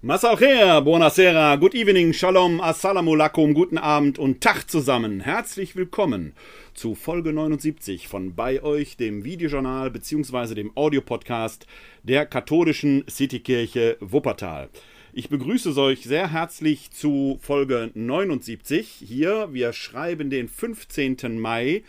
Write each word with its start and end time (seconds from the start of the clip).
Masalcher, 0.00 0.80
buonasera, 0.80 1.56
good 1.56 1.74
evening, 1.74 2.12
shalom, 2.12 2.60
assalamu 2.60 3.14
alaikum, 3.14 3.52
guten 3.52 3.78
Abend 3.78 4.16
und 4.16 4.40
Tag 4.40 4.70
zusammen. 4.70 5.18
Herzlich 5.18 5.74
willkommen 5.74 6.34
zu 6.72 6.94
Folge 6.94 7.32
79 7.32 8.06
von 8.06 8.36
bei 8.36 8.62
euch, 8.62 8.96
dem 8.96 9.24
Videojournal 9.24 9.90
bzw. 9.90 10.54
dem 10.54 10.70
Audiopodcast 10.76 11.66
der 12.04 12.26
katholischen 12.26 13.06
Citykirche 13.10 13.96
Wuppertal. 13.98 14.68
Ich 15.12 15.30
begrüße 15.30 15.76
euch 15.76 16.04
sehr 16.04 16.30
herzlich 16.30 16.92
zu 16.92 17.40
Folge 17.42 17.90
79 17.94 19.02
hier. 19.04 19.48
Wir 19.52 19.72
schreiben 19.72 20.30
den 20.30 20.46
15. 20.46 21.40
Mai 21.40 21.82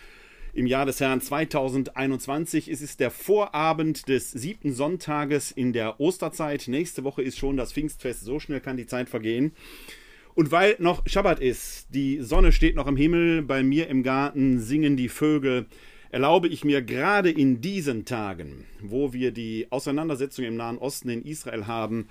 im 0.53 0.65
Jahr 0.65 0.85
des 0.85 0.99
Herrn 0.99 1.21
2021. 1.21 2.69
Es 2.69 2.81
ist 2.81 2.99
der 2.99 3.11
Vorabend 3.11 4.07
des 4.07 4.31
siebten 4.31 4.73
Sonntages 4.73 5.51
in 5.51 5.73
der 5.73 5.99
Osterzeit. 5.99 6.67
Nächste 6.67 7.03
Woche 7.03 7.21
ist 7.21 7.37
schon 7.37 7.57
das 7.57 7.73
Pfingstfest. 7.73 8.21
So 8.21 8.39
schnell 8.39 8.59
kann 8.59 8.77
die 8.77 8.87
Zeit 8.87 9.09
vergehen. 9.09 9.51
Und 10.35 10.51
weil 10.51 10.75
noch 10.79 11.03
Schabbat 11.05 11.39
ist, 11.39 11.87
die 11.93 12.21
Sonne 12.21 12.51
steht 12.51 12.75
noch 12.75 12.87
im 12.87 12.95
Himmel, 12.95 13.41
bei 13.41 13.63
mir 13.63 13.87
im 13.87 14.03
Garten 14.03 14.59
singen 14.59 14.95
die 14.95 15.09
Vögel, 15.09 15.65
erlaube 16.11 16.47
ich 16.47 16.63
mir 16.63 16.81
gerade 16.81 17.29
in 17.29 17.61
diesen 17.61 18.05
Tagen, 18.05 18.65
wo 18.81 19.13
wir 19.13 19.31
die 19.31 19.67
Auseinandersetzung 19.69 20.45
im 20.45 20.55
Nahen 20.55 20.77
Osten 20.77 21.09
in 21.09 21.23
Israel 21.23 21.67
haben, 21.67 22.07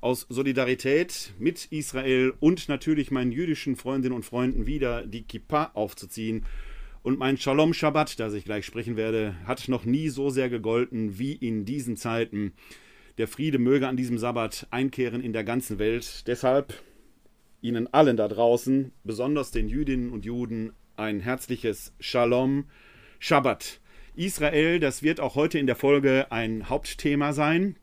aus 0.00 0.26
Solidarität 0.28 1.32
mit 1.38 1.66
Israel 1.66 2.32
und 2.40 2.68
natürlich 2.68 3.10
meinen 3.10 3.32
jüdischen 3.32 3.76
Freundinnen 3.76 4.14
und 4.14 4.24
Freunden 4.24 4.66
wieder 4.66 5.06
die 5.06 5.22
Kippa 5.22 5.70
aufzuziehen 5.74 6.44
und 7.02 7.18
mein 7.18 7.36
Shalom 7.36 7.74
Shabbat, 7.74 8.20
das 8.20 8.32
ich 8.34 8.44
gleich 8.44 8.64
sprechen 8.64 8.96
werde, 8.96 9.34
hat 9.44 9.68
noch 9.68 9.84
nie 9.84 10.08
so 10.08 10.30
sehr 10.30 10.48
gegolten 10.48 11.18
wie 11.18 11.32
in 11.32 11.64
diesen 11.64 11.96
Zeiten. 11.96 12.52
Der 13.18 13.26
Friede 13.26 13.58
möge 13.58 13.88
an 13.88 13.96
diesem 13.96 14.18
Sabbat 14.18 14.68
einkehren 14.70 15.20
in 15.20 15.32
der 15.32 15.44
ganzen 15.44 15.78
Welt. 15.78 16.26
Deshalb 16.28 16.74
Ihnen 17.60 17.92
allen 17.92 18.16
da 18.16 18.28
draußen, 18.28 18.92
besonders 19.04 19.50
den 19.50 19.68
Jüdinnen 19.68 20.10
und 20.10 20.24
Juden, 20.24 20.72
ein 20.96 21.20
herzliches 21.20 21.92
Shalom 21.98 22.66
Shabbat. 23.18 23.80
Israel, 24.14 24.78
das 24.78 25.02
wird 25.02 25.20
auch 25.20 25.34
heute 25.34 25.58
in 25.58 25.66
der 25.66 25.76
Folge 25.76 26.30
ein 26.30 26.68
Hauptthema 26.68 27.32
sein. 27.32 27.76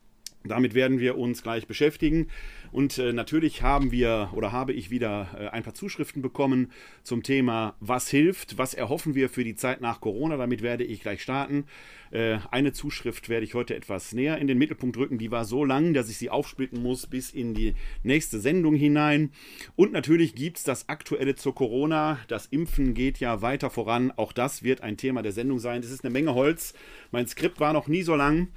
Damit 0.46 0.74
werden 0.74 1.00
wir 1.00 1.18
uns 1.18 1.44
gleich 1.44 1.68
beschäftigen. 1.68 2.30
Und 2.72 2.98
äh, 2.98 3.14
natürlich 3.14 3.62
haben 3.62 3.92
wir 3.92 4.30
oder 4.34 4.52
habe 4.52 4.74
ich 4.74 4.90
wieder 4.90 5.28
äh, 5.38 5.48
ein 5.48 5.64
paar 5.64 5.74
Zuschriften 5.74 6.22
bekommen 6.22 6.72
zum 7.04 7.24
Thema, 7.24 7.76
was 7.80 8.10
hilft, 8.10 8.58
was 8.58 8.74
erhoffen 8.74 9.16
wir 9.16 9.30
für 9.30 9.44
die 9.44 9.56
Zeit 9.56 9.82
nach 9.82 10.02
Corona. 10.02 10.38
Damit 10.38 10.62
werde 10.62 10.84
ich 10.84 11.02
gleich 11.02 11.22
starten. 11.22 11.66
Äh, 12.12 12.38
eine 12.52 12.72
Zuschrift 12.74 13.30
werde 13.30 13.46
ich 13.46 13.54
heute 13.54 13.76
etwas 13.76 14.14
näher 14.14 14.38
in 14.38 14.48
den 14.48 14.58
Mittelpunkt 14.58 14.98
rücken. 14.98 15.18
Die 15.18 15.32
war 15.32 15.46
so 15.46 15.66
lang, 15.66 15.94
dass 15.94 16.10
ich 16.10 16.18
sie 16.18 16.30
aufsplitten 16.30 16.82
muss 16.82 17.08
bis 17.08 17.32
in 17.32 17.54
die 17.54 17.76
nächste 18.04 18.40
Sendung 18.40 18.76
hinein. 18.76 19.32
Und 19.76 19.92
natürlich 19.92 20.36
gibt 20.36 20.58
es 20.58 20.64
das 20.64 20.90
Aktuelle 20.90 21.36
zur 21.36 21.56
Corona. 21.56 22.20
Das 22.28 22.46
Impfen 22.48 22.94
geht 22.94 23.20
ja 23.20 23.42
weiter 23.42 23.70
voran. 23.70 24.12
Auch 24.16 24.34
das 24.34 24.64
wird 24.64 24.82
ein 24.82 24.98
Thema 24.98 25.22
der 25.22 25.32
Sendung 25.32 25.60
sein. 25.60 25.82
Es 25.82 25.92
ist 25.92 26.04
eine 26.04 26.14
Menge 26.14 26.34
Holz. 26.34 26.74
Mein 27.12 27.28
Skript 27.28 27.60
war 27.60 27.74
noch 27.74 27.88
nie 27.88 28.04
so 28.04 28.16
lang. 28.16 28.50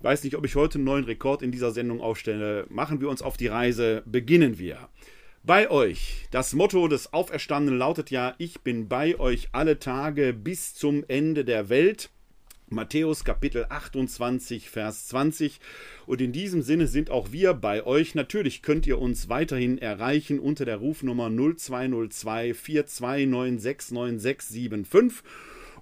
Weiß 0.00 0.24
nicht, 0.24 0.36
ob 0.36 0.44
ich 0.44 0.56
heute 0.56 0.76
einen 0.76 0.84
neuen 0.84 1.04
Rekord 1.04 1.42
in 1.42 1.52
dieser 1.52 1.72
Sendung 1.72 2.00
aufstelle. 2.00 2.66
Machen 2.68 3.00
wir 3.00 3.08
uns 3.08 3.22
auf 3.22 3.36
die 3.36 3.46
Reise. 3.46 4.02
Beginnen 4.04 4.58
wir. 4.58 4.88
Bei 5.42 5.70
euch. 5.70 6.26
Das 6.32 6.54
Motto 6.54 6.88
des 6.88 7.12
Auferstandenen 7.12 7.78
lautet 7.78 8.10
ja, 8.10 8.34
ich 8.38 8.60
bin 8.60 8.88
bei 8.88 9.18
euch 9.18 9.48
alle 9.52 9.78
Tage 9.78 10.32
bis 10.32 10.74
zum 10.74 11.04
Ende 11.08 11.44
der 11.44 11.68
Welt. 11.68 12.10
Matthäus 12.68 13.24
Kapitel 13.24 13.66
28, 13.68 14.68
Vers 14.68 15.06
20. 15.06 15.60
Und 16.04 16.20
in 16.20 16.32
diesem 16.32 16.62
Sinne 16.62 16.88
sind 16.88 17.10
auch 17.10 17.30
wir 17.30 17.54
bei 17.54 17.86
euch. 17.86 18.16
Natürlich 18.16 18.62
könnt 18.62 18.88
ihr 18.88 18.98
uns 18.98 19.28
weiterhin 19.28 19.78
erreichen 19.78 20.40
unter 20.40 20.64
der 20.64 20.78
Rufnummer 20.78 21.30
0202 21.30 22.50
42969675 22.50 25.22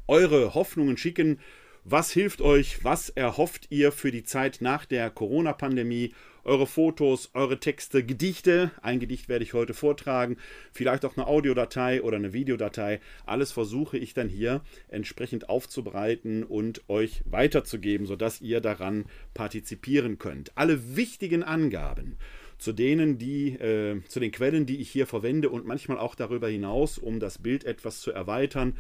eure 0.07 0.53
Hoffnungen 0.53 0.97
schicken. 0.97 1.39
Was 1.83 2.09
hilft 2.09 2.41
euch? 2.41 2.83
Was 2.83 3.09
erhofft 3.09 3.67
ihr 3.69 3.91
für 3.91 4.11
die 4.11 4.23
Zeit 4.23 4.59
nach 4.61 4.85
der 4.85 5.09
Corona-Pandemie? 5.09 6.13
Eure 6.45 6.67
Fotos, 6.67 7.31
eure 7.33 7.59
Texte, 7.59 8.05
Gedichte. 8.05 8.71
Ein 8.81 8.99
Gedicht 8.99 9.27
werde 9.27 9.43
ich 9.43 9.53
heute 9.53 9.73
vortragen. 9.73 10.37
Vielleicht 10.71 11.03
auch 11.03 11.17
eine 11.17 11.27
Audiodatei 11.27 12.01
oder 12.01 12.17
eine 12.17 12.33
Videodatei. 12.33 13.01
Alles 13.25 13.51
versuche 13.51 13.97
ich 13.97 14.13
dann 14.13 14.29
hier 14.29 14.61
entsprechend 14.87 15.49
aufzubereiten 15.49 16.43
und 16.43 16.87
euch 16.87 17.23
weiterzugeben, 17.25 18.07
sodass 18.07 18.41
ihr 18.41 18.61
daran 18.61 19.05
partizipieren 19.33 20.17
könnt. 20.17 20.51
Alle 20.55 20.95
wichtigen 20.95 21.43
Angaben 21.43 22.17
zu 22.57 22.73
denen, 22.73 23.17
die, 23.17 23.53
äh, 23.53 24.01
zu 24.07 24.19
den 24.19 24.31
Quellen, 24.31 24.66
die 24.66 24.77
ich 24.77 24.89
hier 24.89 25.07
verwende 25.07 25.49
und 25.49 25.66
manchmal 25.66 25.99
auch 25.99 26.16
darüber 26.16 26.47
hinaus, 26.47 26.97
um 26.97 27.19
das 27.19 27.38
Bild 27.38 27.63
etwas 27.63 28.01
zu 28.01 28.11
erweitern. 28.11 28.75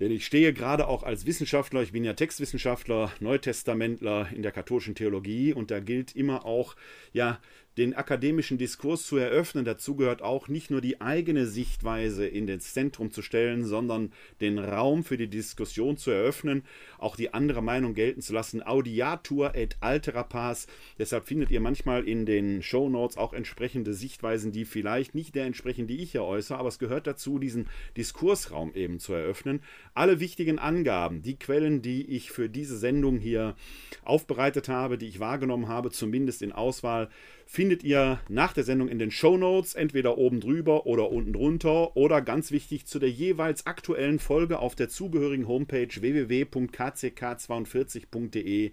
Denn 0.00 0.10
ich 0.10 0.26
stehe 0.26 0.52
gerade 0.52 0.88
auch 0.88 1.04
als 1.04 1.24
Wissenschaftler, 1.24 1.82
ich 1.82 1.92
bin 1.92 2.02
ja 2.02 2.14
Textwissenschaftler, 2.14 3.12
Neutestamentler 3.20 4.28
in 4.34 4.42
der 4.42 4.50
katholischen 4.50 4.96
Theologie 4.96 5.52
und 5.52 5.70
da 5.70 5.78
gilt 5.78 6.16
immer 6.16 6.44
auch, 6.44 6.74
ja, 7.12 7.40
den 7.76 7.94
akademischen 7.94 8.58
Diskurs 8.58 9.06
zu 9.06 9.16
eröffnen. 9.16 9.64
Dazu 9.64 9.96
gehört 9.96 10.22
auch 10.22 10.48
nicht 10.48 10.70
nur 10.70 10.80
die 10.80 11.00
eigene 11.00 11.46
Sichtweise 11.46 12.26
in 12.26 12.46
das 12.46 12.72
Zentrum 12.72 13.10
zu 13.10 13.22
stellen, 13.22 13.64
sondern 13.64 14.12
den 14.40 14.58
Raum 14.58 15.04
für 15.04 15.16
die 15.16 15.28
Diskussion 15.28 15.96
zu 15.96 16.10
eröffnen, 16.10 16.62
auch 16.98 17.16
die 17.16 17.34
andere 17.34 17.62
Meinung 17.62 17.94
gelten 17.94 18.22
zu 18.22 18.32
lassen. 18.32 18.62
Audiatur 18.62 19.54
et 19.54 19.76
altera 19.80 20.22
pars. 20.22 20.66
Deshalb 20.98 21.26
findet 21.26 21.50
ihr 21.50 21.60
manchmal 21.60 22.06
in 22.06 22.26
den 22.26 22.62
Show 22.62 22.88
Notes 22.88 23.16
auch 23.16 23.32
entsprechende 23.32 23.94
Sichtweisen, 23.94 24.52
die 24.52 24.64
vielleicht 24.64 25.14
nicht 25.14 25.34
der 25.34 25.46
entsprechen, 25.46 25.86
die 25.86 26.02
ich 26.02 26.12
hier 26.12 26.24
äußere, 26.24 26.58
aber 26.58 26.68
es 26.68 26.78
gehört 26.78 27.06
dazu, 27.06 27.38
diesen 27.38 27.68
Diskursraum 27.96 28.74
eben 28.74 29.00
zu 29.00 29.12
eröffnen. 29.12 29.60
Alle 29.94 30.20
wichtigen 30.20 30.58
Angaben, 30.58 31.22
die 31.22 31.38
Quellen, 31.38 31.82
die 31.82 32.06
ich 32.06 32.30
für 32.30 32.48
diese 32.48 32.78
Sendung 32.78 33.18
hier 33.18 33.56
aufbereitet 34.04 34.68
habe, 34.68 34.98
die 34.98 35.06
ich 35.06 35.20
wahrgenommen 35.20 35.68
habe, 35.68 35.90
zumindest 35.90 36.42
in 36.42 36.52
Auswahl, 36.52 37.10
findet 37.46 37.84
ihr 37.84 38.20
nach 38.28 38.52
der 38.52 38.64
Sendung 38.64 38.88
in 38.88 38.98
den 38.98 39.10
Show 39.10 39.36
Notes, 39.36 39.74
entweder 39.74 40.16
oben 40.18 40.40
drüber 40.40 40.86
oder 40.86 41.10
unten 41.10 41.32
drunter 41.32 41.96
oder 41.96 42.20
ganz 42.22 42.50
wichtig 42.50 42.86
zu 42.86 42.98
der 42.98 43.10
jeweils 43.10 43.66
aktuellen 43.66 44.18
Folge 44.18 44.58
auf 44.58 44.74
der 44.74 44.88
zugehörigen 44.88 45.46
Homepage 45.46 45.88
www.kck42.de. 45.88 48.72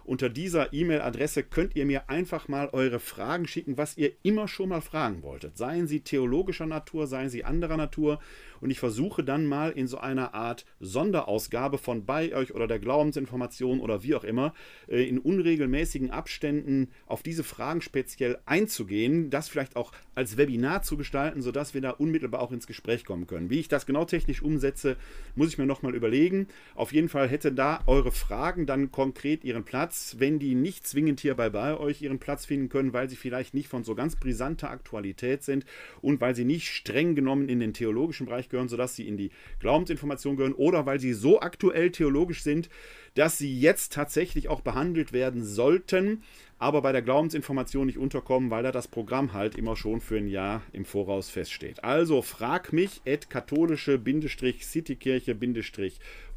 unter 0.06 0.30
dieser 0.30 0.74
E-Mail-Adresse 0.74 1.44
könnt 1.44 1.76
ihr 1.76 1.86
mir 1.86 2.10
einfach 2.10 2.50
mal 2.50 2.70
eure 2.74 3.00
Fragen 3.00 3.48
schicken, 3.48 3.78
was 3.78 3.98
ihr 3.98 4.12
immer 4.22 4.50
schon 4.50 4.70
mal 4.70 4.82
fragen 4.82 5.24
wolltet. 5.24 5.58
Seien 5.58 5.88
sie 5.88 6.02
theologischer 6.02 6.66
Natur, 6.66 7.08
seien 7.08 7.30
sie 7.30 7.46
anderer 7.46 7.78
Natur. 7.78 8.20
Und 8.64 8.72
ich 8.72 8.80
versuche 8.80 9.26
dann 9.26 9.46
mal 9.46 9.72
in 9.72 9.88
so 9.88 9.98
einer 9.98 10.34
Art 10.34 10.66
Sonderausgabe 10.80 11.78
von 11.78 12.06
bei 12.06 12.34
euch 12.34 12.56
oder 12.56 12.66
der 12.66 12.80
Glaubensinformation 12.80 13.82
oder 13.82 14.04
wie 14.04 14.16
auch 14.16 14.24
immer 14.24 14.54
äh, 14.88 15.04
in 15.04 15.20
unregelmäßigen 15.20 16.12
Abständen 16.12 16.88
auf 17.06 17.24
diese 17.24 17.44
Fragen 17.44 17.82
speziell 17.82 18.38
einzugehen, 18.46 19.30
das 19.30 19.50
vielleicht 19.50 19.76
auch 19.76 19.92
als 20.16 20.38
Webinar 20.38 20.82
zu 20.82 20.96
gestalten, 20.96 21.42
sodass 21.42 21.74
wir 21.74 21.82
da 21.82 21.90
unmittelbar 21.90 22.42
auch 22.42 22.54
ins 22.54 22.66
Gespräch 22.66 23.04
kommen 23.04 23.28
können. 23.28 23.50
Wie 23.50 23.60
ich 23.60 23.68
das 23.68 23.86
genau 23.86 24.06
technisch 24.06 24.42
umsetze, 24.42 24.96
muss 25.36 25.50
ich 25.50 25.58
mir 25.58 25.66
nochmal 25.66 25.94
überlegen. 25.94 26.48
Auf 26.74 26.94
jeden 26.94 27.10
Fall 27.10 27.28
hätte 27.28 27.52
da 27.52 27.82
eure 27.86 28.14
Fragen 28.14 28.66
dann 28.66 28.92
konkret 28.92 29.44
ihren 29.44 29.66
Platz, 29.66 30.16
wenn 30.20 30.40
die 30.40 30.56
nicht 30.56 30.88
zwingend 30.88 31.20
hierbei 31.20 31.50
bei 31.50 31.78
euch 31.78 32.02
ihren 32.02 32.20
Platz 32.20 32.46
finden 32.46 32.70
können, 32.70 32.94
weil 32.94 33.10
sie 33.10 33.18
vielleicht 33.18 33.54
nicht 33.54 33.68
von 33.68 33.84
so 33.84 33.94
ganz 33.94 34.16
brisanter 34.16 34.70
Aktualität 34.70 35.44
sind 35.44 35.66
und 36.02 36.22
weil 36.22 36.34
sie 36.34 36.46
nicht 36.46 36.70
streng 36.70 37.14
genommen 37.14 37.50
in 37.50 37.60
den 37.60 37.74
theologischen 37.74 38.28
Bereich 38.28 38.48
gehören, 38.54 38.70
sodass 38.70 38.96
sie 38.96 39.08
in 39.08 39.18
die 39.18 39.32
Glaubensinformation 39.60 40.38
gehören 40.38 40.54
oder 40.54 40.86
weil 40.86 41.02
sie 41.02 41.12
so 41.14 41.42
aktuell 41.42 41.92
theologisch 41.92 42.44
sind, 42.44 42.70
dass 43.16 43.38
sie 43.38 43.60
jetzt 43.60 43.92
tatsächlich 43.94 44.48
auch 44.48 44.62
behandelt 44.62 45.12
werden 45.12 45.44
sollten, 45.44 46.24
aber 46.58 46.82
bei 46.82 46.94
der 46.94 47.02
Glaubensinformation 47.02 47.88
nicht 47.88 47.98
unterkommen, 47.98 48.50
weil 48.50 48.64
da 48.64 48.72
das 48.72 48.88
Programm 48.88 49.34
halt 49.34 49.56
immer 49.56 49.76
schon 49.76 50.00
für 50.00 50.18
ein 50.18 50.28
Jahr 50.28 50.62
im 50.72 50.86
Voraus 50.86 51.30
feststeht. 51.30 51.84
Also 51.84 52.22
frag 52.22 52.72
mich 52.72 53.02
at 53.06 53.28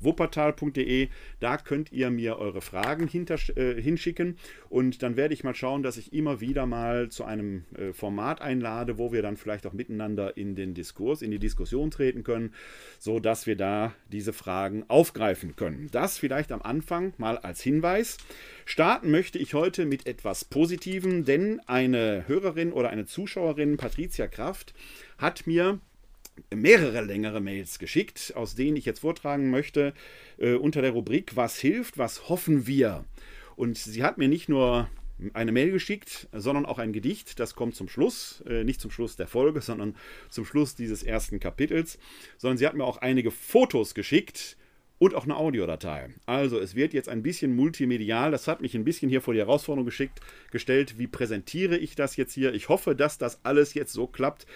katholische-citykirche-wuppertal.de. 0.06 1.08
Da 1.40 1.56
könnt 1.56 1.92
ihr 1.92 2.10
mir 2.10 2.38
eure 2.38 2.60
Fragen 2.60 3.08
hinter, 3.08 3.36
äh, 3.56 3.80
hinschicken 3.80 4.38
und 4.68 5.02
dann 5.02 5.16
werde 5.16 5.34
ich 5.34 5.44
mal 5.44 5.54
schauen, 5.54 5.82
dass 5.82 5.96
ich 5.96 6.12
immer 6.12 6.40
wieder 6.40 6.66
mal 6.66 7.08
zu 7.08 7.24
einem 7.24 7.64
äh, 7.76 7.92
Format 7.92 8.40
einlade, 8.40 8.98
wo 8.98 9.12
wir 9.12 9.22
dann 9.22 9.36
vielleicht 9.36 9.66
auch 9.66 9.72
miteinander 9.72 10.36
in 10.36 10.54
den 10.54 10.74
Diskurs, 10.74 11.22
in 11.22 11.30
die 11.30 11.38
Diskussion 11.38 11.90
treten 11.90 12.22
können, 12.22 12.52
so 12.98 13.20
dass 13.20 13.46
wir 13.46 13.56
da 13.56 13.94
diese 14.10 14.32
Fragen 14.32 14.84
aufgreifen 14.88 15.56
können. 15.56 15.88
Das 15.92 16.18
vielleicht 16.18 16.52
am 16.52 16.62
Anfang 16.62 17.12
mal 17.18 17.38
als 17.38 17.60
Hinweis. 17.60 18.18
Starten 18.64 19.10
möchte 19.10 19.38
ich 19.38 19.54
heute 19.54 19.86
mit 19.86 20.06
etwas 20.06 20.44
Positivem, 20.44 21.24
denn 21.24 21.60
eine 21.66 22.24
Hörerin 22.26 22.72
oder 22.72 22.90
eine 22.90 23.06
Zuschauerin, 23.06 23.76
Patricia 23.76 24.26
Kraft, 24.26 24.74
hat 25.18 25.46
mir 25.46 25.80
mehrere 26.54 27.02
längere 27.02 27.40
Mails 27.40 27.78
geschickt, 27.78 28.32
aus 28.36 28.54
denen 28.54 28.76
ich 28.76 28.84
jetzt 28.84 29.00
vortragen 29.00 29.50
möchte, 29.50 29.94
äh, 30.38 30.54
unter 30.54 30.82
der 30.82 30.92
Rubrik 30.92 31.36
Was 31.36 31.58
hilft, 31.58 31.98
was 31.98 32.28
hoffen 32.28 32.66
wir? 32.66 33.04
Und 33.56 33.78
sie 33.78 34.02
hat 34.02 34.18
mir 34.18 34.28
nicht 34.28 34.48
nur 34.48 34.88
eine 35.32 35.52
Mail 35.52 35.70
geschickt, 35.70 36.28
sondern 36.32 36.66
auch 36.66 36.78
ein 36.78 36.92
Gedicht. 36.92 37.40
Das 37.40 37.54
kommt 37.54 37.74
zum 37.74 37.88
Schluss, 37.88 38.42
äh, 38.46 38.64
nicht 38.64 38.80
zum 38.80 38.90
Schluss 38.90 39.16
der 39.16 39.26
Folge, 39.26 39.60
sondern 39.60 39.96
zum 40.28 40.44
Schluss 40.44 40.74
dieses 40.74 41.02
ersten 41.02 41.40
Kapitels, 41.40 41.98
sondern 42.36 42.58
sie 42.58 42.66
hat 42.66 42.74
mir 42.74 42.84
auch 42.84 42.98
einige 42.98 43.30
Fotos 43.30 43.94
geschickt 43.94 44.56
und 44.98 45.14
auch 45.14 45.24
eine 45.24 45.36
Audiodatei. 45.36 46.10
Also 46.24 46.58
es 46.58 46.74
wird 46.74 46.94
jetzt 46.94 47.08
ein 47.08 47.22
bisschen 47.22 47.54
multimedial. 47.54 48.30
Das 48.30 48.48
hat 48.48 48.60
mich 48.60 48.74
ein 48.74 48.84
bisschen 48.84 49.08
hier 49.08 49.20
vor 49.20 49.34
die 49.34 49.40
Herausforderung 49.40 49.84
geschickt, 49.84 50.20
gestellt. 50.50 50.98
Wie 50.98 51.06
präsentiere 51.06 51.76
ich 51.76 51.94
das 51.96 52.16
jetzt 52.16 52.32
hier? 52.32 52.54
Ich 52.54 52.68
hoffe, 52.68 52.94
dass 52.94 53.18
das 53.18 53.44
alles 53.44 53.74
jetzt 53.74 53.92
so 53.92 54.06
klappt, 54.06 54.46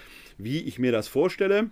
wie 0.44 0.60
ich 0.60 0.78
mir 0.78 0.92
das 0.92 1.08
vorstelle 1.08 1.70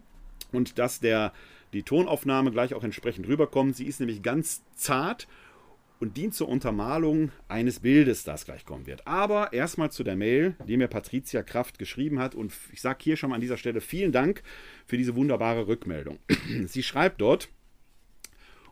und 0.52 0.78
dass 0.78 1.00
der, 1.00 1.32
die 1.72 1.82
Tonaufnahme 1.82 2.50
gleich 2.50 2.74
auch 2.74 2.84
entsprechend 2.84 3.28
rüberkommt. 3.28 3.76
Sie 3.76 3.86
ist 3.86 4.00
nämlich 4.00 4.22
ganz 4.22 4.62
zart 4.74 5.28
und 6.00 6.16
dient 6.16 6.34
zur 6.34 6.48
Untermalung 6.48 7.32
eines 7.48 7.80
Bildes, 7.80 8.24
das 8.24 8.44
gleich 8.44 8.64
kommen 8.64 8.86
wird. 8.86 9.06
Aber 9.06 9.52
erstmal 9.52 9.90
zu 9.90 10.04
der 10.04 10.16
Mail, 10.16 10.54
die 10.66 10.76
mir 10.76 10.88
Patricia 10.88 11.42
Kraft 11.42 11.78
geschrieben 11.78 12.20
hat. 12.20 12.34
Und 12.34 12.52
ich 12.72 12.80
sage 12.80 12.98
hier 13.02 13.16
schon 13.16 13.30
mal 13.30 13.36
an 13.36 13.40
dieser 13.40 13.56
Stelle 13.56 13.80
vielen 13.80 14.12
Dank 14.12 14.42
für 14.86 14.96
diese 14.96 15.16
wunderbare 15.16 15.66
Rückmeldung. 15.66 16.18
Sie 16.66 16.82
schreibt 16.82 17.20
dort, 17.20 17.48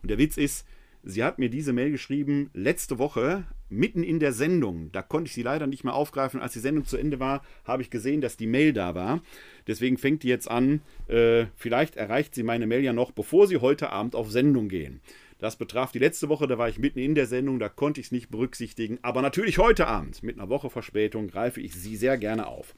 und 0.03 0.11
der 0.11 0.19
Witz 0.19 0.37
ist, 0.37 0.67
sie 1.03 1.25
hat 1.25 1.39
mir 1.41 1.51
diese 1.51 1.73
Mail 1.73 1.91
geschrieben 1.91 2.51
letzte 2.53 2.99
Woche, 2.99 3.45
mitten 3.69 4.03
in 4.03 4.21
der 4.21 4.33
Sendung. 4.33 4.91
Da 4.93 5.03
konnte 5.03 5.29
ich 5.29 5.35
sie 5.35 5.43
leider 5.43 5.67
nicht 5.67 5.85
mehr 5.85 5.95
aufgreifen. 5.95 6.41
Als 6.41 6.53
die 6.53 6.61
Sendung 6.61 6.87
zu 6.87 6.97
Ende 6.97 7.21
war, 7.21 7.43
habe 7.65 7.83
ich 7.83 7.91
gesehen, 7.91 8.21
dass 8.21 8.37
die 8.37 8.47
Mail 8.47 8.73
da 8.73 8.95
war. 8.95 9.21
Deswegen 9.67 9.99
fängt 9.99 10.23
die 10.23 10.29
jetzt 10.29 10.51
an. 10.51 10.83
Äh, 11.09 11.47
vielleicht 11.57 11.97
erreicht 11.97 12.35
sie 12.35 12.43
meine 12.43 12.67
Mail 12.67 12.83
ja 12.83 12.93
noch, 12.93 13.13
bevor 13.13 13.47
sie 13.47 13.59
heute 13.59 13.91
Abend 13.91 14.15
auf 14.15 14.31
Sendung 14.31 14.69
gehen. 14.69 15.01
Das 15.39 15.57
betraf 15.57 15.93
die 15.93 15.99
letzte 15.99 16.29
Woche, 16.31 16.47
da 16.47 16.57
war 16.57 16.69
ich 16.69 16.79
mitten 16.79 16.99
in 16.99 17.15
der 17.15 17.27
Sendung, 17.27 17.59
da 17.59 17.69
konnte 17.69 18.01
ich 18.01 18.07
es 18.07 18.13
nicht 18.13 18.31
berücksichtigen. 18.31 18.99
Aber 19.03 19.21
natürlich 19.21 19.59
heute 19.59 19.87
Abend, 19.87 20.23
mit 20.23 20.39
einer 20.39 20.49
Woche 20.49 20.71
Verspätung, 20.71 21.29
greife 21.29 21.61
ich 21.61 21.75
sie 21.75 21.97
sehr 21.97 22.17
gerne 22.17 22.47
auf. 22.47 22.75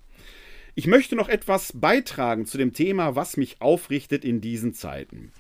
Ich 0.74 0.86
möchte 0.86 1.16
noch 1.16 1.28
etwas 1.28 1.72
beitragen 1.72 2.46
zu 2.46 2.58
dem 2.58 2.72
Thema, 2.72 3.16
was 3.16 3.36
mich 3.36 3.60
aufrichtet 3.60 4.24
in 4.24 4.40
diesen 4.40 4.74
Zeiten. 4.74 5.32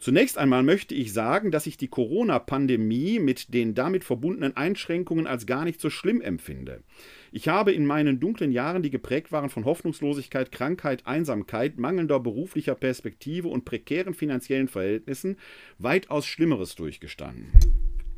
Zunächst 0.00 0.38
einmal 0.38 0.62
möchte 0.62 0.94
ich 0.94 1.12
sagen, 1.12 1.50
dass 1.50 1.66
ich 1.66 1.76
die 1.76 1.88
Corona-Pandemie 1.88 3.18
mit 3.18 3.52
den 3.52 3.74
damit 3.74 4.02
verbundenen 4.02 4.56
Einschränkungen 4.56 5.26
als 5.26 5.44
gar 5.44 5.66
nicht 5.66 5.78
so 5.78 5.90
schlimm 5.90 6.22
empfinde. 6.22 6.82
Ich 7.32 7.48
habe 7.48 7.72
in 7.72 7.84
meinen 7.84 8.18
dunklen 8.18 8.50
Jahren, 8.50 8.82
die 8.82 8.88
geprägt 8.88 9.30
waren 9.30 9.50
von 9.50 9.66
Hoffnungslosigkeit, 9.66 10.52
Krankheit, 10.52 11.06
Einsamkeit, 11.06 11.78
mangelnder 11.78 12.18
beruflicher 12.18 12.74
Perspektive 12.74 13.48
und 13.48 13.66
prekären 13.66 14.14
finanziellen 14.14 14.68
Verhältnissen, 14.68 15.36
weitaus 15.78 16.26
Schlimmeres 16.26 16.74
durchgestanden. 16.76 17.52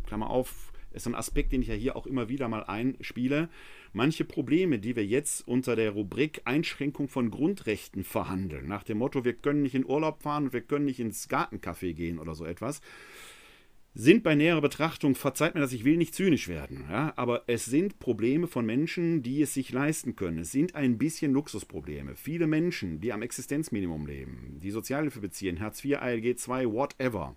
Klammer 0.06 0.30
auf, 0.30 0.71
ist 0.92 1.06
ein 1.06 1.14
Aspekt, 1.14 1.52
den 1.52 1.62
ich 1.62 1.68
ja 1.68 1.74
hier 1.74 1.96
auch 1.96 2.06
immer 2.06 2.28
wieder 2.28 2.48
mal 2.48 2.64
einspiele 2.64 3.48
manche 3.92 4.24
Probleme, 4.24 4.78
die 4.78 4.96
wir 4.96 5.04
jetzt 5.04 5.46
unter 5.46 5.76
der 5.76 5.90
Rubrik 5.90 6.42
Einschränkung 6.44 7.08
von 7.08 7.30
Grundrechten 7.30 8.04
verhandeln, 8.04 8.66
nach 8.66 8.82
dem 8.82 8.98
Motto, 8.98 9.24
wir 9.24 9.34
können 9.34 9.62
nicht 9.62 9.74
in 9.74 9.86
Urlaub 9.86 10.22
fahren 10.22 10.44
und 10.44 10.52
wir 10.52 10.62
können 10.62 10.86
nicht 10.86 11.00
ins 11.00 11.28
Gartencafé 11.28 11.92
gehen 11.92 12.18
oder 12.18 12.34
so 12.34 12.44
etwas, 12.44 12.80
sind 13.94 14.22
bei 14.22 14.34
näherer 14.34 14.62
Betrachtung, 14.62 15.14
verzeiht 15.14 15.54
mir 15.54 15.60
das, 15.60 15.74
ich 15.74 15.84
will 15.84 15.98
nicht 15.98 16.14
zynisch 16.14 16.48
werden, 16.48 16.86
ja, 16.90 17.12
aber 17.16 17.42
es 17.46 17.66
sind 17.66 17.98
Probleme 17.98 18.46
von 18.46 18.64
Menschen, 18.64 19.22
die 19.22 19.42
es 19.42 19.52
sich 19.52 19.70
leisten 19.70 20.16
können. 20.16 20.38
Es 20.38 20.50
sind 20.50 20.74
ein 20.74 20.96
bisschen 20.96 21.34
Luxusprobleme. 21.34 22.16
Viele 22.16 22.46
Menschen, 22.46 23.00
die 23.00 23.12
am 23.12 23.20
Existenzminimum 23.20 24.06
leben, 24.06 24.58
die 24.62 24.70
Sozialhilfe 24.70 25.20
beziehen, 25.20 25.60
Hartz 25.60 25.84
IV, 25.84 25.98
ALG 25.98 26.24
II, 26.24 26.72
whatever, 26.72 27.36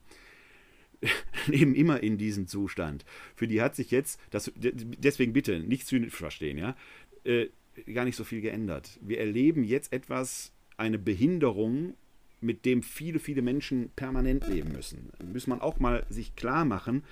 leben 1.48 1.76
immer 1.76 2.02
in 2.02 2.18
diesem 2.18 2.48
Zustand. 2.48 3.06
Für 3.36 3.48
die 3.48 3.62
hat 3.62 3.76
sich 3.76 3.92
jetzt, 3.92 4.20
das, 4.30 4.52
deswegen 4.56 5.34
bitte 5.34 5.60
nicht 5.60 5.88
zynisch 5.88 6.14
verstehen, 6.14 6.58
ja, 6.58 6.76
äh, 7.24 7.48
gar 7.94 8.06
nicht 8.06 8.16
so 8.16 8.24
viel 8.24 8.42
geändert. 8.42 9.00
Wir 9.02 9.20
erleben 9.20 9.64
jetzt 9.64 9.92
etwas, 9.92 10.52
eine 10.78 10.98
Behinderung, 10.98 11.96
mit 12.42 12.66
dem 12.66 12.84
viele, 12.84 13.20
viele 13.20 13.42
Menschen 13.42 13.90
permanent 13.96 14.48
leben 14.48 14.72
müssen. 14.72 15.10
Muss 15.34 15.48
man 15.48 15.62
auch 15.62 15.80
mal 15.80 16.06
sich 16.10 16.36
klar 16.36 16.66
machen, 16.66 17.04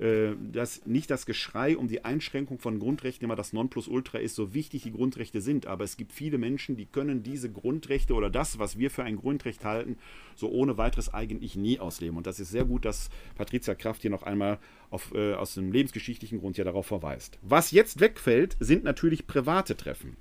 äh, 0.00 0.34
dass 0.50 0.86
nicht 0.86 1.10
das 1.10 1.26
Geschrei 1.26 1.76
um 1.76 1.86
die 1.86 2.06
Einschränkung 2.06 2.58
von 2.58 2.78
Grundrechten 2.78 3.26
immer 3.26 3.36
das 3.36 3.52
Nonplusultra 3.52 4.18
ist, 4.18 4.34
so 4.34 4.54
wichtig 4.54 4.82
die 4.82 4.92
Grundrechte 4.92 5.42
sind. 5.42 5.66
Aber 5.66 5.84
es 5.84 5.98
gibt 5.98 6.12
viele 6.12 6.38
Menschen, 6.38 6.76
die 6.76 6.86
können 6.86 7.22
diese 7.22 7.52
Grundrechte 7.52 8.14
oder 8.14 8.30
das, 8.30 8.58
was 8.58 8.78
wir 8.78 8.90
für 8.90 9.04
ein 9.04 9.16
Grundrecht 9.16 9.62
halten, 9.62 9.98
so 10.34 10.48
ohne 10.50 10.78
weiteres 10.78 11.12
eigentlich 11.12 11.54
nie 11.54 11.78
ausleben. 11.78 12.16
Und 12.16 12.26
das 12.26 12.40
ist 12.40 12.50
sehr 12.50 12.64
gut, 12.64 12.86
dass 12.86 13.10
Patricia 13.34 13.74
Kraft 13.74 14.00
hier 14.00 14.10
noch 14.10 14.22
einmal 14.22 14.58
auf, 14.88 15.12
äh, 15.14 15.34
aus 15.34 15.52
dem 15.52 15.70
lebensgeschichtlichen 15.70 16.40
Grund 16.40 16.56
ja 16.56 16.64
darauf 16.64 16.86
verweist. 16.86 17.38
Was 17.42 17.70
jetzt 17.70 18.00
wegfällt, 18.00 18.56
sind 18.58 18.84
natürlich 18.84 19.26
private 19.26 19.76
Treffen. 19.76 20.16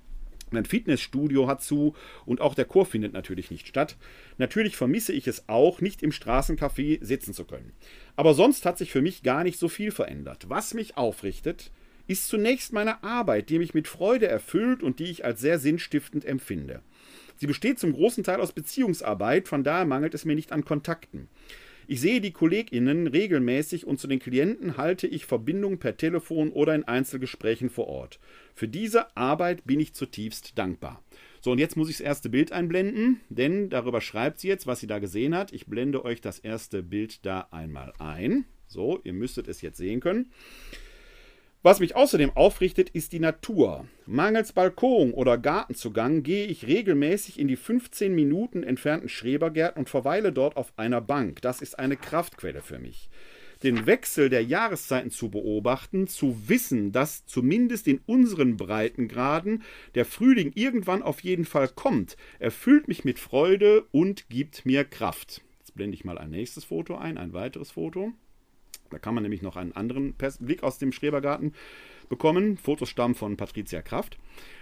Mein 0.52 0.66
Fitnessstudio 0.66 1.48
hat 1.48 1.62
zu 1.62 1.96
und 2.26 2.42
auch 2.42 2.56
der 2.56 2.66
Chor 2.66 2.86
findet 2.86 3.14
natürlich 3.14 3.52
nicht 3.52 3.68
statt. 3.68 3.98
Natürlich 4.38 4.76
vermisse 4.76 5.14
ich 5.14 5.28
es 5.28 5.48
auch, 5.48 5.82
nicht 5.82 6.04
im 6.04 6.12
Straßencafé 6.12 7.04
sitzen 7.04 7.34
zu 7.34 7.46
können. 7.46 7.74
Aber 8.16 8.34
sonst 8.34 8.66
hat 8.66 8.78
sich 8.78 8.92
für 8.92 9.02
mich 9.02 9.24
gar 9.24 9.44
nicht 9.44 9.60
so 9.60 9.70
viel 9.70 9.92
verändert. 9.92 10.46
Was 10.50 10.74
mich 10.74 10.98
aufrichtet, 10.98 11.72
ist 12.08 12.28
zunächst 12.28 12.74
meine 12.74 13.04
Arbeit, 13.04 13.50
die 13.50 13.60
mich 13.60 13.74
mit 13.74 13.88
Freude 13.88 14.28
erfüllt 14.28 14.82
und 14.82 15.00
die 15.00 15.12
ich 15.12 15.26
als 15.26 15.42
sehr 15.42 15.60
sinnstiftend 15.60 16.26
empfinde. 16.26 16.82
Sie 17.36 17.48
besteht 17.48 17.80
zum 17.80 17.94
großen 17.94 18.24
Teil 18.24 18.42
aus 18.42 18.52
Beziehungsarbeit, 18.52 19.48
von 19.48 19.64
daher 19.64 19.86
mangelt 19.86 20.14
es 20.14 20.26
mir 20.26 20.36
nicht 20.36 20.52
an 20.52 20.66
Kontakten. 20.66 21.30
Ich 21.92 22.02
sehe 22.02 22.22
die 22.22 22.34
KollegInnen 22.34 23.08
regelmäßig 23.08 23.88
und 23.88 24.00
zu 24.00 24.06
den 24.06 24.20
Klienten 24.20 24.78
halte 24.78 25.08
ich 25.08 25.26
Verbindung 25.26 25.80
per 25.80 25.98
Telefon 25.98 26.52
oder 26.52 26.76
in 26.76 26.84
Einzelgesprächen 26.84 27.72
vor 27.72 27.88
Ort. 27.88 28.20
Für 28.54 28.68
diese 28.68 29.18
Arbeit 29.18 29.66
bin 29.66 29.80
ich 29.80 29.96
zutiefst 29.96 30.56
dankbar. 30.56 31.02
So, 31.42 31.52
und 31.52 31.58
jetzt 31.58 31.78
muss 31.78 31.90
ich 31.90 31.98
das 31.98 32.06
erste 32.06 32.30
Bild 32.30 32.52
einblenden, 32.52 33.22
denn 33.30 33.72
darüber 33.72 34.02
schreibt 34.02 34.40
sie 34.40 34.50
jetzt, 34.50 34.68
was 34.68 34.82
sie 34.82 34.86
da 34.86 35.00
gesehen 35.00 35.34
hat. 35.34 35.52
Ich 35.52 35.66
blende 35.66 36.06
euch 36.06 36.22
das 36.22 36.38
erste 36.38 36.84
Bild 36.84 37.26
da 37.26 37.48
einmal 37.50 37.92
ein. 37.98 38.46
So, 38.68 39.00
ihr 39.04 39.14
müsstet 39.14 39.48
es 39.48 39.64
jetzt 39.64 39.78
sehen 39.78 40.00
können. 40.00 40.32
Was 41.62 41.82
mich 41.82 41.94
außerdem 41.94 42.32
aufrichtet, 42.38 42.90
ist 42.92 43.12
die 43.12 43.20
Natur. 43.20 43.86
Mangels 44.06 44.54
Balkon 44.54 45.12
oder 45.12 45.38
Gartenzugang 45.38 46.24
gehe 46.24 46.46
ich 46.46 46.68
regelmäßig 46.68 47.38
in 47.38 47.50
die 47.50 47.58
15 47.58 48.16
Minuten 48.16 48.64
entfernten 48.64 49.10
Schrebergärten 49.10 49.78
und 49.78 49.90
verweile 49.90 50.32
dort 50.32 50.56
auf 50.56 50.72
einer 50.78 51.02
Bank. 51.02 51.42
Das 51.42 51.62
ist 51.62 51.78
eine 51.78 51.98
Kraftquelle 51.98 52.62
für 52.62 52.80
mich. 52.80 53.10
Den 53.62 53.86
Wechsel 53.86 54.30
der 54.30 54.42
Jahreszeiten 54.42 55.12
zu 55.12 55.30
beobachten, 55.30 56.08
zu 56.08 56.48
wissen, 56.48 56.94
dass 56.94 57.26
zumindest 57.26 57.90
in 57.90 58.00
unseren 58.06 58.56
Breitengraden 58.56 59.64
der 59.96 60.06
Frühling 60.06 60.54
irgendwann 60.56 61.04
auf 61.04 61.20
jeden 61.20 61.44
Fall 61.44 61.68
kommt, 61.68 62.16
erfüllt 62.40 62.88
mich 62.88 63.04
mit 63.04 63.20
Freude 63.20 63.86
und 63.92 64.30
gibt 64.30 64.66
mir 64.66 64.86
Kraft. 64.86 65.42
Jetzt 65.60 65.76
blende 65.76 65.96
ich 65.96 66.06
mal 66.06 66.18
ein 66.18 66.30
nächstes 66.30 66.64
Foto 66.64 66.96
ein, 66.96 67.18
ein 67.18 67.34
weiteres 67.34 67.72
Foto. 67.72 68.14
Da 68.90 69.00
kann 69.00 69.14
man 69.14 69.24
nämlich 69.24 69.42
noch 69.42 69.56
einen 69.56 69.74
anderen 69.74 70.16
Blick 70.40 70.64
aus 70.64 70.78
dem 70.78 70.92
Schrebergarten 70.92 71.54
bekommen. 72.10 72.58
Fotos 72.58 72.90
stammen 72.90 73.16
von 73.16 73.38
Patricia 73.38 73.82
Kraft. 73.82 74.18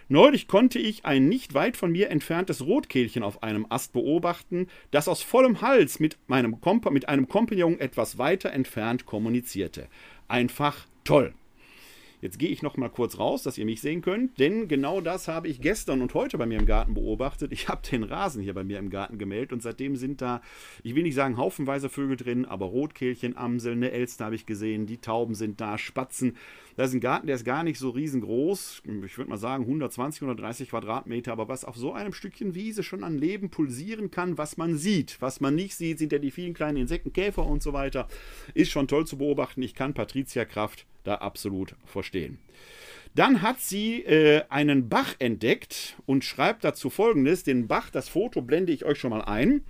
Neulich 0.10 0.48
konnte 0.48 0.79
ich 0.79 1.05
ein 1.05 1.27
nicht 1.27 1.53
weit 1.53 1.75
von 1.75 1.91
mir 1.91 2.10
entferntes 2.10 2.65
Rotkehlchen 2.65 3.24
auf 3.24 3.43
einem 3.43 3.65
Ast 3.69 3.93
beobachten, 3.93 4.67
das 4.91 5.07
aus 5.07 5.22
vollem 5.22 5.62
Hals 5.62 6.00
mit, 6.00 6.17
meinem 6.27 6.62
Kompa 6.62 6.91
mit 6.91 7.10
einem 7.10 7.27
Kompagnon 7.27 7.79
etwas 7.79 8.17
weiter 8.17 8.51
entfernt 8.51 9.05
kommunizierte. 9.05 9.88
Einfach 10.27 10.88
toll. 11.03 11.34
Jetzt 12.19 12.39
gehe 12.39 12.50
ich 12.50 12.63
noch 12.63 12.77
mal 12.77 12.89
kurz 12.89 13.19
raus, 13.19 13.43
dass 13.43 13.59
ihr 13.59 13.65
mich 13.65 13.79
sehen 13.79 14.01
könnt, 14.01 14.39
denn 14.39 14.67
genau 14.67 15.01
das 15.01 15.27
habe 15.27 15.47
ich 15.47 15.62
gestern 15.62 16.01
und 16.01 16.15
heute 16.15 16.39
bei 16.39 16.47
mir 16.47 16.57
im 16.57 16.65
Garten 16.65 16.95
beobachtet. 16.95 17.51
Ich 17.51 17.67
habe 17.67 17.88
den 17.88 18.03
Rasen 18.03 18.41
hier 18.41 18.55
bei 18.55 18.63
mir 18.63 18.79
im 18.79 18.89
Garten 18.89 19.19
gemeldet 19.19 19.53
und 19.53 19.62
seitdem 19.62 19.95
sind 19.95 20.19
da, 20.19 20.41
ich 20.81 20.95
will 20.95 21.03
nicht 21.03 21.13
sagen 21.13 21.38
haufenweise 21.38 21.89
Vögel 21.89 22.17
drin, 22.17 22.45
aber 22.45 22.65
Rotkehlchen, 22.65 23.38
Amseln, 23.38 23.77
eine 23.77 23.91
Elster 23.91 24.25
habe 24.25 24.36
ich 24.36 24.47
gesehen, 24.47 24.88
die 24.88 24.97
Tauben 24.97 25.36
sind 25.36 25.62
da, 25.62 25.77
Spatzen. 25.77 26.38
Das 26.77 26.89
ist 26.89 26.93
ein 26.93 27.01
Garten, 27.01 27.25
der 27.25 27.36
ist 27.36 27.43
gar 27.43 27.63
nicht 27.63 27.79
so 27.79 27.89
riesengroß. 27.89 28.84
Ich 29.03 29.17
würde 29.17 29.31
mal 29.31 29.38
sagen 29.38 29.63
120, 29.63 30.22
130 30.22 30.69
Quadratmeter, 30.69 31.31
aber 31.31 31.48
was 31.48 31.65
auf 31.65 31.75
so 31.75 31.91
einem 31.91 32.13
Stückchen 32.13 32.53
Wiese 32.53 32.84
schon 32.84 33.03
an 33.03 33.17
Leben 33.17 33.50
pulsieren 33.50 34.12
kann, 34.12 34.38
was 34.38 34.57
man 34.57 34.77
sieht. 34.77 35.17
Was 35.19 35.41
man 35.41 35.55
nicht 35.55 35.75
sieht, 35.75 35.98
sind 35.98 36.12
ja 36.12 36.19
die 36.19 36.29
vielen 36.29 36.53
kleinen 36.53 36.77
Insekten, 36.77 37.13
Käfer 37.13 37.48
und 37.48 37.63
so 37.63 37.74
weiter. 37.74 38.07
Ist 38.53 38.69
schon 38.69 38.88
toll 38.88 39.07
zu 39.07 39.17
beobachten. 39.17 39.63
Ich 39.63 39.74
kann 39.74 39.96
Patricia 39.96 40.46
Kraft 40.46 40.86
da 41.03 41.15
absolut 41.15 41.74
verstehen. 41.84 42.38
Dann 43.15 43.41
hat 43.41 43.60
sie 43.60 44.03
äh, 44.03 44.43
einen 44.50 44.88
Bach 44.88 45.15
entdeckt 45.17 45.98
und 46.05 46.24
schreibt 46.24 46.63
dazu 46.63 46.91
folgendes: 46.91 47.43
Den 47.43 47.67
Bach, 47.67 47.89
das 47.89 48.07
Foto 48.07 48.43
blende 48.43 48.72
ich 48.72 48.86
euch 48.86 49.00
schon 49.00 49.10
mal 49.10 49.24
ein. 49.24 49.63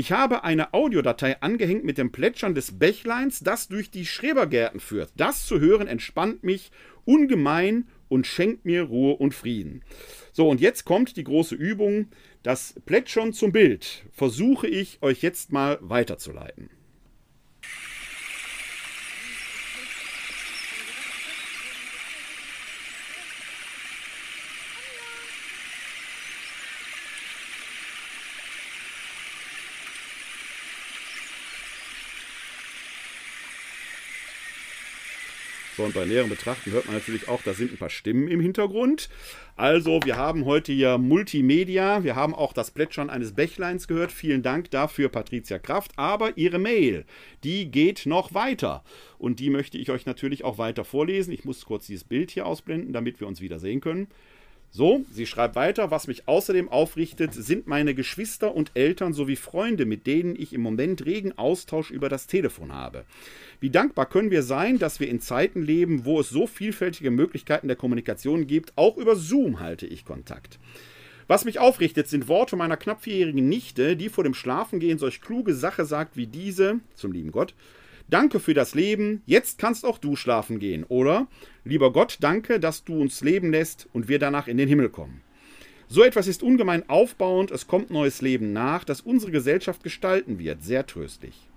Ich 0.00 0.12
habe 0.12 0.44
eine 0.44 0.74
Audiodatei 0.74 1.42
angehängt 1.42 1.82
mit 1.82 1.98
dem 1.98 2.12
Plätschern 2.12 2.54
des 2.54 2.78
Bächleins, 2.78 3.40
das 3.40 3.66
durch 3.66 3.90
die 3.90 4.06
Schrebergärten 4.06 4.78
führt. 4.78 5.10
Das 5.16 5.44
zu 5.44 5.58
hören 5.58 5.88
entspannt 5.88 6.44
mich 6.44 6.70
ungemein 7.04 7.88
und 8.08 8.24
schenkt 8.24 8.64
mir 8.64 8.84
Ruhe 8.84 9.14
und 9.16 9.34
Frieden. 9.34 9.82
So, 10.30 10.48
und 10.48 10.60
jetzt 10.60 10.84
kommt 10.84 11.16
die 11.16 11.24
große 11.24 11.56
Übung. 11.56 12.06
Das 12.44 12.76
Plätschern 12.86 13.32
zum 13.32 13.50
Bild 13.50 14.04
versuche 14.12 14.68
ich 14.68 15.02
euch 15.02 15.20
jetzt 15.20 15.50
mal 15.50 15.78
weiterzuleiten. 15.80 16.70
So, 35.77 35.77
und 35.88 35.94
bei 35.94 36.04
näherem 36.04 36.28
Betrachten 36.28 36.70
hört 36.70 36.84
man 36.84 36.96
natürlich 36.96 37.28
auch, 37.28 37.40
da 37.42 37.54
sind 37.54 37.72
ein 37.72 37.78
paar 37.78 37.88
Stimmen 37.88 38.28
im 38.28 38.40
Hintergrund. 38.40 39.08
Also, 39.56 40.00
wir 40.04 40.16
haben 40.16 40.44
heute 40.44 40.70
hier 40.70 40.98
Multimedia. 40.98 42.04
Wir 42.04 42.14
haben 42.14 42.34
auch 42.34 42.52
das 42.52 42.70
Plätschern 42.70 43.08
eines 43.08 43.32
Bächleins 43.32 43.88
gehört. 43.88 44.12
Vielen 44.12 44.42
Dank 44.42 44.70
dafür, 44.70 45.08
Patricia 45.08 45.58
Kraft. 45.58 45.92
Aber 45.96 46.36
Ihre 46.36 46.58
Mail, 46.58 47.06
die 47.42 47.70
geht 47.70 48.04
noch 48.04 48.34
weiter. 48.34 48.84
Und 49.16 49.40
die 49.40 49.48
möchte 49.48 49.78
ich 49.78 49.90
euch 49.90 50.04
natürlich 50.04 50.44
auch 50.44 50.58
weiter 50.58 50.84
vorlesen. 50.84 51.32
Ich 51.32 51.46
muss 51.46 51.64
kurz 51.64 51.86
dieses 51.86 52.04
Bild 52.04 52.30
hier 52.30 52.44
ausblenden, 52.44 52.92
damit 52.92 53.18
wir 53.18 53.26
uns 53.26 53.40
wieder 53.40 53.58
sehen 53.58 53.80
können. 53.80 54.08
So, 54.70 55.04
sie 55.10 55.26
schreibt 55.26 55.56
weiter, 55.56 55.90
was 55.90 56.06
mich 56.08 56.28
außerdem 56.28 56.68
aufrichtet, 56.68 57.32
sind 57.32 57.66
meine 57.66 57.94
Geschwister 57.94 58.54
und 58.54 58.70
Eltern 58.74 59.14
sowie 59.14 59.36
Freunde, 59.36 59.86
mit 59.86 60.06
denen 60.06 60.36
ich 60.36 60.52
im 60.52 60.60
Moment 60.60 61.06
regen 61.06 61.36
Austausch 61.36 61.90
über 61.90 62.08
das 62.08 62.26
Telefon 62.26 62.72
habe. 62.72 63.04
Wie 63.60 63.70
dankbar 63.70 64.06
können 64.06 64.30
wir 64.30 64.42
sein, 64.42 64.78
dass 64.78 65.00
wir 65.00 65.08
in 65.08 65.20
Zeiten 65.20 65.62
leben, 65.62 66.04
wo 66.04 66.20
es 66.20 66.28
so 66.28 66.46
vielfältige 66.46 67.10
Möglichkeiten 67.10 67.66
der 67.66 67.76
Kommunikation 67.76 68.46
gibt. 68.46 68.72
Auch 68.76 68.98
über 68.98 69.16
Zoom 69.16 69.58
halte 69.58 69.86
ich 69.86 70.04
Kontakt. 70.04 70.58
Was 71.28 71.44
mich 71.44 71.58
aufrichtet, 71.58 72.08
sind 72.08 72.28
Worte 72.28 72.56
meiner 72.56 72.76
knapp 72.76 73.02
vierjährigen 73.02 73.48
Nichte, 73.48 73.96
die 73.96 74.08
vor 74.08 74.24
dem 74.24 74.32
Schlafengehen 74.34 74.98
solch 74.98 75.20
kluge 75.20 75.54
Sache 75.54 75.84
sagt 75.84 76.16
wie 76.16 76.26
diese, 76.26 76.80
zum 76.94 77.12
lieben 77.12 77.32
Gott, 77.32 77.54
Danke 78.10 78.40
für 78.40 78.54
das 78.54 78.74
Leben, 78.74 79.22
jetzt 79.26 79.58
kannst 79.58 79.84
auch 79.84 79.98
du 79.98 80.16
schlafen 80.16 80.58
gehen. 80.58 80.84
Oder, 80.84 81.26
lieber 81.64 81.92
Gott, 81.92 82.16
danke, 82.20 82.58
dass 82.58 82.84
du 82.84 82.98
uns 82.98 83.20
leben 83.20 83.50
lässt 83.50 83.86
und 83.92 84.08
wir 84.08 84.18
danach 84.18 84.48
in 84.48 84.56
den 84.56 84.68
Himmel 84.68 84.88
kommen. 84.88 85.20
So 85.88 86.02
etwas 86.02 86.26
ist 86.26 86.42
ungemein 86.42 86.88
aufbauend, 86.88 87.50
es 87.50 87.66
kommt 87.66 87.90
neues 87.90 88.22
Leben 88.22 88.52
nach, 88.52 88.84
das 88.84 89.02
unsere 89.02 89.30
Gesellschaft 89.30 89.82
gestalten 89.82 90.38
wird, 90.38 90.62
sehr 90.62 90.86
tröstlich. 90.86 91.48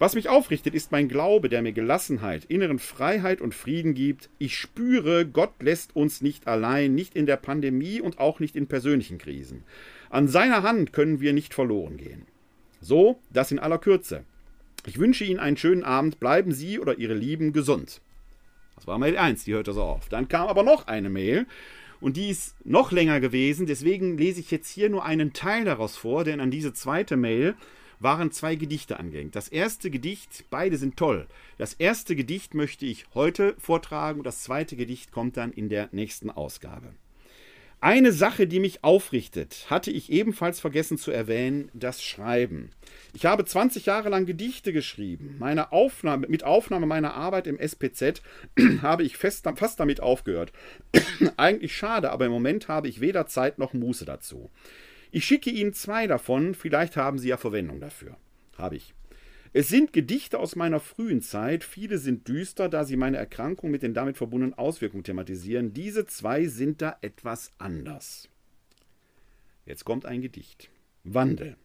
Was 0.00 0.16
mich 0.16 0.28
aufrichtet, 0.28 0.74
ist 0.74 0.90
mein 0.90 1.08
Glaube, 1.08 1.48
der 1.48 1.62
mir 1.62 1.72
Gelassenheit, 1.72 2.44
inneren 2.46 2.80
Freiheit 2.80 3.40
und 3.40 3.54
Frieden 3.54 3.94
gibt. 3.94 4.28
Ich 4.38 4.56
spüre, 4.58 5.24
Gott 5.24 5.62
lässt 5.62 5.94
uns 5.94 6.20
nicht 6.20 6.48
allein, 6.48 6.96
nicht 6.96 7.14
in 7.14 7.26
der 7.26 7.36
Pandemie 7.36 8.00
und 8.00 8.18
auch 8.18 8.40
nicht 8.40 8.56
in 8.56 8.66
persönlichen 8.66 9.18
Krisen. 9.18 9.62
An 10.10 10.26
seiner 10.26 10.64
Hand 10.64 10.92
können 10.92 11.20
wir 11.20 11.32
nicht 11.32 11.54
verloren 11.54 11.96
gehen. 11.96 12.26
So, 12.80 13.20
das 13.32 13.52
in 13.52 13.60
aller 13.60 13.78
Kürze. 13.78 14.24
Ich 14.86 14.98
wünsche 14.98 15.24
Ihnen 15.24 15.40
einen 15.40 15.56
schönen 15.56 15.84
Abend. 15.84 16.20
Bleiben 16.20 16.52
Sie 16.52 16.78
oder 16.78 16.98
Ihre 16.98 17.14
Lieben 17.14 17.52
gesund. 17.52 18.00
Das 18.76 18.86
war 18.86 18.98
Mail 18.98 19.16
1, 19.16 19.44
die 19.44 19.54
hörte 19.54 19.72
so 19.72 19.82
auf. 19.82 20.08
Dann 20.08 20.28
kam 20.28 20.48
aber 20.48 20.62
noch 20.62 20.86
eine 20.86 21.10
Mail 21.10 21.46
und 22.00 22.16
die 22.16 22.28
ist 22.28 22.54
noch 22.66 22.92
länger 22.92 23.20
gewesen. 23.20 23.66
Deswegen 23.66 24.18
lese 24.18 24.40
ich 24.40 24.50
jetzt 24.50 24.68
hier 24.68 24.90
nur 24.90 25.04
einen 25.04 25.32
Teil 25.32 25.64
daraus 25.64 25.96
vor, 25.96 26.24
denn 26.24 26.40
an 26.40 26.50
diese 26.50 26.72
zweite 26.72 27.16
Mail 27.16 27.54
waren 28.00 28.30
zwei 28.30 28.56
Gedichte 28.56 28.98
angehängt. 28.98 29.36
Das 29.36 29.48
erste 29.48 29.90
Gedicht, 29.90 30.44
beide 30.50 30.76
sind 30.76 30.96
toll. 30.96 31.26
Das 31.56 31.72
erste 31.74 32.16
Gedicht 32.16 32.52
möchte 32.52 32.84
ich 32.84 33.06
heute 33.14 33.54
vortragen 33.58 34.18
und 34.18 34.24
das 34.24 34.42
zweite 34.42 34.76
Gedicht 34.76 35.12
kommt 35.12 35.36
dann 35.36 35.52
in 35.52 35.68
der 35.68 35.88
nächsten 35.92 36.30
Ausgabe. 36.30 36.92
Eine 37.84 38.12
Sache, 38.12 38.46
die 38.46 38.60
mich 38.60 38.82
aufrichtet, 38.82 39.66
hatte 39.68 39.90
ich 39.90 40.10
ebenfalls 40.10 40.58
vergessen 40.58 40.96
zu 40.96 41.10
erwähnen, 41.10 41.70
das 41.74 42.02
Schreiben. 42.02 42.70
Ich 43.12 43.26
habe 43.26 43.44
20 43.44 43.84
Jahre 43.84 44.08
lang 44.08 44.24
Gedichte 44.24 44.72
geschrieben. 44.72 45.36
Meine 45.38 45.70
Aufnahme, 45.70 46.26
mit 46.26 46.44
Aufnahme 46.44 46.86
meiner 46.86 47.12
Arbeit 47.12 47.46
im 47.46 47.58
SPZ 47.58 48.22
habe 48.80 49.02
ich 49.02 49.18
fest, 49.18 49.46
fast 49.56 49.80
damit 49.80 50.00
aufgehört. 50.00 50.50
Eigentlich 51.36 51.76
schade, 51.76 52.10
aber 52.10 52.24
im 52.24 52.32
Moment 52.32 52.68
habe 52.68 52.88
ich 52.88 53.02
weder 53.02 53.26
Zeit 53.26 53.58
noch 53.58 53.74
Muße 53.74 54.06
dazu. 54.06 54.50
Ich 55.10 55.26
schicke 55.26 55.50
Ihnen 55.50 55.74
zwei 55.74 56.06
davon, 56.06 56.54
vielleicht 56.54 56.96
haben 56.96 57.18
Sie 57.18 57.28
ja 57.28 57.36
Verwendung 57.36 57.80
dafür. 57.80 58.16
Habe 58.56 58.76
ich. 58.76 58.94
Es 59.56 59.68
sind 59.68 59.92
Gedichte 59.92 60.40
aus 60.40 60.56
meiner 60.56 60.80
frühen 60.80 61.22
Zeit, 61.22 61.62
viele 61.62 61.98
sind 61.98 62.26
düster, 62.26 62.68
da 62.68 62.84
sie 62.84 62.96
meine 62.96 63.18
Erkrankung 63.18 63.70
mit 63.70 63.84
den 63.84 63.94
damit 63.94 64.16
verbundenen 64.16 64.54
Auswirkungen 64.54 65.04
thematisieren. 65.04 65.72
Diese 65.72 66.06
zwei 66.06 66.46
sind 66.46 66.82
da 66.82 66.98
etwas 67.02 67.52
anders. 67.58 68.28
Jetzt 69.64 69.84
kommt 69.84 70.06
ein 70.06 70.22
Gedicht. 70.22 70.70
Wandel. 71.04 71.56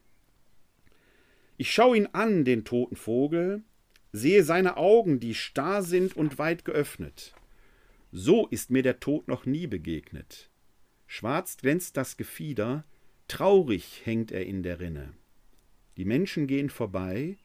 Ich 1.58 1.72
schaue 1.72 1.98
ihn 1.98 2.08
an, 2.13 2.46
den 2.46 2.63
toten 2.63 2.96
Vogel, 2.96 3.63
sehe 4.12 4.43
seine 4.43 4.77
Augen, 4.77 5.19
die 5.19 5.34
starr 5.34 5.81
sind 5.81 6.15
und 6.15 6.38
weit 6.38 6.65
geöffnet. 6.65 7.34
So 8.12 8.46
ist 8.46 8.69
mir 8.69 8.84
der 8.84 9.00
Tod 9.00 9.27
noch 9.27 9.48
nie 9.48 9.65
begegnet. 9.65 10.51
Schwarz 11.08 11.58
glänzt 11.58 11.98
das 11.98 12.17
Gefieder, 12.17 12.86
traurig 13.27 14.03
hängt 14.05 14.31
er 14.31 14.46
in 14.46 14.62
der 14.62 14.79
Rinne. 14.79 15.13
Die 15.98 16.05
Menschen 16.05 16.46
gehen 16.46 16.69
vorbei, 16.69 17.38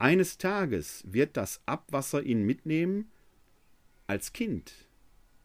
eines 0.00 0.38
Tages 0.38 1.04
wird 1.06 1.36
das 1.36 1.60
Abwasser 1.66 2.22
ihn 2.22 2.44
mitnehmen. 2.44 3.10
Als 4.06 4.32
Kind 4.32 4.72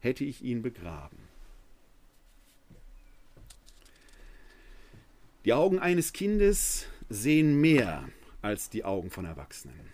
hätte 0.00 0.24
ich 0.24 0.42
ihn 0.42 0.62
begraben. 0.62 1.18
Die 5.44 5.52
Augen 5.52 5.78
eines 5.78 6.12
Kindes 6.12 6.86
sehen 7.08 7.60
mehr 7.60 8.08
als 8.42 8.70
die 8.70 8.84
Augen 8.84 9.10
von 9.10 9.26
Erwachsenen. 9.26 9.92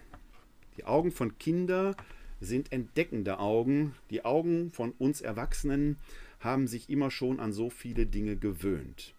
Die 0.76 0.84
Augen 0.84 1.10
von 1.10 1.36
Kindern 1.38 1.94
sind 2.40 2.72
entdeckende 2.72 3.38
Augen. 3.38 3.94
Die 4.10 4.24
Augen 4.24 4.70
von 4.70 4.92
uns 4.92 5.20
Erwachsenen 5.20 5.98
haben 6.40 6.68
sich 6.68 6.88
immer 6.88 7.10
schon 7.10 7.40
an 7.40 7.52
so 7.52 7.68
viele 7.68 8.06
Dinge 8.06 8.36
gewöhnt. 8.36 9.14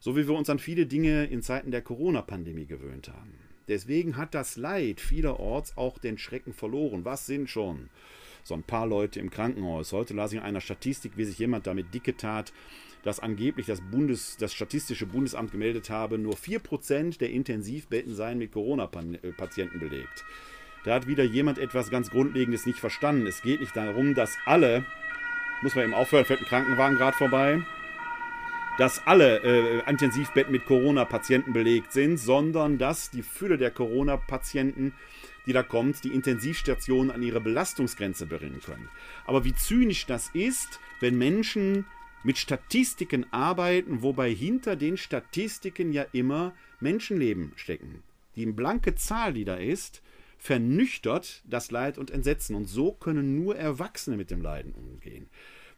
So 0.00 0.16
wie 0.16 0.26
wir 0.26 0.34
uns 0.34 0.50
an 0.50 0.58
viele 0.58 0.86
Dinge 0.86 1.26
in 1.26 1.42
Zeiten 1.42 1.70
der 1.70 1.82
Corona-Pandemie 1.82 2.66
gewöhnt 2.66 3.08
haben. 3.08 3.41
Deswegen 3.68 4.16
hat 4.16 4.34
das 4.34 4.56
Leid 4.56 5.00
vielerorts 5.00 5.76
auch 5.76 5.98
den 5.98 6.18
Schrecken 6.18 6.52
verloren. 6.52 7.04
Was 7.04 7.26
sind 7.26 7.48
schon 7.48 7.88
so 8.42 8.54
ein 8.54 8.62
paar 8.62 8.86
Leute 8.86 9.20
im 9.20 9.30
Krankenhaus? 9.30 9.92
Heute 9.92 10.14
las 10.14 10.32
ich 10.32 10.38
in 10.38 10.44
einer 10.44 10.60
Statistik, 10.60 11.12
wie 11.16 11.24
sich 11.24 11.38
jemand 11.38 11.66
damit 11.66 11.94
dicke 11.94 12.16
tat, 12.16 12.52
dass 13.02 13.20
angeblich 13.20 13.66
das, 13.66 13.80
Bundes, 13.80 14.36
das 14.38 14.54
Statistische 14.54 15.06
Bundesamt 15.06 15.52
gemeldet 15.52 15.90
habe, 15.90 16.18
nur 16.18 16.34
4% 16.34 17.18
der 17.18 17.30
Intensivbetten 17.30 18.14
seien 18.14 18.38
mit 18.38 18.52
Corona-Patienten 18.52 19.80
belegt. 19.80 20.24
Da 20.84 20.94
hat 20.94 21.06
wieder 21.06 21.24
jemand 21.24 21.58
etwas 21.58 21.90
ganz 21.90 22.10
Grundlegendes 22.10 22.66
nicht 22.66 22.78
verstanden. 22.78 23.26
Es 23.26 23.42
geht 23.42 23.60
nicht 23.60 23.76
darum, 23.76 24.14
dass 24.14 24.36
alle, 24.44 24.84
muss 25.62 25.74
man 25.74 25.84
eben 25.84 25.94
aufhören, 25.94 26.24
fährt 26.24 26.40
ein 26.40 26.46
Krankenwagen 26.46 26.96
gerade 26.96 27.16
vorbei, 27.16 27.62
dass 28.78 29.06
alle 29.06 29.42
äh, 29.42 29.90
Intensivbetten 29.90 30.52
mit 30.52 30.64
Corona-Patienten 30.66 31.52
belegt 31.52 31.92
sind, 31.92 32.16
sondern 32.18 32.78
dass 32.78 33.10
die 33.10 33.22
Fülle 33.22 33.58
der 33.58 33.70
Corona-Patienten, 33.70 34.94
die 35.46 35.52
da 35.52 35.62
kommt, 35.62 36.04
die 36.04 36.14
Intensivstationen 36.14 37.10
an 37.10 37.22
ihre 37.22 37.40
Belastungsgrenze 37.40 38.26
bringen 38.26 38.60
können. 38.64 38.88
Aber 39.26 39.44
wie 39.44 39.54
zynisch 39.54 40.06
das 40.06 40.30
ist, 40.32 40.80
wenn 41.00 41.18
Menschen 41.18 41.84
mit 42.24 42.38
Statistiken 42.38 43.26
arbeiten, 43.32 44.02
wobei 44.02 44.32
hinter 44.32 44.76
den 44.76 44.96
Statistiken 44.96 45.92
ja 45.92 46.06
immer 46.12 46.52
Menschenleben 46.80 47.52
stecken. 47.56 48.02
Die 48.36 48.46
blanke 48.46 48.94
Zahl, 48.94 49.34
die 49.34 49.44
da 49.44 49.56
ist, 49.56 50.02
vernüchtert 50.38 51.42
das 51.46 51.70
Leid 51.70 51.98
und 51.98 52.10
Entsetzen. 52.10 52.56
Und 52.56 52.66
so 52.66 52.92
können 52.92 53.36
nur 53.36 53.56
Erwachsene 53.56 54.16
mit 54.16 54.30
dem 54.30 54.40
Leiden 54.40 54.72
umgehen. 54.72 55.28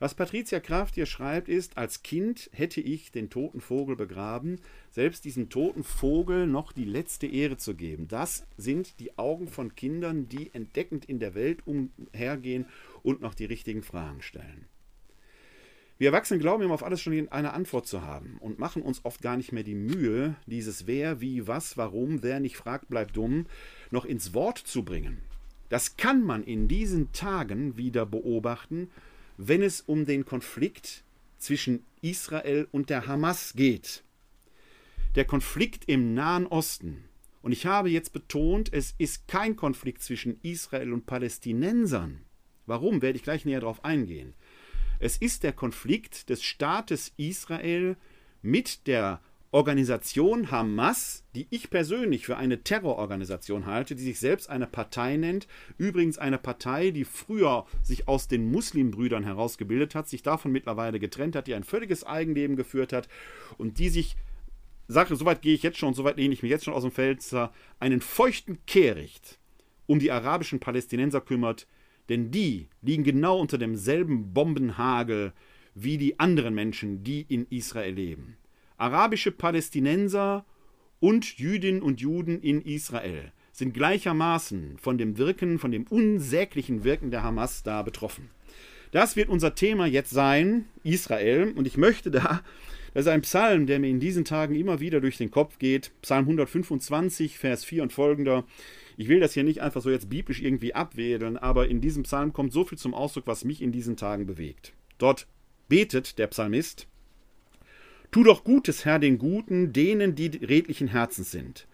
Was 0.05 0.13
Patricia 0.13 0.61
Kraft 0.61 0.97
hier 0.97 1.07
schreibt, 1.07 1.49
ist, 1.49 1.79
als 1.79 2.03
Kind 2.03 2.51
hätte 2.53 2.83
ich 2.83 3.11
den 3.11 3.31
toten 3.31 3.63
Vogel 3.63 3.97
begraben, 3.97 4.61
selbst 4.91 5.25
diesem 5.25 5.49
toten 5.49 5.83
Vogel 5.83 6.47
noch 6.47 6.73
die 6.73 6.85
letzte 6.85 7.27
Ehre 7.27 7.57
zu 7.57 7.75
geben. 7.75 8.07
Das 8.07 8.45
sind 8.59 9.01
die 9.01 9.17
Augen 9.17 9.49
von 9.49 9.75
Kindern, 9.75 10.29
die 10.29 10.53
entdeckend 10.53 11.07
in 11.07 11.21
der 11.21 11.35
Welt 11.35 11.63
umhergehen 11.67 12.67
und 13.03 13.23
noch 13.23 13.33
die 13.33 13.47
richtigen 13.47 13.83
Fragen 13.83 14.21
stellen. 14.21 14.67
Wir 15.97 16.09
Erwachsene 16.09 16.39
glauben 16.39 16.63
immer 16.63 16.75
auf 16.75 16.85
alles 16.85 17.01
schon 17.01 17.31
eine 17.31 17.55
Antwort 17.55 17.87
zu 17.87 18.03
haben 18.03 18.37
und 18.41 18.59
machen 18.59 18.83
uns 18.83 19.07
oft 19.07 19.23
gar 19.23 19.39
nicht 19.39 19.53
mehr 19.53 19.65
die 19.65 19.75
Mühe, 19.75 20.35
dieses 20.45 20.87
Wer, 20.87 21.23
wie, 21.23 21.47
was, 21.47 21.79
warum, 21.79 22.23
wer 22.23 22.41
nicht 22.41 22.59
fragt, 22.59 22.91
bleibt 22.91 23.17
dumm, 23.17 23.47
noch 23.91 24.05
ins 24.05 24.35
Wort 24.35 24.59
zu 24.59 24.85
bringen. 24.85 25.23
Das 25.71 25.97
kann 25.97 26.23
man 26.23 26.45
in 26.45 26.69
diesen 26.69 27.11
Tagen 27.13 27.79
wieder 27.79 28.05
beobachten, 28.05 28.91
wenn 29.37 29.63
es 29.63 29.81
um 29.81 30.05
den 30.05 30.25
Konflikt 30.25 31.05
zwischen 31.39 31.85
Israel 32.01 32.69
und 32.71 32.91
der 32.91 33.07
Hamas 33.07 33.55
geht. 33.55 34.03
Der 35.15 35.25
Konflikt 35.25 35.89
im 35.89 36.15
Nahen 36.15 36.47
Osten. 36.47 37.05
Und 37.43 37.53
ich 37.53 37.67
habe 37.67 37.91
jetzt 37.91 38.13
betont, 38.13 38.73
es 38.73 38.95
ist 38.99 39.29
kein 39.29 39.55
Konflikt 39.55 40.03
zwischen 40.03 40.41
Israel 40.43 40.93
und 40.93 41.07
Palästinensern. 41.07 42.23
Warum, 42.67 43.03
werde 43.03 43.17
ich 43.17 43.23
gleich 43.23 43.45
näher 43.45 43.61
darauf 43.61 43.85
eingehen. 43.85 44.35
Es 44.99 45.19
ist 45.19 45.43
der 45.43 45.53
Konflikt 45.53 46.31
des 46.31 46.43
Staates 46.43 47.13
Israel 47.17 47.97
mit 48.41 48.87
der 48.87 49.21
Organisation 49.55 50.51
Hamas, 50.51 51.23
die 51.37 51.47
ich 51.51 51.71
persönlich 51.71 52.27
für 52.27 52.37
eine 52.37 52.65
Terrororganisation 52.65 53.67
halte, 53.67 53.95
die 53.95 54.03
sich 54.03 54.19
selbst 54.19 54.51
eine 54.51 54.67
Partei 54.67 55.17
nennt. 55.17 55.47
Übrigens 55.79 56.19
eine 56.19 56.39
Partei, 56.39 56.91
die 56.91 57.05
früher 57.05 57.65
sich 57.81 58.09
aus 58.09 58.27
den 58.27 58.51
Muslimbrüdern 58.51 59.23
herausgebildet 59.23 59.95
hat, 59.95 60.09
sich 60.09 60.25
davon 60.25 60.51
mittlerweile 60.51 60.99
getrennt 60.99 61.37
hat, 61.37 61.47
die 61.47 61.55
ein 61.55 61.63
völliges 61.63 62.03
Eigenleben 62.03 62.57
geführt 62.57 62.93
hat 62.93 63.09
und 63.57 63.79
die 63.79 63.91
sich, 63.91 64.17
sage, 64.89 65.15
soweit 65.15 65.41
gehe 65.41 65.55
ich 65.55 65.63
jetzt 65.63 65.79
schon, 65.79 65.95
soweit 65.95 66.17
lehne 66.17 66.35
ich 66.35 66.43
mich 66.43 66.51
jetzt 66.51 66.65
schon 66.65 66.75
aus 66.75 66.83
dem 66.83 66.91
Fenster, 66.91 67.53
einen 67.79 68.01
feuchten 68.01 68.59
Kehricht 68.67 69.39
um 69.87 70.01
die 70.01 70.11
arabischen 70.11 70.59
Palästinenser 70.59 71.21
kümmert, 71.21 71.69
denn 72.09 72.33
die 72.33 72.67
liegen 72.83 73.05
genau 73.05 73.39
unter 73.39 73.59
demselben 73.59 74.35
Bombenhagel 74.35 75.33
wie 75.77 75.97
die 75.97 76.19
anderen 76.19 76.57
Menschen, 76.57 77.05
die 77.05 77.21
in 77.29 77.47
Israel 77.51 77.95
leben. 77.95 78.37
Arabische 78.77 79.31
Palästinenser 79.31 80.45
und 81.01 81.39
Jüdinnen 81.39 81.83
und 81.83 82.01
Juden 82.01 82.41
in 82.41 82.61
Israel 82.63 83.33
sind 83.53 83.73
gleichermaßen 83.73 84.79
von 84.79 84.99
dem 84.99 85.17
Wirken, 85.17 85.59
von 85.59 85.71
dem 85.71 85.87
unsäglichen 85.87 86.83
Wirken 86.83 87.11
der 87.11 87.23
Hamas 87.23 87.63
da 87.63 87.83
betroffen. 87.83 88.31
Das 88.91 89.17
wird 89.17 89.29
unser 89.29 89.55
Thema 89.55 89.87
jetzt 89.87 90.11
sein, 90.11 90.67
Israel. 90.83 91.53
Und 91.57 91.67
ich 91.67 91.77
möchte 91.77 92.11
da, 92.11 92.43
das 92.95 93.07
ist 93.07 93.13
ein 93.13 93.23
Psalm, 93.23 93.67
der 93.67 93.81
mir 93.81 93.89
in 93.89 94.01
diesen 94.01 94.25
Tagen 94.25 94.55
immer 94.55 94.81
wieder 94.81 95.01
durch 95.01 95.17
den 95.17 95.31
Kopf 95.31 95.59
geht, 95.59 95.91
Psalm 96.03 96.27
125, 96.27 97.39
Vers 97.39 97.65
4 97.65 97.83
und 97.83 97.93
folgender. 97.93 98.45
Ich 98.97 99.09
will 99.09 99.21
das 99.21 99.35
hier 99.35 99.43
nicht 99.43 99.63
einfach 99.63 99.83
so 99.83 99.91
jetzt 99.91 100.11
biblisch 100.11 100.41
irgendwie 100.41 100.75
abwedeln, 100.75 101.37
aber 101.37 101.69
in 101.69 101.81
diesem 101.81 102.05
Psalm 102.05 102.33
kommt 102.33 102.53
so 102.53 102.65
viel 102.65 102.79
zum 102.79 102.95
Ausdruck, 102.95 103.27
was 103.27 103.45
mich 103.45 103.63
in 103.63 103.73
diesen 103.73 103.97
Tagen 103.97 104.27
bewegt. 104.27 104.75
Dort 104.99 105.27
betet 105.69 106.19
der 106.19 106.29
Psalmist, 106.29 106.87
Tu 108.15 108.23
doch 108.23 108.45
Gutes, 108.45 108.85
Herr, 108.85 109.01
den 109.01 109.19
Guten, 109.19 109.73
denen, 109.73 110.15
die 110.15 110.29
redlichen 110.29 110.87
Herzens 110.87 111.33
sind. 111.33 111.67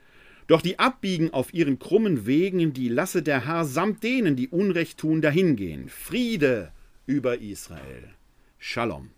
Doch 0.47 0.63
die 0.63 0.79
abbiegen 0.79 1.35
auf 1.35 1.53
ihren 1.53 1.79
krummen 1.79 2.25
Wegen, 2.25 2.73
die 2.73 2.89
lasse 2.89 3.23
der 3.23 3.47
Herr 3.47 3.67
samt 3.67 4.03
denen, 4.03 4.37
die 4.37 4.49
Unrecht 4.49 4.97
tun, 4.97 5.21
dahingehen. 5.21 5.91
Friede 5.91 6.73
über 7.05 7.43
Israel. 7.43 8.09
Shalom. 8.57 9.11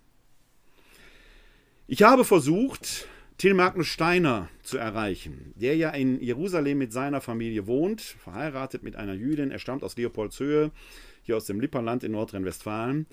Ich 1.87 2.03
habe 2.03 2.25
versucht, 2.25 3.07
Till 3.39 3.55
Magnus 3.55 3.87
Steiner 3.87 4.49
zu 4.65 4.77
erreichen, 4.77 5.53
der 5.55 5.77
ja 5.77 5.91
in 5.91 6.21
Jerusalem 6.21 6.79
mit 6.79 6.93
seiner 6.93 7.21
Familie 7.21 7.69
wohnt, 7.69 8.01
verheiratet 8.01 8.83
mit 8.83 8.97
einer 8.97 9.15
Jüdin, 9.15 9.53
er 9.53 9.61
stammt 9.61 9.85
aus 9.85 9.97
Leopoldshöhe, 9.97 10.73
hier 11.23 11.37
aus 11.37 11.47
dem 11.47 11.61
Lippernland 11.61 12.03
in 12.03 12.11
Nordrhein-Westfalen. 12.11 13.07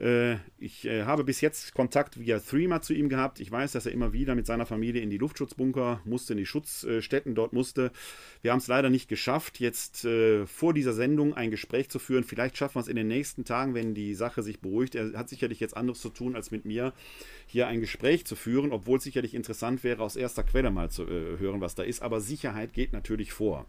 Äh, 0.00 0.36
ich 0.58 0.86
äh, 0.86 1.04
habe 1.04 1.24
bis 1.24 1.40
jetzt 1.40 1.74
Kontakt 1.74 2.18
via 2.18 2.38
Threema 2.38 2.80
zu 2.80 2.94
ihm 2.94 3.08
gehabt. 3.08 3.38
Ich 3.38 3.50
weiß, 3.50 3.72
dass 3.72 3.86
er 3.86 3.92
immer 3.92 4.12
wieder 4.12 4.34
mit 4.34 4.46
seiner 4.46 4.64
Familie 4.64 5.02
in 5.02 5.10
die 5.10 5.18
Luftschutzbunker 5.18 6.00
musste, 6.04 6.32
in 6.32 6.38
die 6.38 6.46
Schutzstätten 6.46 7.34
dort 7.34 7.52
musste. 7.52 7.92
Wir 8.40 8.52
haben 8.52 8.58
es 8.58 8.66
leider 8.66 8.88
nicht 8.88 9.08
geschafft, 9.08 9.60
jetzt 9.60 10.04
äh, 10.04 10.46
vor 10.46 10.72
dieser 10.72 10.94
Sendung 10.94 11.34
ein 11.34 11.50
Gespräch 11.50 11.90
zu 11.90 11.98
führen. 11.98 12.24
Vielleicht 12.24 12.56
schaffen 12.56 12.76
wir 12.76 12.80
es 12.80 12.88
in 12.88 12.96
den 12.96 13.08
nächsten 13.08 13.44
Tagen, 13.44 13.74
wenn 13.74 13.94
die 13.94 14.14
Sache 14.14 14.42
sich 14.42 14.60
beruhigt. 14.60 14.94
Er 14.94 15.12
hat 15.12 15.28
sicherlich 15.28 15.60
jetzt 15.60 15.76
anderes 15.76 16.00
zu 16.00 16.08
tun, 16.08 16.34
als 16.34 16.50
mit 16.50 16.64
mir 16.64 16.94
hier 17.46 17.66
ein 17.66 17.80
Gespräch 17.80 18.24
zu 18.24 18.36
führen, 18.36 18.72
obwohl 18.72 18.98
es 18.98 19.04
sicherlich 19.04 19.34
interessant 19.34 19.84
wäre, 19.84 20.02
aus 20.02 20.16
erster 20.16 20.44
Quelle 20.44 20.70
mal 20.70 20.90
zu 20.90 21.06
hören, 21.06 21.60
was 21.60 21.74
da 21.74 21.82
ist. 21.82 22.00
Aber 22.00 22.20
Sicherheit 22.20 22.72
geht 22.72 22.92
natürlich 22.92 23.32
vor. 23.32 23.66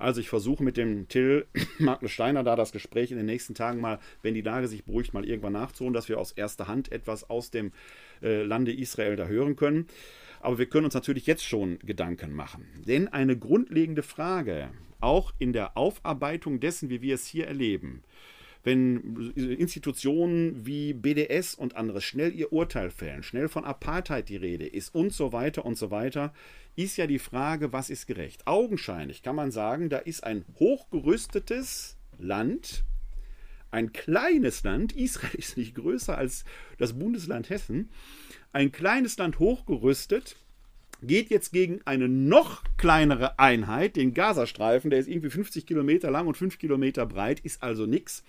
Also 0.00 0.20
ich 0.20 0.30
versuche 0.30 0.64
mit 0.64 0.78
dem 0.78 1.08
Till 1.08 1.46
Magnus 1.78 2.10
Steiner 2.12 2.42
da 2.42 2.56
das 2.56 2.72
Gespräch 2.72 3.10
in 3.10 3.18
den 3.18 3.26
nächsten 3.26 3.54
Tagen 3.54 3.80
mal, 3.80 3.98
wenn 4.22 4.34
die 4.34 4.40
Lage 4.40 4.66
sich 4.66 4.84
beruhigt, 4.84 5.12
mal 5.12 5.26
irgendwann 5.26 5.52
nachzuholen, 5.52 5.92
dass 5.92 6.08
wir 6.08 6.18
aus 6.18 6.32
erster 6.32 6.68
Hand 6.68 6.90
etwas 6.90 7.28
aus 7.28 7.50
dem 7.50 7.72
äh, 8.22 8.42
Lande 8.42 8.72
Israel 8.72 9.16
da 9.16 9.26
hören 9.26 9.56
können. 9.56 9.86
Aber 10.40 10.58
wir 10.58 10.66
können 10.66 10.86
uns 10.86 10.94
natürlich 10.94 11.26
jetzt 11.26 11.44
schon 11.44 11.78
Gedanken 11.80 12.32
machen. 12.32 12.66
Denn 12.86 13.08
eine 13.08 13.36
grundlegende 13.36 14.02
Frage, 14.02 14.70
auch 15.00 15.32
in 15.38 15.52
der 15.52 15.76
Aufarbeitung 15.76 16.60
dessen, 16.60 16.88
wie 16.88 17.02
wir 17.02 17.14
es 17.14 17.26
hier 17.26 17.46
erleben, 17.46 18.02
wenn 18.62 19.32
Institutionen 19.34 20.66
wie 20.66 20.92
BDS 20.92 21.54
und 21.54 21.76
anderes 21.76 22.04
schnell 22.04 22.34
ihr 22.34 22.52
Urteil 22.52 22.90
fällen, 22.90 23.22
schnell 23.22 23.48
von 23.48 23.64
Apartheid 23.64 24.28
die 24.28 24.36
Rede 24.36 24.66
ist 24.66 24.94
und 24.94 25.12
so 25.12 25.32
weiter 25.32 25.64
und 25.64 25.78
so 25.78 25.90
weiter, 25.90 26.34
ist 26.76 26.96
ja 26.96 27.06
die 27.06 27.18
Frage, 27.18 27.72
was 27.72 27.90
ist 27.90 28.06
gerecht? 28.06 28.46
Augenscheinlich 28.46 29.22
kann 29.22 29.36
man 29.36 29.50
sagen, 29.50 29.88
da 29.88 29.98
ist 29.98 30.24
ein 30.24 30.44
hochgerüstetes 30.58 31.96
Land, 32.18 32.84
ein 33.70 33.92
kleines 33.92 34.62
Land, 34.62 34.92
Israel 34.96 35.34
ist 35.34 35.56
nicht 35.56 35.74
größer 35.74 36.16
als 36.16 36.44
das 36.78 36.98
Bundesland 36.98 37.48
Hessen, 37.48 37.90
ein 38.52 38.72
kleines 38.72 39.16
Land 39.16 39.38
hochgerüstet, 39.38 40.36
geht 41.02 41.30
jetzt 41.30 41.52
gegen 41.52 41.80
eine 41.84 42.08
noch 42.08 42.62
kleinere 42.76 43.38
Einheit, 43.38 43.96
den 43.96 44.14
Gazastreifen, 44.14 44.90
der 44.90 45.00
ist 45.00 45.08
irgendwie 45.08 45.30
50 45.30 45.66
Kilometer 45.66 46.10
lang 46.10 46.26
und 46.26 46.36
5 46.36 46.58
Kilometer 46.58 47.06
breit, 47.06 47.40
ist 47.40 47.62
also 47.62 47.86
nichts, 47.86 48.24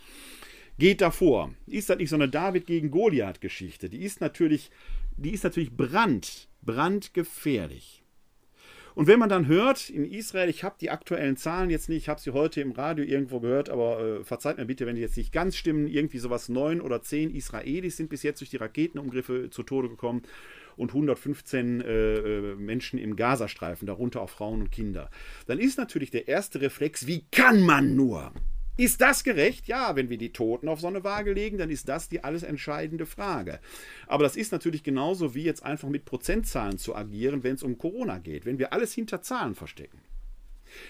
geht 0.77 1.01
davor. 1.01 1.53
Ist 1.67 1.89
das 1.89 1.97
nicht 1.97 2.09
so 2.09 2.15
eine 2.15 2.29
David 2.29 2.65
gegen 2.65 2.91
Goliath-Geschichte? 2.91 3.89
Die 3.89 4.03
ist 4.03 4.21
natürlich, 4.21 4.71
die 5.17 5.31
ist 5.31 5.43
natürlich 5.43 5.71
brand, 5.71 6.47
brandgefährlich. 6.61 8.01
Und 8.93 9.07
wenn 9.07 9.19
man 9.19 9.29
dann 9.29 9.47
hört, 9.47 9.89
in 9.89 10.03
Israel, 10.05 10.49
ich 10.49 10.63
habe 10.63 10.75
die 10.79 10.89
aktuellen 10.89 11.37
Zahlen 11.37 11.69
jetzt 11.69 11.87
nicht, 11.87 12.03
ich 12.03 12.09
habe 12.09 12.19
sie 12.19 12.31
heute 12.31 12.59
im 12.59 12.71
Radio 12.71 13.05
irgendwo 13.05 13.39
gehört, 13.39 13.69
aber 13.69 13.99
äh, 14.01 14.23
verzeiht 14.23 14.57
mir 14.57 14.65
bitte, 14.65 14.85
wenn 14.85 14.95
die 14.95 15.01
jetzt 15.01 15.15
nicht 15.15 15.31
ganz 15.31 15.55
stimmen, 15.55 15.87
irgendwie 15.87 16.19
sowas 16.19 16.49
neun 16.49 16.81
oder 16.81 17.01
zehn 17.01 17.33
Israelis 17.33 17.95
sind 17.95 18.09
bis 18.09 18.23
jetzt 18.23 18.41
durch 18.41 18.49
die 18.49 18.57
Raketenumgriffe 18.57 19.49
zu 19.49 19.63
Tode 19.63 19.87
gekommen. 19.87 20.23
Und 20.77 20.89
115 20.89 21.81
äh, 21.81 22.15
äh, 22.15 22.55
Menschen 22.55 22.99
im 22.99 23.15
Gazastreifen, 23.15 23.85
darunter 23.85 24.21
auch 24.21 24.29
Frauen 24.29 24.61
und 24.61 24.71
Kinder, 24.71 25.09
dann 25.47 25.59
ist 25.59 25.77
natürlich 25.77 26.11
der 26.11 26.27
erste 26.27 26.61
Reflex, 26.61 27.07
wie 27.07 27.25
kann 27.31 27.61
man 27.61 27.95
nur? 27.95 28.31
Ist 28.77 29.01
das 29.01 29.23
gerecht? 29.23 29.67
Ja, 29.67 29.95
wenn 29.95 30.09
wir 30.09 30.17
die 30.17 30.31
Toten 30.31 30.67
auf 30.67 30.79
so 30.79 30.87
eine 30.87 31.03
Waage 31.03 31.33
legen, 31.33 31.57
dann 31.57 31.69
ist 31.69 31.89
das 31.89 32.09
die 32.09 32.23
alles 32.23 32.41
entscheidende 32.41 33.05
Frage. 33.05 33.59
Aber 34.07 34.23
das 34.23 34.35
ist 34.35 34.51
natürlich 34.51 34.81
genauso 34.81 35.35
wie 35.35 35.43
jetzt 35.43 35.63
einfach 35.63 35.89
mit 35.89 36.05
Prozentzahlen 36.05 36.77
zu 36.77 36.95
agieren, 36.95 37.43
wenn 37.43 37.55
es 37.55 37.63
um 37.63 37.77
Corona 37.77 38.17
geht, 38.17 38.45
wenn 38.45 38.59
wir 38.59 38.73
alles 38.73 38.93
hinter 38.93 39.21
Zahlen 39.21 39.55
verstecken. 39.55 39.99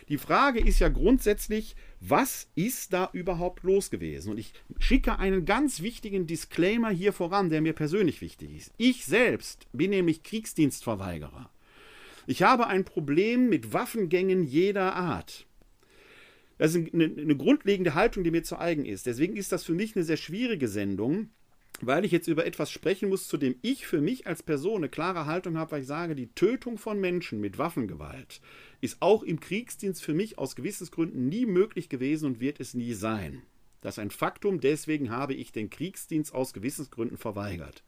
Die 0.10 0.17
Frage 0.17 0.60
ist 0.60 0.80
ja 0.80 0.89
grundsätzlich, 0.89 1.76
was 2.00 2.48
ist 2.56 2.94
da 2.94 3.10
überhaupt 3.13 3.63
los 3.63 3.89
gewesen? 3.89 4.32
Und 4.32 4.38
ich 4.38 4.54
schicke 4.80 5.20
einen 5.20 5.46
ganz 5.46 5.82
wichtigen 5.82 6.28
Disclaimer 6.28 6.89
hier 6.89 7.13
voran, 7.13 7.50
der 7.50 7.62
mir 7.62 7.74
persönlich 7.74 8.22
wichtig 8.22 8.56
ist. 8.56 8.74
Ich 8.78 9.06
selbst 9.06 9.67
bin 9.74 9.91
nämlich 9.91 10.24
Kriegsdienstverweigerer. 10.24 11.50
Ich 12.28 12.44
habe 12.44 12.67
ein 12.67 12.86
Problem 12.86 13.50
mit 13.50 13.74
Waffengängen 13.74 14.44
jeder 14.44 14.96
Art. 14.96 15.46
Das 16.58 16.76
ist 16.76 16.94
eine, 16.94 17.06
eine 17.06 17.36
grundlegende 17.36 17.96
Haltung, 17.96 18.24
die 18.24 18.32
mir 18.32 18.44
zu 18.44 18.60
eigen 18.60 18.86
ist. 18.86 19.08
Deswegen 19.08 19.36
ist 19.36 19.52
das 19.52 19.63
für 19.63 19.74
mich 19.74 19.96
eine 19.96 20.06
sehr 20.06 20.17
schwierige 20.17 20.67
Sendung, 20.67 21.30
weil 21.82 22.06
ich 22.06 22.12
jetzt 22.12 22.28
über 22.28 22.46
etwas 22.46 22.72
sprechen 22.72 23.10
muss, 23.10 23.28
zu 23.28 23.38
dem 23.38 23.56
ich 23.63 23.88
für 23.88 24.00
mich 24.00 24.28
als 24.28 24.44
Person 24.44 24.78
eine 24.78 24.89
klare 24.89 25.26
Haltung 25.26 25.58
habe, 25.58 25.72
weil 25.72 25.82
ich 25.82 25.88
sage, 25.88 26.15
die 26.15 26.32
Tötung 26.34 26.78
von 26.78 27.00
Menschen 27.00 27.41
mit 27.41 27.58
Waffengewalt 27.58 28.41
ist 28.82 28.98
auch 29.02 29.24
im 29.24 29.39
Kriegsdienst 29.39 30.04
für 30.04 30.13
mich 30.13 30.38
aus 30.38 30.56
Gewissensgründen 30.56 31.30
nie 31.30 31.46
möglich 31.46 31.88
gewesen 31.88 32.26
und 32.26 32.39
wird 32.39 32.60
es 32.60 32.74
nie 32.74 32.94
sein. 32.94 33.44
Das 33.80 33.96
ist 33.96 34.00
ein 34.00 34.12
Faktum, 34.12 34.60
deswegen 34.60 35.10
habe 35.10 35.34
ich 35.34 35.52
den 35.52 35.70
Kriegsdienst 35.70 36.34
aus 36.34 36.54
Gewissensgründen 36.54 37.17
verweigert. 37.17 37.84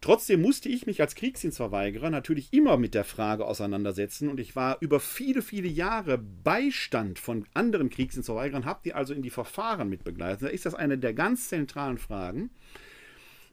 Trotzdem 0.00 0.42
musste 0.42 0.68
ich 0.68 0.86
mich 0.86 1.00
als 1.00 1.16
Kriegsdienstverweigerer 1.16 2.08
natürlich 2.08 2.52
immer 2.52 2.76
mit 2.76 2.94
der 2.94 3.02
Frage 3.04 3.44
auseinandersetzen 3.44 4.28
und 4.28 4.38
ich 4.38 4.54
war 4.54 4.78
über 4.80 5.00
viele, 5.00 5.42
viele 5.42 5.66
Jahre 5.66 6.18
Beistand 6.18 7.18
von 7.18 7.46
anderen 7.52 7.90
Kriegsdienstverweigerern, 7.90 8.64
habe 8.64 8.80
die 8.84 8.94
also 8.94 9.12
in 9.12 9.22
die 9.22 9.30
Verfahren 9.30 9.88
mitbegleitet. 9.88 10.42
Da 10.42 10.48
ist 10.48 10.66
das 10.66 10.74
eine 10.74 10.98
der 10.98 11.14
ganz 11.14 11.48
zentralen 11.48 11.98
Fragen. 11.98 12.50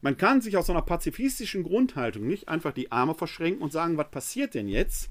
Man 0.01 0.17
kann 0.17 0.39
sich 0.39 0.55
aus 0.55 0.67
so 0.67 0.73
einer 0.73 0.83
pazifistischen 0.83 1.63
Grundhaltung 1.63 2.27
nicht 2.27 2.47
einfach 2.47 2.73
die 2.73 2.91
Arme 2.91 3.15
verschränken 3.15 3.63
und 3.63 3.71
sagen, 3.71 3.97
was 3.97 4.11
passiert 4.11 4.53
denn 4.53 4.67
jetzt, 4.67 5.09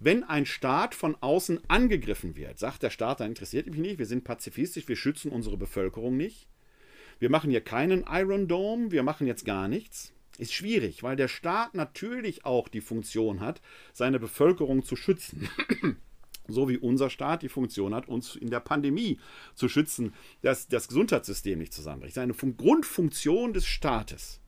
wenn 0.00 0.24
ein 0.24 0.46
Staat 0.46 0.94
von 0.94 1.16
außen 1.20 1.60
angegriffen 1.68 2.36
wird? 2.36 2.58
Sagt 2.58 2.82
der 2.82 2.90
Staat, 2.90 3.20
dann 3.20 3.30
interessiert 3.30 3.66
mich 3.66 3.78
nicht, 3.78 3.98
wir 3.98 4.06
sind 4.06 4.24
pazifistisch, 4.24 4.88
wir 4.88 4.96
schützen 4.96 5.30
unsere 5.30 5.56
Bevölkerung 5.56 6.16
nicht. 6.16 6.48
Wir 7.18 7.30
machen 7.30 7.50
hier 7.50 7.60
keinen 7.60 8.04
Iron 8.08 8.46
Dome, 8.46 8.92
wir 8.92 9.02
machen 9.02 9.26
jetzt 9.26 9.44
gar 9.44 9.68
nichts. 9.68 10.12
Ist 10.38 10.52
schwierig, 10.52 11.02
weil 11.02 11.16
der 11.16 11.26
Staat 11.26 11.74
natürlich 11.74 12.44
auch 12.44 12.68
die 12.68 12.80
Funktion 12.80 13.40
hat, 13.40 13.60
seine 13.92 14.20
Bevölkerung 14.20 14.84
zu 14.84 14.94
schützen. 14.94 15.48
so 16.48 16.68
wie 16.68 16.78
unser 16.78 17.10
Staat 17.10 17.42
die 17.42 17.48
Funktion 17.48 17.94
hat, 17.94 18.08
uns 18.08 18.36
in 18.36 18.50
der 18.50 18.60
Pandemie 18.60 19.18
zu 19.54 19.68
schützen, 19.68 20.14
dass 20.42 20.68
das 20.68 20.88
Gesundheitssystem 20.88 21.58
nicht 21.58 21.74
zusammenbricht. 21.74 22.14
Seine 22.14 22.34
Grundfunktion 22.34 23.52
des 23.52 23.66
Staates. 23.66 24.40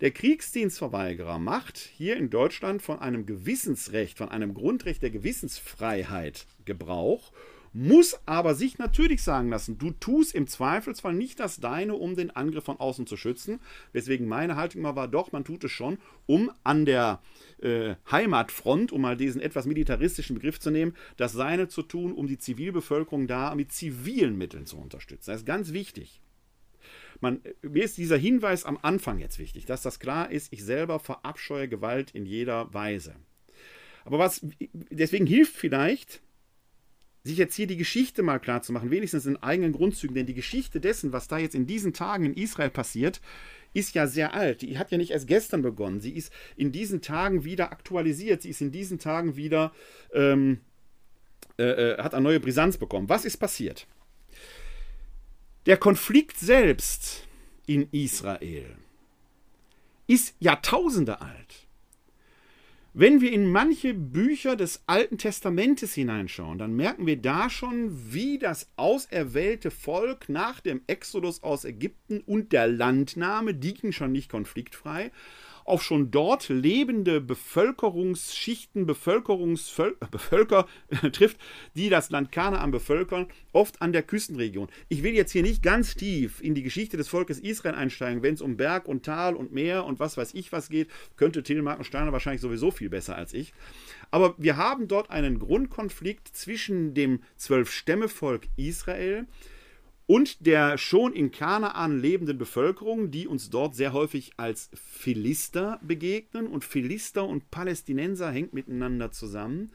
Der 0.00 0.10
Kriegsdienstverweigerer 0.10 1.38
macht 1.38 1.78
hier 1.78 2.16
in 2.16 2.30
Deutschland 2.30 2.82
von 2.82 2.98
einem 2.98 3.26
Gewissensrecht, 3.26 4.18
von 4.18 4.28
einem 4.28 4.54
Grundrecht 4.54 5.02
der 5.02 5.10
Gewissensfreiheit 5.10 6.46
Gebrauch 6.64 7.32
muss 7.76 8.18
aber 8.24 8.54
sich 8.54 8.78
natürlich 8.78 9.22
sagen 9.22 9.50
lassen, 9.50 9.76
du 9.76 9.90
tust 9.90 10.34
im 10.34 10.46
Zweifelsfall 10.46 11.12
nicht 11.12 11.38
das 11.38 11.60
Deine, 11.60 11.94
um 11.94 12.16
den 12.16 12.30
Angriff 12.30 12.64
von 12.64 12.80
außen 12.80 13.06
zu 13.06 13.18
schützen. 13.18 13.60
Weswegen 13.92 14.26
meine 14.26 14.56
Haltung 14.56 14.80
immer 14.80 14.96
war, 14.96 15.08
doch, 15.08 15.30
man 15.30 15.44
tut 15.44 15.62
es 15.64 15.72
schon, 15.72 15.98
um 16.24 16.50
an 16.64 16.86
der 16.86 17.20
äh, 17.60 17.96
Heimatfront, 18.10 18.92
um 18.92 19.02
mal 19.02 19.18
diesen 19.18 19.42
etwas 19.42 19.66
militaristischen 19.66 20.36
Begriff 20.36 20.58
zu 20.58 20.70
nehmen, 20.70 20.96
das 21.18 21.32
Seine 21.32 21.68
zu 21.68 21.82
tun, 21.82 22.14
um 22.14 22.26
die 22.26 22.38
Zivilbevölkerung 22.38 23.26
da 23.26 23.54
mit 23.54 23.72
zivilen 23.72 24.38
Mitteln 24.38 24.64
zu 24.64 24.78
unterstützen. 24.78 25.30
Das 25.30 25.40
ist 25.40 25.46
ganz 25.46 25.74
wichtig. 25.74 26.22
Man, 27.20 27.40
mir 27.62 27.84
ist 27.84 27.96
dieser 27.96 28.16
Hinweis 28.16 28.64
am 28.64 28.78
Anfang 28.82 29.18
jetzt 29.18 29.38
wichtig, 29.38 29.66
dass 29.66 29.82
das 29.82 29.98
klar 29.98 30.30
ist, 30.30 30.52
ich 30.52 30.64
selber 30.64 30.98
verabscheue 30.98 31.68
Gewalt 31.68 32.10
in 32.12 32.26
jeder 32.26 32.72
Weise. 32.74 33.14
Aber 34.04 34.18
was 34.18 34.46
deswegen 34.90 35.26
hilft 35.26 35.54
vielleicht, 35.54 36.20
sich 37.26 37.38
jetzt 37.38 37.56
hier 37.56 37.66
die 37.66 37.76
Geschichte 37.76 38.22
mal 38.22 38.38
klar 38.38 38.62
zu 38.62 38.72
machen, 38.72 38.90
wenigstens 38.90 39.26
in 39.26 39.36
eigenen 39.36 39.72
Grundzügen, 39.72 40.14
denn 40.14 40.26
die 40.26 40.34
Geschichte 40.34 40.80
dessen, 40.80 41.12
was 41.12 41.28
da 41.28 41.38
jetzt 41.38 41.54
in 41.54 41.66
diesen 41.66 41.92
Tagen 41.92 42.24
in 42.24 42.34
Israel 42.34 42.70
passiert, 42.70 43.20
ist 43.74 43.94
ja 43.94 44.06
sehr 44.06 44.32
alt. 44.32 44.62
Die 44.62 44.78
hat 44.78 44.90
ja 44.90 44.98
nicht 44.98 45.10
erst 45.10 45.26
gestern 45.26 45.62
begonnen. 45.62 46.00
Sie 46.00 46.12
ist 46.12 46.32
in 46.56 46.72
diesen 46.72 47.02
Tagen 47.02 47.44
wieder 47.44 47.72
aktualisiert. 47.72 48.42
Sie 48.42 48.50
ist 48.50 48.60
in 48.60 48.72
diesen 48.72 48.98
Tagen 48.98 49.36
wieder, 49.36 49.72
ähm, 50.14 50.60
äh, 51.58 51.64
äh 51.64 51.98
hat 52.02 52.14
eine 52.14 52.22
neue 52.22 52.40
Brisanz 52.40 52.78
bekommen. 52.78 53.08
Was 53.08 53.24
ist 53.24 53.36
passiert? 53.36 53.86
Der 55.66 55.76
Konflikt 55.76 56.38
selbst 56.38 57.26
in 57.66 57.88
Israel 57.90 58.76
ist 60.06 60.36
Jahrtausende 60.38 61.20
alt. 61.20 61.66
Wenn 62.94 63.20
wir 63.20 63.32
in 63.32 63.50
manche 63.50 63.92
Bücher 63.92 64.54
des 64.54 64.84
Alten 64.86 65.18
Testamentes 65.18 65.92
hineinschauen, 65.92 66.58
dann 66.58 66.76
merken 66.76 67.04
wir 67.04 67.16
da 67.16 67.50
schon, 67.50 68.12
wie 68.12 68.38
das 68.38 68.70
auserwählte 68.76 69.72
Volk 69.72 70.28
nach 70.28 70.60
dem 70.60 70.82
Exodus 70.86 71.42
aus 71.42 71.64
Ägypten 71.64 72.20
und 72.20 72.52
der 72.52 72.68
Landnahme, 72.68 73.52
die 73.52 73.74
ging 73.74 73.90
schon 73.90 74.12
nicht 74.12 74.30
konfliktfrei, 74.30 75.10
auf 75.66 75.82
schon 75.82 76.10
dort 76.10 76.48
lebende 76.48 77.20
Bevölkerungsschichten, 77.20 78.86
Bevölkerungsvölker 78.86 80.66
äh, 80.88 81.10
trifft, 81.10 81.38
die 81.74 81.88
das 81.88 82.10
Land 82.10 82.32
Kanaan 82.32 82.70
bevölkern, 82.70 83.26
oft 83.52 83.82
an 83.82 83.92
der 83.92 84.02
Küstenregion. 84.02 84.68
Ich 84.88 85.02
will 85.02 85.14
jetzt 85.14 85.32
hier 85.32 85.42
nicht 85.42 85.62
ganz 85.62 85.94
tief 85.94 86.40
in 86.40 86.54
die 86.54 86.62
Geschichte 86.62 86.96
des 86.96 87.08
Volkes 87.08 87.38
Israel 87.38 87.74
einsteigen, 87.74 88.22
wenn 88.22 88.34
es 88.34 88.40
um 88.40 88.56
Berg 88.56 88.86
und 88.86 89.04
Tal 89.04 89.34
und 89.34 89.52
Meer 89.52 89.84
und 89.84 89.98
was 89.98 90.16
weiß 90.16 90.34
ich 90.34 90.52
was 90.52 90.68
geht, 90.68 90.88
könnte 91.16 91.42
Tilmark 91.42 91.78
und 91.78 91.84
Steiner 91.84 92.12
wahrscheinlich 92.12 92.42
sowieso 92.42 92.70
viel 92.70 92.88
besser 92.88 93.16
als 93.16 93.34
ich. 93.34 93.52
Aber 94.10 94.34
wir 94.38 94.56
haben 94.56 94.88
dort 94.88 95.10
einen 95.10 95.38
Grundkonflikt 95.38 96.28
zwischen 96.28 96.94
dem 96.94 97.20
Zwölf-Stämme-Volk 97.36 98.48
Israel, 98.56 99.26
und 100.06 100.46
der 100.46 100.78
schon 100.78 101.12
in 101.12 101.32
Kanaan 101.32 102.00
lebenden 102.00 102.38
Bevölkerung, 102.38 103.10
die 103.10 103.26
uns 103.26 103.50
dort 103.50 103.74
sehr 103.74 103.92
häufig 103.92 104.32
als 104.36 104.70
Philister 104.74 105.80
begegnen. 105.82 106.46
Und 106.46 106.64
Philister 106.64 107.26
und 107.26 107.50
Palästinenser 107.50 108.30
hängt 108.30 108.52
miteinander 108.52 109.10
zusammen 109.10 109.72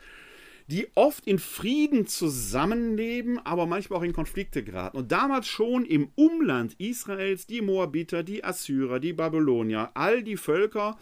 die 0.72 0.88
oft 0.96 1.28
in 1.28 1.38
Frieden 1.38 2.08
zusammenleben, 2.08 3.46
aber 3.46 3.66
manchmal 3.66 4.00
auch 4.00 4.04
in 4.04 4.14
Konflikte 4.14 4.64
geraten. 4.64 4.96
Und 4.96 5.12
damals 5.12 5.48
schon 5.48 5.86
im 5.86 6.10
Umland 6.16 6.76
Israels 6.80 7.46
die 7.46 7.60
Moabiter, 7.60 8.24
die 8.24 8.46
Assyrer, 8.46 9.02
die 9.02 9.12
Babylonier, 9.12 9.92
all 9.96 10.24
die 10.24 10.38
Völker, 10.38 10.98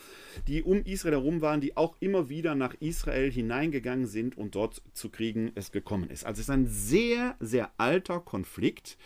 die 0.48 0.64
um 0.64 0.84
Israel 0.86 1.14
herum 1.14 1.42
waren, 1.42 1.62
die 1.62 1.78
auch 1.78 1.96
immer 2.00 2.30
wieder 2.30 2.56
nach 2.56 2.74
Israel 2.80 3.32
hineingegangen 3.32 4.08
sind 4.08 4.36
und 4.36 4.56
dort 4.56 4.82
zu 4.94 5.10
Kriegen 5.10 5.52
es 5.54 5.72
gekommen 5.72 6.10
ist. 6.10 6.26
Also 6.26 6.40
es 6.40 6.48
ist 6.48 6.50
ein 6.50 6.66
sehr, 6.66 7.36
sehr 7.40 7.70
alter 7.78 8.20
Konflikt, 8.22 8.98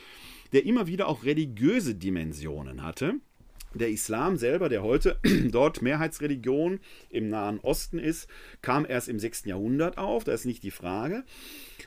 der 0.53 0.65
immer 0.65 0.87
wieder 0.87 1.09
auch 1.09 1.25
religiöse 1.25 1.93
Dimensionen 1.93 2.83
hatte 2.83 3.15
der 3.73 3.89
Islam 3.89 4.37
selber, 4.37 4.69
der 4.69 4.83
heute 4.83 5.19
dort 5.51 5.81
Mehrheitsreligion 5.81 6.79
im 7.09 7.29
Nahen 7.29 7.59
Osten 7.59 7.99
ist, 7.99 8.29
kam 8.61 8.85
erst 8.87 9.09
im 9.09 9.19
6. 9.19 9.45
Jahrhundert 9.45 9.97
auf, 9.97 10.23
das 10.23 10.41
ist 10.41 10.45
nicht 10.45 10.63
die 10.63 10.71
Frage. 10.71 11.23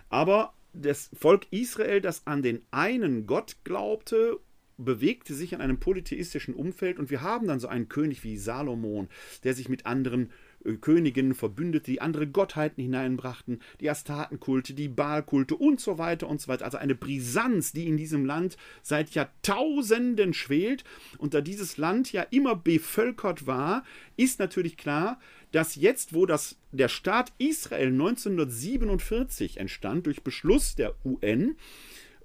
Aber 0.08 0.52
das 0.72 1.10
Volk 1.14 1.46
Israel, 1.50 2.00
das 2.00 2.26
an 2.26 2.42
den 2.42 2.62
einen 2.70 3.26
Gott 3.26 3.56
glaubte, 3.64 4.38
bewegte 4.78 5.34
sich 5.34 5.52
in 5.52 5.60
einem 5.60 5.80
polytheistischen 5.80 6.54
Umfeld 6.54 6.98
und 6.98 7.10
wir 7.10 7.22
haben 7.22 7.46
dann 7.46 7.60
so 7.60 7.68
einen 7.68 7.88
König 7.88 8.24
wie 8.24 8.36
Salomon, 8.36 9.08
der 9.42 9.54
sich 9.54 9.68
mit 9.68 9.86
anderen 9.86 10.30
Königinnen, 10.74 11.34
Verbündete, 11.34 11.90
die 11.90 12.00
andere 12.00 12.26
Gottheiten 12.26 12.82
hineinbrachten, 12.82 13.60
die 13.80 13.90
Astatenkulte, 13.90 14.74
die 14.74 14.88
Baalkulte 14.88 15.54
und 15.56 15.80
so 15.80 15.98
weiter 15.98 16.28
und 16.28 16.40
so 16.40 16.48
weiter. 16.48 16.64
Also 16.64 16.78
eine 16.78 16.94
Brisanz, 16.94 17.72
die 17.72 17.86
in 17.86 17.96
diesem 17.96 18.24
Land 18.24 18.56
seit 18.82 19.10
Jahrtausenden 19.10 20.34
schwelt. 20.34 20.84
Und 21.18 21.34
da 21.34 21.40
dieses 21.40 21.76
Land 21.76 22.12
ja 22.12 22.22
immer 22.22 22.56
bevölkert 22.56 23.46
war, 23.46 23.84
ist 24.16 24.38
natürlich 24.38 24.76
klar, 24.76 25.18
dass 25.52 25.76
jetzt, 25.76 26.12
wo 26.12 26.26
das, 26.26 26.56
der 26.72 26.88
Staat 26.88 27.32
Israel 27.38 27.88
1947 27.88 29.58
entstand, 29.58 30.06
durch 30.06 30.22
Beschluss 30.22 30.74
der 30.74 30.94
UN, 31.04 31.56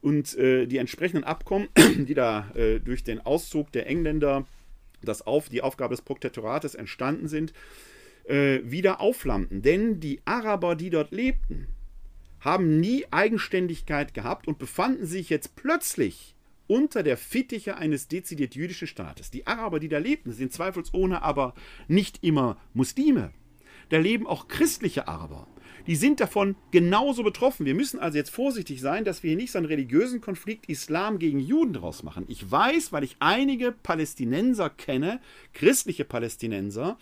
und 0.02 0.36
äh, 0.38 0.66
die 0.66 0.78
entsprechenden 0.78 1.24
Abkommen, 1.24 1.70
die 1.78 2.14
da 2.14 2.50
äh, 2.56 2.80
durch 2.80 3.04
den 3.04 3.22
Auszug 3.22 3.72
der 3.72 3.88
Engländer 3.88 4.46
das 5.04 5.26
auf, 5.26 5.50
die 5.50 5.62
Aufgabe 5.62 5.94
des 5.94 6.02
Protektorates 6.02 6.76
entstanden 6.76 7.28
sind, 7.28 7.54
äh, 8.26 8.60
wieder 8.64 9.02
aufflammten. 9.02 9.62
Denn 9.62 10.00
die 10.00 10.22
Araber, 10.26 10.76
die 10.76 10.90
dort 10.90 11.12
lebten, 11.12 11.68
haben 12.40 12.80
nie 12.80 13.06
Eigenständigkeit 13.12 14.14
gehabt 14.14 14.48
und 14.48 14.60
befanden 14.60 15.06
sich 15.06 15.30
jetzt 15.30 15.56
plötzlich 15.56 16.36
unter 16.68 17.04
der 17.04 17.18
Fittiche 17.18 17.78
eines 17.78 18.08
dezidiert 18.08 18.56
jüdischen 18.56 18.88
Staates. 18.88 19.30
Die 19.30 19.46
Araber, 19.46 19.80
die 19.80 19.90
da 19.90 19.98
lebten, 19.98 20.32
sind 20.32 20.54
zweifelsohne 20.54 21.22
aber 21.22 21.54
nicht 21.88 22.24
immer 22.24 22.58
Muslime. 22.74 23.32
Da 23.90 23.98
leben 23.98 24.26
auch 24.26 24.48
christliche 24.48 25.08
Araber 25.08 25.48
die 25.88 25.96
sind 25.96 26.20
davon 26.20 26.56
genauso 26.72 27.24
betroffen. 27.24 27.66
Wir 27.66 27.76
müssen 27.76 28.00
also 28.00 28.18
jetzt 28.18 28.30
vorsichtig 28.30 28.82
sein, 28.82 29.04
dass 29.04 29.24
wir 29.24 29.30
hier 29.30 29.38
nicht 29.38 29.52
so 29.52 29.58
einen 29.58 29.68
religiösen 29.68 30.22
Konflikt 30.22 30.68
Islam 30.70 31.20
gegen 31.20 31.40
Juden 31.40 31.74
draus 31.74 32.04
machen. 32.04 32.26
Ich 32.28 32.50
weiß, 32.50 32.92
weil 32.92 33.04
ich 33.04 33.18
einige 33.20 33.72
Palästinenser 33.72 34.70
kenne, 34.70 35.20
christliche 35.54 36.06
Palästinenser, 36.06 36.98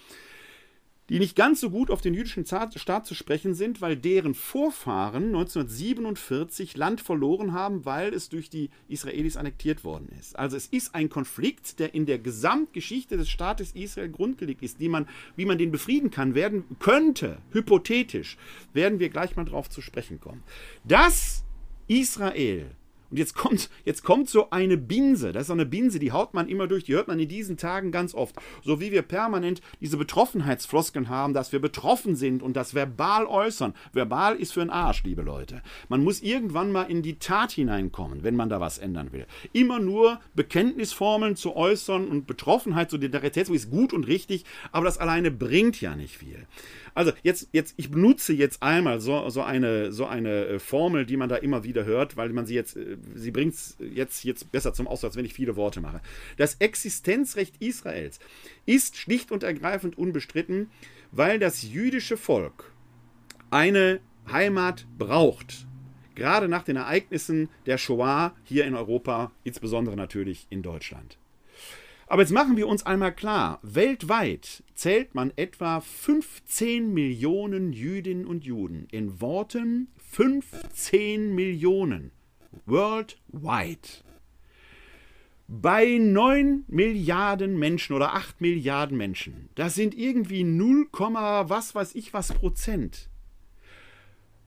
die 1.10 1.20
nicht 1.20 1.36
ganz 1.36 1.60
so 1.60 1.70
gut 1.72 1.90
auf 1.92 2.02
den 2.02 2.14
jüdischen 2.14 2.46
Staat 2.46 3.06
zu 3.06 3.16
sprechen 3.16 3.54
sind, 3.54 3.82
weil 3.82 3.98
deren 3.98 4.36
Vorfahren 4.36 5.26
1947 5.26 6.78
Land 6.78 7.02
verloren 7.02 7.54
haben, 7.54 7.86
weil 7.86 8.14
es 8.14 8.30
durch 8.30 8.50
die 8.50 8.70
Israelis 8.88 9.36
annektiert 9.36 9.84
worden 9.84 10.10
ist. 10.20 10.38
Also 10.38 10.56
es 10.56 10.68
ist 10.68 10.94
ein 10.96 11.10
Konflikt, 11.10 11.80
der 11.80 11.94
in 11.94 12.06
der 12.06 12.20
Gesamtgeschichte 12.20 13.18
des 13.18 13.30
Staates 13.30 13.72
Israel 13.72 14.10
grundgelegt 14.10 14.62
ist, 14.62 14.80
die 14.80 14.90
man, 14.90 15.08
wie 15.36 15.46
man 15.46 15.58
den 15.58 15.72
befrieden 15.72 16.12
kann, 16.12 16.36
werden 16.36 16.64
könnte, 16.80 17.40
hypothetisch, 17.52 18.38
werden 18.74 19.00
wir 19.00 19.10
gleich 19.10 19.36
mal 19.36 19.46
drauf 19.46 19.70
zu 19.70 19.82
sprechen 19.82 20.20
kommen. 20.20 20.44
Dass 20.84 21.44
Israel 21.88 22.70
und 23.12 23.18
jetzt 23.18 23.36
kommt, 23.36 23.70
jetzt 23.86 24.04
kommt 24.04 24.30
so 24.30 24.50
eine 24.52 24.78
Binse. 24.78 25.32
Das 25.32 25.42
ist 25.42 25.48
so 25.48 25.54
eine 25.54 25.66
Binse, 25.66 26.00
die 26.00 26.12
haut 26.12 26.34
man 26.34 26.48
immer 26.48 26.68
durch. 26.68 26.84
Die 26.84 26.94
hört 26.94 27.08
man 27.08 27.20
in 27.20 27.28
diesen 27.28 27.58
Tagen 27.58 27.92
ganz 27.92 28.14
oft. 28.14 28.36
So 28.64 28.80
wie 28.80 28.92
wir 28.92 29.02
permanent 29.02 29.62
diese 29.82 29.98
Betroffenheitsfloskeln 29.98 31.10
haben, 31.10 31.34
dass 31.34 31.52
wir 31.52 31.60
betroffen 31.60 32.16
sind 32.16 32.44
und 32.44 32.56
das 32.56 32.76
verbal 32.76 33.26
äußern. 33.26 33.74
Verbal 33.94 34.36
ist 34.36 34.54
für 34.54 34.62
einen 34.62 34.70
Arsch, 34.70 35.04
liebe 35.04 35.22
Leute. 35.22 35.62
Man 35.88 36.04
muss 36.04 36.22
irgendwann 36.22 36.72
mal 36.72 36.84
in 36.84 37.02
die 37.02 37.18
Tat 37.18 37.52
hineinkommen, 37.52 38.24
wenn 38.24 38.36
man 38.36 38.50
da 38.50 38.60
was 38.60 38.78
ändern 38.78 39.12
will. 39.12 39.26
Immer 39.54 39.80
nur 39.80 40.20
Bekenntnisformeln 40.36 41.36
zu 41.36 41.56
äußern 41.56 42.08
und 42.08 42.28
Betroffenheit, 42.28 42.92
Solidarität, 42.92 43.48
so 43.48 43.54
ist 43.54 43.72
gut 43.72 43.94
und 43.94 44.08
richtig, 44.08 44.46
aber 44.72 44.86
das 44.86 44.98
alleine 44.98 45.32
bringt 45.32 45.82
ja 45.82 45.96
nicht 45.96 46.18
viel. 46.18 46.46
Also 47.00 47.14
jetzt, 47.24 47.48
jetzt, 47.54 47.76
ich 47.78 47.92
benutze 47.92 48.34
jetzt 48.34 48.62
einmal 48.62 49.00
so, 49.00 49.30
so, 49.30 49.42
eine, 49.42 49.94
so 49.94 50.06
eine 50.06 50.48
äh, 50.48 50.60
Formel, 50.60 51.06
die 51.06 51.16
man 51.16 51.30
da 51.30 51.38
immer 51.38 51.64
wieder 51.64 51.86
hört, 51.86 52.18
weil 52.18 52.28
man 52.28 52.46
sie 52.46 52.56
jetzt, 52.56 52.76
äh, 52.76 52.98
sie 53.16 53.32
bringt 53.32 53.54
es 53.54 53.78
jetzt, 53.80 54.26
jetzt 54.26 54.52
besser 54.52 54.74
zum 54.74 54.86
Ausdruck, 54.86 55.12
als 55.12 55.16
wenn 55.16 55.24
ich 55.24 55.34
viele 55.34 55.56
Worte 55.56 55.80
mache. 55.80 56.02
Das 56.36 56.56
Existenzrecht 56.56 57.56
Israels 57.62 58.20
ist 58.66 58.98
schlicht 58.98 59.32
und 59.32 59.44
ergreifend 59.44 59.98
unbestritten, 59.98 60.72
weil 61.14 61.40
das 61.40 61.64
jüdische 61.64 62.18
Volk 62.18 62.74
eine 63.50 64.02
Heimat 64.30 64.86
braucht. 64.98 65.68
Gerade 66.16 66.50
nach 66.50 66.64
den 66.64 66.76
Ereignissen 66.76 67.48
der 67.66 67.78
Shoah 67.78 68.36
hier 68.44 68.66
in 68.66 68.76
Europa, 68.76 69.32
insbesondere 69.46 69.96
natürlich 69.96 70.48
in 70.50 70.64
Deutschland. 70.64 71.19
Aber 72.10 72.24
jetzt 72.24 72.32
machen 72.32 72.58
wir 72.58 72.68
uns 72.68 72.88
einmal 72.88 73.14
klar, 73.14 73.60
weltweit 73.62 74.64
zählt 74.74 75.14
man 75.14 75.32
etwa 75.36 75.80
15 75.80 76.92
Millionen 76.92 77.72
Jüdinnen 77.72 78.26
und 78.26 78.44
Juden. 78.44 78.88
In 78.90 79.22
Worten 79.22 79.90
15 79.98 81.36
Millionen. 81.36 82.12
Worldwide. 82.66 83.88
Bei 85.48 86.00
9 86.00 86.66
Milliarden 86.68 87.60
Menschen 87.60 87.96
oder 87.96 88.16
8 88.16 88.42
Milliarden 88.42 88.98
Menschen, 88.98 89.50
das 89.54 89.76
sind 89.76 89.96
irgendwie 89.96 90.44
0, 90.44 90.88
was 90.92 91.76
weiß 91.76 91.94
ich 91.94 92.12
was 92.12 92.34
Prozent. 92.34 93.12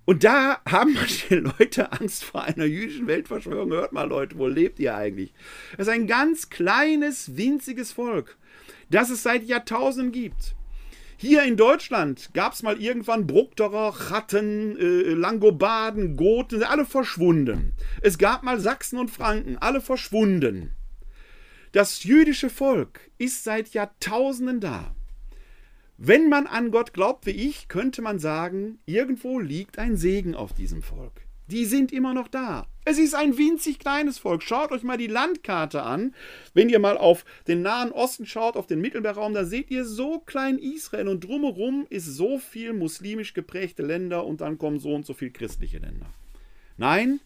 Und 0.05 0.25
da 0.25 0.61
haben 0.69 0.95
manche 0.95 1.37
Leute 1.37 1.93
Angst 1.93 2.25
vor 2.25 2.43
einer 2.43 2.65
jüdischen 2.65 3.07
Weltverschwörung. 3.07 3.71
Hört 3.71 3.93
mal, 3.93 4.09
Leute, 4.09 4.38
wo 4.38 4.47
lebt 4.47 4.79
ihr 4.79 4.95
eigentlich? 4.95 5.33
Das 5.77 5.87
ist 5.87 5.93
ein 5.93 6.07
ganz 6.07 6.51
kleines, 6.51 7.37
winziges 7.37 7.93
Volk, 7.93 8.37
das 8.91 9.11
es 9.11 9.23
seit 9.23 9.45
Jahrtausenden 9.45 10.12
gibt. 10.12 10.55
Hier 11.17 11.45
in 11.45 11.57
Deutschland 11.57 12.31
gab 12.35 12.53
es 12.53 12.65
mal 12.65 12.83
irgendwann 12.83 13.29
Bructerer, 13.29 13.95
Chatten, 13.97 14.77
äh, 14.77 15.15
Langobarden, 15.15 16.17
Goten, 16.17 16.65
alle 16.65 16.85
verschwunden. 16.85 17.75
Es 18.01 18.19
gab 18.19 18.43
mal 18.43 18.59
Sachsen 18.59 18.99
und 18.99 19.09
Franken, 19.09 19.57
alle 19.59 19.81
verschwunden. 19.81 20.73
Das 21.71 22.03
jüdische 22.03 22.51
Volk 22.51 22.99
ist 23.19 23.45
seit 23.45 23.69
Jahrtausenden 23.73 24.59
da. 24.59 24.97
Wenn 26.05 26.29
man 26.29 26.49
an 26.49 26.73
Gott 26.73 26.95
glaubt 26.95 27.27
wie 27.27 27.31
ich, 27.31 27.69
könnte 27.69 28.03
man 28.03 28.19
sagen, 28.19 28.81
irgendwo 28.87 29.38
liegt 29.38 29.79
ein 29.79 29.97
Segen 29.97 30.35
auf 30.35 30.53
diesem 30.53 30.83
Volk. 30.83 31.12
Die 31.47 31.65
sind 31.65 31.93
immer 31.93 32.12
noch 32.12 32.27
da. 32.27 32.67
Es 32.85 32.99
ist 32.99 33.15
ein 33.15 33.38
winzig 33.38 33.79
kleines 33.79 34.19
Volk. 34.19 34.43
Schaut 34.43 34.73
euch 34.73 34.83
mal 34.83 34.99
die 34.99 35.07
Landkarte 35.07 35.85
an. 35.85 36.12
Wenn 36.55 36.69
ihr 36.69 36.81
mal 36.81 36.99
auf 36.99 37.25
den 37.47 37.62
Nahen 37.62 37.93
Osten 37.93 38.27
schaut, 38.27 38.57
auf 38.57 38.67
den 38.67 38.81
Mittelmeerraum, 38.81 39.33
da 39.33 39.45
seht 39.45 39.71
ihr 39.71 39.85
so 39.85 40.19
klein 40.19 40.59
Israel 40.59 41.07
und 41.07 41.23
drumherum 41.23 41.87
ist 41.88 42.07
so 42.07 42.41
viel 42.41 42.73
muslimisch 42.73 43.33
geprägte 43.33 43.85
Länder 43.85 44.27
und 44.27 44.41
dann 44.41 44.59
kommen 44.59 44.81
so 44.81 44.93
und 44.93 45.07
so 45.07 45.15
viel 45.15 45.31
christliche 45.31 45.79
Länder. 45.79 46.12
Nein, 46.77 47.21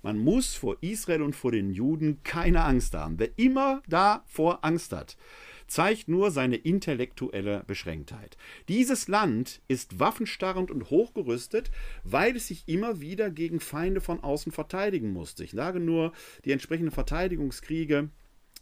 man 0.00 0.16
muss 0.16 0.54
vor 0.54 0.78
Israel 0.80 1.20
und 1.20 1.36
vor 1.36 1.52
den 1.52 1.70
Juden 1.70 2.22
keine 2.24 2.64
Angst 2.64 2.94
haben. 2.94 3.18
Wer 3.18 3.38
immer 3.38 3.82
davor 3.88 4.64
Angst 4.64 4.92
hat, 4.92 5.18
zeigt 5.66 6.08
nur 6.08 6.30
seine 6.30 6.56
intellektuelle 6.56 7.64
Beschränktheit. 7.66 8.36
Dieses 8.68 9.08
Land 9.08 9.60
ist 9.68 9.98
waffenstarrend 10.00 10.70
und 10.70 10.90
hochgerüstet, 10.90 11.70
weil 12.04 12.36
es 12.36 12.48
sich 12.48 12.64
immer 12.66 13.00
wieder 13.00 13.30
gegen 13.30 13.60
Feinde 13.60 14.00
von 14.00 14.20
außen 14.20 14.52
verteidigen 14.52 15.12
musste. 15.12 15.44
Ich 15.44 15.52
sage 15.52 15.80
nur 15.80 16.12
die 16.44 16.52
entsprechenden 16.52 16.92
Verteidigungskriege, 16.92 18.10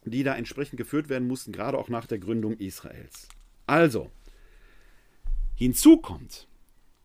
die 0.04 0.22
da 0.22 0.34
entsprechend 0.34 0.76
geführt 0.76 1.08
werden 1.08 1.28
mussten, 1.28 1.52
gerade 1.52 1.78
auch 1.78 1.88
nach 1.88 2.06
der 2.06 2.18
Gründung 2.18 2.56
Israels. 2.56 3.28
Also, 3.66 4.10
hinzu 5.54 5.98
kommt, 5.98 6.48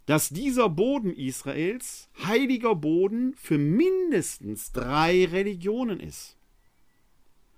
dass 0.06 0.30
dieser 0.30 0.70
Boden 0.70 1.14
Israels 1.14 2.10
heiliger 2.24 2.76
Boden 2.76 3.34
für 3.36 3.58
mindestens 3.58 4.72
drei 4.72 5.26
Religionen 5.26 6.00
ist. 6.00 6.38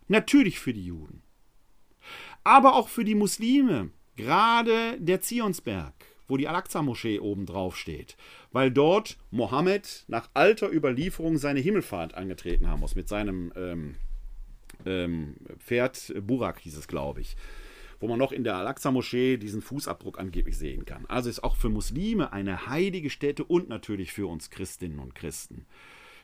Natürlich 0.08 0.60
für 0.60 0.74
die 0.74 0.86
Juden, 0.86 1.22
aber 2.48 2.76
auch 2.76 2.88
für 2.88 3.04
die 3.04 3.16
Muslime, 3.16 3.90
gerade 4.16 4.98
der 5.00 5.20
Zionsberg, 5.22 5.94
wo 6.28 6.38
die 6.38 6.48
Al-Aqsa-Moschee 6.48 7.20
oben 7.20 7.46
drauf 7.46 7.76
steht, 7.76 8.16
weil 8.52 8.72
dort 8.72 9.18
Mohammed 9.32 10.06
nach 10.08 10.30
alter 10.34 10.72
Überlieferung 10.72 11.38
seine 11.38 11.60
Himmelfahrt 11.60 12.16
angetreten 12.16 12.68
haben 12.68 12.80
muss 12.80 12.96
mit 12.96 13.10
seinem 13.10 13.52
ähm, 13.56 13.96
ähm, 14.86 15.36
Pferd 15.60 16.14
Burak, 16.22 16.60
hieß 16.60 16.78
es, 16.78 16.88
glaube 16.88 17.22
ich 17.22 17.36
wo 18.00 18.08
man 18.08 18.20
noch 18.20 18.32
in 18.32 18.44
der 18.44 18.56
Al-Aqsa-Moschee 18.58 19.38
diesen 19.38 19.64
Fußabdruck 19.64 20.20
angeblich 20.20 20.56
sehen 20.56 20.86
kann. 20.86 21.08
Also 21.08 21.30
ist 21.30 21.44
auch 21.44 21.56
für 21.56 21.70
Muslime 21.70 22.32
eine 22.32 22.68
heilige 22.68 23.10
Stätte 23.10 23.44
und 23.44 23.70
natürlich 23.70 24.14
für 24.14 24.28
uns 24.28 24.52
Christinnen 24.52 25.00
und 25.00 25.16
Christen. 25.16 25.66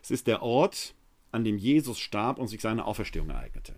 Es 0.04 0.12
ist 0.12 0.28
der 0.28 0.44
Ort, 0.44 0.94
an 1.32 1.44
dem 1.44 1.58
Jesus 1.58 2.00
starb 2.00 2.38
und 2.38 2.48
sich 2.48 2.62
seine 2.62 2.86
Auferstehung 2.86 3.32
ereignete. 3.32 3.74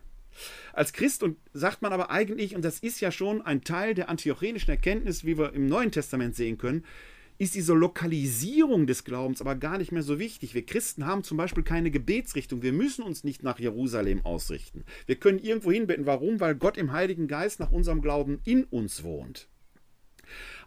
Als 0.74 0.94
Christ 0.94 1.24
und 1.24 1.38
sagt 1.54 1.82
man 1.82 1.94
aber 1.94 2.10
eigentlich, 2.12 2.56
und 2.56 2.64
das 2.64 2.80
ist 2.80 3.02
ja 3.02 3.12
schon 3.12 3.42
ein 3.42 3.62
Teil 3.62 3.94
der 3.94 4.10
antiochenischen 4.10 4.72
Erkenntnis, 4.72 5.26
wie 5.26 5.38
wir 5.38 5.54
im 5.54 5.68
Neuen 5.68 5.92
Testament 5.92 6.36
sehen 6.36 6.58
können, 6.58 6.84
ist 7.38 7.56
diese 7.56 7.74
Lokalisierung 7.74 8.88
des 8.88 9.04
Glaubens 9.04 9.42
aber 9.42 9.56
gar 9.56 9.78
nicht 9.78 9.92
mehr 9.92 10.04
so 10.04 10.20
wichtig. 10.20 10.54
Wir 10.54 10.66
Christen 10.66 11.06
haben 11.06 11.24
zum 11.24 11.38
Beispiel 11.38 11.64
keine 11.64 11.92
Gebetsrichtung. 11.92 12.62
Wir 12.62 12.72
müssen 12.72 13.04
uns 13.04 13.24
nicht 13.24 13.44
nach 13.44 13.60
Jerusalem 13.60 14.26
ausrichten. 14.26 14.86
Wir 15.06 15.18
können 15.18 15.40
irgendwo 15.40 15.72
hinbeten. 15.72 16.06
Warum? 16.06 16.40
Weil 16.40 16.56
Gott 16.56 16.78
im 16.78 16.94
Heiligen 16.94 17.28
Geist 17.28 17.60
nach 17.60 17.72
unserem 17.72 18.02
Glauben 18.02 18.40
in 18.46 18.64
uns 18.64 19.04
wohnt. 19.04 19.50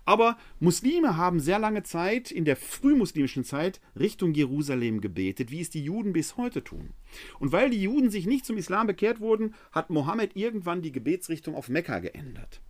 Aber 0.09 0.39
Muslime 0.59 1.19
haben 1.19 1.39
sehr 1.39 1.59
lange 1.59 1.83
Zeit, 1.83 2.31
in 2.31 2.47
der 2.47 2.57
frühmuslimischen 2.57 3.45
Zeit, 3.45 3.79
Richtung 3.95 4.33
Jerusalem 4.33 5.03
gebetet, 5.03 5.51
wie 5.51 5.61
es 5.61 5.69
die 5.69 5.85
Juden 5.85 6.15
bis 6.15 6.39
heute 6.39 6.65
tun. 6.65 6.95
Und 7.39 7.53
weil 7.53 7.69
die 7.69 7.83
Juden 7.83 8.09
sich 8.09 8.25
nicht 8.25 8.47
zum 8.47 8.57
Islam 8.57 8.87
bekehrt 8.87 9.21
wurden, 9.21 9.55
hat 9.71 9.91
Mohammed 9.91 10.35
irgendwann 10.35 10.81
die 10.81 10.93
Gebetsrichtung 10.93 11.55
auf 11.55 11.69
Mekka 11.69 11.99
geändert. 11.99 12.63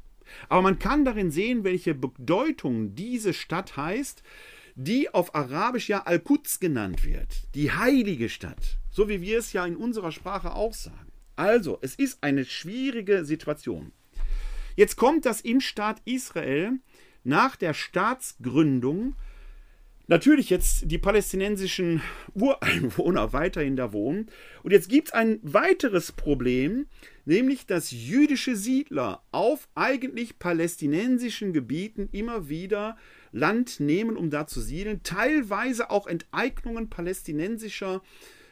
Aber 0.49 0.63
man 0.63 0.81
kann 0.81 1.05
darin 1.05 1.31
sehen, 1.31 1.63
welche 1.63 1.95
Bedeutung 1.95 2.97
diese 2.97 3.33
Stadt 3.33 3.77
heißt, 3.77 4.25
die 4.75 5.15
auf 5.15 5.37
Arabisch 5.37 5.89
ja 5.89 6.03
Al-Quds 6.07 6.59
genannt 6.59 7.05
wird, 7.05 7.47
die 7.55 7.71
heilige 7.71 8.31
Stadt, 8.31 8.79
so 8.91 9.09
wie 9.09 9.21
wir 9.21 9.39
es 9.39 9.53
ja 9.53 9.65
in 9.65 9.77
unserer 9.77 10.11
Sprache 10.11 10.57
auch 10.57 10.75
sagen. 10.75 11.13
Also, 11.37 11.79
es 11.83 11.95
ist 11.95 12.19
eine 12.25 12.45
schwierige 12.45 13.25
Situation. 13.25 13.93
Jetzt 14.75 14.97
kommt 14.97 15.25
das 15.25 15.41
im 15.41 15.61
Staat 15.61 16.03
Israel 16.05 16.79
nach 17.25 17.57
der 17.57 17.75
Staatsgründung 17.75 19.15
natürlich 20.09 20.51
jetzt 20.51 20.91
die 20.91 20.99
palästinensischen 20.99 22.03
Ureinwohner 22.35 23.33
weiterhin 23.33 23.77
da 23.77 23.93
wohnen. 23.93 24.27
Und 24.63 24.73
jetzt 24.73 24.89
gibt 24.89 25.09
es 25.09 25.15
ein 25.15 25.39
weiteres 25.43 26.13
Problem, 26.13 26.87
nämlich 27.25 27.67
dass 27.67 27.91
jüdische 27.91 28.57
Siedler 28.57 29.23
auf 29.31 29.69
eigentlich 29.75 30.39
palästinensischen 30.39 31.53
Gebieten 31.53 32.09
immer 32.11 32.49
wieder 32.49 32.97
Land 33.31 33.81
nehmen, 33.81 34.17
um 34.17 34.31
da 34.31 34.47
zu 34.47 34.61
siedeln, 34.61 35.03
teilweise 35.03 35.91
auch 35.91 36.07
Enteignungen 36.07 36.89
palästinensischer 36.89 38.03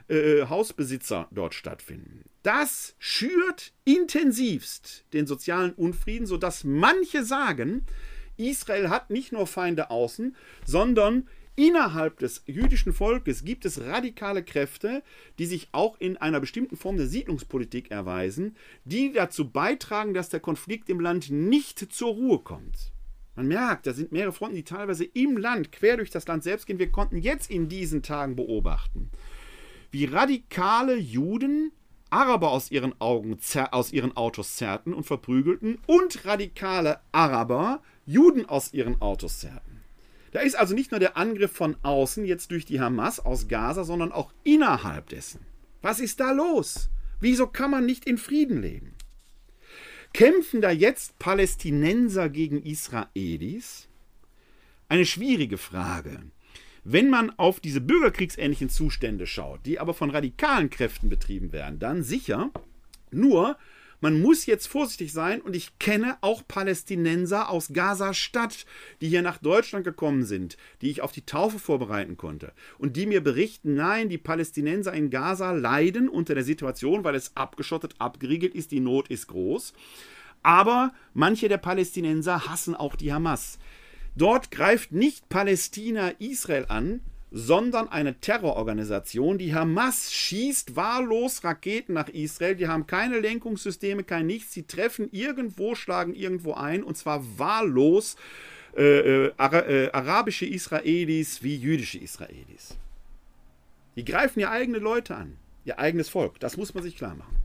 äh, 0.08 0.44
Hausbesitzer 0.44 1.26
dort 1.30 1.54
stattfinden. 1.54 2.24
Das 2.42 2.94
schürt 2.98 3.72
intensivst 3.84 5.06
den 5.14 5.26
sozialen 5.26 5.72
Unfrieden, 5.72 6.26
sodass 6.26 6.62
manche 6.62 7.24
sagen, 7.24 7.86
Israel 8.36 8.90
hat 8.90 9.10
nicht 9.10 9.32
nur 9.32 9.46
Feinde 9.46 9.90
außen, 9.90 10.36
sondern 10.64 11.28
innerhalb 11.56 12.18
des 12.18 12.42
jüdischen 12.46 12.92
Volkes 12.92 13.44
gibt 13.44 13.64
es 13.64 13.80
radikale 13.80 14.44
Kräfte, 14.44 15.02
die 15.38 15.46
sich 15.46 15.68
auch 15.72 15.98
in 15.98 16.16
einer 16.18 16.40
bestimmten 16.40 16.76
Form 16.76 16.96
der 16.96 17.06
Siedlungspolitik 17.06 17.90
erweisen, 17.90 18.56
die 18.84 19.12
dazu 19.12 19.50
beitragen, 19.50 20.14
dass 20.14 20.28
der 20.28 20.40
Konflikt 20.40 20.88
im 20.88 21.00
Land 21.00 21.30
nicht 21.30 21.78
zur 21.92 22.10
Ruhe 22.12 22.38
kommt. 22.40 22.92
Man 23.34 23.48
merkt, 23.48 23.86
da 23.86 23.92
sind 23.92 24.12
mehrere 24.12 24.32
Fronten, 24.32 24.56
die 24.56 24.64
teilweise 24.64 25.04
im 25.04 25.36
Land, 25.36 25.72
quer 25.72 25.98
durch 25.98 26.10
das 26.10 26.26
Land 26.26 26.42
selbst 26.42 26.66
gehen. 26.66 26.78
Wir 26.78 26.90
konnten 26.90 27.18
jetzt 27.18 27.50
in 27.50 27.68
diesen 27.68 28.02
Tagen 28.02 28.34
beobachten, 28.34 29.10
wie 29.90 30.06
radikale 30.06 30.96
Juden 30.96 31.72
Araber 32.08 32.50
aus 32.50 32.70
ihren 32.70 32.98
Augen, 33.00 33.38
aus 33.72 33.92
ihren 33.92 34.16
Autos 34.16 34.56
zerrten 34.56 34.94
und 34.94 35.04
verprügelten 35.04 35.78
und 35.86 36.24
radikale 36.24 37.00
Araber 37.12 37.82
Juden 38.06 38.46
aus 38.46 38.72
ihren 38.72 39.00
Autos 39.02 39.40
zerrten. 39.40 39.82
Da 40.32 40.40
ist 40.40 40.54
also 40.54 40.74
nicht 40.74 40.90
nur 40.90 41.00
der 41.00 41.16
Angriff 41.16 41.52
von 41.52 41.76
außen 41.82 42.24
jetzt 42.24 42.50
durch 42.50 42.64
die 42.64 42.80
Hamas 42.80 43.20
aus 43.20 43.48
Gaza, 43.48 43.84
sondern 43.84 44.12
auch 44.12 44.32
innerhalb 44.44 45.08
dessen. 45.08 45.40
Was 45.82 46.00
ist 46.00 46.20
da 46.20 46.32
los? 46.32 46.88
Wieso 47.20 47.46
kann 47.46 47.70
man 47.70 47.86
nicht 47.86 48.06
in 48.06 48.18
Frieden 48.18 48.60
leben? 48.60 48.94
Kämpfen 50.12 50.60
da 50.60 50.70
jetzt 50.70 51.18
Palästinenser 51.18 52.28
gegen 52.28 52.62
Israelis? 52.62 53.88
Eine 54.88 55.04
schwierige 55.04 55.58
Frage. 55.58 56.22
Wenn 56.84 57.10
man 57.10 57.30
auf 57.38 57.58
diese 57.58 57.80
bürgerkriegsähnlichen 57.80 58.68
Zustände 58.68 59.26
schaut, 59.26 59.66
die 59.66 59.80
aber 59.80 59.92
von 59.92 60.10
radikalen 60.10 60.70
Kräften 60.70 61.08
betrieben 61.08 61.52
werden, 61.52 61.80
dann 61.80 62.04
sicher. 62.04 62.50
Nur, 63.10 63.56
man 64.06 64.20
muss 64.20 64.46
jetzt 64.46 64.68
vorsichtig 64.68 65.12
sein 65.12 65.40
und 65.40 65.56
ich 65.56 65.80
kenne 65.80 66.16
auch 66.20 66.46
Palästinenser 66.46 67.50
aus 67.50 67.72
Gaza-Stadt, 67.72 68.64
die 69.00 69.08
hier 69.08 69.20
nach 69.20 69.38
Deutschland 69.38 69.84
gekommen 69.84 70.22
sind, 70.22 70.56
die 70.80 70.90
ich 70.90 71.02
auf 71.02 71.10
die 71.10 71.26
Taufe 71.26 71.58
vorbereiten 71.58 72.16
konnte 72.16 72.52
und 72.78 72.96
die 72.96 73.06
mir 73.06 73.20
berichten, 73.20 73.74
nein, 73.74 74.08
die 74.08 74.16
Palästinenser 74.16 74.92
in 74.92 75.10
Gaza 75.10 75.50
leiden 75.50 76.08
unter 76.08 76.36
der 76.36 76.44
Situation, 76.44 77.02
weil 77.02 77.16
es 77.16 77.36
abgeschottet, 77.36 77.96
abgeriegelt 77.98 78.54
ist, 78.54 78.70
die 78.70 78.78
Not 78.78 79.08
ist 79.08 79.26
groß. 79.26 79.72
Aber 80.44 80.94
manche 81.12 81.48
der 81.48 81.58
Palästinenser 81.58 82.46
hassen 82.46 82.76
auch 82.76 82.94
die 82.94 83.12
Hamas. 83.12 83.58
Dort 84.14 84.52
greift 84.52 84.92
nicht 84.92 85.28
Palästina 85.28 86.10
Israel 86.20 86.66
an, 86.68 87.00
sondern 87.38 87.88
eine 87.90 88.18
Terrororganisation. 88.18 89.36
Die 89.36 89.54
Hamas 89.54 90.10
schießt 90.10 90.74
wahllos 90.74 91.44
Raketen 91.44 91.92
nach 91.92 92.08
Israel. 92.08 92.56
Die 92.56 92.66
haben 92.66 92.86
keine 92.86 93.20
Lenkungssysteme, 93.20 94.04
kein 94.04 94.26
nichts. 94.26 94.54
Sie 94.54 94.62
treffen 94.62 95.10
irgendwo, 95.12 95.74
schlagen 95.74 96.14
irgendwo 96.14 96.54
ein 96.54 96.82
und 96.82 96.96
zwar 96.96 97.22
wahllos 97.38 98.16
äh, 98.74 99.26
äh, 99.26 99.32
äh, 99.36 99.90
arabische 99.92 100.46
Israelis 100.46 101.42
wie 101.42 101.56
jüdische 101.56 101.98
Israelis. 101.98 102.78
Die 103.96 104.04
greifen 104.06 104.40
ihr 104.40 104.50
eigene 104.50 104.78
Leute 104.78 105.14
an, 105.14 105.36
ihr 105.66 105.78
eigenes 105.78 106.08
Volk. 106.08 106.40
Das 106.40 106.56
muss 106.56 106.72
man 106.72 106.82
sich 106.82 106.96
klar 106.96 107.16
machen. 107.16 107.36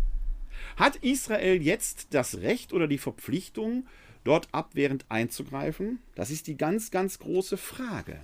Hat 0.78 0.96
Israel 0.98 1.62
jetzt 1.62 2.14
das 2.14 2.38
Recht 2.38 2.72
oder 2.72 2.88
die 2.88 2.98
Verpflichtung, 2.98 3.86
dort 4.24 4.48
abwehrend 4.54 5.04
einzugreifen? 5.10 6.00
Das 6.16 6.32
ist 6.32 6.48
die 6.48 6.56
ganz, 6.56 6.92
ganz 6.92 7.20
große 7.20 7.58
Frage. 7.58 8.22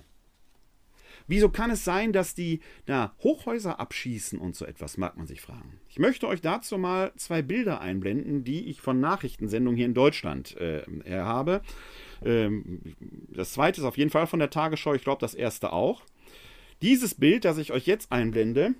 Wieso 1.28 1.50
kann 1.50 1.70
es 1.70 1.84
sein, 1.84 2.12
dass 2.12 2.34
die 2.34 2.60
da 2.86 3.14
Hochhäuser 3.20 3.78
abschießen 3.78 4.38
und 4.38 4.56
so 4.56 4.64
etwas, 4.64 4.96
mag 4.96 5.16
man 5.16 5.26
sich 5.26 5.42
fragen. 5.42 5.78
Ich 5.88 5.98
möchte 5.98 6.26
euch 6.26 6.40
dazu 6.40 6.78
mal 6.78 7.12
zwei 7.16 7.42
Bilder 7.42 7.80
einblenden, 7.80 8.44
die 8.44 8.68
ich 8.68 8.80
von 8.80 8.98
Nachrichtensendungen 8.98 9.76
hier 9.76 9.86
in 9.86 9.94
Deutschland 9.94 10.56
äh, 10.56 10.82
habe. 11.06 11.60
Ähm, 12.24 12.80
das 13.28 13.52
zweite 13.52 13.82
ist 13.82 13.86
auf 13.86 13.98
jeden 13.98 14.10
Fall 14.10 14.26
von 14.26 14.38
der 14.38 14.50
Tagesschau, 14.50 14.94
ich 14.94 15.04
glaube 15.04 15.20
das 15.20 15.34
erste 15.34 15.72
auch. 15.72 16.02
Dieses 16.80 17.14
Bild, 17.14 17.44
das 17.44 17.58
ich 17.58 17.72
euch 17.72 17.86
jetzt 17.86 18.10
einblende, 18.10 18.74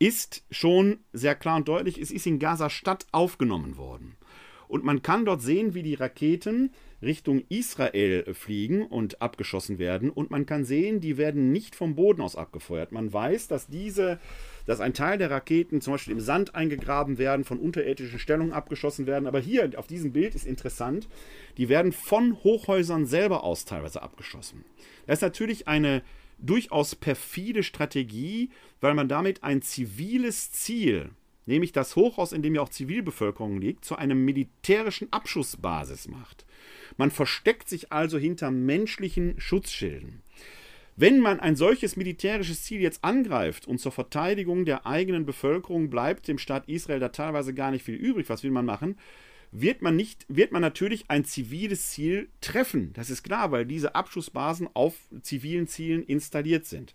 ist 0.00 0.44
schon 0.50 0.98
sehr 1.12 1.36
klar 1.36 1.56
und 1.56 1.68
deutlich, 1.68 1.98
es 1.98 2.10
ist 2.10 2.26
in 2.26 2.38
Gaza-Stadt 2.40 3.06
aufgenommen 3.12 3.76
worden. 3.76 4.16
Und 4.66 4.84
man 4.84 5.02
kann 5.02 5.24
dort 5.24 5.42
sehen, 5.42 5.74
wie 5.74 5.82
die 5.82 5.94
Raketen 5.94 6.72
Richtung 7.00 7.44
Israel 7.48 8.34
fliegen 8.34 8.84
und 8.84 9.22
abgeschossen 9.22 9.78
werden. 9.78 10.10
Und 10.10 10.30
man 10.30 10.46
kann 10.46 10.64
sehen, 10.64 11.00
die 11.00 11.16
werden 11.16 11.52
nicht 11.52 11.76
vom 11.76 11.94
Boden 11.94 12.20
aus 12.20 12.36
abgefeuert. 12.36 12.90
Man 12.90 13.12
weiß, 13.12 13.48
dass 13.48 13.68
diese, 13.68 14.18
dass 14.66 14.80
ein 14.80 14.94
Teil 14.94 15.18
der 15.18 15.30
Raketen 15.30 15.80
zum 15.80 15.94
Beispiel 15.94 16.14
im 16.14 16.20
Sand 16.20 16.54
eingegraben 16.54 17.18
werden, 17.18 17.44
von 17.44 17.60
unterirdischen 17.60 18.18
Stellungen 18.18 18.52
abgeschossen 18.52 19.06
werden. 19.06 19.28
Aber 19.28 19.38
hier 19.38 19.70
auf 19.76 19.86
diesem 19.86 20.12
Bild 20.12 20.34
ist 20.34 20.46
interessant, 20.46 21.08
die 21.56 21.68
werden 21.68 21.92
von 21.92 22.42
Hochhäusern 22.42 23.06
selber 23.06 23.44
aus 23.44 23.64
teilweise 23.64 24.02
abgeschossen. 24.02 24.64
Das 25.06 25.18
ist 25.18 25.22
natürlich 25.22 25.68
eine 25.68 26.02
durchaus 26.38 26.94
perfide 26.94 27.62
Strategie, 27.62 28.50
weil 28.80 28.94
man 28.94 29.08
damit 29.08 29.42
ein 29.44 29.62
ziviles 29.62 30.52
Ziel, 30.52 31.10
nämlich 31.46 31.72
das 31.72 31.96
Hochhaus, 31.96 32.32
in 32.32 32.42
dem 32.42 32.54
ja 32.54 32.62
auch 32.62 32.68
Zivilbevölkerung 32.68 33.60
liegt, 33.60 33.84
zu 33.84 33.96
einem 33.96 34.24
militärischen 34.24 35.12
Abschussbasis 35.12 36.08
macht. 36.08 36.44
Man 36.98 37.10
versteckt 37.10 37.70
sich 37.70 37.90
also 37.90 38.18
hinter 38.18 38.50
menschlichen 38.50 39.40
Schutzschilden. 39.40 40.20
Wenn 40.96 41.20
man 41.20 41.40
ein 41.40 41.56
solches 41.56 41.96
militärisches 41.96 42.64
Ziel 42.64 42.80
jetzt 42.80 43.02
angreift 43.04 43.66
und 43.66 43.78
zur 43.78 43.92
Verteidigung 43.92 44.66
der 44.66 44.84
eigenen 44.84 45.24
Bevölkerung 45.24 45.88
bleibt 45.88 46.28
dem 46.28 46.38
Staat 46.38 46.68
Israel 46.68 47.00
da 47.00 47.08
teilweise 47.08 47.54
gar 47.54 47.70
nicht 47.70 47.84
viel 47.84 47.94
übrig, 47.94 48.28
was 48.28 48.42
will 48.42 48.50
man 48.50 48.66
machen? 48.66 48.96
wird 49.50 49.82
man 49.82 49.96
nicht, 49.96 50.26
wird 50.28 50.52
man 50.52 50.62
natürlich 50.62 51.06
ein 51.08 51.24
ziviles 51.24 51.90
Ziel 51.90 52.28
treffen. 52.40 52.92
Das 52.92 53.10
ist 53.10 53.22
klar, 53.22 53.50
weil 53.50 53.66
diese 53.66 53.94
Abschussbasen 53.94 54.68
auf 54.74 54.94
zivilen 55.22 55.66
Zielen 55.66 56.02
installiert 56.02 56.66
sind. 56.66 56.94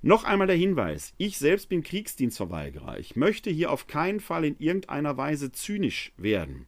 Noch 0.00 0.24
einmal 0.24 0.48
der 0.48 0.56
Hinweis, 0.56 1.14
ich 1.16 1.38
selbst 1.38 1.68
bin 1.68 1.84
Kriegsdienstverweigerer. 1.84 2.98
Ich 2.98 3.14
möchte 3.14 3.50
hier 3.50 3.70
auf 3.70 3.86
keinen 3.86 4.20
Fall 4.20 4.44
in 4.44 4.56
irgendeiner 4.58 5.16
Weise 5.16 5.52
zynisch 5.52 6.12
werden. 6.16 6.66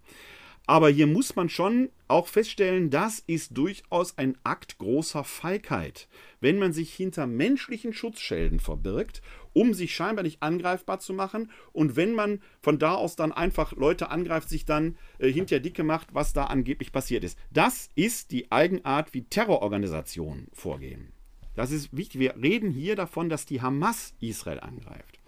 Aber 0.67 0.89
hier 0.89 1.07
muss 1.07 1.37
man 1.37 1.51
schon 1.51 1.91
auch 2.09 2.27
feststellen, 2.27 2.89
das 2.89 3.19
ist 3.19 3.57
durchaus 3.57 4.17
ein 4.17 4.39
Akt 4.45 4.79
großer 4.79 5.23
Feigheit, 5.23 6.09
wenn 6.41 6.59
man 6.59 6.73
sich 6.73 6.95
hinter 6.95 7.27
menschlichen 7.27 7.93
Schutzschilden 7.93 8.61
verbirgt, 8.61 9.21
um 9.53 9.75
sich 9.75 9.95
scheinbar 9.95 10.23
nicht 10.23 10.43
angreifbar 10.43 11.01
zu 11.01 11.13
machen 11.13 11.51
und 11.73 11.97
wenn 11.97 12.15
man 12.15 12.41
von 12.63 12.79
da 12.79 12.95
aus 12.95 13.15
dann 13.15 13.33
einfach 13.33 13.73
Leute 13.73 14.11
angreift, 14.11 14.49
sich 14.49 14.65
dann 14.65 14.97
äh, 15.19 15.31
hinter 15.31 15.61
Dicke 15.61 15.85
macht, 15.85 16.15
was 16.15 16.33
da 16.33 16.45
angeblich 16.45 16.93
passiert 16.93 17.25
ist. 17.25 17.39
Das 17.53 17.91
ist 17.95 18.31
die 18.31 18.51
Eigenart, 18.51 19.13
wie 19.13 19.25
Terrororganisationen 19.25 20.49
vorgehen. 20.53 21.13
Das 21.55 21.71
ist 21.71 21.97
wichtig. 21.97 22.21
Wir 22.21 22.37
reden 22.37 22.71
hier 22.71 22.97
davon, 22.97 23.29
dass 23.29 23.47
die 23.47 23.63
Hamas 23.63 24.15
Israel 24.21 24.61
angreift. 24.61 25.21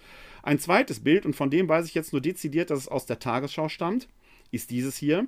Ein 0.42 0.58
zweites 0.58 1.00
Bild, 1.00 1.26
und 1.26 1.34
von 1.34 1.50
dem 1.50 1.68
weiß 1.68 1.86
ich 1.86 1.94
jetzt 1.94 2.12
nur 2.12 2.22
dezidiert, 2.22 2.70
dass 2.70 2.80
es 2.80 2.88
aus 2.88 3.06
der 3.06 3.18
Tagesschau 3.18 3.68
stammt, 3.68 4.08
ist 4.50 4.70
dieses 4.70 4.96
hier. 4.96 5.26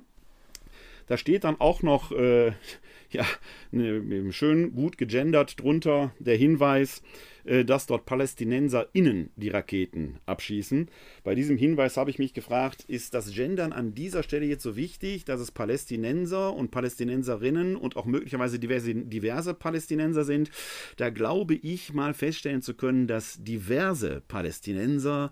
Da 1.09 1.17
steht 1.17 1.43
dann 1.43 1.59
auch 1.59 1.81
noch, 1.81 2.11
äh, 2.11 2.53
ja, 3.11 3.25
ne, 3.71 4.31
schön 4.31 4.75
gut 4.75 4.97
gegendert 4.97 5.59
drunter 5.59 6.13
der 6.19 6.35
Hinweis, 6.35 7.01
äh, 7.45 7.65
dass 7.65 7.87
dort 7.87 8.05
PalästinenserInnen 8.05 9.31
die 9.35 9.49
Raketen 9.49 10.19
abschießen. 10.27 10.87
Bei 11.23 11.33
diesem 11.33 11.57
Hinweis 11.57 11.97
habe 11.97 12.11
ich 12.11 12.19
mich 12.19 12.35
gefragt, 12.35 12.85
ist 12.87 13.15
das 13.15 13.33
Gendern 13.33 13.73
an 13.73 13.95
dieser 13.95 14.21
Stelle 14.21 14.45
jetzt 14.45 14.61
so 14.61 14.75
wichtig, 14.75 15.25
dass 15.25 15.41
es 15.41 15.51
Palästinenser 15.51 16.53
und 16.53 16.69
Palästinenserinnen 16.69 17.75
und 17.75 17.97
auch 17.97 18.05
möglicherweise 18.05 18.59
diverse, 18.59 18.93
diverse 18.93 19.55
Palästinenser 19.55 20.25
sind? 20.25 20.51
Da 20.97 21.09
glaube 21.09 21.55
ich 21.55 21.91
mal 21.91 22.13
feststellen 22.13 22.61
zu 22.61 22.75
können, 22.75 23.07
dass 23.07 23.43
diverse 23.43 24.21
Palästinenser 24.27 25.31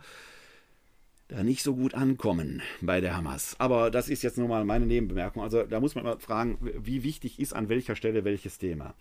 da 1.27 1.43
nicht 1.43 1.61
so 1.63 1.75
gut 1.75 1.93
ankommen 1.93 2.61
bei 2.81 3.01
der 3.01 3.15
Hamas. 3.15 3.55
Aber 3.59 3.91
das 3.91 4.09
ist 4.09 4.23
jetzt 4.23 4.37
nur 4.37 4.47
mal 4.47 4.63
meine 4.65 4.85
Nebenbemerkung. 4.85 5.43
Also 5.43 5.63
da 5.63 5.79
muss 5.79 5.95
man 5.95 6.03
mal 6.03 6.19
fragen, 6.19 6.57
wie 6.61 7.03
wichtig 7.03 7.39
ist 7.39 7.53
an 7.53 7.69
welcher 7.69 7.95
Stelle 7.95 8.23
welches 8.23 8.57
Thema. 8.57 8.95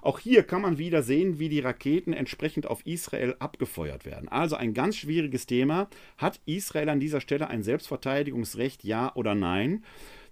Auch 0.00 0.20
hier 0.20 0.44
kann 0.44 0.62
man 0.62 0.78
wieder 0.78 1.02
sehen, 1.02 1.38
wie 1.38 1.48
die 1.48 1.60
Raketen 1.60 2.12
entsprechend 2.12 2.66
auf 2.66 2.86
Israel 2.86 3.34
abgefeuert 3.40 4.04
werden. 4.04 4.28
Also 4.28 4.54
ein 4.56 4.72
ganz 4.72 4.96
schwieriges 4.96 5.46
Thema. 5.46 5.88
Hat 6.16 6.40
Israel 6.46 6.88
an 6.90 7.00
dieser 7.00 7.20
Stelle 7.20 7.48
ein 7.48 7.62
Selbstverteidigungsrecht, 7.62 8.84
ja 8.84 9.12
oder 9.16 9.34
nein? 9.34 9.84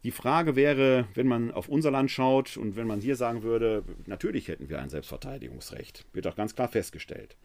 Die 0.05 0.13
Frage 0.13 0.55
wäre, 0.55 1.09
wenn 1.15 1.27
man 1.27 1.51
auf 1.51 1.69
unser 1.69 1.91
Land 1.91 2.11
schaut 2.11 2.57
und 2.57 2.77
wenn 2.77 2.87
man 2.87 3.01
hier 3.01 3.17
sagen 3.17 3.43
würde, 3.43 3.83
natürlich 4.07 4.49
hätten 4.49 4.69
wir 4.69 4.81
ein 4.81 4.91
Selbstverteidigungsrecht. 4.91 6.05
Wird 6.13 6.27
auch 6.27 6.37
ganz 6.37 6.55
klar 6.55 6.69
festgestellt. 6.69 7.37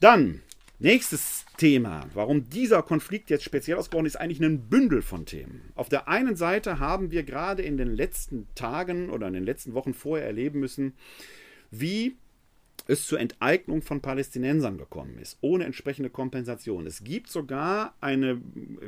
Dann 0.00 0.42
Nächstes 0.82 1.44
Thema, 1.58 2.06
warum 2.14 2.48
dieser 2.48 2.82
Konflikt 2.82 3.28
jetzt 3.28 3.44
speziell 3.44 3.76
ausgebrochen 3.76 4.06
ist, 4.06 4.16
eigentlich 4.16 4.40
ein 4.40 4.70
Bündel 4.70 5.02
von 5.02 5.26
Themen. 5.26 5.60
Auf 5.74 5.90
der 5.90 6.08
einen 6.08 6.36
Seite 6.36 6.78
haben 6.78 7.10
wir 7.10 7.22
gerade 7.22 7.62
in 7.62 7.76
den 7.76 7.94
letzten 7.94 8.46
Tagen 8.54 9.10
oder 9.10 9.28
in 9.28 9.34
den 9.34 9.44
letzten 9.44 9.74
Wochen 9.74 9.92
vorher 9.92 10.26
erleben 10.26 10.58
müssen, 10.58 10.94
wie 11.70 12.16
es 12.86 13.06
zur 13.06 13.20
Enteignung 13.20 13.82
von 13.82 14.00
Palästinensern 14.00 14.78
gekommen 14.78 15.18
ist, 15.18 15.36
ohne 15.42 15.64
entsprechende 15.64 16.08
Kompensation. 16.08 16.86
Es 16.86 17.04
gibt 17.04 17.28
sogar 17.28 17.94
eine, 18.00 18.40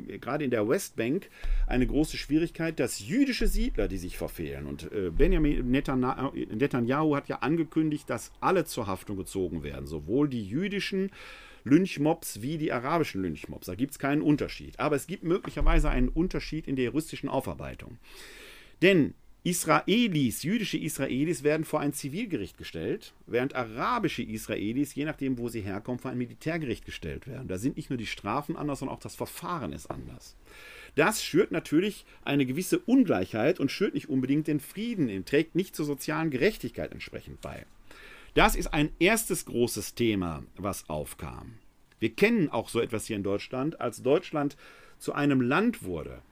äh, 0.09 0.19
gerade 0.19 0.47
in 0.47 0.51
der 0.51 0.67
Westbank, 0.67 1.29
eine 1.67 1.87
große 1.87 2.17
Schwierigkeit, 2.17 2.81
dass 2.81 3.07
jüdische 3.07 3.49
Siedler, 3.49 3.87
die 3.87 3.99
sich 3.99 4.17
verfehlen, 4.17 4.65
und 4.65 4.91
äh, 4.93 5.11
Benjamin 5.11 5.71
Netanyahu 5.71 7.17
hat 7.17 7.29
ja 7.29 7.41
angekündigt, 7.41 8.09
dass 8.09 8.33
alle 8.41 8.65
zur 8.65 8.87
Haftung 8.87 9.19
gezogen 9.19 9.63
werden, 9.63 9.87
sowohl 9.87 10.31
die 10.31 10.49
jüdischen 10.49 11.11
Lynchmobs 11.65 12.43
wie 12.43 12.59
die 12.59 12.73
arabischen 12.73 13.23
Lynchmobs. 13.23 13.67
Da 13.67 13.75
gibt 13.75 13.93
es 13.93 13.99
keinen 13.99 14.23
Unterschied. 14.23 14.79
Aber 14.79 14.97
es 14.97 15.07
gibt 15.07 15.25
möglicherweise 15.25 15.91
einen 15.91 16.09
Unterschied 16.09 16.67
in 16.67 16.77
der 16.77 16.87
juristischen 16.87 17.29
Aufarbeitung. 17.29 17.99
Denn 18.83 19.15
Israelis, 19.45 20.45
jüdische 20.45 20.79
Israelis 20.79 21.43
werden 21.43 21.65
vor 21.65 21.81
ein 21.81 21.93
Zivilgericht 21.93 22.57
gestellt, 22.59 23.13
während 23.27 23.57
arabische 23.57 24.23
Israelis, 24.23 24.95
je 24.95 25.05
nachdem, 25.05 25.37
wo 25.37 25.49
sie 25.49 25.63
herkommen, 25.63 25.99
vor 25.99 26.13
ein 26.13 26.19
Militärgericht 26.19 26.85
gestellt 26.85 27.27
werden. 27.27 27.49
Da 27.49 27.59
sind 27.59 27.77
nicht 27.77 27.91
nur 27.91 27.97
die 27.97 28.07
Strafen 28.07 28.57
anders, 28.57 28.79
sondern 28.79 28.97
auch 28.97 29.03
das 29.03 29.17
Verfahren 29.17 29.73
ist 29.73 29.91
anders. 29.91 30.37
Das 30.95 31.25
schürt 31.25 31.51
natürlich 31.51 32.05
eine 32.25 32.47
gewisse 32.47 32.79
Ungleichheit 32.79 33.59
und 33.59 33.73
schürt 33.73 33.95
nicht 33.95 34.09
unbedingt 34.09 34.47
den 34.47 34.61
Frieden, 34.61 35.25
trägt 35.25 35.57
nicht 35.57 35.75
zur 35.75 35.87
sozialen 35.87 36.31
Gerechtigkeit 36.31 36.93
entsprechend 36.93 37.41
bei. 37.41 37.67
Das 38.35 38.55
ist 38.57 38.73
ein 38.73 38.93
erstes 38.99 39.45
großes 39.45 39.95
Thema, 39.95 40.43
was 40.57 40.89
aufkam. 40.89 41.59
Wir 41.99 42.15
kennen 42.15 42.49
auch 42.49 42.69
so 42.69 42.81
etwas 42.81 43.07
hier 43.07 43.17
in 43.17 43.23
Deutschland, 43.23 43.81
als 43.81 44.03
Deutschland 44.03 44.57
zu 44.99 45.13
einem 45.13 45.41
Land 45.41 45.85
wurde 45.85 46.23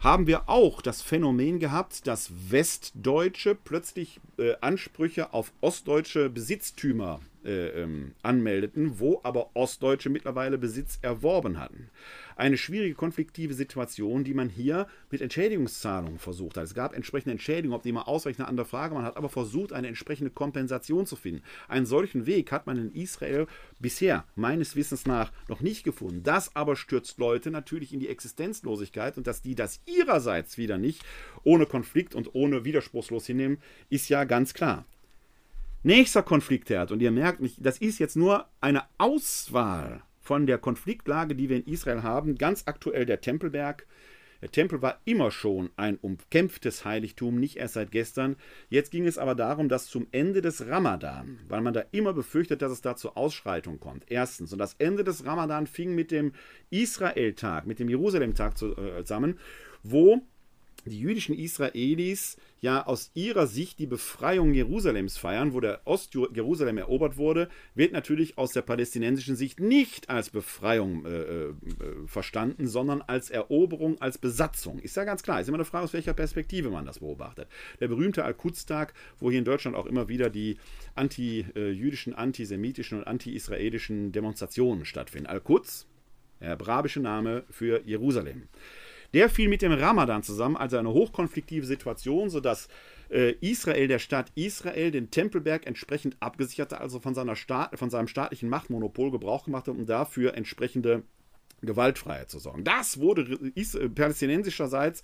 haben 0.00 0.26
wir 0.26 0.48
auch 0.48 0.82
das 0.82 1.02
Phänomen 1.02 1.58
gehabt, 1.58 2.06
dass 2.06 2.30
Westdeutsche 2.50 3.54
plötzlich 3.54 4.20
äh, 4.38 4.54
Ansprüche 4.60 5.32
auf 5.32 5.52
ostdeutsche 5.60 6.28
Besitztümer 6.28 7.20
äh, 7.44 7.82
ähm, 7.82 8.12
anmeldeten, 8.22 8.98
wo 8.98 9.20
aber 9.22 9.50
Ostdeutsche 9.54 10.10
mittlerweile 10.10 10.58
Besitz 10.58 10.98
erworben 11.00 11.58
hatten. 11.58 11.90
Eine 12.36 12.58
schwierige 12.58 12.94
konfliktive 12.94 13.54
Situation, 13.54 14.22
die 14.22 14.34
man 14.34 14.50
hier 14.50 14.86
mit 15.10 15.22
Entschädigungszahlungen 15.22 16.18
versucht 16.18 16.58
hat. 16.58 16.64
Es 16.64 16.74
gab 16.74 16.94
entsprechende 16.94 17.32
Entschädigungen, 17.32 17.74
ob 17.74 17.82
die 17.82 17.92
mal 17.92 18.02
ausreichen, 18.02 18.42
eine 18.42 18.48
andere 18.48 18.66
Frage. 18.66 18.94
Man 18.94 19.04
hat 19.04 19.16
aber 19.16 19.30
versucht, 19.30 19.72
eine 19.72 19.88
entsprechende 19.88 20.30
Kompensation 20.30 21.06
zu 21.06 21.16
finden. 21.16 21.42
Einen 21.66 21.86
solchen 21.86 22.26
Weg 22.26 22.52
hat 22.52 22.66
man 22.66 22.76
in 22.76 22.92
Israel 22.92 23.46
bisher 23.80 24.24
meines 24.34 24.76
Wissens 24.76 25.06
nach 25.06 25.32
noch 25.48 25.60
nicht 25.62 25.82
gefunden. 25.82 26.22
Das 26.24 26.54
aber 26.54 26.76
stürzt 26.76 27.16
Leute 27.18 27.50
natürlich 27.50 27.94
in 27.94 28.00
die 28.00 28.08
Existenzlosigkeit 28.08 29.16
und 29.16 29.26
dass 29.26 29.40
die 29.40 29.54
das 29.54 29.80
ihrerseits 29.86 30.58
wieder 30.58 30.76
nicht 30.76 31.02
ohne 31.42 31.64
Konflikt 31.64 32.14
und 32.14 32.34
ohne 32.34 32.66
widerspruchslos 32.66 33.24
hinnehmen, 33.24 33.58
ist 33.88 34.10
ja 34.10 34.24
ganz 34.24 34.52
klar. 34.52 34.84
Nächster 35.82 36.22
Konfliktherd, 36.22 36.92
und 36.92 37.00
ihr 37.00 37.12
merkt, 37.12 37.40
das 37.58 37.78
ist 37.78 37.98
jetzt 37.98 38.16
nur 38.16 38.46
eine 38.60 38.82
Auswahl 38.98 40.02
von 40.26 40.46
der 40.46 40.58
Konfliktlage, 40.58 41.36
die 41.36 41.48
wir 41.48 41.56
in 41.56 41.66
Israel 41.66 42.02
haben. 42.02 42.36
Ganz 42.36 42.64
aktuell 42.66 43.06
der 43.06 43.20
Tempelberg. 43.20 43.86
Der 44.42 44.50
Tempel 44.50 44.82
war 44.82 45.00
immer 45.04 45.30
schon 45.30 45.70
ein 45.76 45.96
umkämpftes 45.96 46.84
Heiligtum, 46.84 47.38
nicht 47.38 47.56
erst 47.56 47.74
seit 47.74 47.90
gestern. 47.90 48.36
Jetzt 48.68 48.90
ging 48.90 49.06
es 49.06 49.18
aber 49.18 49.34
darum, 49.34 49.68
dass 49.68 49.86
zum 49.86 50.08
Ende 50.10 50.42
des 50.42 50.66
Ramadan, 50.66 51.38
weil 51.48 51.62
man 51.62 51.72
da 51.72 51.84
immer 51.92 52.12
befürchtet, 52.12 52.60
dass 52.60 52.72
es 52.72 52.82
da 52.82 52.96
zur 52.96 53.16
Ausschreitung 53.16 53.78
kommt. 53.78 54.04
Erstens, 54.08 54.52
und 54.52 54.58
das 54.58 54.74
Ende 54.74 55.04
des 55.04 55.24
Ramadan 55.24 55.66
fing 55.66 55.94
mit 55.94 56.10
dem 56.10 56.32
Israel-Tag, 56.70 57.66
mit 57.66 57.78
dem 57.78 57.88
Jerusalem-Tag 57.88 58.54
äh, 58.62 59.04
zusammen, 59.04 59.38
wo 59.82 60.20
die 60.86 61.00
jüdischen 61.00 61.36
Israelis 61.36 62.36
ja 62.60 62.86
aus 62.86 63.10
ihrer 63.14 63.46
Sicht 63.46 63.78
die 63.78 63.86
Befreiung 63.86 64.54
Jerusalems 64.54 65.18
feiern, 65.18 65.52
wo 65.52 65.60
der 65.60 65.80
Ost-Jerusalem 65.84 66.78
erobert 66.78 67.16
wurde, 67.16 67.48
wird 67.74 67.92
natürlich 67.92 68.38
aus 68.38 68.52
der 68.52 68.62
palästinensischen 68.62 69.36
Sicht 69.36 69.60
nicht 69.60 70.08
als 70.08 70.30
Befreiung 70.30 71.04
äh, 71.04 71.10
äh, 71.10 71.54
verstanden, 72.06 72.66
sondern 72.66 73.02
als 73.02 73.30
Eroberung, 73.30 74.00
als 74.00 74.18
Besatzung. 74.18 74.78
Ist 74.78 74.96
ja 74.96 75.04
ganz 75.04 75.22
klar. 75.22 75.40
Ist 75.40 75.48
immer 75.48 75.58
eine 75.58 75.64
Frage, 75.64 75.84
aus 75.84 75.92
welcher 75.92 76.14
Perspektive 76.14 76.70
man 76.70 76.86
das 76.86 77.00
beobachtet. 77.00 77.48
Der 77.80 77.88
berühmte 77.88 78.24
Al-Quds-Tag, 78.24 78.94
wo 79.18 79.30
hier 79.30 79.38
in 79.38 79.44
Deutschland 79.44 79.76
auch 79.76 79.86
immer 79.86 80.08
wieder 80.08 80.30
die 80.30 80.56
anti-jüdischen, 80.94 82.14
antisemitischen 82.14 82.98
und 82.98 83.06
anti-israelischen 83.06 84.12
Demonstrationen 84.12 84.84
stattfinden. 84.84 85.26
Al-Quds, 85.26 85.86
der 86.40 86.60
arabische 86.60 87.00
Name 87.00 87.44
für 87.50 87.82
Jerusalem. 87.84 88.48
Der 89.14 89.28
fiel 89.28 89.48
mit 89.48 89.62
dem 89.62 89.72
Ramadan 89.72 90.22
zusammen, 90.22 90.56
also 90.56 90.76
eine 90.76 90.92
hochkonfliktive 90.92 91.66
Situation, 91.66 92.30
sodass 92.30 92.68
äh, 93.10 93.34
Israel, 93.40 93.88
der 93.88 93.98
Staat 93.98 94.32
Israel, 94.34 94.90
den 94.90 95.10
Tempelberg 95.10 95.66
entsprechend 95.66 96.16
abgesichert 96.20 96.72
also 96.74 97.00
von, 97.00 97.14
seiner 97.14 97.36
Staat, 97.36 97.78
von 97.78 97.90
seinem 97.90 98.08
staatlichen 98.08 98.48
Machtmonopol 98.48 99.10
Gebrauch 99.10 99.44
gemacht 99.44 99.68
hat, 99.68 99.74
um 99.74 99.86
dafür 99.86 100.34
entsprechende 100.34 101.02
Gewaltfreiheit 101.62 102.30
zu 102.30 102.38
sorgen. 102.38 102.64
Das 102.64 103.00
wurde 103.00 103.22
äh, 103.54 103.88
palästinensischerseits 103.88 105.02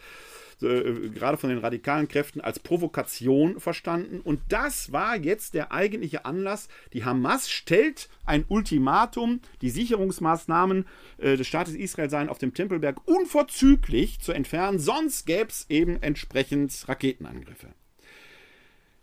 äh, 0.63 1.09
gerade 1.11 1.37
von 1.37 1.51
den 1.51 1.59
radikalen 1.59 2.09
Kräften 2.09 2.41
als 2.41 2.59
Provokation 2.59 3.59
verstanden. 3.59 4.21
Und 4.21 4.41
das 4.49 4.93
war 4.93 5.17
jetzt 5.17 5.55
der 5.55 5.73
eigentliche 5.73 6.25
Anlass. 6.25 6.69
Die 6.93 7.05
Hamas 7.05 7.51
stellt 7.51 8.09
ein 8.25 8.45
Ultimatum, 8.49 9.41
die 9.61 9.71
Sicherungsmaßnahmen 9.71 10.87
äh, 11.19 11.37
des 11.37 11.47
Staates 11.47 11.75
Israel 11.75 12.11
seien 12.11 12.29
auf 12.29 12.39
dem 12.39 12.55
Tempelberg 12.55 13.07
unverzüglich 13.07 14.21
zu 14.21 14.33
entfernen, 14.33 14.79
sonst 14.79 15.27
gäbe 15.27 15.51
es 15.51 15.67
eben 15.69 16.01
entsprechend 16.03 16.89
Raketenangriffe. 16.89 17.69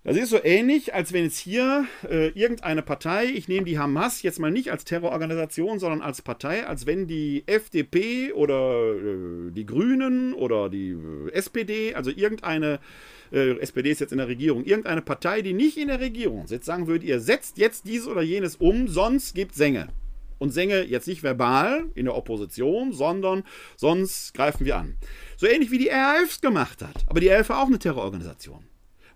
Das 0.06 0.16
ist 0.16 0.30
so 0.30 0.42
ähnlich, 0.42 0.94
als 0.94 1.12
wenn 1.12 1.26
jetzt 1.26 1.38
hier 1.38 1.86
äh, 2.10 2.30
irgendeine 2.30 2.82
Partei, 2.82 3.26
ich 3.26 3.50
nehme 3.50 3.66
die 3.66 3.78
Hamas 3.78 4.22
jetzt 4.22 4.40
mal 4.40 4.50
nicht 4.50 4.72
als 4.72 4.86
Terrororganisation, 4.86 5.78
sondern 5.78 6.02
als 6.02 6.22
Partei, 6.22 6.66
als 6.66 6.86
wenn 6.86 7.06
die 7.06 7.44
FDP 7.48 8.32
oder 8.32 8.94
äh, 8.96 9.52
die 9.52 9.66
Grünen 9.66 10.34
oder 10.34 10.70
die 10.70 10.92
äh, 10.92 11.32
SPD, 11.34 11.96
also 11.96 12.12
irgendeine, 12.12 12.80
äh, 13.34 13.60
SPD 13.60 13.92
ist 13.92 14.00
jetzt 14.00 14.14
in 14.14 14.20
der 14.20 14.30
Regierung, 14.30 14.64
irgendeine 14.64 15.02
Partei, 15.02 15.42
die 15.42 15.54
nicht 15.54 15.78
in 15.78 15.90
der 15.90 16.00
Regierung 16.00 16.48
sitzt, 16.48 16.68
sagen 16.68 16.88
würde, 16.88 17.06
ihr 17.06 17.20
setzt 17.20 17.58
jetzt 17.58 17.86
dieses 17.86 18.08
oder 18.08 18.22
jenes 18.22 18.56
um, 18.56 18.88
sonst 18.88 19.36
gibt 19.36 19.54
Sänge. 19.54 19.90
Und 20.38 20.54
Sänge 20.54 20.84
jetzt 20.84 21.10
nicht 21.10 21.24
verbal 21.24 21.88
in 21.96 22.06
der 22.06 22.16
Opposition, 22.16 22.94
sondern 22.94 23.44
sonst 23.76 24.34
greifen 24.34 24.66
wir 24.66 24.78
an. 24.78 24.96
So 25.36 25.46
ähnlich 25.46 25.72
wie 25.72 25.78
die 25.78 25.90
RAF 25.90 26.40
gemacht 26.40 26.82
hat. 26.82 27.04
Aber 27.08 27.20
die 27.20 27.28
RAF 27.28 27.50
war 27.50 27.62
auch 27.62 27.68
eine 27.68 27.80
Terrororganisation. 27.80 28.69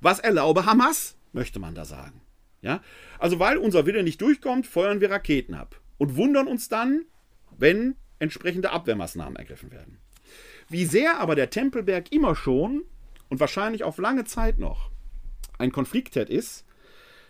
Was 0.03 0.19
erlaube 0.19 0.65
Hamas, 0.65 1.15
möchte 1.31 1.59
man 1.59 1.75
da 1.75 1.85
sagen. 1.85 2.21
Ja? 2.61 2.81
Also, 3.19 3.39
weil 3.39 3.57
unser 3.57 3.85
Wille 3.85 4.03
nicht 4.03 4.21
durchkommt, 4.21 4.67
feuern 4.67 4.99
wir 4.99 5.09
Raketen 5.09 5.53
ab 5.53 5.79
und 5.97 6.17
wundern 6.17 6.47
uns 6.47 6.67
dann, 6.67 7.05
wenn 7.57 7.95
entsprechende 8.19 8.71
Abwehrmaßnahmen 8.71 9.37
ergriffen 9.37 9.71
werden. 9.71 9.99
Wie 10.67 10.85
sehr 10.85 11.19
aber 11.19 11.35
der 11.35 11.49
Tempelberg 11.49 12.11
immer 12.11 12.35
schon 12.35 12.83
und 13.29 13.39
wahrscheinlich 13.39 13.85
auf 13.85 13.97
lange 13.97 14.25
Zeit 14.25 14.59
noch 14.59 14.91
ein 15.57 15.71
Konfliktherd 15.71 16.29
ist, 16.29 16.65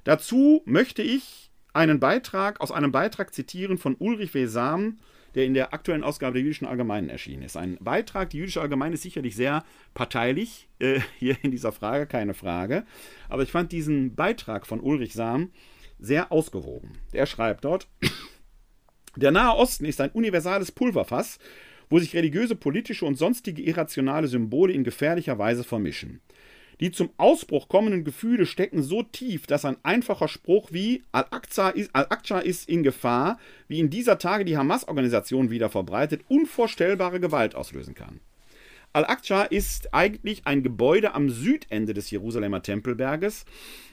dazu 0.03 0.63
möchte 0.65 1.03
ich 1.03 1.51
einen 1.73 1.99
Beitrag 1.99 2.59
aus 2.59 2.71
einem 2.71 2.91
Beitrag 2.91 3.35
zitieren 3.35 3.77
von 3.77 3.95
Ulrich 3.99 4.33
W. 4.33 4.47
Sam 4.47 4.97
der 5.35 5.45
in 5.45 5.53
der 5.53 5.73
aktuellen 5.73 6.03
Ausgabe 6.03 6.33
der 6.33 6.43
Jüdischen 6.43 6.67
Allgemeinen 6.67 7.09
erschienen 7.09 7.43
ist. 7.43 7.57
Ein 7.57 7.77
Beitrag, 7.79 8.29
die 8.29 8.37
Jüdische 8.37 8.61
Allgemeine 8.61 8.95
ist 8.95 9.03
sicherlich 9.03 9.35
sehr 9.35 9.63
parteilich, 9.93 10.67
äh, 10.79 10.99
hier 11.19 11.37
in 11.41 11.51
dieser 11.51 11.71
Frage, 11.71 12.05
keine 12.07 12.33
Frage. 12.33 12.85
Aber 13.29 13.43
ich 13.43 13.51
fand 13.51 13.71
diesen 13.71 14.15
Beitrag 14.15 14.67
von 14.67 14.79
Ulrich 14.79 15.13
Sam 15.13 15.51
sehr 15.99 16.31
ausgewogen. 16.31 16.97
Er 17.11 17.25
schreibt 17.25 17.65
dort, 17.65 17.87
der 19.15 19.31
Nahe 19.31 19.55
Osten 19.55 19.85
ist 19.85 20.01
ein 20.01 20.11
universales 20.11 20.71
Pulverfass, 20.71 21.39
wo 21.89 21.99
sich 21.99 22.15
religiöse, 22.15 22.55
politische 22.55 23.05
und 23.05 23.15
sonstige 23.15 23.61
irrationale 23.61 24.27
Symbole 24.27 24.73
in 24.73 24.83
gefährlicher 24.83 25.37
Weise 25.37 25.63
vermischen. 25.63 26.21
Die 26.83 26.91
zum 26.91 27.11
Ausbruch 27.15 27.69
kommenden 27.69 28.03
Gefühle 28.03 28.45
stecken 28.45 28.83
so 28.83 29.03
tief, 29.03 29.47
dass 29.47 29.63
ein 29.63 29.77
einfacher 29.83 30.27
Spruch 30.27 30.73
wie 30.73 31.01
Al-Aqsa 31.13 31.69
ist, 31.69 31.91
Al 31.93 32.07
ist 32.43 32.67
in 32.67 32.83
Gefahr, 32.83 33.39
wie 33.69 33.79
in 33.79 33.89
dieser 33.89 34.17
Tage 34.17 34.43
die 34.43 34.57
Hamas-Organisation 34.57 35.49
wieder 35.49 35.69
verbreitet, 35.69 36.25
unvorstellbare 36.27 37.21
Gewalt 37.21 37.55
auslösen 37.55 37.95
kann. 37.95 38.19
Al-Aqsa 38.95 39.45
ist 39.45 39.91
eigentlich 39.91 40.45
ein 40.45 40.61
Gebäude 40.61 41.15
am 41.15 41.27
Südende 41.31 41.95
des 41.95 42.11
Jerusalemer 42.11 42.61
Tempelberges. 42.61 43.43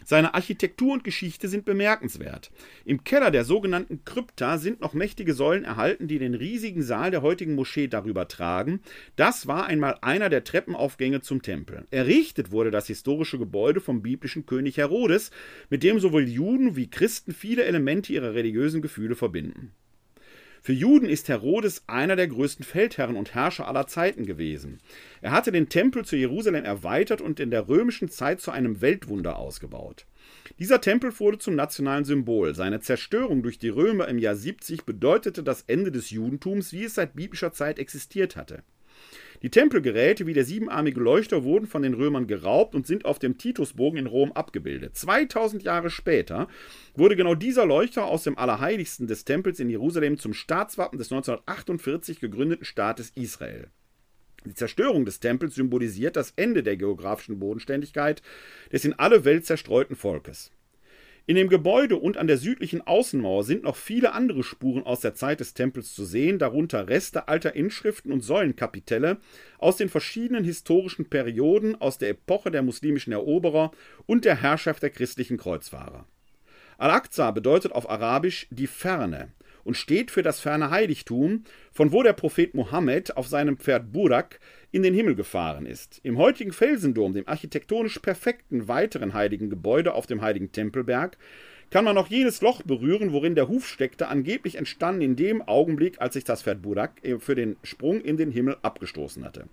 Seine 0.04 0.34
Architektur 0.34 0.92
und 0.92 1.04
Geschichte 1.04 1.48
sind 1.48 1.64
bemerkenswert. 1.64 2.50
Im 2.84 3.02
Keller 3.02 3.30
der 3.30 3.46
sogenannten 3.46 4.04
Krypta 4.04 4.58
sind 4.58 4.82
noch 4.82 4.92
mächtige 4.92 5.32
Säulen 5.32 5.64
erhalten, 5.64 6.06
die 6.06 6.18
den 6.18 6.34
riesigen 6.34 6.82
Saal 6.82 7.10
der 7.10 7.22
heutigen 7.22 7.54
Moschee 7.54 7.88
darüber 7.88 8.28
tragen. 8.28 8.80
Das 9.16 9.46
war 9.46 9.64
einmal 9.64 9.96
einer 10.02 10.28
der 10.28 10.44
Treppenaufgänge 10.44 11.22
zum 11.22 11.40
Tempel. 11.40 11.86
Errichtet 11.90 12.50
wurde 12.50 12.70
das 12.70 12.86
historische 12.86 13.38
Gebäude 13.38 13.80
vom 13.80 14.02
biblischen 14.02 14.44
König 14.44 14.76
Herodes, 14.76 15.30
mit 15.70 15.82
dem 15.82 15.98
sowohl 15.98 16.28
Juden 16.28 16.76
wie 16.76 16.90
Christen 16.90 17.32
viele 17.32 17.64
Elemente 17.64 18.12
ihrer 18.12 18.34
religiösen 18.34 18.82
Gefühle 18.82 19.14
verbinden. 19.14 19.72
Für 20.62 20.74
Juden 20.74 21.08
ist 21.08 21.28
Herodes 21.28 21.84
einer 21.86 22.16
der 22.16 22.28
größten 22.28 22.66
Feldherren 22.66 23.16
und 23.16 23.34
Herrscher 23.34 23.66
aller 23.66 23.86
Zeiten 23.86 24.26
gewesen. 24.26 24.78
Er 25.22 25.32
hatte 25.32 25.52
den 25.52 25.70
Tempel 25.70 26.04
zu 26.04 26.16
Jerusalem 26.16 26.64
erweitert 26.64 27.22
und 27.22 27.40
in 27.40 27.50
der 27.50 27.68
römischen 27.68 28.10
Zeit 28.10 28.42
zu 28.42 28.50
einem 28.50 28.82
Weltwunder 28.82 29.36
ausgebaut. 29.36 30.06
Dieser 30.58 30.82
Tempel 30.82 31.18
wurde 31.18 31.38
zum 31.38 31.54
nationalen 31.54 32.04
Symbol. 32.04 32.54
Seine 32.54 32.80
Zerstörung 32.80 33.42
durch 33.42 33.58
die 33.58 33.70
Römer 33.70 34.08
im 34.08 34.18
Jahr 34.18 34.36
70 34.36 34.84
bedeutete 34.84 35.42
das 35.42 35.62
Ende 35.66 35.90
des 35.90 36.10
Judentums, 36.10 36.72
wie 36.72 36.84
es 36.84 36.94
seit 36.94 37.16
biblischer 37.16 37.52
Zeit 37.52 37.78
existiert 37.78 38.36
hatte. 38.36 38.62
Die 39.42 39.50
Tempelgeräte 39.50 40.26
wie 40.26 40.34
der 40.34 40.44
siebenarmige 40.44 41.00
Leuchter 41.00 41.44
wurden 41.44 41.66
von 41.66 41.82
den 41.82 41.94
Römern 41.94 42.26
geraubt 42.26 42.74
und 42.74 42.86
sind 42.86 43.06
auf 43.06 43.18
dem 43.18 43.38
Titusbogen 43.38 43.98
in 43.98 44.06
Rom 44.06 44.32
abgebildet. 44.32 44.96
2000 44.96 45.62
Jahre 45.62 45.88
später 45.88 46.46
wurde 46.94 47.16
genau 47.16 47.34
dieser 47.34 47.64
Leuchter 47.64 48.04
aus 48.04 48.24
dem 48.24 48.36
Allerheiligsten 48.36 49.06
des 49.06 49.24
Tempels 49.24 49.58
in 49.58 49.70
Jerusalem 49.70 50.18
zum 50.18 50.34
Staatswappen 50.34 50.98
des 50.98 51.10
1948 51.10 52.20
gegründeten 52.20 52.66
Staates 52.66 53.12
Israel. 53.14 53.68
Die 54.44 54.54
Zerstörung 54.54 55.04
des 55.04 55.20
Tempels 55.20 55.54
symbolisiert 55.54 56.16
das 56.16 56.32
Ende 56.36 56.62
der 56.62 56.76
geografischen 56.76 57.38
Bodenständigkeit 57.38 58.22
des 58.72 58.84
in 58.84 58.94
alle 58.94 59.24
Welt 59.24 59.46
zerstreuten 59.46 59.96
Volkes. 59.96 60.50
In 61.30 61.36
dem 61.36 61.48
Gebäude 61.48 61.94
und 61.94 62.16
an 62.16 62.26
der 62.26 62.38
südlichen 62.38 62.84
Außenmauer 62.84 63.44
sind 63.44 63.62
noch 63.62 63.76
viele 63.76 64.14
andere 64.14 64.42
Spuren 64.42 64.84
aus 64.84 64.98
der 64.98 65.14
Zeit 65.14 65.38
des 65.38 65.54
Tempels 65.54 65.94
zu 65.94 66.04
sehen, 66.04 66.40
darunter 66.40 66.88
Reste 66.88 67.28
alter 67.28 67.54
Inschriften 67.54 68.10
und 68.10 68.22
Säulenkapitelle 68.22 69.18
aus 69.58 69.76
den 69.76 69.88
verschiedenen 69.88 70.42
historischen 70.42 71.08
Perioden 71.08 71.80
aus 71.80 71.98
der 71.98 72.08
Epoche 72.08 72.50
der 72.50 72.62
muslimischen 72.62 73.12
Eroberer 73.12 73.70
und 74.06 74.24
der 74.24 74.42
Herrschaft 74.42 74.82
der 74.82 74.90
christlichen 74.90 75.36
Kreuzfahrer. 75.36 76.04
Al-Aqsa 76.78 77.30
bedeutet 77.30 77.70
auf 77.70 77.88
Arabisch 77.88 78.48
die 78.50 78.66
Ferne 78.66 79.30
und 79.70 79.76
steht 79.76 80.10
für 80.10 80.24
das 80.24 80.40
ferne 80.40 80.70
Heiligtum, 80.70 81.44
von 81.70 81.92
wo 81.92 82.02
der 82.02 82.12
Prophet 82.12 82.54
Mohammed 82.54 83.16
auf 83.16 83.28
seinem 83.28 83.56
Pferd 83.56 83.92
Burak 83.92 84.40
in 84.72 84.82
den 84.82 84.94
Himmel 84.94 85.14
gefahren 85.14 85.64
ist. 85.64 86.00
Im 86.02 86.18
heutigen 86.18 86.50
Felsendom, 86.50 87.14
dem 87.14 87.28
architektonisch 87.28 88.00
perfekten 88.00 88.66
weiteren 88.66 89.14
heiligen 89.14 89.48
Gebäude 89.48 89.94
auf 89.94 90.08
dem 90.08 90.22
heiligen 90.22 90.50
Tempelberg, 90.50 91.16
kann 91.70 91.84
man 91.84 91.94
noch 91.94 92.08
jenes 92.08 92.40
Loch 92.40 92.62
berühren, 92.62 93.12
worin 93.12 93.36
der 93.36 93.46
Huf 93.46 93.64
steckte, 93.64 94.08
angeblich 94.08 94.56
entstanden 94.56 95.02
in 95.02 95.14
dem 95.14 95.40
Augenblick, 95.40 96.00
als 96.00 96.14
sich 96.14 96.24
das 96.24 96.42
Pferd 96.42 96.62
Burak 96.62 97.04
äh, 97.04 97.20
für 97.20 97.36
den 97.36 97.54
Sprung 97.62 98.00
in 98.00 98.16
den 98.16 98.32
Himmel 98.32 98.56
abgestoßen 98.62 99.24
hatte. 99.24 99.46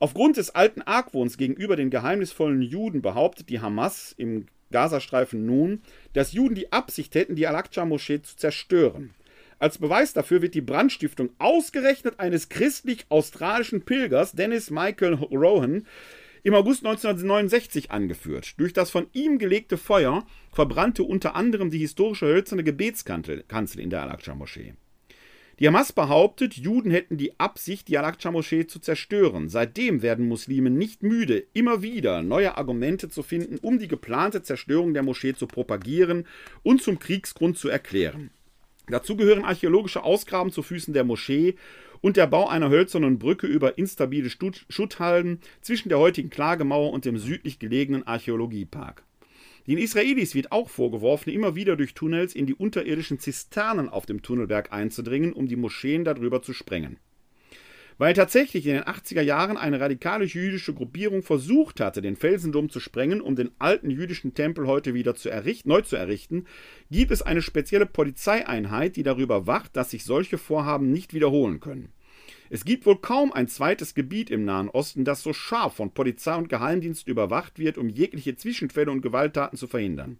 Aufgrund 0.00 0.36
des 0.36 0.54
alten 0.54 0.82
Argwohns 0.82 1.38
gegenüber 1.38 1.76
den 1.76 1.88
geheimnisvollen 1.88 2.60
Juden 2.60 3.00
behauptet 3.00 3.48
die 3.48 3.60
Hamas 3.60 4.14
im 4.18 4.48
Gazastreifen 4.72 5.46
nun, 5.46 5.82
dass 6.12 6.32
Juden 6.32 6.56
die 6.56 6.72
Absicht 6.72 7.14
hätten, 7.14 7.36
die 7.36 7.46
Al-Aqsa-Moschee 7.46 8.22
zu 8.22 8.36
zerstören. 8.36 9.14
Als 9.60 9.78
Beweis 9.78 10.12
dafür 10.12 10.42
wird 10.42 10.54
die 10.54 10.60
Brandstiftung 10.60 11.30
ausgerechnet 11.38 12.18
eines 12.18 12.48
christlich-australischen 12.48 13.82
Pilgers, 13.82 14.32
Dennis 14.32 14.70
Michael 14.70 15.14
Rohan, 15.14 15.86
im 16.42 16.54
August 16.54 16.84
1969 16.84 17.92
angeführt. 17.92 18.54
Durch 18.58 18.72
das 18.72 18.90
von 18.90 19.06
ihm 19.12 19.38
gelegte 19.38 19.78
Feuer 19.78 20.26
verbrannte 20.50 21.04
unter 21.04 21.36
anderem 21.36 21.70
die 21.70 21.78
historische 21.78 22.26
hölzerne 22.26 22.64
Gebetskanzel 22.64 23.44
in 23.78 23.90
der 23.90 24.02
Al-Aqsa-Moschee. 24.02 24.74
Die 25.58 25.66
Hamas 25.68 25.92
behauptet, 25.92 26.54
Juden 26.54 26.90
hätten 26.90 27.18
die 27.18 27.38
Absicht, 27.38 27.88
die 27.88 27.98
Al-Aqsa-Moschee 27.98 28.66
zu 28.66 28.78
zerstören. 28.78 29.48
Seitdem 29.48 30.02
werden 30.02 30.26
Muslime 30.26 30.70
nicht 30.70 31.02
müde, 31.02 31.44
immer 31.52 31.82
wieder 31.82 32.22
neue 32.22 32.56
Argumente 32.56 33.08
zu 33.08 33.22
finden, 33.22 33.58
um 33.58 33.78
die 33.78 33.88
geplante 33.88 34.42
Zerstörung 34.42 34.94
der 34.94 35.02
Moschee 35.02 35.34
zu 35.34 35.46
propagieren 35.46 36.26
und 36.62 36.82
zum 36.82 36.98
Kriegsgrund 36.98 37.58
zu 37.58 37.68
erklären. 37.68 38.30
Dazu 38.88 39.16
gehören 39.16 39.44
archäologische 39.44 40.02
Ausgraben 40.02 40.52
zu 40.52 40.62
Füßen 40.62 40.94
der 40.94 41.04
Moschee 41.04 41.54
und 42.00 42.16
der 42.16 42.26
Bau 42.26 42.48
einer 42.48 42.68
hölzernen 42.68 43.18
Brücke 43.18 43.46
über 43.46 43.78
instabile 43.78 44.28
Schutthalden 44.30 45.40
zwischen 45.60 45.88
der 45.88 45.98
heutigen 45.98 46.30
Klagemauer 46.30 46.92
und 46.92 47.04
dem 47.04 47.16
südlich 47.16 47.58
gelegenen 47.58 48.06
Archäologiepark. 48.06 49.04
Den 49.66 49.78
Israelis 49.78 50.34
wird 50.34 50.50
auch 50.50 50.68
vorgeworfen, 50.68 51.32
immer 51.32 51.54
wieder 51.54 51.76
durch 51.76 51.94
Tunnels 51.94 52.34
in 52.34 52.46
die 52.46 52.54
unterirdischen 52.54 53.20
Zisternen 53.20 53.88
auf 53.88 54.06
dem 54.06 54.22
Tunnelberg 54.22 54.72
einzudringen, 54.72 55.32
um 55.32 55.46
die 55.46 55.56
Moscheen 55.56 56.04
darüber 56.04 56.42
zu 56.42 56.52
sprengen. 56.52 56.98
Weil 57.98 58.14
tatsächlich 58.14 58.66
in 58.66 58.74
den 58.74 58.82
80er 58.82 59.20
Jahren 59.20 59.56
eine 59.56 59.78
radikale 59.78 60.24
jüdische 60.24 60.74
Gruppierung 60.74 61.22
versucht 61.22 61.78
hatte, 61.78 62.02
den 62.02 62.16
Felsendom 62.16 62.70
zu 62.70 62.80
sprengen, 62.80 63.20
um 63.20 63.36
den 63.36 63.50
alten 63.60 63.90
jüdischen 63.90 64.34
Tempel 64.34 64.66
heute 64.66 64.94
wieder 64.94 65.14
zu 65.14 65.28
errichten, 65.28 65.68
neu 65.68 65.82
zu 65.82 65.94
errichten, 65.94 66.46
gibt 66.90 67.12
es 67.12 67.22
eine 67.22 67.42
spezielle 67.42 67.86
Polizeieinheit, 67.86 68.96
die 68.96 69.04
darüber 69.04 69.46
wacht, 69.46 69.76
dass 69.76 69.90
sich 69.90 70.04
solche 70.04 70.38
Vorhaben 70.38 70.90
nicht 70.90 71.14
wiederholen 71.14 71.60
können. 71.60 71.92
Es 72.54 72.66
gibt 72.66 72.84
wohl 72.84 72.98
kaum 72.98 73.32
ein 73.32 73.48
zweites 73.48 73.94
Gebiet 73.94 74.30
im 74.30 74.44
Nahen 74.44 74.68
Osten, 74.68 75.06
das 75.06 75.22
so 75.22 75.32
scharf 75.32 75.76
von 75.76 75.92
Polizei 75.92 76.34
und 76.34 76.50
Geheimdienst 76.50 77.08
überwacht 77.08 77.58
wird, 77.58 77.78
um 77.78 77.88
jegliche 77.88 78.36
Zwischenfälle 78.36 78.90
und 78.90 79.00
Gewalttaten 79.00 79.56
zu 79.56 79.66
verhindern. 79.66 80.18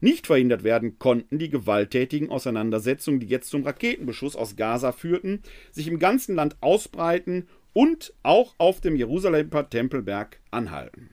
Nicht 0.00 0.26
verhindert 0.26 0.64
werden 0.64 0.98
konnten 0.98 1.38
die 1.38 1.50
gewalttätigen 1.50 2.30
Auseinandersetzungen, 2.30 3.20
die 3.20 3.26
jetzt 3.26 3.50
zum 3.50 3.64
Raketenbeschuss 3.64 4.34
aus 4.34 4.56
Gaza 4.56 4.92
führten, 4.92 5.42
sich 5.70 5.88
im 5.88 5.98
ganzen 5.98 6.34
Land 6.34 6.56
ausbreiten 6.62 7.48
und 7.74 8.14
auch 8.22 8.54
auf 8.56 8.80
dem 8.80 8.96
Jerusalemer 8.96 9.68
Tempelberg 9.68 10.40
anhalten. 10.50 11.10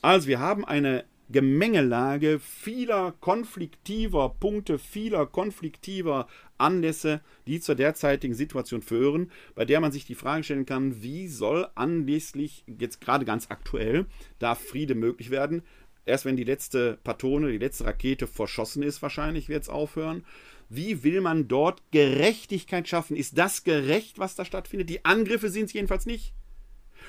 Also 0.00 0.26
wir 0.26 0.40
haben 0.40 0.64
eine 0.64 1.04
Gemengelage 1.30 2.40
vieler 2.40 3.14
konfliktiver 3.20 4.28
Punkte, 4.38 4.78
vieler 4.78 5.26
konfliktiver 5.26 6.26
Anlässe, 6.58 7.20
die 7.46 7.60
zur 7.60 7.74
derzeitigen 7.74 8.34
Situation 8.34 8.82
führen, 8.82 9.30
bei 9.54 9.64
der 9.64 9.80
man 9.80 9.92
sich 9.92 10.04
die 10.04 10.14
Frage 10.14 10.44
stellen 10.44 10.66
kann, 10.66 11.02
wie 11.02 11.28
soll 11.28 11.68
anlässlich, 11.74 12.64
jetzt 12.66 13.00
gerade 13.00 13.24
ganz 13.24 13.46
aktuell, 13.50 14.06
da 14.38 14.54
Friede 14.54 14.94
möglich 14.94 15.30
werden? 15.30 15.62
Erst 16.04 16.24
wenn 16.24 16.36
die 16.36 16.44
letzte 16.44 16.98
Patone, 17.04 17.52
die 17.52 17.58
letzte 17.58 17.84
Rakete 17.84 18.26
verschossen 18.26 18.82
ist, 18.82 19.02
wahrscheinlich 19.02 19.48
wird 19.48 19.62
es 19.62 19.68
aufhören. 19.68 20.24
Wie 20.68 21.04
will 21.04 21.20
man 21.20 21.48
dort 21.48 21.82
Gerechtigkeit 21.92 22.88
schaffen? 22.88 23.16
Ist 23.16 23.38
das 23.38 23.62
gerecht, 23.62 24.18
was 24.18 24.34
da 24.34 24.44
stattfindet? 24.44 24.90
Die 24.90 25.04
Angriffe 25.04 25.48
sind 25.48 25.66
es 25.66 25.72
jedenfalls 25.72 26.06
nicht. 26.06 26.34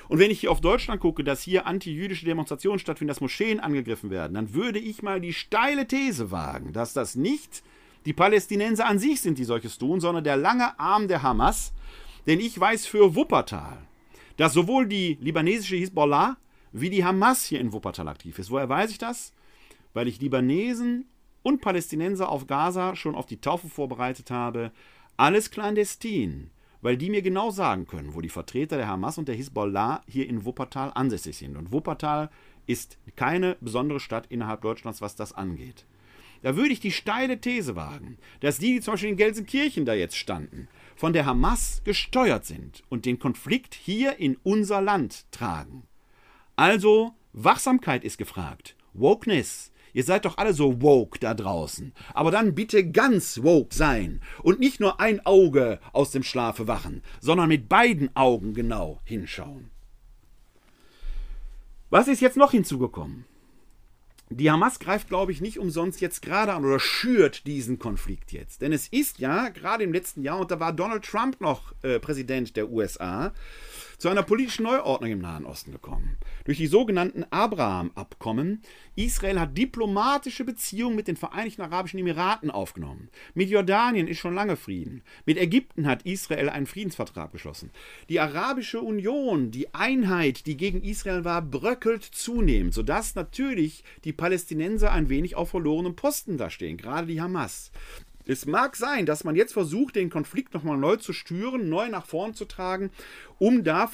Und 0.08 0.18
wenn 0.18 0.30
ich 0.30 0.40
hier 0.40 0.50
auf 0.50 0.60
Deutschland 0.60 1.00
gucke, 1.00 1.24
dass 1.24 1.42
hier 1.42 1.66
anti-jüdische 1.66 2.24
Demonstrationen 2.26 2.78
stattfinden, 2.78 3.08
dass 3.08 3.20
Moscheen 3.20 3.60
angegriffen 3.60 4.10
werden, 4.10 4.34
dann 4.34 4.54
würde 4.54 4.78
ich 4.78 5.02
mal 5.02 5.20
die 5.20 5.32
steile 5.32 5.86
These 5.86 6.30
wagen, 6.30 6.72
dass 6.72 6.92
das 6.92 7.14
nicht 7.14 7.62
die 8.04 8.12
Palästinenser 8.12 8.86
an 8.86 8.98
sich 8.98 9.20
sind, 9.20 9.38
die 9.38 9.44
solches 9.44 9.78
tun, 9.78 10.00
sondern 10.00 10.24
der 10.24 10.36
lange 10.36 10.78
Arm 10.78 11.08
der 11.08 11.22
Hamas. 11.22 11.72
Denn 12.26 12.40
ich 12.40 12.58
weiß 12.58 12.86
für 12.86 13.14
Wuppertal, 13.14 13.78
dass 14.36 14.52
sowohl 14.52 14.86
die 14.86 15.18
libanesische 15.20 15.76
Hisbollah 15.76 16.36
wie 16.72 16.90
die 16.90 17.04
Hamas 17.04 17.44
hier 17.44 17.60
in 17.60 17.72
Wuppertal 17.72 18.08
aktiv 18.08 18.38
ist. 18.38 18.50
Woher 18.50 18.68
weiß 18.68 18.90
ich 18.90 18.98
das? 18.98 19.32
Weil 19.94 20.08
ich 20.08 20.20
Libanesen 20.20 21.06
und 21.42 21.60
Palästinenser 21.60 22.28
auf 22.28 22.46
Gaza 22.46 22.96
schon 22.96 23.14
auf 23.14 23.26
die 23.26 23.40
Taufe 23.40 23.68
vorbereitet 23.68 24.30
habe. 24.30 24.72
Alles 25.16 25.50
clandestin 25.50 26.50
weil 26.84 26.98
die 26.98 27.08
mir 27.08 27.22
genau 27.22 27.50
sagen 27.50 27.86
können, 27.86 28.12
wo 28.12 28.20
die 28.20 28.28
Vertreter 28.28 28.76
der 28.76 28.88
Hamas 28.88 29.16
und 29.16 29.26
der 29.26 29.34
Hisbollah 29.34 30.02
hier 30.06 30.28
in 30.28 30.44
Wuppertal 30.44 30.92
ansässig 30.94 31.38
sind. 31.38 31.56
Und 31.56 31.72
Wuppertal 31.72 32.28
ist 32.66 32.98
keine 33.16 33.56
besondere 33.62 34.00
Stadt 34.00 34.26
innerhalb 34.28 34.60
Deutschlands, 34.60 35.00
was 35.00 35.16
das 35.16 35.32
angeht. 35.32 35.86
Da 36.42 36.56
würde 36.56 36.74
ich 36.74 36.80
die 36.80 36.92
steile 36.92 37.40
These 37.40 37.74
wagen, 37.74 38.18
dass 38.40 38.58
die, 38.58 38.74
die 38.74 38.80
zum 38.82 38.92
Beispiel 38.92 39.08
in 39.08 39.16
Gelsenkirchen 39.16 39.86
da 39.86 39.94
jetzt 39.94 40.18
standen, 40.18 40.68
von 40.94 41.14
der 41.14 41.24
Hamas 41.24 41.80
gesteuert 41.84 42.44
sind 42.44 42.82
und 42.90 43.06
den 43.06 43.18
Konflikt 43.18 43.72
hier 43.72 44.18
in 44.18 44.36
unser 44.42 44.82
Land 44.82 45.24
tragen. 45.32 45.84
Also, 46.54 47.14
Wachsamkeit 47.32 48.04
ist 48.04 48.18
gefragt. 48.18 48.76
Wokeness 48.92 49.72
Ihr 49.94 50.04
seid 50.04 50.26
doch 50.26 50.36
alle 50.36 50.52
so 50.52 50.82
woke 50.82 51.18
da 51.18 51.32
draußen. 51.32 51.94
Aber 52.12 52.30
dann 52.30 52.54
bitte 52.54 52.90
ganz 52.90 53.42
woke 53.42 53.74
sein 53.74 54.20
und 54.42 54.60
nicht 54.60 54.80
nur 54.80 55.00
ein 55.00 55.24
Auge 55.24 55.78
aus 55.92 56.10
dem 56.10 56.24
Schlafe 56.24 56.66
wachen, 56.68 57.02
sondern 57.20 57.48
mit 57.48 57.68
beiden 57.68 58.14
Augen 58.14 58.52
genau 58.52 59.00
hinschauen. 59.04 59.70
Was 61.88 62.08
ist 62.08 62.20
jetzt 62.20 62.36
noch 62.36 62.50
hinzugekommen? 62.50 63.24
Die 64.30 64.50
Hamas 64.50 64.80
greift, 64.80 65.08
glaube 65.08 65.30
ich, 65.30 65.40
nicht 65.40 65.58
umsonst 65.58 66.00
jetzt 66.00 66.22
gerade 66.22 66.54
an 66.54 66.64
oder 66.64 66.80
schürt 66.80 67.46
diesen 67.46 67.78
Konflikt 67.78 68.32
jetzt. 68.32 68.62
Denn 68.62 68.72
es 68.72 68.88
ist 68.88 69.20
ja 69.20 69.50
gerade 69.50 69.84
im 69.84 69.92
letzten 69.92 70.22
Jahr, 70.22 70.40
und 70.40 70.50
da 70.50 70.58
war 70.58 70.72
Donald 70.72 71.04
Trump 71.04 71.40
noch 71.40 71.72
äh, 71.82 72.00
Präsident 72.00 72.56
der 72.56 72.70
USA, 72.70 73.32
zu 74.04 74.10
einer 74.10 74.22
politischen 74.22 74.64
Neuordnung 74.64 75.12
im 75.12 75.20
Nahen 75.20 75.46
Osten 75.46 75.72
gekommen. 75.72 76.18
Durch 76.44 76.58
die 76.58 76.66
sogenannten 76.66 77.24
Abraham-Abkommen. 77.30 78.60
Israel 78.96 79.40
hat 79.40 79.56
diplomatische 79.56 80.44
Beziehungen 80.44 80.94
mit 80.94 81.08
den 81.08 81.16
Vereinigten 81.16 81.62
Arabischen 81.62 81.98
Emiraten 81.98 82.50
aufgenommen. 82.50 83.08
Mit 83.32 83.48
Jordanien 83.48 84.06
ist 84.06 84.18
schon 84.18 84.34
lange 84.34 84.56
Frieden. 84.56 85.00
Mit 85.24 85.38
Ägypten 85.38 85.86
hat 85.86 86.02
Israel 86.02 86.50
einen 86.50 86.66
Friedensvertrag 86.66 87.32
geschlossen. 87.32 87.70
Die 88.10 88.20
Arabische 88.20 88.82
Union, 88.82 89.50
die 89.50 89.72
Einheit, 89.72 90.44
die 90.44 90.58
gegen 90.58 90.82
Israel 90.82 91.24
war, 91.24 91.40
bröckelt 91.40 92.04
zunehmend, 92.04 92.74
sodass 92.74 93.14
natürlich 93.14 93.84
die 94.04 94.12
Palästinenser 94.12 94.92
ein 94.92 95.08
wenig 95.08 95.34
auf 95.34 95.48
verlorenem 95.48 95.96
Posten 95.96 96.36
dastehen, 96.36 96.76
gerade 96.76 97.06
die 97.06 97.22
Hamas. 97.22 97.72
Es 98.26 98.46
mag 98.46 98.74
sein, 98.76 99.04
dass 99.04 99.24
man 99.24 99.36
jetzt 99.36 99.52
versucht, 99.52 99.96
den 99.96 100.08
Konflikt 100.08 100.54
nochmal 100.54 100.78
neu 100.78 100.96
zu 100.96 101.12
stüren, 101.12 101.68
neu 101.68 101.88
nach 101.88 102.06
vorn 102.06 102.34
zu 102.34 102.46
tragen, 102.46 102.90
um 103.38 103.64
da 103.64 103.90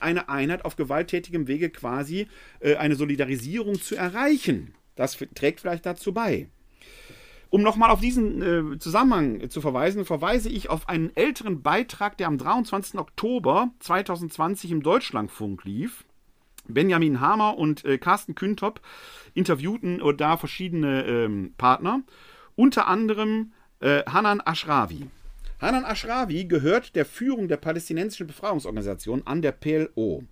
eine 0.00 0.28
Einheit 0.28 0.64
auf 0.64 0.76
gewalttätigem 0.76 1.48
Wege 1.48 1.70
quasi 1.70 2.28
äh, 2.60 2.76
eine 2.76 2.94
Solidarisierung 2.94 3.80
zu 3.80 3.96
erreichen. 3.96 4.74
Das 4.94 5.18
trägt 5.34 5.60
vielleicht 5.60 5.86
dazu 5.86 6.12
bei. 6.12 6.48
Um 7.50 7.62
nochmal 7.62 7.90
auf 7.90 8.00
diesen 8.00 8.74
äh, 8.74 8.78
Zusammenhang 8.78 9.50
zu 9.50 9.60
verweisen, 9.60 10.04
verweise 10.04 10.48
ich 10.48 10.70
auf 10.70 10.88
einen 10.88 11.14
älteren 11.16 11.62
Beitrag, 11.62 12.16
der 12.16 12.28
am 12.28 12.38
23. 12.38 12.98
Oktober 12.98 13.70
2020 13.80 14.70
im 14.70 14.82
Deutschlandfunk 14.82 15.64
lief. 15.64 16.04
Benjamin 16.66 17.20
Hamer 17.20 17.58
und 17.58 17.84
äh, 17.84 17.98
Carsten 17.98 18.34
Küntop 18.34 18.80
interviewten 19.34 20.00
da 20.16 20.36
verschiedene 20.36 21.04
ähm, 21.04 21.54
Partner, 21.58 22.02
unter 22.54 22.86
anderem 22.86 23.52
äh, 23.82 24.04
Hanan 24.06 24.40
Ashrawi. 24.40 25.06
Hanan 25.60 25.84
Ashrawi 25.84 26.44
gehört 26.44 26.94
der 26.94 27.04
Führung 27.04 27.48
der 27.48 27.56
palästinensischen 27.56 28.26
Befreiungsorganisation 28.26 29.22
an, 29.26 29.42
der 29.42 29.52
PLO. 29.52 30.22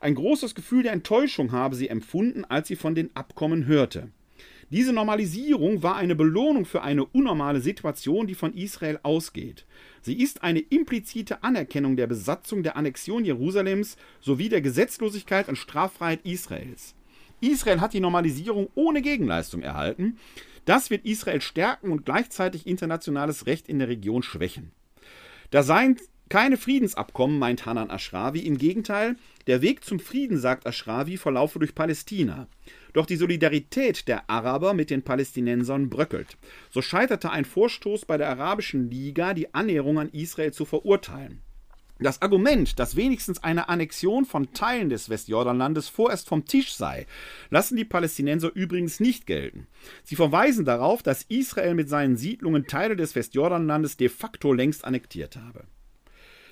Ein 0.00 0.14
großes 0.14 0.54
Gefühl 0.54 0.84
der 0.84 0.92
Enttäuschung 0.92 1.52
habe 1.52 1.74
sie 1.74 1.88
empfunden, 1.88 2.44
als 2.44 2.68
sie 2.68 2.76
von 2.76 2.94
den 2.94 3.14
Abkommen 3.14 3.66
hörte. 3.66 4.08
Diese 4.70 4.92
Normalisierung 4.92 5.82
war 5.82 5.96
eine 5.96 6.16
Belohnung 6.16 6.64
für 6.64 6.82
eine 6.82 7.04
unnormale 7.04 7.60
Situation, 7.60 8.26
die 8.26 8.34
von 8.34 8.54
Israel 8.54 8.98
ausgeht. 9.02 9.64
Sie 10.02 10.20
ist 10.20 10.42
eine 10.42 10.60
implizite 10.60 11.44
Anerkennung 11.44 11.96
der 11.96 12.08
Besatzung 12.08 12.62
der 12.62 12.76
Annexion 12.76 13.24
Jerusalems 13.24 13.96
sowie 14.20 14.48
der 14.48 14.60
Gesetzlosigkeit 14.60 15.48
und 15.48 15.56
Straffreiheit 15.56 16.24
Israels. 16.24 16.94
Israel 17.40 17.80
hat 17.80 17.92
die 17.92 18.00
Normalisierung 18.00 18.68
ohne 18.74 19.02
Gegenleistung 19.02 19.62
erhalten. 19.62 20.18
Das 20.64 20.90
wird 20.90 21.04
Israel 21.04 21.40
stärken 21.40 21.92
und 21.92 22.04
gleichzeitig 22.04 22.66
internationales 22.66 23.46
Recht 23.46 23.68
in 23.68 23.78
der 23.78 23.88
Region 23.88 24.22
schwächen. 24.22 24.72
Da 25.50 25.62
seien 25.62 25.96
keine 26.28 26.56
Friedensabkommen, 26.56 27.38
meint 27.38 27.66
Hanan 27.66 27.88
Ashrawi. 27.88 28.40
Im 28.40 28.58
Gegenteil, 28.58 29.16
der 29.46 29.62
Weg 29.62 29.84
zum 29.84 30.00
Frieden, 30.00 30.38
sagt 30.38 30.66
Ashrawi, 30.66 31.18
verlaufe 31.18 31.60
durch 31.60 31.74
Palästina. 31.74 32.48
Doch 32.92 33.06
die 33.06 33.16
Solidarität 33.16 34.08
der 34.08 34.28
Araber 34.28 34.74
mit 34.74 34.90
den 34.90 35.02
Palästinensern 35.02 35.88
bröckelt. 35.88 36.36
So 36.70 36.82
scheiterte 36.82 37.30
ein 37.30 37.44
Vorstoß 37.44 38.06
bei 38.06 38.16
der 38.16 38.28
Arabischen 38.28 38.90
Liga, 38.90 39.34
die 39.34 39.54
Annäherung 39.54 40.00
an 40.00 40.08
Israel 40.08 40.52
zu 40.52 40.64
verurteilen. 40.64 41.42
Das 41.98 42.20
Argument, 42.20 42.78
dass 42.78 42.96
wenigstens 42.96 43.42
eine 43.42 43.70
Annexion 43.70 44.26
von 44.26 44.52
Teilen 44.52 44.90
des 44.90 45.08
Westjordanlandes 45.08 45.88
vorerst 45.88 46.28
vom 46.28 46.44
Tisch 46.44 46.74
sei, 46.74 47.06
lassen 47.48 47.76
die 47.76 47.86
Palästinenser 47.86 48.50
übrigens 48.54 49.00
nicht 49.00 49.26
gelten. 49.26 49.66
Sie 50.04 50.16
verweisen 50.16 50.66
darauf, 50.66 51.02
dass 51.02 51.22
Israel 51.22 51.74
mit 51.74 51.88
seinen 51.88 52.16
Siedlungen 52.16 52.66
Teile 52.66 52.96
des 52.96 53.14
Westjordanlandes 53.14 53.96
de 53.96 54.10
facto 54.10 54.52
längst 54.52 54.84
annektiert 54.84 55.36
habe. 55.36 55.64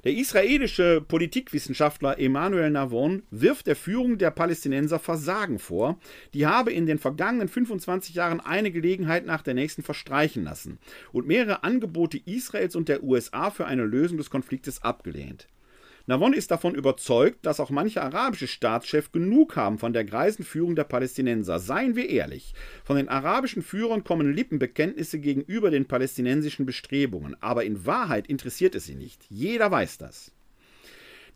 Der 0.04 0.12
israelische 0.12 1.00
Politikwissenschaftler 1.00 2.18
Emmanuel 2.18 2.68
Navon 2.70 3.22
wirft 3.30 3.66
der 3.66 3.74
Führung 3.74 4.18
der 4.18 4.30
Palästinenser 4.30 4.98
Versagen 4.98 5.58
vor. 5.58 5.98
Die 6.34 6.46
habe 6.46 6.72
in 6.72 6.84
den 6.84 6.98
vergangenen 6.98 7.48
25 7.48 8.14
Jahren 8.14 8.40
eine 8.40 8.70
Gelegenheit 8.70 9.24
nach 9.24 9.40
der 9.40 9.54
nächsten 9.54 9.82
verstreichen 9.82 10.44
lassen 10.44 10.78
und 11.12 11.26
mehrere 11.26 11.64
Angebote 11.64 12.20
Israels 12.26 12.76
und 12.76 12.90
der 12.90 13.02
USA 13.02 13.50
für 13.50 13.64
eine 13.64 13.84
Lösung 13.84 14.18
des 14.18 14.28
Konfliktes 14.28 14.82
abgelehnt. 14.82 15.48
Navon 16.06 16.34
ist 16.34 16.50
davon 16.50 16.74
überzeugt, 16.74 17.46
dass 17.46 17.60
auch 17.60 17.70
manche 17.70 18.02
arabische 18.02 18.46
Staatschefs 18.46 19.10
genug 19.10 19.56
haben 19.56 19.78
von 19.78 19.94
der 19.94 20.04
greisen 20.04 20.44
Führung 20.44 20.76
der 20.76 20.84
Palästinenser. 20.84 21.58
Seien 21.58 21.96
wir 21.96 22.10
ehrlich, 22.10 22.52
von 22.84 22.96
den 22.96 23.08
arabischen 23.08 23.62
Führern 23.62 24.04
kommen 24.04 24.34
Lippenbekenntnisse 24.34 25.18
gegenüber 25.18 25.70
den 25.70 25.86
palästinensischen 25.86 26.66
Bestrebungen, 26.66 27.36
aber 27.40 27.64
in 27.64 27.86
Wahrheit 27.86 28.26
interessiert 28.26 28.74
es 28.74 28.84
sie 28.84 28.96
nicht. 28.96 29.24
Jeder 29.30 29.70
weiß 29.70 29.96
das. 29.96 30.30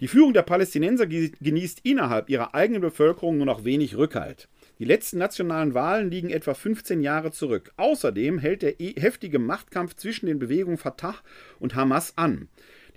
Die 0.00 0.08
Führung 0.08 0.34
der 0.34 0.42
Palästinenser 0.42 1.06
genießt 1.06 1.80
innerhalb 1.82 2.28
ihrer 2.28 2.54
eigenen 2.54 2.82
Bevölkerung 2.82 3.38
nur 3.38 3.46
noch 3.46 3.64
wenig 3.64 3.96
Rückhalt. 3.96 4.48
Die 4.78 4.84
letzten 4.84 5.18
nationalen 5.18 5.72
Wahlen 5.72 6.10
liegen 6.10 6.28
etwa 6.28 6.52
15 6.52 7.00
Jahre 7.00 7.32
zurück. 7.32 7.72
Außerdem 7.78 8.38
hält 8.38 8.62
der 8.62 8.80
e-, 8.80 9.00
heftige 9.00 9.38
Machtkampf 9.38 9.94
zwischen 9.94 10.26
den 10.26 10.38
Bewegungen 10.38 10.78
Fatah 10.78 11.16
und 11.58 11.74
Hamas 11.74 12.12
an 12.16 12.48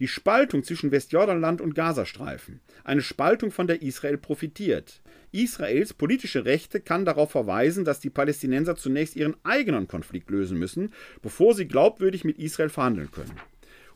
die 0.01 0.07
Spaltung 0.07 0.63
zwischen 0.63 0.89
Westjordanland 0.89 1.61
und 1.61 1.75
Gazastreifen, 1.75 2.59
eine 2.83 3.03
Spaltung, 3.03 3.51
von 3.51 3.67
der 3.67 3.83
Israel 3.83 4.17
profitiert. 4.17 4.99
Israels 5.31 5.93
politische 5.93 6.43
Rechte 6.43 6.81
kann 6.81 7.05
darauf 7.05 7.29
verweisen, 7.29 7.85
dass 7.85 7.99
die 7.99 8.09
Palästinenser 8.09 8.75
zunächst 8.75 9.15
ihren 9.15 9.35
eigenen 9.43 9.87
Konflikt 9.87 10.31
lösen 10.31 10.57
müssen, 10.57 10.91
bevor 11.21 11.53
sie 11.53 11.67
glaubwürdig 11.67 12.23
mit 12.23 12.39
Israel 12.39 12.69
verhandeln 12.69 13.11
können. 13.11 13.39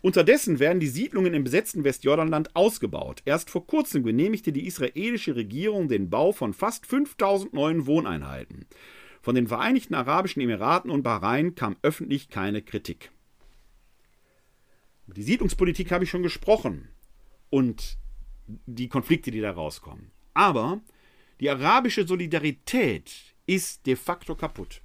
Unterdessen 0.02 0.60
werden 0.60 0.80
die 0.80 0.88
Siedlungen 0.88 1.34
im 1.34 1.44
besetzten 1.44 1.84
Westjordanland 1.84 2.56
ausgebaut. 2.56 3.24
Erst 3.26 3.50
vor 3.50 3.66
kurzem 3.66 4.04
genehmigte 4.04 4.52
die 4.52 4.68
israelische 4.68 5.36
Regierung 5.36 5.88
den 5.88 6.12
Bau 6.12 6.32
von 6.32 6.54
fast 6.54 6.86
5000 6.86 7.52
neuen 7.52 7.88
Wohneinheiten. 7.88 8.68
Von 9.24 9.34
den 9.34 9.48
Vereinigten 9.48 9.96
Arabischen 9.96 10.44
Emiraten 10.44 10.92
und 10.92 11.02
Bahrain 11.02 11.56
kam 11.56 11.78
öffentlich 11.82 12.30
keine 12.30 12.62
Kritik. 12.62 13.10
Die 15.08 15.24
Siedlungspolitik 15.24 15.92
habe 15.92 16.04
ich 16.04 16.10
schon 16.10 16.24
gesprochen 16.24 16.90
und 17.50 17.98
die 18.48 18.90
Konflikte, 18.90 19.32
die 19.32 19.42
da 19.42 19.52
rauskommen. 19.52 20.12
Aber 20.34 20.82
die 21.40 21.50
arabische 21.50 22.08
Solidarität 22.08 23.12
ist 23.46 23.86
de 23.86 23.96
facto 23.96 24.36
kaputt. 24.36 24.82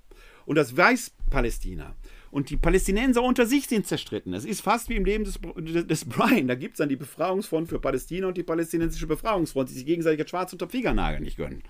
Und 0.47 0.57
das 0.57 0.77
weiß 0.77 1.13
Palästina. 1.31 1.95
Und 2.31 2.51
die 2.51 2.57
Palästinenser 2.57 3.23
unter 3.23 3.47
sich 3.47 3.67
sind 3.67 3.87
zerstritten. 3.87 4.35
Es 4.35 4.45
ist 4.45 4.61
fast 4.61 4.89
wie 4.89 4.97
im 4.97 5.05
Leben 5.05 5.25
des, 5.25 5.39
des 5.87 6.05
Brian. 6.05 6.47
Da 6.49 6.55
gibt 6.55 6.75
es 6.75 6.79
dann 6.79 6.89
die 6.89 6.97
Befreiungsfront 6.97 7.69
für 7.69 7.81
Palästina 7.81 8.29
und 8.29 8.37
die 8.37 8.43
palästinensische 8.43 9.07
Befreiungsfront, 9.07 9.69
die 9.69 9.75
sich 9.75 9.87
gegenseitig 9.87 10.21
als 10.21 10.31
Schwarz 10.31 10.53
unter 10.53 10.69
Fingernagel 10.69 11.21
nicht 11.21 11.37
gönnen. 11.37 11.63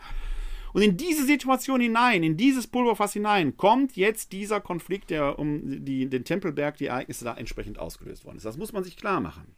Und 0.73 0.83
in 0.83 0.97
diese 0.97 1.25
Situation 1.25 1.81
hinein, 1.81 2.23
in 2.23 2.37
dieses 2.37 2.67
Pulverfass 2.67 3.13
hinein, 3.13 3.57
kommt 3.57 3.97
jetzt 3.97 4.33
dieser 4.33 4.61
Konflikt, 4.61 5.11
der 5.11 5.39
um 5.39 5.85
die, 5.85 6.09
den 6.09 6.25
Tempelberg, 6.25 6.77
die 6.77 6.87
Ereignisse 6.87 7.25
da 7.25 7.35
entsprechend 7.35 7.79
ausgelöst 7.79 8.25
worden 8.25 8.37
ist. 8.37 8.47
Das 8.47 8.57
muss 8.57 8.73
man 8.73 8.85
sich 8.85 8.97
klar 8.97 9.21
machen. 9.21 9.57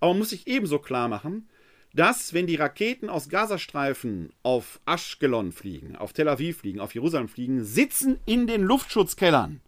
Aber 0.00 0.12
man 0.12 0.18
muss 0.18 0.30
sich 0.30 0.46
ebenso 0.46 0.78
klar 0.78 1.08
machen, 1.08 1.48
dass, 1.94 2.34
wenn 2.34 2.46
die 2.46 2.56
Raketen 2.56 3.08
aus 3.08 3.28
Gazastreifen 3.28 4.32
auf 4.42 4.80
Aschkelon 4.84 5.52
fliegen, 5.52 5.96
auf 5.96 6.12
Tel 6.12 6.28
Aviv 6.28 6.58
fliegen, 6.58 6.80
auf 6.80 6.94
Jerusalem 6.94 7.28
fliegen, 7.28 7.64
sitzen 7.64 8.20
in 8.26 8.46
den 8.46 8.62
Luftschutzkellern 8.62 9.60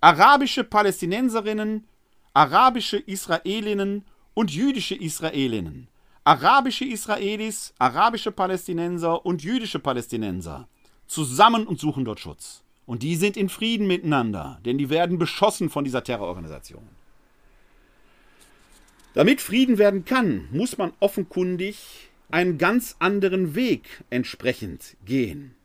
arabische 0.00 0.64
Palästinenserinnen, 0.64 1.86
arabische 2.32 2.96
Israelinnen 2.96 4.04
und 4.34 4.50
jüdische 4.50 4.94
Israelinnen 4.94 5.89
arabische 6.30 6.84
Israelis, 6.84 7.74
arabische 7.80 8.30
Palästinenser 8.30 9.26
und 9.26 9.42
jüdische 9.42 9.80
Palästinenser 9.80 10.68
zusammen 11.08 11.66
und 11.66 11.80
suchen 11.80 12.04
dort 12.04 12.20
Schutz. 12.20 12.62
Und 12.86 13.02
die 13.02 13.16
sind 13.16 13.36
in 13.36 13.48
Frieden 13.48 13.88
miteinander, 13.88 14.60
denn 14.64 14.78
die 14.78 14.90
werden 14.90 15.18
beschossen 15.18 15.70
von 15.70 15.82
dieser 15.82 16.04
Terrororganisation. 16.04 16.86
Damit 19.14 19.40
Frieden 19.40 19.76
werden 19.76 20.04
kann, 20.04 20.48
muss 20.52 20.78
man 20.78 20.92
offenkundig 21.00 22.10
einen 22.30 22.58
ganz 22.58 22.94
anderen 23.00 23.56
Weg 23.56 24.04
entsprechend 24.08 24.96
gehen. 25.04 25.56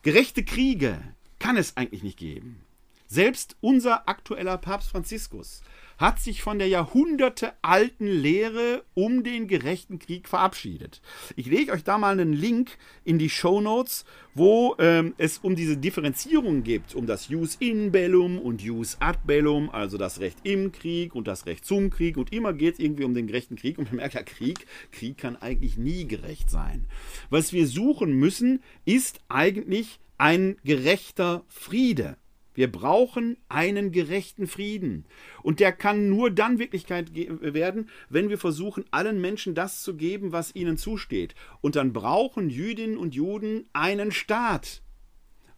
Gerechte 0.00 0.46
Kriege 0.46 0.98
kann 1.38 1.58
es 1.58 1.76
eigentlich 1.76 2.02
nicht 2.02 2.18
geben. 2.18 2.62
Selbst 3.06 3.54
unser 3.60 4.08
aktueller 4.08 4.56
Papst 4.56 4.88
Franziskus 4.88 5.60
hat 6.00 6.18
sich 6.18 6.42
von 6.42 6.58
der 6.58 6.66
jahrhundertealten 6.68 8.06
Lehre 8.06 8.84
um 8.94 9.22
den 9.22 9.48
gerechten 9.48 9.98
Krieg 9.98 10.28
verabschiedet. 10.28 11.02
Ich 11.36 11.46
lege 11.46 11.72
euch 11.72 11.84
da 11.84 11.98
mal 11.98 12.18
einen 12.18 12.32
Link 12.32 12.78
in 13.04 13.18
die 13.18 13.28
Show 13.28 13.60
Notes, 13.60 14.06
wo 14.34 14.74
ähm, 14.78 15.14
es 15.18 15.38
um 15.38 15.56
diese 15.56 15.76
Differenzierung 15.76 16.62
gibt, 16.62 16.94
um 16.94 17.06
das 17.06 17.28
Jus 17.28 17.56
in 17.56 17.92
bellum 17.92 18.38
und 18.38 18.62
Jus 18.62 18.96
ad 19.00 19.18
bellum, 19.26 19.68
also 19.68 19.98
das 19.98 20.20
Recht 20.20 20.38
im 20.42 20.72
Krieg 20.72 21.14
und 21.14 21.28
das 21.28 21.44
Recht 21.44 21.66
zum 21.66 21.90
Krieg 21.90 22.16
und 22.16 22.32
immer 22.32 22.54
geht 22.54 22.74
es 22.74 22.80
irgendwie 22.80 23.04
um 23.04 23.12
den 23.12 23.26
gerechten 23.26 23.56
Krieg 23.56 23.76
und 23.76 23.88
man 23.88 23.96
merkt 23.96 24.14
ja, 24.14 24.22
Krieg, 24.22 24.66
Krieg 24.92 25.18
kann 25.18 25.36
eigentlich 25.36 25.76
nie 25.76 26.08
gerecht 26.08 26.48
sein. 26.48 26.86
Was 27.28 27.52
wir 27.52 27.66
suchen 27.66 28.14
müssen, 28.14 28.62
ist 28.86 29.20
eigentlich 29.28 30.00
ein 30.16 30.56
gerechter 30.64 31.44
Friede. 31.48 32.16
Wir 32.60 32.70
brauchen 32.70 33.38
einen 33.48 33.90
gerechten 33.90 34.46
Frieden. 34.46 35.06
Und 35.42 35.60
der 35.60 35.72
kann 35.72 36.10
nur 36.10 36.30
dann 36.30 36.58
Wirklichkeit 36.58 37.06
werden, 37.14 37.88
wenn 38.10 38.28
wir 38.28 38.36
versuchen, 38.36 38.84
allen 38.90 39.18
Menschen 39.18 39.54
das 39.54 39.82
zu 39.82 39.96
geben, 39.96 40.32
was 40.32 40.54
ihnen 40.54 40.76
zusteht. 40.76 41.34
Und 41.62 41.74
dann 41.74 41.94
brauchen 41.94 42.50
Jüdinnen 42.50 42.98
und 42.98 43.14
Juden 43.14 43.66
einen 43.72 44.12
Staat. 44.12 44.82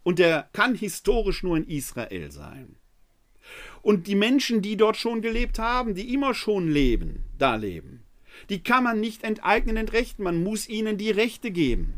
Und 0.03 0.17
der 0.17 0.47
kann 0.53 0.75
historisch 0.75 1.43
nur 1.43 1.57
in 1.57 1.67
Israel 1.67 2.31
sein. 2.31 2.77
Und 3.81 4.07
die 4.07 4.15
Menschen, 4.15 4.61
die 4.61 4.77
dort 4.77 4.95
schon 4.95 5.21
gelebt 5.21 5.59
haben, 5.59 5.95
die 5.95 6.13
immer 6.13 6.33
schon 6.33 6.71
leben, 6.71 7.25
da 7.37 7.57
leben, 7.57 8.03
die 8.47 8.63
kann 8.63 8.85
man 8.85 9.01
nicht 9.01 9.25
enteignen, 9.25 9.75
entrechten. 9.75 10.23
Man 10.23 10.41
muss 10.41 10.69
ihnen 10.69 10.97
die 10.97 11.11
Rechte 11.11 11.51
geben. 11.51 11.95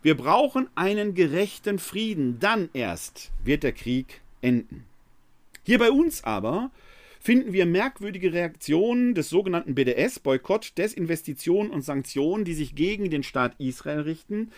Wir 0.00 0.16
brauchen 0.16 0.68
einen 0.76 1.14
gerechten 1.14 1.78
Frieden, 1.80 2.38
dann 2.38 2.68
erst 2.72 3.32
wird 3.42 3.64
der 3.64 3.72
Krieg 3.72 4.20
enden. 4.40 4.84
Hier 5.64 5.78
bei 5.78 5.90
uns 5.90 6.22
aber 6.22 6.70
finden 7.20 7.52
wir 7.52 7.66
merkwürdige 7.66 8.32
Reaktionen 8.32 9.14
des 9.14 9.28
sogenannten 9.28 9.74
BDS, 9.74 10.20
Boykott, 10.20 10.78
Desinvestitionen 10.78 11.72
und 11.72 11.82
Sanktionen, 11.82 12.44
die 12.44 12.54
sich 12.54 12.76
gegen 12.76 13.10
den 13.10 13.24
Staat 13.24 13.54
Israel 13.58 14.00
richten. 14.00 14.52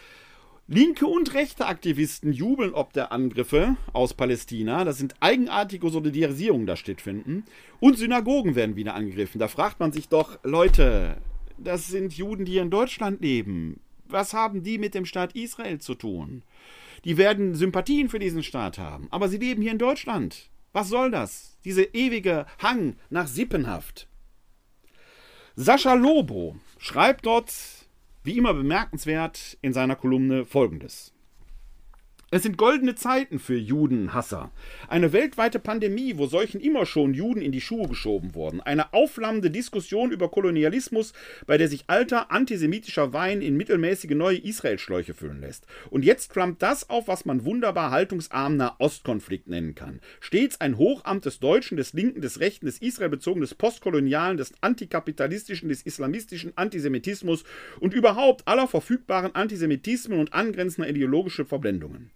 Linke 0.69 1.07
und 1.07 1.35
rechte 1.35 1.67
Aktivisten 1.67 2.33
jubeln 2.33 2.75
ob 2.75 2.93
der 2.93 3.11
Angriffe 3.11 3.77
aus 3.93 4.15
Palästina. 4.15 4.85
Das 4.85 4.99
sind 4.99 5.15
eigenartige 5.19 5.89
Solidarisierungen, 5.91 6.67
da 6.67 6.77
stattfinden. 6.77 7.45
Und 7.81 7.99
Synagogen 7.99 8.55
werden 8.55 8.77
wieder 8.77 8.95
angegriffen. 8.95 9.41
Da 9.41 9.49
fragt 9.49 9.81
man 9.81 9.91
sich 9.91 10.09
doch, 10.09 10.39
Leute, 10.45 11.17
das 11.59 11.89
sind 11.89 12.13
Juden, 12.13 12.45
die 12.45 12.53
hier 12.53 12.63
in 12.63 12.71
Deutschland 12.71 13.21
leben. 13.21 13.81
Was 14.13 14.35
haben 14.35 14.63
die 14.63 14.79
mit 14.79 14.95
dem 14.95 15.07
Staat 15.07 15.35
Israel 15.35 15.79
zu 15.79 15.95
tun? 15.95 16.43
Die 17.05 17.17
werden 17.17 17.55
Sympathien 17.55 18.09
für 18.09 18.19
diesen 18.19 18.43
Staat 18.43 18.79
haben, 18.79 19.09
aber 19.11 19.29
sie 19.29 19.39
leben 19.39 19.63
hier 19.63 19.73
in 19.73 19.79
Deutschland. 19.79 20.51
Was 20.73 20.89
soll 20.89 21.11
das? 21.11 21.57
Diese 21.65 21.83
ewige 21.83 22.47
Hang 22.63 22.97
nach 23.09 23.27
Sippenhaft. 23.27 24.09
Sascha 25.57 25.95
Lobo 25.95 26.57
schreibt 26.79 27.27
dort, 27.27 27.53
wie 28.23 28.37
immer 28.37 28.55
bemerkenswert, 28.55 29.59
in 29.63 29.73
seiner 29.73 29.97
Kolumne 29.97 30.45
folgendes. 30.45 31.13
Es 32.33 32.45
sind 32.45 32.57
goldene 32.57 32.95
Zeiten 32.95 33.41
für 33.41 33.57
Judenhasser. 33.57 34.53
Eine 34.87 35.13
weltweite 35.13 35.59
Pandemie, 35.59 36.17
wo 36.17 36.27
solchen 36.27 36.61
immer 36.61 36.87
schon 36.87 37.13
Juden 37.13 37.43
in 37.43 37.51
die 37.51 37.61
Schuhe 37.61 37.89
geschoben 37.89 38.37
wurden. 38.37 38.61
Eine 38.61 38.93
aufflammende 38.95 39.51
Diskussion 39.51 40.13
über 40.13 40.29
Kolonialismus, 40.29 41.13
bei 41.49 41.59
der 41.59 41.67
sich 41.67 41.87
alter 41.89 42.31
antisemitischer 42.31 43.13
Wein 43.13 43.43
in 43.43 43.57
mittelmäßige 43.57 44.13
neue 44.13 44.39
Israel-Schläuche 44.39 45.13
füllen 45.13 45.41
lässt. 45.41 45.67
Und 45.91 46.05
jetzt 46.05 46.33
flammt 46.33 46.63
das 46.63 46.89
auf, 46.89 47.09
was 47.09 47.25
man 47.25 47.45
wunderbar 47.45 47.91
haltungsarm 47.91 48.57
Nahostkonflikt 48.57 49.49
nennen 49.49 49.75
kann. 49.75 49.99
Stets 50.21 50.61
ein 50.61 50.79
Hochamt 50.79 51.25
des 51.25 51.41
Deutschen, 51.41 51.77
des 51.77 51.95
Linken, 51.95 52.21
des 52.21 52.39
Rechten, 52.39 52.67
des 52.67 52.79
Israel-bezogenen, 52.79 53.43
des 53.43 53.57
Postkolonialen, 53.57 54.37
des 54.37 54.53
Antikapitalistischen, 54.61 55.69
des 55.69 55.83
Islamistischen 55.83 56.53
Antisemitismus 56.57 57.43
und 57.81 57.93
überhaupt 57.93 58.47
aller 58.47 58.69
verfügbaren 58.69 59.35
Antisemitismen 59.35 60.21
und 60.21 60.33
angrenzender 60.33 60.89
ideologische 60.89 61.45
Verblendungen. 61.45 62.13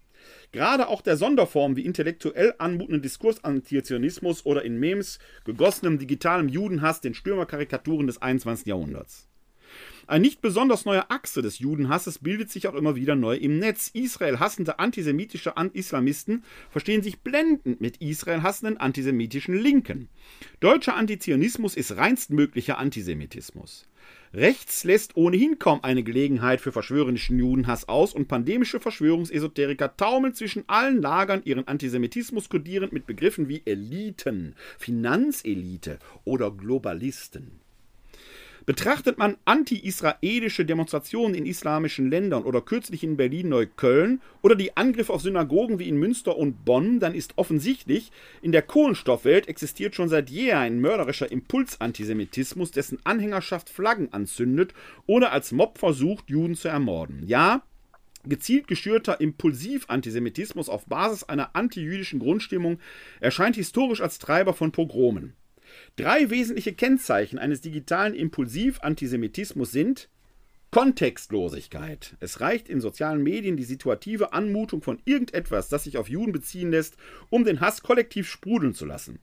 Gerade 0.54 0.86
auch 0.86 1.02
der 1.02 1.16
Sonderform 1.16 1.74
wie 1.74 1.84
intellektuell 1.84 2.54
anmutenden 2.58 3.02
Diskursantizianismus 3.02 4.46
oder 4.46 4.64
in 4.64 4.78
Memes 4.78 5.18
gegossenem 5.44 5.98
digitalem 5.98 6.48
Judenhass 6.48 7.00
den 7.00 7.14
Stürmerkarikaturen 7.14 8.06
des 8.06 8.22
21. 8.22 8.68
Jahrhunderts. 8.68 9.26
Ein 10.06 10.22
nicht 10.22 10.42
besonders 10.42 10.84
neuer 10.84 11.06
Achse 11.08 11.42
des 11.42 11.58
Judenhasses 11.58 12.20
bildet 12.20 12.52
sich 12.52 12.68
auch 12.68 12.74
immer 12.74 12.94
wieder 12.94 13.16
neu 13.16 13.34
im 13.34 13.58
Netz. 13.58 13.90
Israel 13.94 14.38
hassende 14.38 14.78
antisemitische 14.78 15.54
Islamisten 15.72 16.44
verstehen 16.70 17.02
sich 17.02 17.18
blendend 17.18 17.80
mit 17.80 17.96
Israel 17.96 18.44
hassenden 18.44 18.76
antisemitischen 18.76 19.56
Linken. 19.56 20.08
Deutscher 20.60 20.94
Antizionismus 20.94 21.74
ist 21.74 21.96
reinstmöglicher 21.96 22.78
Antisemitismus. 22.78 23.88
Rechts 24.34 24.82
lässt 24.82 25.16
ohnehin 25.16 25.60
kaum 25.60 25.84
eine 25.84 26.02
Gelegenheit 26.02 26.60
für 26.60 26.72
verschwörerischen 26.72 27.38
Judenhass 27.38 27.88
aus 27.88 28.12
und 28.12 28.26
pandemische 28.26 28.80
Verschwörungsesoteriker 28.80 29.96
taumeln 29.96 30.34
zwischen 30.34 30.64
allen 30.66 31.00
Lagern 31.00 31.42
ihren 31.44 31.68
Antisemitismus 31.68 32.48
kodierend 32.48 32.92
mit 32.92 33.06
Begriffen 33.06 33.48
wie 33.48 33.62
Eliten, 33.64 34.56
Finanzelite 34.76 36.00
oder 36.24 36.50
Globalisten. 36.50 37.63
Betrachtet 38.66 39.18
man 39.18 39.36
anti-israelische 39.44 40.64
Demonstrationen 40.64 41.34
in 41.34 41.44
islamischen 41.44 42.10
Ländern 42.10 42.44
oder 42.44 42.62
kürzlich 42.62 43.04
in 43.04 43.18
Berlin-Neukölln 43.18 44.22
oder 44.40 44.56
die 44.56 44.74
Angriffe 44.76 45.12
auf 45.12 45.20
Synagogen 45.20 45.78
wie 45.78 45.88
in 45.88 45.98
Münster 45.98 46.36
und 46.36 46.64
Bonn, 46.64 46.98
dann 46.98 47.14
ist 47.14 47.34
offensichtlich, 47.36 48.10
in 48.40 48.52
der 48.52 48.62
Kohlenstoffwelt 48.62 49.48
existiert 49.48 49.94
schon 49.94 50.08
seit 50.08 50.30
jeher 50.30 50.60
ein 50.60 50.80
mörderischer 50.80 51.30
Impulsantisemitismus, 51.30 52.70
dessen 52.70 52.98
Anhängerschaft 53.04 53.68
Flaggen 53.68 54.12
anzündet 54.14 54.72
oder 55.06 55.32
als 55.32 55.52
Mob 55.52 55.76
versucht, 55.76 56.30
Juden 56.30 56.54
zu 56.54 56.68
ermorden. 56.68 57.22
Ja, 57.26 57.62
Gezielt 58.26 58.68
geschürter 58.68 59.20
Impulsiv-Antisemitismus 59.20 60.70
auf 60.70 60.86
Basis 60.86 61.24
einer 61.24 61.54
antijüdischen 61.54 62.20
Grundstimmung 62.20 62.78
erscheint 63.20 63.56
historisch 63.56 64.00
als 64.00 64.18
Treiber 64.18 64.54
von 64.54 64.72
Pogromen. 64.72 65.34
Drei 65.96 66.30
wesentliche 66.30 66.72
Kennzeichen 66.72 67.38
eines 67.38 67.60
digitalen 67.60 68.14
Impulsiv-Antisemitismus 68.14 69.72
sind 69.72 70.08
Kontextlosigkeit. 70.74 72.16
Es 72.18 72.40
reicht 72.40 72.68
in 72.68 72.80
sozialen 72.80 73.22
Medien 73.22 73.56
die 73.56 73.62
situative 73.62 74.32
Anmutung 74.32 74.82
von 74.82 75.00
irgendetwas, 75.04 75.68
das 75.68 75.84
sich 75.84 75.98
auf 75.98 76.08
Juden 76.08 76.32
beziehen 76.32 76.72
lässt, 76.72 76.96
um 77.30 77.44
den 77.44 77.60
Hass 77.60 77.82
kollektiv 77.82 78.28
sprudeln 78.28 78.74
zu 78.74 78.84
lassen. 78.84 79.20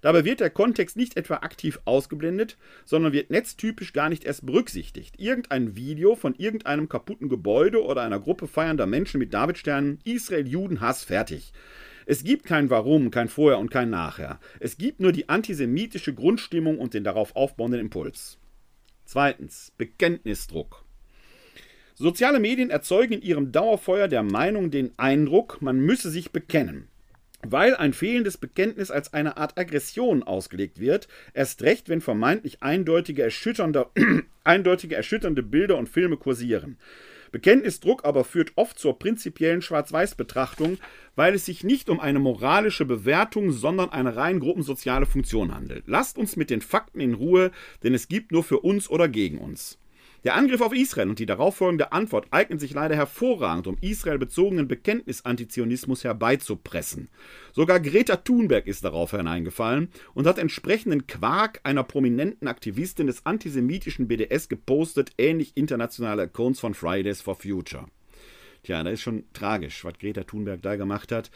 Dabei 0.00 0.24
wird 0.24 0.40
der 0.40 0.48
Kontext 0.48 0.96
nicht 0.96 1.18
etwa 1.18 1.36
aktiv 1.36 1.78
ausgeblendet, 1.84 2.56
sondern 2.86 3.12
wird 3.12 3.30
netztypisch 3.30 3.92
gar 3.92 4.08
nicht 4.08 4.24
erst 4.24 4.46
berücksichtigt. 4.46 5.20
Irgendein 5.20 5.76
Video 5.76 6.14
von 6.16 6.34
irgendeinem 6.34 6.88
kaputten 6.88 7.28
Gebäude 7.28 7.84
oder 7.84 8.00
einer 8.00 8.20
Gruppe 8.20 8.46
feiernder 8.46 8.86
Menschen 8.86 9.18
mit 9.18 9.34
Davidsternen, 9.34 9.98
Israel, 10.04 10.48
Juden, 10.48 10.80
Hass, 10.80 11.04
fertig. 11.04 11.52
Es 12.06 12.24
gibt 12.24 12.44
kein 12.44 12.70
Warum, 12.70 13.10
kein 13.10 13.28
Vorher 13.28 13.58
und 13.58 13.70
kein 13.70 13.90
Nachher. 13.90 14.40
Es 14.60 14.76
gibt 14.76 15.00
nur 15.00 15.12
die 15.12 15.28
antisemitische 15.28 16.14
Grundstimmung 16.14 16.78
und 16.78 16.94
den 16.94 17.04
darauf 17.04 17.34
aufbauenden 17.36 17.80
Impuls. 17.80 18.38
Zweitens, 19.04 19.72
Bekenntnisdruck. 19.76 20.84
Soziale 21.94 22.40
Medien 22.40 22.70
erzeugen 22.70 23.14
in 23.14 23.22
ihrem 23.22 23.52
Dauerfeuer 23.52 24.08
der 24.08 24.22
Meinung 24.22 24.70
den 24.70 24.92
Eindruck, 24.96 25.62
man 25.62 25.78
müsse 25.78 26.10
sich 26.10 26.32
bekennen. 26.32 26.88
Weil 27.46 27.76
ein 27.76 27.92
fehlendes 27.92 28.38
Bekenntnis 28.38 28.90
als 28.90 29.12
eine 29.12 29.36
Art 29.36 29.58
Aggression 29.58 30.22
ausgelegt 30.22 30.80
wird, 30.80 31.08
erst 31.34 31.62
recht, 31.62 31.88
wenn 31.88 32.00
vermeintlich 32.00 32.62
eindeutige, 32.62 33.22
eindeutige 34.44 34.96
erschütternde 34.96 35.42
Bilder 35.42 35.76
und 35.76 35.88
Filme 35.88 36.16
kursieren. 36.16 36.78
Bekenntnisdruck 37.34 38.04
aber 38.04 38.22
führt 38.22 38.52
oft 38.54 38.78
zur 38.78 38.96
prinzipiellen 38.96 39.60
Schwarz-Weiß-Betrachtung, 39.60 40.78
weil 41.16 41.34
es 41.34 41.46
sich 41.46 41.64
nicht 41.64 41.90
um 41.90 41.98
eine 41.98 42.20
moralische 42.20 42.84
Bewertung, 42.84 43.50
sondern 43.50 43.90
eine 43.90 44.14
rein 44.14 44.38
gruppensoziale 44.38 45.04
Funktion 45.04 45.52
handelt. 45.52 45.82
Lasst 45.88 46.16
uns 46.16 46.36
mit 46.36 46.48
den 46.48 46.60
Fakten 46.60 47.00
in 47.00 47.14
Ruhe, 47.14 47.50
denn 47.82 47.92
es 47.92 48.06
gibt 48.06 48.30
nur 48.30 48.44
für 48.44 48.60
uns 48.60 48.88
oder 48.88 49.08
gegen 49.08 49.38
uns. 49.38 49.80
Der 50.24 50.36
Angriff 50.36 50.62
auf 50.62 50.74
Israel 50.74 51.10
und 51.10 51.18
die 51.18 51.26
darauffolgende 51.26 51.92
Antwort 51.92 52.28
eignen 52.30 52.58
sich 52.58 52.72
leider 52.72 52.96
hervorragend, 52.96 53.66
um 53.66 53.76
Israel-bezogenen 53.82 54.66
Bekenntnis-Antizionismus 54.66 56.02
herbeizupressen. 56.02 57.10
Sogar 57.52 57.78
Greta 57.78 58.16
Thunberg 58.16 58.66
ist 58.66 58.84
darauf 58.84 59.10
hineingefallen 59.10 59.90
und 60.14 60.26
hat 60.26 60.38
entsprechenden 60.38 61.06
Quark 61.06 61.60
einer 61.62 61.84
prominenten 61.84 62.48
Aktivistin 62.48 63.06
des 63.06 63.26
antisemitischen 63.26 64.08
BDS 64.08 64.48
gepostet, 64.48 65.12
ähnlich 65.18 65.52
internationale 65.56 66.22
Accounts 66.22 66.58
von 66.58 66.72
Fridays 66.72 67.20
for 67.20 67.34
Future. 67.34 67.84
Tja, 68.62 68.82
da 68.82 68.88
ist 68.88 69.02
schon 69.02 69.24
tragisch, 69.34 69.84
was 69.84 69.98
Greta 69.98 70.24
Thunberg 70.24 70.62
da 70.62 70.76
gemacht 70.76 71.12
hat. 71.12 71.30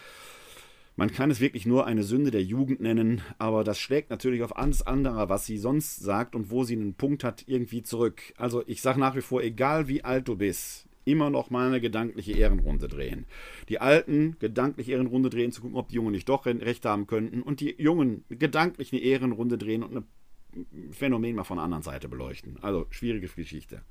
Man 0.99 1.12
kann 1.12 1.30
es 1.30 1.38
wirklich 1.38 1.64
nur 1.64 1.86
eine 1.86 2.03
Sünde 2.03 2.32
der 2.32 2.42
Jugend 2.42 2.80
nennen, 2.80 3.20
aber 3.38 3.62
das 3.62 3.78
schlägt 3.78 4.11
natürlich 4.11 4.42
auf 4.42 4.57
alles 4.57 4.84
andere, 4.84 5.28
was 5.28 5.46
sie 5.46 5.57
sonst 5.57 6.01
sagt 6.01 6.34
und 6.34 6.51
wo 6.51 6.64
sie 6.64 6.74
einen 6.74 6.94
Punkt 6.94 7.22
hat, 7.22 7.44
irgendwie 7.46 7.84
zurück. 7.84 8.20
Also 8.36 8.64
ich 8.66 8.82
sage 8.82 8.99
nach 8.99 9.14
wie 9.14 9.20
vor, 9.20 9.40
egal 9.40 9.86
wie 9.86 10.03
alt 10.03 10.26
du 10.26 10.34
bist, 10.34 10.88
immer 11.05 11.30
noch 11.30 11.51
mal 11.51 11.68
eine 11.68 11.80
gedankliche 11.80 12.32
Ehrenrunde 12.32 12.88
drehen. 12.88 13.26
Die 13.68 13.80
Alten 13.80 14.34
gedanklich 14.40 14.88
Ehrenrunde 14.88 15.30
drehen, 15.30 15.53
zu 15.53 15.61
gucken, 15.61 15.76
ob 15.76 15.88
die 15.88 15.94
Jungen 15.94 16.11
nicht 16.11 16.28
doch 16.28 16.46
recht 16.46 16.84
haben 16.84 17.07
könnten 17.07 17.42
und 17.42 17.61
die 17.61 17.80
Jungen 17.80 18.24
gedanklich 18.28 18.92
eine 18.92 19.01
Ehrenrunde 19.01 19.57
drehen 19.57 19.84
und 19.84 19.96
ein 19.96 20.90
Phänomen 20.90 21.36
mal 21.36 21.44
von 21.44 21.59
der 21.59 21.64
anderen 21.64 21.84
Seite 21.84 22.09
beleuchten. 22.09 22.57
Also 22.61 22.88
schwierige 22.90 23.28
Geschichte. 23.28 23.82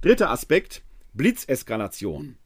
Dritter 0.00 0.30
Aspekt, 0.30 0.80
Blitzeskalation. 1.12 2.36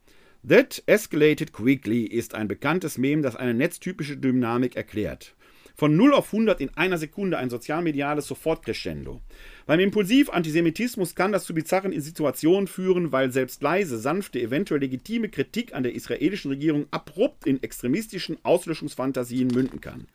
That 0.47 0.83
escalated 0.85 1.55
quickly 1.55 2.05
ist 2.05 2.35
ein 2.35 2.49
bekanntes 2.49 2.99
Mem, 2.99 3.23
das 3.23 3.35
eine 3.35 3.55
netztypische 3.55 4.19
Dynamik 4.19 4.77
erklärt. 4.77 5.35
Von 5.75 5.97
0 5.97 6.13
auf 6.13 6.27
100 6.27 6.61
in 6.61 6.69
einer 6.77 6.99
Sekunde 6.99 7.39
ein 7.39 7.49
sozialmediales 7.49 8.27
Sofortcrescendo. 8.27 9.23
Beim 9.65 9.81
Impulsiv-Antisemitismus 9.81 11.15
kann 11.15 11.33
das 11.33 11.45
zu 11.45 11.55
bizarren 11.55 11.99
Situationen 11.99 12.67
führen, 12.67 13.11
weil 13.11 13.33
selbst 13.33 13.63
leise, 13.63 13.99
sanfte, 13.99 14.39
eventuell 14.39 14.81
legitime 14.81 15.31
Kritik 15.31 15.75
an 15.75 15.83
der 15.83 15.95
israelischen 15.95 16.51
Regierung 16.51 16.89
abrupt 16.91 17.47
in 17.47 17.63
extremistischen 17.63 18.37
Auslöschungsfantasien 18.43 19.49
münden 19.49 19.81
kann. 19.81 20.09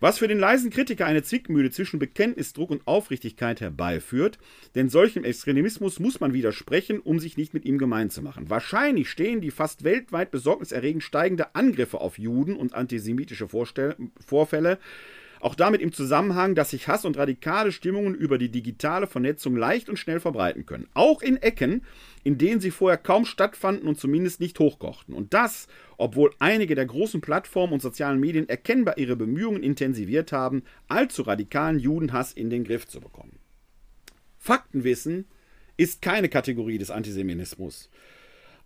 Was 0.00 0.18
für 0.18 0.28
den 0.28 0.38
leisen 0.38 0.70
Kritiker 0.70 1.06
eine 1.06 1.22
Zwickmühle 1.22 1.70
zwischen 1.70 1.98
Bekenntnisdruck 1.98 2.70
und 2.70 2.86
Aufrichtigkeit 2.86 3.60
herbeiführt, 3.60 4.38
denn 4.74 4.90
solchem 4.90 5.24
Extremismus 5.24 5.98
muss 5.98 6.20
man 6.20 6.34
widersprechen, 6.34 7.00
um 7.00 7.18
sich 7.18 7.36
nicht 7.36 7.54
mit 7.54 7.64
ihm 7.64 7.78
gemein 7.78 8.10
zu 8.10 8.22
machen. 8.22 8.50
Wahrscheinlich 8.50 9.08
stehen 9.08 9.40
die 9.40 9.50
fast 9.50 9.84
weltweit 9.84 10.30
besorgniserregend 10.30 11.02
steigende 11.02 11.54
Angriffe 11.54 12.00
auf 12.00 12.18
Juden 12.18 12.56
und 12.56 12.74
antisemitische 12.74 13.48
Vorstell 13.48 13.96
Vorfälle 14.24 14.78
auch 15.46 15.54
damit 15.54 15.80
im 15.80 15.92
Zusammenhang, 15.92 16.56
dass 16.56 16.70
sich 16.70 16.88
Hass 16.88 17.04
und 17.04 17.16
radikale 17.16 17.70
Stimmungen 17.70 18.16
über 18.16 18.36
die 18.36 18.48
digitale 18.48 19.06
Vernetzung 19.06 19.54
leicht 19.54 19.88
und 19.88 19.96
schnell 19.96 20.18
verbreiten 20.18 20.66
können. 20.66 20.88
Auch 20.92 21.22
in 21.22 21.36
Ecken, 21.36 21.84
in 22.24 22.36
denen 22.36 22.60
sie 22.60 22.72
vorher 22.72 22.98
kaum 22.98 23.24
stattfanden 23.24 23.86
und 23.86 23.96
zumindest 23.96 24.40
nicht 24.40 24.58
hochkochten. 24.58 25.14
Und 25.14 25.34
das, 25.34 25.68
obwohl 25.98 26.32
einige 26.40 26.74
der 26.74 26.86
großen 26.86 27.20
Plattformen 27.20 27.74
und 27.74 27.80
sozialen 27.80 28.18
Medien 28.18 28.48
erkennbar 28.48 28.98
ihre 28.98 29.14
Bemühungen 29.14 29.62
intensiviert 29.62 30.32
haben, 30.32 30.64
allzu 30.88 31.22
radikalen 31.22 31.78
Judenhass 31.78 32.32
in 32.32 32.50
den 32.50 32.64
Griff 32.64 32.88
zu 32.88 33.00
bekommen. 33.00 33.38
Faktenwissen 34.40 35.26
ist 35.76 36.02
keine 36.02 36.28
Kategorie 36.28 36.78
des 36.78 36.90
Antisemitismus. 36.90 37.88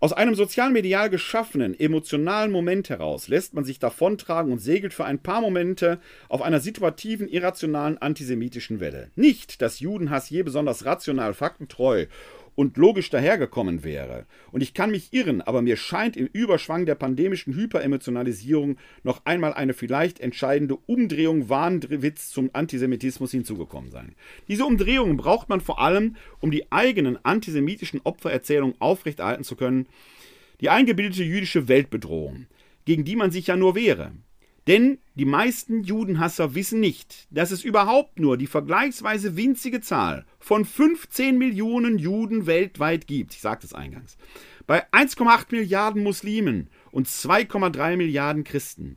Aus 0.02 0.14
einem 0.14 0.34
sozialmedial 0.34 1.10
geschaffenen, 1.10 1.78
emotionalen 1.78 2.50
Moment 2.50 2.88
heraus 2.88 3.28
lässt 3.28 3.52
man 3.52 3.64
sich 3.64 3.78
davontragen 3.78 4.50
und 4.50 4.58
segelt 4.58 4.94
für 4.94 5.04
ein 5.04 5.18
paar 5.18 5.42
Momente 5.42 6.00
auf 6.30 6.40
einer 6.40 6.60
situativen, 6.60 7.28
irrationalen 7.28 7.98
antisemitischen 7.98 8.80
Welle. 8.80 9.10
Nicht, 9.14 9.60
dass 9.60 9.80
Judenhass 9.80 10.30
je 10.30 10.42
besonders 10.42 10.86
rational, 10.86 11.34
faktentreu 11.34 12.06
und 12.60 12.76
logisch 12.76 13.08
dahergekommen 13.08 13.84
wäre. 13.84 14.26
Und 14.52 14.62
ich 14.62 14.74
kann 14.74 14.90
mich 14.90 15.14
irren, 15.14 15.40
aber 15.40 15.62
mir 15.62 15.78
scheint 15.78 16.14
im 16.14 16.26
Überschwang 16.30 16.84
der 16.84 16.94
pandemischen 16.94 17.54
Hyperemotionalisierung 17.54 18.76
noch 19.02 19.24
einmal 19.24 19.54
eine 19.54 19.72
vielleicht 19.72 20.20
entscheidende 20.20 20.76
Umdrehung 20.84 21.48
Wahnwitz 21.48 22.28
zum 22.28 22.50
Antisemitismus 22.52 23.30
hinzugekommen 23.30 23.90
sein. 23.90 24.14
Diese 24.46 24.66
Umdrehung 24.66 25.16
braucht 25.16 25.48
man 25.48 25.62
vor 25.62 25.80
allem, 25.80 26.16
um 26.40 26.50
die 26.50 26.70
eigenen 26.70 27.16
antisemitischen 27.24 28.02
Opfererzählungen 28.04 28.76
aufrechterhalten 28.78 29.44
zu 29.44 29.56
können, 29.56 29.86
die 30.60 30.68
eingebildete 30.68 31.24
jüdische 31.24 31.66
Weltbedrohung, 31.66 32.44
gegen 32.84 33.06
die 33.06 33.16
man 33.16 33.30
sich 33.30 33.46
ja 33.46 33.56
nur 33.56 33.74
wehre. 33.74 34.12
Denn 34.66 34.98
die 35.14 35.24
meisten 35.24 35.82
Judenhasser 35.82 36.54
wissen 36.54 36.80
nicht, 36.80 37.26
dass 37.30 37.50
es 37.50 37.64
überhaupt 37.64 38.18
nur 38.18 38.36
die 38.36 38.46
vergleichsweise 38.46 39.36
winzige 39.36 39.80
Zahl 39.80 40.26
von 40.38 40.64
15 40.64 41.38
Millionen 41.38 41.98
Juden 41.98 42.46
weltweit 42.46 43.06
gibt. 43.06 43.34
Ich 43.34 43.40
sagte 43.40 43.66
es 43.66 43.74
eingangs. 43.74 44.16
Bei 44.66 44.86
1,8 44.92 45.46
Milliarden 45.50 46.02
Muslimen 46.02 46.68
und 46.90 47.08
2,3 47.08 47.96
Milliarden 47.96 48.44
Christen. 48.44 48.96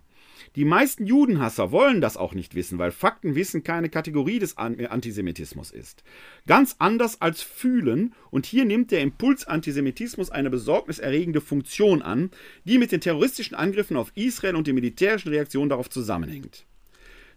Die 0.56 0.66
meisten 0.66 1.08
Judenhasser 1.08 1.72
wollen 1.72 2.00
das 2.00 2.16
auch 2.16 2.36
nicht 2.36 2.54
wissen, 2.54 2.78
weil 2.78 2.92
Faktenwissen 2.92 3.64
keine 3.64 3.90
Kategorie 3.90 4.38
des 4.38 4.58
Antisemitismus 4.58 5.72
ist. 5.72 6.04
Ganz 6.46 6.76
anders 6.78 7.22
als 7.22 7.42
fühlen, 7.42 8.14
und 8.30 8.46
hier 8.46 8.64
nimmt 8.64 8.92
der 8.92 9.02
Impuls 9.02 9.46
Antisemitismus 9.46 10.30
eine 10.30 10.52
besorgniserregende 10.52 11.42
Funktion 11.42 12.04
an, 12.04 12.30
die 12.66 12.78
mit 12.78 12.92
den 12.92 13.02
terroristischen 13.02 13.56
Angriffen 13.56 13.98
auf 13.98 14.12
Israel 14.14 14.56
und 14.56 14.68
den 14.68 14.76
militärischen 14.76 15.30
Reaktionen 15.30 15.70
darauf 15.70 15.90
zusammenhängt. 15.90 16.66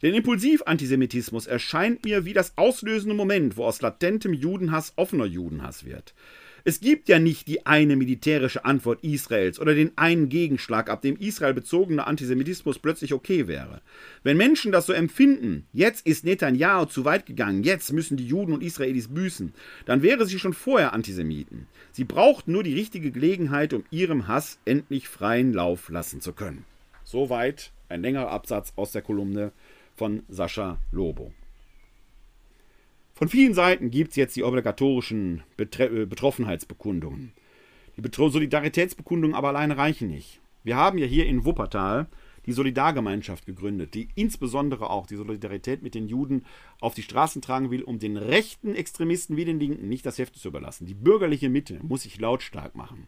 Der 0.02 0.12
Impulsiv-Antisemitismus 0.12 1.46
erscheint 1.46 2.04
mir 2.04 2.26
wie 2.26 2.34
das 2.34 2.58
auslösende 2.58 3.14
Moment, 3.14 3.56
wo 3.56 3.64
aus 3.64 3.80
latentem 3.80 4.34
Judenhass 4.34 4.92
offener 4.96 5.24
Judenhass 5.24 5.86
wird. 5.86 6.14
Es 6.68 6.80
gibt 6.80 7.08
ja 7.08 7.20
nicht 7.20 7.46
die 7.46 7.64
eine 7.64 7.94
militärische 7.94 8.64
Antwort 8.64 9.04
Israels 9.04 9.60
oder 9.60 9.72
den 9.72 9.96
einen 9.96 10.28
Gegenschlag, 10.28 10.90
ab 10.90 11.00
dem 11.00 11.14
Israel 11.14 11.54
bezogener 11.54 12.08
Antisemitismus 12.08 12.80
plötzlich 12.80 13.14
okay 13.14 13.46
wäre. 13.46 13.82
Wenn 14.24 14.36
Menschen 14.36 14.72
das 14.72 14.86
so 14.86 14.92
empfinden, 14.92 15.68
jetzt 15.72 16.04
ist 16.04 16.24
Netanyahu 16.24 16.86
zu 16.86 17.04
weit 17.04 17.24
gegangen, 17.24 17.62
jetzt 17.62 17.92
müssen 17.92 18.16
die 18.16 18.26
Juden 18.26 18.52
und 18.52 18.64
Israelis 18.64 19.06
büßen, 19.06 19.54
dann 19.84 20.02
wäre 20.02 20.26
sie 20.26 20.40
schon 20.40 20.54
vorher 20.54 20.92
Antisemiten. 20.92 21.68
Sie 21.92 22.02
braucht 22.02 22.48
nur 22.48 22.64
die 22.64 22.74
richtige 22.74 23.12
Gelegenheit, 23.12 23.72
um 23.72 23.84
ihrem 23.92 24.26
Hass 24.26 24.58
endlich 24.64 25.08
freien 25.08 25.52
Lauf 25.52 25.88
lassen 25.88 26.20
zu 26.20 26.32
können. 26.32 26.64
Soweit 27.04 27.70
ein 27.88 28.02
längerer 28.02 28.32
Absatz 28.32 28.72
aus 28.74 28.90
der 28.90 29.02
Kolumne 29.02 29.52
von 29.94 30.24
Sascha 30.28 30.80
Lobo. 30.90 31.32
Von 33.16 33.30
vielen 33.30 33.54
Seiten 33.54 33.90
gibt 33.90 34.10
es 34.10 34.16
jetzt 34.16 34.36
die 34.36 34.42
obligatorischen 34.42 35.42
Betre 35.56 35.86
äh, 35.86 36.04
Betroffenheitsbekundungen. 36.04 37.32
Die 37.96 38.02
Betro 38.02 38.28
Solidaritätsbekundungen 38.28 39.34
aber 39.34 39.48
alleine 39.48 39.78
reichen 39.78 40.08
nicht. 40.08 40.42
Wir 40.64 40.76
haben 40.76 40.98
ja 40.98 41.06
hier 41.06 41.24
in 41.24 41.46
Wuppertal 41.46 42.08
die 42.44 42.52
Solidargemeinschaft 42.52 43.46
gegründet, 43.46 43.94
die 43.94 44.08
insbesondere 44.16 44.90
auch 44.90 45.06
die 45.06 45.16
Solidarität 45.16 45.82
mit 45.82 45.94
den 45.94 46.08
Juden 46.08 46.44
auf 46.82 46.92
die 46.92 47.02
Straßen 47.02 47.40
tragen 47.40 47.70
will, 47.70 47.82
um 47.82 47.98
den 47.98 48.18
rechten 48.18 48.74
Extremisten 48.74 49.38
wie 49.38 49.46
den 49.46 49.58
Linken 49.58 49.88
nicht 49.88 50.04
das 50.04 50.18
Heft 50.18 50.36
zu 50.36 50.48
überlassen. 50.48 50.86
Die 50.86 50.92
bürgerliche 50.92 51.48
Mitte 51.48 51.80
muss 51.82 52.02
sich 52.02 52.20
lautstark 52.20 52.76
machen. 52.76 53.06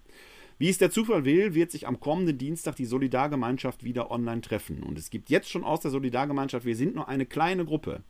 Wie 0.61 0.69
es 0.69 0.79
der 0.79 0.91
Zufall 0.91 1.25
will, 1.25 1.55
wird 1.55 1.71
sich 1.71 1.87
am 1.87 2.01
kommenden 2.01 2.37
Dienstag 2.37 2.75
die 2.75 2.85
Solidargemeinschaft 2.85 3.85
wieder 3.85 4.11
online 4.11 4.41
treffen. 4.41 4.83
Und 4.83 4.99
es 4.99 5.09
gibt 5.09 5.31
jetzt 5.31 5.49
schon 5.49 5.63
aus 5.63 5.79
der 5.79 5.93
Solidargemeinschaft, 5.93 6.67
wir 6.67 6.75
sind 6.75 6.97
nur 6.97 7.09
eine 7.09 7.27
kleine 7.27 7.65
Gruppe. 7.65 8.03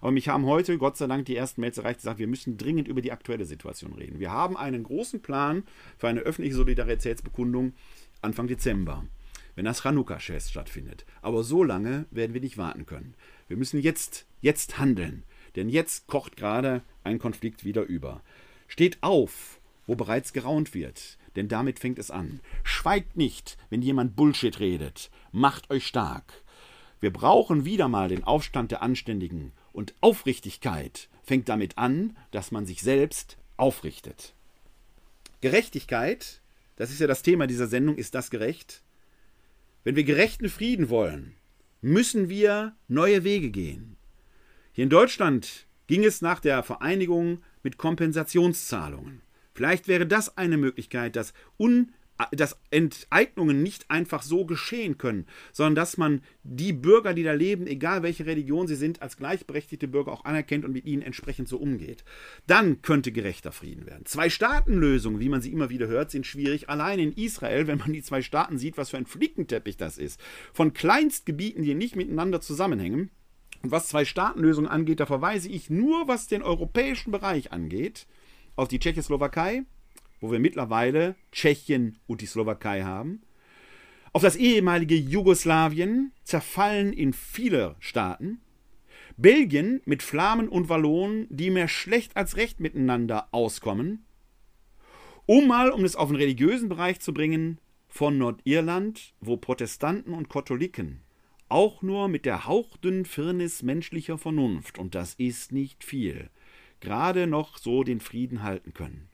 Aber 0.00 0.12
mich 0.12 0.28
haben 0.28 0.46
heute, 0.46 0.78
Gott 0.78 0.96
sei 0.96 1.08
Dank, 1.08 1.26
die 1.26 1.34
ersten 1.34 1.60
Mails 1.60 1.78
erreicht, 1.78 1.98
gesagt, 1.98 2.20
wir 2.20 2.28
müssen 2.28 2.58
dringend 2.58 2.86
über 2.86 3.00
die 3.00 3.10
aktuelle 3.10 3.44
Situation 3.44 3.92
reden. 3.92 4.20
Wir 4.20 4.30
haben 4.30 4.56
einen 4.56 4.84
großen 4.84 5.20
Plan 5.20 5.64
für 5.98 6.06
eine 6.06 6.20
öffentliche 6.20 6.54
Solidaritätsbekundung 6.54 7.72
Anfang 8.22 8.46
Dezember, 8.46 9.04
wenn 9.56 9.64
das 9.64 9.82
Chanukka-Fest 9.82 10.50
stattfindet. 10.50 11.06
Aber 11.22 11.42
so 11.42 11.64
lange 11.64 12.04
werden 12.12 12.34
wir 12.34 12.40
nicht 12.40 12.56
warten 12.56 12.86
können. 12.86 13.14
Wir 13.48 13.56
müssen 13.56 13.80
jetzt, 13.80 14.26
jetzt 14.40 14.78
handeln. 14.78 15.24
Denn 15.56 15.68
jetzt 15.68 16.06
kocht 16.06 16.36
gerade 16.36 16.82
ein 17.02 17.18
Konflikt 17.18 17.64
wieder 17.64 17.82
über. 17.82 18.20
Steht 18.68 18.98
auf, 19.00 19.58
wo 19.88 19.96
bereits 19.96 20.32
geraunt 20.32 20.72
wird 20.72 21.18
denn 21.36 21.48
damit 21.48 21.78
fängt 21.78 21.98
es 21.98 22.10
an. 22.10 22.40
Schweigt 22.64 23.16
nicht, 23.16 23.56
wenn 23.70 23.82
jemand 23.82 24.16
Bullshit 24.16 24.58
redet. 24.58 25.10
Macht 25.32 25.70
euch 25.70 25.86
stark. 25.86 26.42
Wir 27.00 27.12
brauchen 27.12 27.64
wieder 27.64 27.88
mal 27.88 28.08
den 28.08 28.24
Aufstand 28.24 28.70
der 28.70 28.82
Anständigen. 28.82 29.52
Und 29.72 29.94
Aufrichtigkeit 30.00 31.08
fängt 31.22 31.48
damit 31.48 31.76
an, 31.76 32.16
dass 32.30 32.50
man 32.50 32.66
sich 32.66 32.82
selbst 32.82 33.36
aufrichtet. 33.56 34.34
Gerechtigkeit, 35.42 36.40
das 36.76 36.90
ist 36.90 37.00
ja 37.00 37.06
das 37.06 37.22
Thema 37.22 37.46
dieser 37.46 37.66
Sendung, 37.66 37.96
ist 37.96 38.14
das 38.14 38.30
gerecht? 38.30 38.82
Wenn 39.84 39.96
wir 39.96 40.04
gerechten 40.04 40.48
Frieden 40.48 40.88
wollen, 40.88 41.34
müssen 41.82 42.28
wir 42.28 42.74
neue 42.88 43.22
Wege 43.22 43.50
gehen. 43.50 43.96
Hier 44.72 44.84
in 44.84 44.90
Deutschland 44.90 45.66
ging 45.86 46.04
es 46.04 46.22
nach 46.22 46.40
der 46.40 46.62
Vereinigung 46.62 47.42
mit 47.62 47.78
Kompensationszahlungen. 47.78 49.22
Vielleicht 49.56 49.88
wäre 49.88 50.06
das 50.06 50.36
eine 50.36 50.58
Möglichkeit, 50.58 51.16
dass, 51.16 51.32
Un 51.58 51.90
dass 52.30 52.58
Enteignungen 52.70 53.62
nicht 53.62 53.90
einfach 53.90 54.20
so 54.22 54.44
geschehen 54.44 54.98
können, 54.98 55.24
sondern 55.50 55.76
dass 55.76 55.96
man 55.96 56.20
die 56.42 56.74
Bürger, 56.74 57.14
die 57.14 57.22
da 57.22 57.32
leben, 57.32 57.66
egal 57.66 58.02
welche 58.02 58.26
Religion 58.26 58.66
sie 58.66 58.74
sind, 58.74 59.00
als 59.00 59.16
gleichberechtigte 59.16 59.88
Bürger 59.88 60.12
auch 60.12 60.26
anerkennt 60.26 60.66
und 60.66 60.72
mit 60.72 60.84
ihnen 60.84 61.00
entsprechend 61.00 61.48
so 61.48 61.56
umgeht. 61.56 62.04
Dann 62.46 62.82
könnte 62.82 63.12
gerechter 63.12 63.50
Frieden 63.50 63.86
werden. 63.86 64.04
Zwei-Staaten-Lösungen, 64.04 65.20
wie 65.20 65.30
man 65.30 65.40
sie 65.40 65.52
immer 65.52 65.70
wieder 65.70 65.86
hört, 65.86 66.10
sind 66.10 66.26
schwierig. 66.26 66.68
Allein 66.68 66.98
in 66.98 67.12
Israel, 67.12 67.66
wenn 67.66 67.78
man 67.78 67.94
die 67.94 68.02
zwei 68.02 68.20
Staaten 68.20 68.58
sieht, 68.58 68.76
was 68.76 68.90
für 68.90 68.98
ein 68.98 69.06
Flickenteppich 69.06 69.78
das 69.78 69.96
ist, 69.96 70.20
von 70.52 70.74
Kleinstgebieten, 70.74 71.62
die 71.62 71.74
nicht 71.74 71.96
miteinander 71.96 72.42
zusammenhängen. 72.42 73.10
Und 73.62 73.70
was 73.70 73.88
Zwei-Staaten-Lösungen 73.88 74.68
angeht, 74.68 75.00
da 75.00 75.06
verweise 75.06 75.48
ich 75.48 75.70
nur, 75.70 76.08
was 76.08 76.28
den 76.28 76.42
europäischen 76.42 77.10
Bereich 77.10 77.52
angeht, 77.52 78.06
auf 78.56 78.68
die 78.68 78.78
Tschechoslowakei, 78.78 79.64
wo 80.20 80.32
wir 80.32 80.38
mittlerweile 80.38 81.14
Tschechien 81.30 81.98
und 82.06 82.20
die 82.20 82.26
Slowakei 82.26 82.82
haben, 82.82 83.22
auf 84.12 84.22
das 84.22 84.36
ehemalige 84.36 84.96
Jugoslawien, 84.96 86.12
zerfallen 86.24 86.92
in 86.92 87.12
viele 87.12 87.76
Staaten, 87.80 88.40
Belgien 89.18 89.82
mit 89.84 90.02
Flamen 90.02 90.48
und 90.48 90.68
Wallonen, 90.68 91.26
die 91.30 91.50
mehr 91.50 91.68
schlecht 91.68 92.16
als 92.16 92.36
recht 92.36 92.60
miteinander 92.60 93.28
auskommen, 93.32 94.04
um 95.26 95.46
mal, 95.46 95.70
um 95.70 95.84
es 95.84 95.96
auf 95.96 96.08
den 96.08 96.16
religiösen 96.16 96.68
Bereich 96.68 97.00
zu 97.00 97.12
bringen, 97.12 97.58
von 97.88 98.18
Nordirland, 98.18 99.14
wo 99.20 99.36
Protestanten 99.36 100.12
und 100.12 100.28
Katholiken 100.28 101.00
auch 101.48 101.82
nur 101.82 102.08
mit 102.08 102.24
der 102.24 102.46
hauchdünnen 102.46 103.04
Firnis 103.04 103.62
menschlicher 103.62 104.18
Vernunft, 104.18 104.78
und 104.78 104.94
das 104.94 105.14
ist 105.14 105.52
nicht 105.52 105.84
viel, 105.84 106.30
gerade 106.80 107.26
noch 107.26 107.58
so 107.58 107.82
den 107.82 108.00
Frieden 108.00 108.42
halten 108.42 108.74
können. 108.74 109.08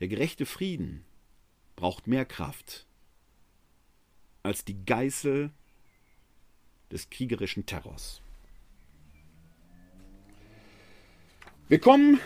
Der 0.00 0.08
gerechte 0.08 0.46
Frieden 0.46 1.04
braucht 1.76 2.06
mehr 2.06 2.24
Kraft 2.24 2.86
als 4.42 4.64
die 4.64 4.84
Geißel 4.84 5.50
des 6.90 7.10
kriegerischen 7.10 7.66
Terrors. 7.66 8.20
Wir 11.68 11.78
kommen 11.78 12.20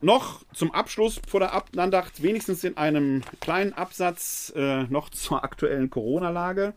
noch 0.00 0.44
zum 0.52 0.72
Abschluss 0.72 1.20
vor 1.26 1.40
der 1.40 1.62
Andacht, 1.76 2.22
wenigstens 2.22 2.64
in 2.64 2.76
einem 2.76 3.22
kleinen 3.40 3.72
Absatz 3.72 4.52
äh, 4.56 4.84
noch 4.84 5.10
zur 5.10 5.44
aktuellen 5.44 5.90
Corona-Lage. 5.90 6.74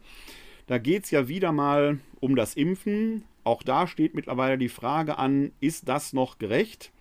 Da 0.68 0.78
geht 0.78 1.06
es 1.06 1.12
ja 1.12 1.28
wieder 1.28 1.52
mal 1.52 1.99
um 2.20 2.36
das 2.36 2.56
Impfen. 2.56 3.24
Auch 3.44 3.64
da 3.64 3.88
steht 3.88 4.16
mittlerweile 4.16 4.58
die 4.58 4.70
Frage 4.70 5.18
an, 5.18 5.52
ist 5.60 5.88
das 5.89 6.14
noch 6.14 6.38
gerecht? 6.38 6.92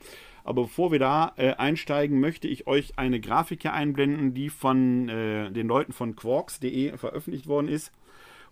Aber 0.42 0.62
bevor 0.62 0.90
wir 0.90 0.98
da 0.98 1.32
äh, 1.36 1.52
einsteigen, 1.54 2.18
möchte 2.18 2.48
ich 2.48 2.66
euch 2.66 2.98
eine 2.98 3.20
Grafik 3.20 3.62
hier 3.62 3.74
einblenden, 3.74 4.32
die 4.34 4.48
von 4.48 5.08
äh, 5.08 5.50
den 5.50 5.68
Leuten 5.68 5.92
von 5.92 6.16
quarks.de 6.16 6.96
veröffentlicht 6.96 7.46
worden 7.46 7.68
ist. 7.68 7.92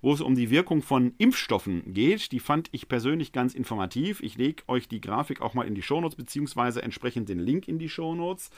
wo 0.01 0.13
es 0.13 0.21
um 0.21 0.35
die 0.35 0.51
Wirkung 0.51 0.83
von 0.83 1.15
Impfstoffen 1.19 1.93
geht. 1.93 2.33
Die 2.33 2.41
fand 2.41 2.69
ich 2.73 2.89
persönlich 2.89 3.33
ganz 3.33 3.55
informativ. 3.55 4.23
Ich 4.23 4.37
lege 4.37 4.63
euch 4.69 4.89
die 4.89 5.01
Grafik 5.01 5.41
auch 5.41 5.55
mal 5.55 5.67
in 5.67 5.75
die 5.75 5.83
Shownotes, 5.83 6.17
beziehungsweise 6.17 6.83
entsprechend 6.83 7.29
den 7.29 7.41
Link 7.41 7.69
in 7.69 7.79
die 7.79 7.89
Shownotes. 7.89 8.51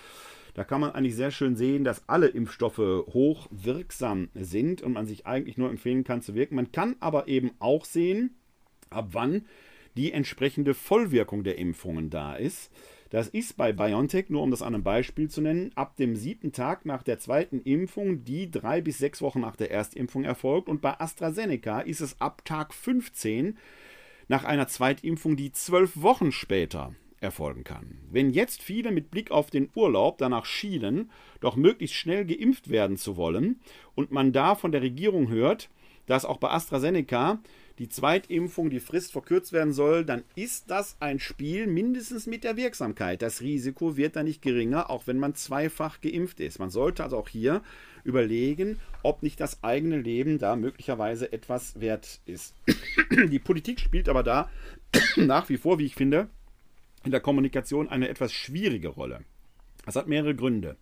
Da 0.55 0.65
kann 0.65 0.81
man 0.81 0.91
eigentlich 0.91 1.15
sehr 1.15 1.31
schön 1.31 1.57
sehen, 1.57 1.85
dass 1.85 2.09
alle 2.09 2.27
Impfstoffe 2.27 2.79
hoch 2.79 3.47
wirksam 3.51 4.29
sind 4.35 4.83
und 4.83 4.93
man 4.93 5.07
sich 5.07 5.27
eigentlich 5.27 5.57
nur 5.57 5.71
empfehlen 5.71 6.05
kann 6.05 6.23
zu 6.23 6.35
wirken. 6.35 6.57
Man 6.57 6.73
kann 6.73 6.97
aber 7.01 7.29
eben 7.29 7.53
auch 7.61 7.85
sehen, 7.85 8.37
ab 8.91 9.09
wann 9.13 9.47
die 9.97 10.13
entsprechende 10.13 10.75
Vollwirkung 10.75 11.43
der 11.43 11.59
Impfungen 11.59 12.11
da 12.11 12.37
ist. 12.37 12.71
Das 13.11 13.27
ist 13.27 13.57
bei 13.57 13.73
BioNTech, 13.73 14.31
nur 14.31 14.43
um 14.43 14.53
das 14.53 14.63
an 14.63 14.75
einem 14.75 14.85
Beispiel 14.85 15.29
zu 15.29 15.41
nennen, 15.41 15.73
ab 15.75 15.97
dem 15.97 16.15
siebten 16.15 16.53
Tag 16.53 16.87
nach 16.87 17.03
der 17.03 17.19
zweiten 17.19 17.61
Impfung, 17.61 18.25
die 18.25 18.51
drei 18.51 18.81
bis 18.81 18.99
sechs 18.99 19.21
Wochen 19.21 19.41
nach 19.41 19.57
der 19.57 19.73
Erstimpfung 19.73 20.23
erfolgt. 20.23 20.69
Und 20.69 20.81
bei 20.81 21.01
AstraZeneca 21.01 21.81
ist 21.81 22.01
es 22.01 22.21
ab 22.21 22.45
Tag 22.45 22.73
15 22.73 23.59
nach 24.29 24.45
einer 24.45 24.69
Zweitimpfung, 24.69 25.35
die 25.35 25.51
zwölf 25.51 26.01
Wochen 26.01 26.31
später 26.31 26.95
erfolgen 27.19 27.65
kann. 27.65 27.99
Wenn 28.11 28.31
jetzt 28.31 28.63
viele 28.63 28.93
mit 28.93 29.11
Blick 29.11 29.33
auf 29.33 29.51
den 29.51 29.71
Urlaub 29.75 30.19
danach 30.19 30.45
schielen, 30.45 31.11
doch 31.41 31.57
möglichst 31.57 31.97
schnell 31.97 32.25
geimpft 32.25 32.71
werden 32.71 32.97
zu 32.97 33.17
wollen 33.17 33.61
und 33.97 34.13
man 34.13 34.33
da 34.33 34.55
von 34.55 34.71
der 34.71 34.83
Regierung 34.83 35.29
hört, 35.29 35.69
dass 36.07 36.25
auch 36.25 36.39
bei 36.39 36.51
AstraZeneca 36.51 37.41
die 37.79 37.89
Zweitimpfung, 37.89 38.69
die 38.71 38.81
Frist 38.81 39.13
verkürzt 39.13 39.53
werden 39.53 39.73
soll, 39.73 40.05
dann 40.05 40.23
ist 40.35 40.71
das 40.71 40.97
ein 41.01 41.19
Spiel 41.19 41.67
mindestens 41.67 42.27
mit 42.27 42.45
der 42.45 42.57
Wirksamkeit. 42.57 43.23
Das 43.23 43.41
Risiko 43.41 43.97
wird 43.97 44.17
da 44.17 44.23
nicht 44.23 44.43
geringer, 44.43 44.91
auch 44.91 45.07
wenn 45.07 45.19
man 45.19 45.35
zweifach 45.35 46.01
geimpft 46.01 46.41
ist. 46.41 46.59
Man 46.59 46.71
sollte 46.71 47.03
also 47.03 47.17
auch 47.17 47.29
hier 47.29 47.63
überlegen, 48.05 48.79
ob 49.03 49.23
nicht 49.23 49.41
das 49.41 49.63
eigene 49.63 49.99
Leben 49.99 50.39
da 50.39 50.57
möglicherweise 50.57 51.33
etwas 51.33 51.81
wert 51.81 52.21
ist. 52.27 52.55
Die 53.31 53.39
Politik 53.39 53.81
spielt 53.81 54.09
aber 54.09 54.23
da 54.23 54.51
nach 55.17 55.49
wie 55.49 55.57
vor, 55.57 55.79
wie 55.79 55.87
ich 55.87 55.95
finde, 55.95 56.29
in 57.05 57.11
der 57.11 57.21
Kommunikation 57.21 57.89
eine 57.89 58.09
etwas 58.09 58.33
schwierige 58.33 58.89
Rolle. 58.89 59.21
Das 59.87 59.97
hat 59.97 60.09
mehrere 60.09 60.35
Gründe. 60.35 60.77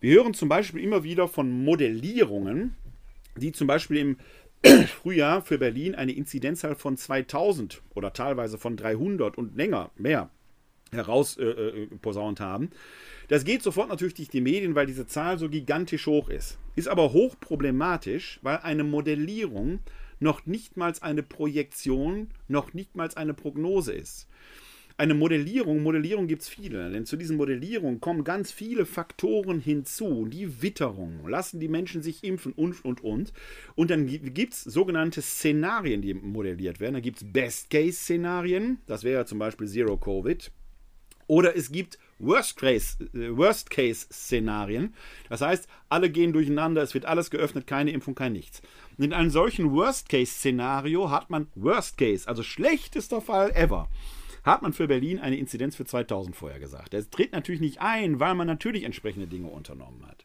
Wir 0.00 0.14
hören 0.14 0.34
zum 0.34 0.48
Beispiel 0.48 0.82
immer 0.82 1.04
wieder 1.04 1.28
von 1.28 1.64
Modellierungen, 1.64 2.74
die 3.36 3.52
zum 3.52 3.66
Beispiel 3.66 3.98
im 3.98 4.16
Frühjahr 5.02 5.42
für 5.42 5.58
Berlin 5.58 5.94
eine 5.94 6.12
Inzidenzzahl 6.12 6.74
von 6.74 6.96
2000 6.96 7.82
oder 7.94 8.12
teilweise 8.12 8.58
von 8.58 8.76
300 8.76 9.38
und 9.38 9.56
länger 9.56 9.90
mehr 9.96 10.30
herausposaunt 10.92 12.40
äh, 12.40 12.42
äh 12.42 12.46
haben. 12.46 12.70
Das 13.28 13.44
geht 13.44 13.62
sofort 13.62 13.88
natürlich 13.88 14.14
durch 14.14 14.28
die 14.28 14.40
Medien, 14.40 14.74
weil 14.74 14.86
diese 14.86 15.06
Zahl 15.06 15.38
so 15.38 15.48
gigantisch 15.48 16.06
hoch 16.06 16.28
ist. 16.28 16.58
Ist 16.74 16.88
aber 16.88 17.12
hochproblematisch, 17.12 18.40
weil 18.42 18.58
eine 18.58 18.84
Modellierung 18.84 19.78
noch 20.18 20.46
nicht 20.46 20.76
mal 20.76 20.92
eine 21.00 21.22
Projektion, 21.22 22.28
noch 22.48 22.74
nicht 22.74 22.96
mal 22.96 23.08
eine 23.14 23.34
Prognose 23.34 23.92
ist 23.92 24.28
eine 25.00 25.14
Modellierung, 25.14 25.82
Modellierung 25.82 26.26
gibt 26.26 26.42
es 26.42 26.50
viele, 26.50 26.90
denn 26.90 27.06
zu 27.06 27.16
diesen 27.16 27.38
Modellierungen 27.38 28.02
kommen 28.02 28.22
ganz 28.22 28.52
viele 28.52 28.84
Faktoren 28.84 29.58
hinzu. 29.58 30.26
Die 30.26 30.60
Witterung, 30.60 31.26
lassen 31.26 31.58
die 31.58 31.68
Menschen 31.68 32.02
sich 32.02 32.22
impfen 32.22 32.52
und, 32.52 32.84
und, 32.84 33.02
und. 33.02 33.32
Und 33.76 33.90
dann 33.90 34.06
gibt 34.06 34.52
es 34.52 34.62
sogenannte 34.62 35.22
Szenarien, 35.22 36.02
die 36.02 36.12
modelliert 36.12 36.80
werden. 36.80 36.92
Da 36.92 37.00
gibt 37.00 37.16
es 37.16 37.32
Best-Case-Szenarien, 37.32 38.80
das 38.86 39.02
wäre 39.02 39.24
zum 39.24 39.38
Beispiel 39.38 39.68
Zero 39.68 39.96
Covid. 39.96 40.52
Oder 41.26 41.56
es 41.56 41.72
gibt 41.72 41.98
Worst-Case-Szenarien. 42.18 44.82
Worst 44.82 44.94
das 45.30 45.40
heißt, 45.40 45.66
alle 45.88 46.10
gehen 46.10 46.34
durcheinander, 46.34 46.82
es 46.82 46.92
wird 46.92 47.06
alles 47.06 47.30
geöffnet, 47.30 47.66
keine 47.66 47.92
Impfung, 47.92 48.14
kein 48.14 48.34
nichts. 48.34 48.60
Und 48.98 49.04
in 49.04 49.14
einem 49.14 49.30
solchen 49.30 49.72
Worst-Case-Szenario 49.72 51.10
hat 51.10 51.30
man 51.30 51.46
Worst-Case, 51.54 52.28
also 52.28 52.42
schlechtester 52.42 53.22
Fall 53.22 53.50
ever 53.52 53.88
hat 54.44 54.62
man 54.62 54.72
für 54.72 54.86
Berlin 54.86 55.18
eine 55.18 55.36
Inzidenz 55.36 55.76
für 55.76 55.84
2000 55.84 56.34
vorher 56.34 56.60
gesagt. 56.60 56.94
Das 56.94 57.10
tritt 57.10 57.32
natürlich 57.32 57.60
nicht 57.60 57.80
ein, 57.80 58.20
weil 58.20 58.34
man 58.34 58.46
natürlich 58.46 58.84
entsprechende 58.84 59.26
Dinge 59.26 59.48
unternommen 59.48 60.06
hat. 60.06 60.24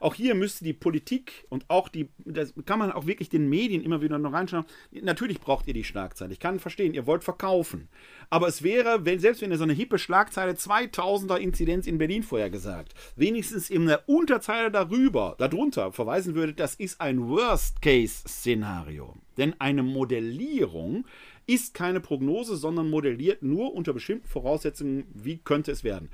Auch 0.00 0.14
hier 0.14 0.34
müsste 0.34 0.64
die 0.64 0.72
Politik 0.72 1.44
und 1.48 1.64
auch 1.68 1.88
die, 1.88 2.08
das 2.24 2.54
kann 2.66 2.78
man 2.78 2.92
auch 2.92 3.06
wirklich 3.06 3.28
den 3.28 3.48
Medien 3.48 3.82
immer 3.82 4.00
wieder 4.00 4.18
noch 4.18 4.32
reinschauen. 4.32 4.64
Natürlich 4.90 5.40
braucht 5.40 5.66
ihr 5.66 5.74
die 5.74 5.84
Schlagzeile. 5.84 6.32
Ich 6.32 6.40
kann 6.40 6.58
verstehen, 6.58 6.94
ihr 6.94 7.06
wollt 7.06 7.24
verkaufen. 7.24 7.88
Aber 8.30 8.48
es 8.48 8.62
wäre, 8.62 9.04
wenn, 9.04 9.18
selbst 9.18 9.42
wenn 9.42 9.50
ihr 9.50 9.58
so 9.58 9.64
eine 9.64 9.72
hippe 9.72 9.98
Schlagzeile 9.98 10.52
2000er 10.52 11.36
Inzidenz 11.36 11.86
in 11.86 11.98
Berlin 11.98 12.22
vorher 12.22 12.50
gesagt, 12.50 12.94
wenigstens 13.16 13.70
in 13.70 13.86
der 13.86 14.08
Unterzeile 14.08 14.70
darüber, 14.70 15.34
darunter 15.38 15.92
verweisen 15.92 16.34
würdet, 16.34 16.60
das 16.60 16.74
ist 16.74 17.00
ein 17.00 17.28
Worst-Case-Szenario. 17.28 19.14
Denn 19.36 19.54
eine 19.60 19.82
Modellierung 19.82 21.04
ist 21.48 21.74
keine 21.74 22.00
Prognose, 22.00 22.56
sondern 22.56 22.90
modelliert 22.90 23.42
nur 23.42 23.74
unter 23.74 23.92
bestimmten 23.92 24.28
Voraussetzungen, 24.28 25.06
wie 25.14 25.38
könnte 25.38 25.72
es 25.72 25.82
werden. 25.82 26.10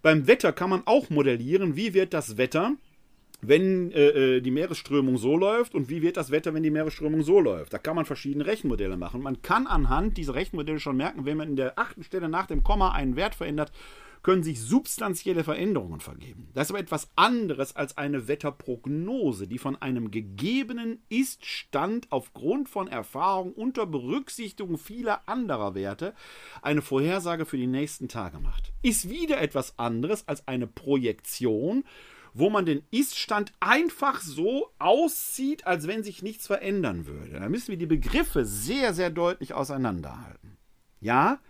Beim 0.00 0.26
Wetter 0.26 0.52
kann 0.52 0.70
man 0.70 0.82
auch 0.86 1.10
modellieren, 1.10 1.76
wie 1.76 1.94
wird 1.94 2.14
das 2.14 2.38
Wetter, 2.38 2.74
wenn 3.42 3.90
äh, 3.90 4.36
äh, 4.36 4.40
die 4.40 4.52
Meeresströmung 4.52 5.18
so 5.18 5.36
läuft 5.36 5.74
und 5.74 5.90
wie 5.90 6.00
wird 6.00 6.16
das 6.16 6.30
Wetter, 6.30 6.54
wenn 6.54 6.62
die 6.62 6.70
Meeresströmung 6.70 7.22
so 7.22 7.40
läuft. 7.40 7.72
Da 7.72 7.78
kann 7.78 7.96
man 7.96 8.04
verschiedene 8.04 8.46
Rechenmodelle 8.46 8.96
machen. 8.96 9.20
Man 9.20 9.42
kann 9.42 9.66
anhand 9.66 10.16
dieser 10.16 10.34
Rechenmodelle 10.34 10.78
schon 10.78 10.96
merken, 10.96 11.26
wenn 11.26 11.36
man 11.36 11.48
in 11.50 11.56
der 11.56 11.78
achten 11.78 12.04
Stelle 12.04 12.28
nach 12.28 12.46
dem 12.46 12.62
Komma 12.62 12.92
einen 12.92 13.16
Wert 13.16 13.34
verändert, 13.34 13.72
können 14.22 14.42
sich 14.42 14.60
substanzielle 14.60 15.44
Veränderungen 15.44 16.00
vergeben. 16.00 16.48
Das 16.54 16.66
ist 16.66 16.70
aber 16.70 16.78
etwas 16.78 17.10
anderes 17.16 17.74
als 17.74 17.96
eine 17.96 18.28
Wetterprognose, 18.28 19.48
die 19.48 19.58
von 19.58 19.80
einem 19.80 20.10
gegebenen 20.10 21.02
Ist-Stand 21.08 22.06
aufgrund 22.10 22.68
von 22.68 22.88
Erfahrung 22.88 23.52
unter 23.52 23.86
Berücksichtigung 23.86 24.78
vieler 24.78 25.28
anderer 25.28 25.74
Werte 25.74 26.14
eine 26.62 26.82
Vorhersage 26.82 27.46
für 27.46 27.56
die 27.56 27.66
nächsten 27.66 28.08
Tage 28.08 28.38
macht. 28.38 28.72
Ist 28.82 29.08
wieder 29.08 29.40
etwas 29.40 29.78
anderes 29.78 30.28
als 30.28 30.46
eine 30.46 30.66
Projektion, 30.66 31.84
wo 32.34 32.48
man 32.48 32.64
den 32.64 32.82
Ist-Stand 32.90 33.52
einfach 33.60 34.20
so 34.20 34.70
aussieht, 34.78 35.66
als 35.66 35.86
wenn 35.86 36.02
sich 36.02 36.22
nichts 36.22 36.46
verändern 36.46 37.06
würde. 37.06 37.40
Da 37.40 37.48
müssen 37.48 37.68
wir 37.68 37.76
die 37.76 37.86
Begriffe 37.86 38.44
sehr, 38.44 38.94
sehr 38.94 39.10
deutlich 39.10 39.52
auseinanderhalten. 39.52 40.56
Ja, 41.00 41.40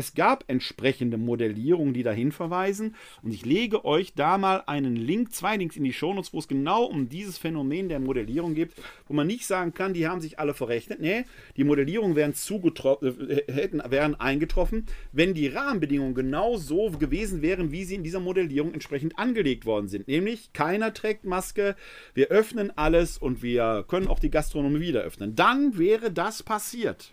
es 0.00 0.14
gab 0.14 0.44
entsprechende 0.48 1.18
Modellierungen, 1.18 1.92
die 1.92 2.02
dahin 2.02 2.32
verweisen. 2.32 2.96
Und 3.22 3.32
ich 3.32 3.44
lege 3.44 3.84
euch 3.84 4.14
da 4.14 4.38
mal 4.38 4.62
einen 4.66 4.96
Link, 4.96 5.34
zwei 5.34 5.58
Links 5.58 5.76
in 5.76 5.84
die 5.84 5.92
Shownotes, 5.92 6.32
wo 6.32 6.38
es 6.38 6.48
genau 6.48 6.84
um 6.84 7.10
dieses 7.10 7.36
Phänomen 7.36 7.90
der 7.90 8.00
Modellierung 8.00 8.54
geht, 8.54 8.72
wo 9.06 9.14
man 9.14 9.26
nicht 9.26 9.46
sagen 9.46 9.74
kann, 9.74 9.92
die 9.92 10.08
haben 10.08 10.22
sich 10.22 10.38
alle 10.38 10.54
verrechnet. 10.54 11.00
Nee, 11.00 11.24
die 11.56 11.64
Modellierungen 11.64 12.16
wären, 12.16 12.32
äh, 12.32 13.52
hätten, 13.52 13.82
wären 13.90 14.14
eingetroffen, 14.14 14.86
wenn 15.12 15.34
die 15.34 15.48
Rahmenbedingungen 15.48 16.14
genau 16.14 16.56
so 16.56 16.90
gewesen 16.90 17.42
wären, 17.42 17.70
wie 17.70 17.84
sie 17.84 17.96
in 17.96 18.02
dieser 18.02 18.20
Modellierung 18.20 18.72
entsprechend 18.72 19.18
angelegt 19.18 19.66
worden 19.66 19.88
sind. 19.88 20.08
Nämlich, 20.08 20.54
keiner 20.54 20.94
trägt 20.94 21.24
Maske, 21.24 21.76
wir 22.14 22.28
öffnen 22.28 22.72
alles 22.74 23.18
und 23.18 23.42
wir 23.42 23.84
können 23.86 24.08
auch 24.08 24.18
die 24.18 24.30
Gastronomie 24.30 24.80
wieder 24.80 25.02
öffnen. 25.02 25.36
Dann 25.36 25.76
wäre 25.76 26.10
das 26.10 26.42
passiert. 26.42 27.10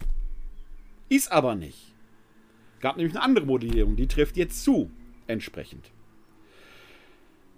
Ist 1.09 1.33
aber 1.33 1.55
nicht. 1.55 1.86
Gab 2.79 2.97
nämlich 2.97 3.15
eine 3.15 3.23
andere 3.23 3.45
Modellierung, 3.45 3.95
die 3.95 4.07
trifft 4.07 4.37
jetzt 4.37 4.63
zu, 4.63 4.91
entsprechend. 5.27 5.91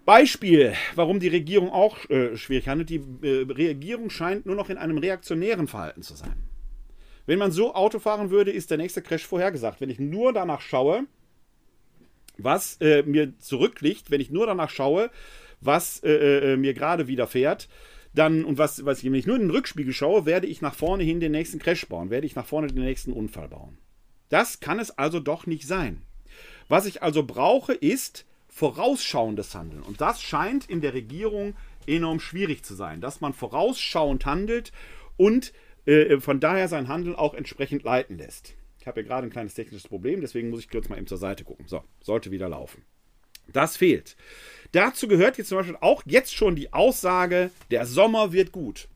Beispiel, 0.05 0.74
warum 0.95 1.20
die 1.20 1.28
Regierung 1.28 1.70
auch 1.70 2.09
äh, 2.09 2.36
schwierig 2.36 2.67
handelt. 2.67 2.89
Die 2.89 3.03
äh, 3.22 3.45
Regierung 3.47 4.09
scheint 4.09 4.45
nur 4.45 4.55
noch 4.55 4.70
in 4.70 4.78
einem 4.78 4.97
reaktionären 4.97 5.67
Verhalten 5.67 6.01
zu 6.01 6.15
sein. 6.15 6.34
Wenn 7.28 7.38
man 7.38 7.51
so 7.51 7.76
Auto 7.76 7.99
fahren 7.99 8.32
würde, 8.32 8.49
ist 8.49 8.72
der 8.72 8.80
nächste 8.80 9.03
Crash 9.03 9.28
vorhergesagt. 9.28 9.82
Wenn 9.82 9.91
ich 9.91 9.99
nur 9.99 10.34
danach 10.34 10.61
schaue, 10.61 11.05
was 12.39 12.78
äh, 12.82 13.03
mir 13.03 13.38
zurückliegt, 13.38 14.09
wenn 14.09 14.22
ich 14.22 14.32
nur 14.32 14.47
danach 14.47 14.72
schaue, 14.72 15.11
was 15.61 16.01
äh, 16.03 16.53
äh, 16.53 16.57
mir 16.57 16.74
gerade 16.74 17.07
widerfährt, 17.07 17.70
dann 18.15 18.43
und 18.45 18.57
was, 18.57 18.86
was 18.86 19.03
wenn 19.03 19.13
ich 19.13 19.28
nur 19.28 19.36
in 19.36 19.43
den 19.43 19.51
Rückspiegel 19.51 19.93
schaue, 19.93 20.26
werde 20.26 20.47
ich 20.47 20.61
nach 20.61 20.74
vorne 20.74 21.03
hin 21.03 21.20
den 21.20 21.34
nächsten 21.34 21.59
Crash 21.59 21.86
bauen, 21.88 22.09
werde 22.09 22.26
ich 22.26 22.36
nach 22.36 22.47
vorne 22.47 22.67
den 22.67 22.84
nächsten 22.84 23.13
Unfall 23.13 23.49
bauen. 23.49 23.78
Das 24.30 24.60
kann 24.60 24.80
es 24.80 24.92
also 24.92 25.20
doch 25.20 25.46
nicht 25.46 25.68
sein. 25.68 26.02
Was 26.68 26.86
ich 26.86 27.02
also 27.02 27.24
brauche, 27.24 27.74
ist 27.74 28.26
vorausschauendes 28.48 29.56
Handeln. 29.56 29.84
Und 29.84 30.02
das 30.02 30.22
scheint 30.22 30.70
in 30.70 30.82
der 30.82 30.94
Regierung 30.94 31.56
enorm 31.88 32.20
schwierig 32.20 32.64
zu 32.64 32.76
sein, 32.76 33.02
dass 33.02 33.22
man 33.22 33.34
vorausschauend 33.34 34.26
handelt 34.26 34.72
und 35.18 35.54
äh, 35.86 36.20
von 36.20 36.40
daher 36.40 36.68
sein 36.68 36.88
Handeln 36.88 37.16
auch 37.16 37.34
entsprechend 37.34 37.84
leiten 37.84 38.18
lässt. 38.18 38.56
Ich 38.80 38.88
habe 38.88 39.02
hier 39.02 39.08
gerade 39.08 39.28
ein 39.28 39.32
kleines 39.32 39.56
technisches 39.56 39.88
Problem, 39.88 40.22
deswegen 40.22 40.50
muss 40.50 40.60
ich 40.60 40.70
kurz 40.70 40.90
mal 40.90 40.98
eben 40.98 41.08
zur 41.08 41.18
Seite 41.18 41.44
gucken. 41.44 41.68
So, 41.68 41.84
sollte 42.02 42.32
wieder 42.32 42.50
laufen. 42.50 42.84
Das 43.52 43.78
fehlt. 43.78 44.16
Dazu 44.72 45.08
gehört 45.08 45.38
jetzt 45.38 45.50
zum 45.50 45.58
Beispiel 45.58 45.78
auch 45.82 46.04
jetzt 46.06 46.36
schon 46.36 46.56
die 46.56 46.72
Aussage, 46.72 47.50
der 47.72 47.86
Sommer 47.86 48.32
wird 48.32 48.52
gut. 48.52 48.88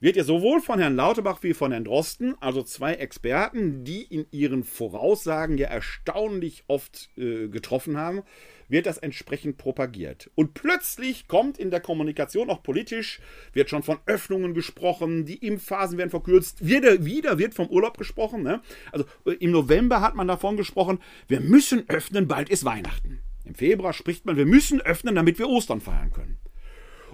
Wird 0.00 0.16
ja 0.16 0.24
sowohl 0.24 0.60
von 0.60 0.78
Herrn 0.80 0.96
Lauterbach 0.96 1.42
wie 1.42 1.54
von 1.54 1.72
Herrn 1.72 1.84
Drosten, 1.84 2.34
also 2.40 2.62
zwei 2.62 2.94
Experten, 2.94 3.84
die 3.84 4.02
in 4.02 4.26
ihren 4.30 4.64
Voraussagen 4.64 5.58
ja 5.58 5.68
erstaunlich 5.68 6.64
oft 6.66 7.10
äh, 7.16 7.48
getroffen 7.48 7.98
haben, 7.98 8.22
wird 8.68 8.86
das 8.86 8.98
entsprechend 8.98 9.58
propagiert. 9.58 10.30
Und 10.34 10.54
plötzlich 10.54 11.28
kommt 11.28 11.58
in 11.58 11.70
der 11.70 11.80
Kommunikation 11.80 12.50
auch 12.50 12.62
politisch, 12.62 13.20
wird 13.52 13.68
schon 13.68 13.82
von 13.82 13.98
Öffnungen 14.06 14.54
gesprochen, 14.54 15.26
die 15.26 15.44
Impfphasen 15.46 15.98
werden 15.98 16.10
verkürzt, 16.10 16.66
wieder, 16.66 17.04
wieder 17.04 17.38
wird 17.38 17.52
vom 17.52 17.68
Urlaub 17.68 17.98
gesprochen. 17.98 18.42
Ne? 18.42 18.62
Also 18.92 19.04
äh, 19.26 19.32
im 19.32 19.50
November 19.50 20.00
hat 20.00 20.14
man 20.14 20.28
davon 20.28 20.56
gesprochen, 20.56 20.98
wir 21.28 21.40
müssen 21.40 21.88
öffnen, 21.88 22.26
bald 22.26 22.48
ist 22.48 22.64
Weihnachten. 22.64 23.20
Im 23.44 23.54
Februar 23.54 23.92
spricht 23.92 24.24
man, 24.24 24.36
wir 24.36 24.46
müssen 24.46 24.80
öffnen, 24.80 25.14
damit 25.14 25.38
wir 25.38 25.48
Ostern 25.48 25.80
feiern 25.80 26.12
können. 26.12 26.38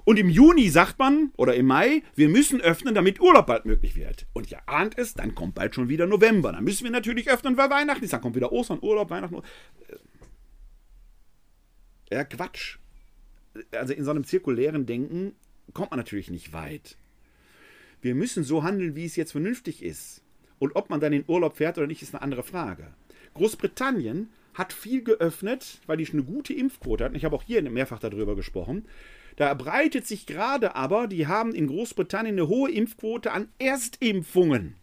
Und 0.07 0.21
im 0.21 0.29
Juni 0.29 0.69
sagt 0.69 1.01
man, 1.01 1.33
oder 1.37 1.57
im 1.57 1.67
Mai, 1.67 2.05
wir 2.15 2.29
müssen 2.29 2.61
öffnen, 2.61 2.95
damit 2.95 3.21
Urlaub 3.21 3.49
bald 3.49 3.65
möglich 3.65 3.97
wird. 3.97 4.29
Und 4.35 4.49
ihr 4.53 4.61
ahnt 4.69 4.97
es, 4.97 5.15
dann 5.15 5.35
kommt 5.35 5.57
bald 5.57 5.75
schon 5.75 5.89
wieder 5.89 6.07
November. 6.07 6.53
Dann 6.53 6.63
müssen 6.63 6.85
wir 6.85 6.93
natürlich 6.93 7.29
öffnen, 7.29 7.57
weil 7.57 7.71
Weihnachten 7.71 8.05
ist. 8.05 8.13
Dann 8.13 8.21
kommt 8.21 8.37
wieder 8.37 8.53
Ostern, 8.53 8.79
Urlaub, 8.81 9.11
Weihnachten. 9.11 9.43
Ja, 12.09 12.23
Quatsch. 12.23 12.79
Also 13.73 13.95
in 13.95 14.05
so 14.05 14.13
einem 14.13 14.23
zirkulären 14.23 14.87
Denken 14.87 15.35
kommt 15.73 15.91
man 15.91 15.99
natürlich 15.99 16.31
nicht 16.31 16.53
weit. 16.53 16.97
Wir 18.01 18.15
müssen 18.15 18.45
so 18.45 18.63
handeln, 18.63 18.95
wie 18.95 19.07
es 19.07 19.17
jetzt 19.17 19.33
vernünftig 19.33 19.83
ist. 19.83 20.23
Und 20.61 20.77
ob 20.77 20.89
man 20.89 21.01
dann 21.01 21.15
in 21.15 21.25
Urlaub 21.27 21.57
fährt 21.57 21.79
oder 21.79 21.89
nicht, 21.89 22.03
ist 22.03 22.15
eine 22.15 22.23
andere 22.23 22.45
Frage. 22.45 22.95
Großbritannien 23.35 24.31
hat 24.55 24.73
viel 24.73 25.03
geöffnet, 25.03 25.81
weil 25.87 25.97
die 25.97 26.09
eine 26.13 26.23
gute 26.23 26.55
Impfquote 26.55 27.03
hatten. 27.03 27.17
Ich 27.17 27.25
habe 27.25 27.35
auch 27.35 27.43
hier 27.43 27.61
mehrfach 27.69 27.99
darüber 27.99 28.37
gesprochen. 28.37 28.87
Da 29.37 29.53
breitet 29.55 30.07
sich 30.07 30.27
gerade 30.27 30.75
aber, 30.75 31.07
die 31.07 31.27
haben 31.27 31.55
in 31.55 31.67
Großbritannien 31.67 32.35
eine 32.35 32.49
hohe 32.49 32.71
Impfquote 32.71 33.33
an 33.33 33.49
Erstimpfungen. 33.59 34.77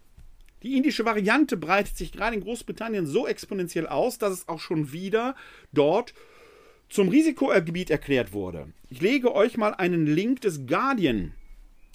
Die 0.61 0.77
indische 0.77 1.05
Variante 1.05 1.57
breitet 1.57 1.97
sich 1.97 2.11
gerade 2.11 2.35
in 2.35 2.43
Großbritannien 2.43 3.05
so 3.05 3.27
exponentiell 3.27 3.87
aus, 3.87 4.17
dass 4.19 4.31
es 4.31 4.47
auch 4.47 4.59
schon 4.59 4.93
wieder 4.93 5.35
dort 5.73 6.13
zum 6.87 7.09
Risikogebiet 7.09 7.89
erklärt 7.89 8.31
wurde. 8.31 8.71
Ich 8.89 9.01
lege 9.01 9.33
euch 9.33 9.57
mal 9.57 9.73
einen 9.73 10.05
Link 10.05 10.41
des 10.41 10.67
Guardian 10.67 11.33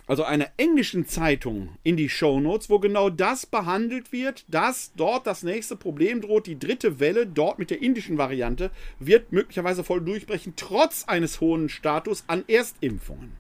also 0.09 0.25
einer 0.25 0.49
englischen 0.57 1.07
Zeitung, 1.07 1.77
in 1.85 1.97
die 1.99 2.09
Shownotes, 2.09 2.71
wo 2.71 2.79
genau 2.79 3.11
das 3.11 3.45
behandelt 3.45 4.11
wird, 4.11 4.45
dass 4.49 4.93
dort 4.97 5.27
das 5.27 5.43
nächste 5.43 5.77
Problem 5.77 6.23
droht. 6.23 6.47
Die 6.47 6.59
dritte 6.59 6.99
Welle, 6.99 7.27
dort 7.27 7.59
mit 7.59 7.71
der 7.71 7.83
indischen 7.83 8.17
Variante, 8.17 8.71
wird 8.99 9.33
möglicherweise 9.33 9.85
voll 9.85 10.01
durchbrechen, 10.01 10.55
trotz 10.57 11.05
eines 11.05 11.43
hohen 11.43 11.69
Status 11.69 12.25
an 12.27 12.43
Erstimpfungen. 12.49 13.33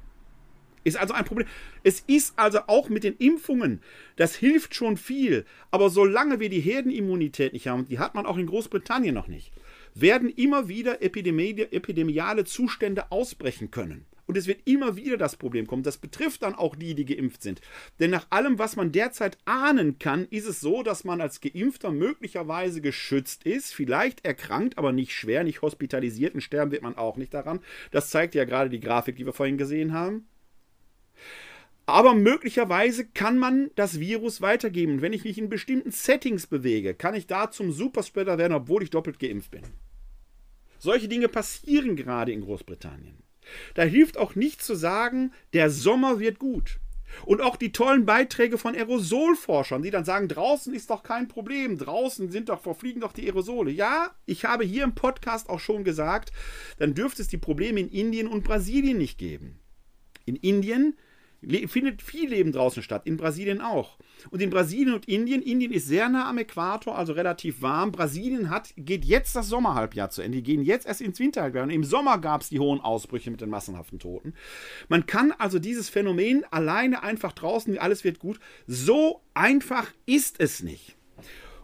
Ist 0.84 0.98
also 0.98 1.14
ein 1.14 1.24
Problem. 1.24 1.48
Es 1.82 2.00
ist 2.06 2.38
also 2.38 2.60
auch 2.66 2.90
mit 2.90 3.02
den 3.02 3.16
Impfungen, 3.16 3.80
das 4.16 4.36
hilft 4.36 4.74
schon 4.74 4.98
viel. 4.98 5.46
Aber 5.70 5.88
solange 5.88 6.38
wir 6.38 6.50
die 6.50 6.60
Herdenimmunität 6.60 7.54
nicht 7.54 7.66
haben, 7.66 7.86
die 7.88 7.98
hat 7.98 8.14
man 8.14 8.26
auch 8.26 8.36
in 8.36 8.46
Großbritannien 8.46 9.14
noch 9.14 9.26
nicht, 9.26 9.52
werden 9.94 10.28
immer 10.28 10.68
wieder 10.68 11.02
epidemiale 11.02 12.44
Zustände 12.44 13.10
ausbrechen 13.10 13.70
können. 13.70 14.04
Und 14.28 14.36
es 14.36 14.46
wird 14.46 14.60
immer 14.66 14.94
wieder 14.94 15.16
das 15.16 15.36
Problem 15.36 15.66
kommen. 15.66 15.82
Das 15.82 15.96
betrifft 15.96 16.42
dann 16.42 16.54
auch 16.54 16.76
die, 16.76 16.94
die 16.94 17.06
geimpft 17.06 17.42
sind. 17.42 17.62
Denn 17.98 18.10
nach 18.10 18.26
allem, 18.28 18.58
was 18.58 18.76
man 18.76 18.92
derzeit 18.92 19.38
ahnen 19.46 19.98
kann, 19.98 20.26
ist 20.28 20.46
es 20.46 20.60
so, 20.60 20.82
dass 20.82 21.02
man 21.02 21.22
als 21.22 21.40
Geimpfter 21.40 21.90
möglicherweise 21.90 22.82
geschützt 22.82 23.44
ist, 23.44 23.72
vielleicht 23.72 24.26
erkrankt, 24.26 24.76
aber 24.76 24.92
nicht 24.92 25.14
schwer, 25.14 25.44
nicht 25.44 25.62
hospitalisiert. 25.62 26.34
Und 26.34 26.42
sterben 26.42 26.72
wird 26.72 26.82
man 26.82 26.98
auch 26.98 27.16
nicht 27.16 27.32
daran. 27.32 27.60
Das 27.90 28.10
zeigt 28.10 28.34
ja 28.34 28.44
gerade 28.44 28.68
die 28.68 28.80
Grafik, 28.80 29.16
die 29.16 29.24
wir 29.24 29.32
vorhin 29.32 29.56
gesehen 29.56 29.94
haben. 29.94 30.28
Aber 31.86 32.12
möglicherweise 32.12 33.06
kann 33.06 33.38
man 33.38 33.70
das 33.76 33.98
Virus 33.98 34.42
weitergeben. 34.42 34.96
Und 34.96 35.02
wenn 35.02 35.14
ich 35.14 35.24
mich 35.24 35.38
in 35.38 35.48
bestimmten 35.48 35.90
Settings 35.90 36.46
bewege, 36.46 36.92
kann 36.92 37.14
ich 37.14 37.26
da 37.26 37.50
zum 37.50 37.72
Superspreader 37.72 38.36
werden, 38.36 38.52
obwohl 38.52 38.82
ich 38.82 38.90
doppelt 38.90 39.18
geimpft 39.18 39.52
bin. 39.52 39.62
Solche 40.78 41.08
Dinge 41.08 41.28
passieren 41.28 41.96
gerade 41.96 42.30
in 42.32 42.42
Großbritannien. 42.42 43.27
Da 43.74 43.82
hilft 43.82 44.18
auch 44.18 44.34
nicht 44.34 44.62
zu 44.62 44.74
sagen, 44.74 45.32
der 45.52 45.70
Sommer 45.70 46.20
wird 46.20 46.38
gut. 46.38 46.78
Und 47.24 47.40
auch 47.40 47.56
die 47.56 47.72
tollen 47.72 48.06
Beiträge 48.06 48.58
von 48.58 48.74
Aerosolforschern, 48.74 49.82
die 49.82 49.90
dann 49.90 50.04
sagen, 50.04 50.28
draußen 50.28 50.74
ist 50.74 50.90
doch 50.90 51.02
kein 51.02 51.28
Problem, 51.28 51.78
draußen 51.78 52.30
sind 52.30 52.48
doch, 52.48 52.60
verfliegen 52.60 53.00
doch 53.00 53.12
die 53.12 53.26
Aerosole. 53.26 53.70
Ja, 53.70 54.10
ich 54.26 54.44
habe 54.44 54.64
hier 54.64 54.84
im 54.84 54.94
Podcast 54.94 55.48
auch 55.48 55.60
schon 55.60 55.84
gesagt, 55.84 56.32
dann 56.78 56.94
dürfte 56.94 57.22
es 57.22 57.28
die 57.28 57.38
Probleme 57.38 57.80
in 57.80 57.88
Indien 57.88 58.28
und 58.28 58.44
Brasilien 58.44 58.98
nicht 58.98 59.18
geben. 59.18 59.58
In 60.26 60.36
Indien 60.36 60.96
findet 61.68 62.02
viel 62.02 62.30
Leben 62.30 62.52
draußen 62.52 62.82
statt, 62.82 63.02
in 63.04 63.16
Brasilien 63.16 63.60
auch. 63.60 63.98
Und 64.30 64.42
in 64.42 64.50
Brasilien 64.50 64.94
und 64.94 65.06
Indien, 65.06 65.42
Indien 65.42 65.72
ist 65.72 65.86
sehr 65.86 66.08
nah 66.08 66.28
am 66.28 66.38
Äquator, 66.38 66.98
also 66.98 67.12
relativ 67.12 67.62
warm. 67.62 67.92
Brasilien 67.92 68.50
hat, 68.50 68.72
geht 68.76 69.04
jetzt 69.04 69.36
das 69.36 69.48
Sommerhalbjahr 69.48 70.10
zu 70.10 70.22
Ende. 70.22 70.38
Die 70.38 70.42
gehen 70.42 70.62
jetzt 70.62 70.86
erst 70.86 71.00
ins 71.00 71.20
Winterhalbjahr. 71.20 71.64
Und 71.64 71.70
im 71.70 71.84
Sommer 71.84 72.18
gab 72.18 72.40
es 72.40 72.48
die 72.48 72.58
hohen 72.58 72.80
Ausbrüche 72.80 73.30
mit 73.30 73.40
den 73.40 73.50
massenhaften 73.50 74.00
Toten. 74.00 74.34
Man 74.88 75.06
kann 75.06 75.32
also 75.32 75.58
dieses 75.58 75.88
Phänomen 75.88 76.44
alleine 76.50 77.02
einfach 77.02 77.32
draußen, 77.32 77.78
alles 77.78 78.02
wird 78.02 78.18
gut, 78.18 78.40
so 78.66 79.20
einfach 79.34 79.86
ist 80.06 80.40
es 80.40 80.62
nicht. 80.62 80.96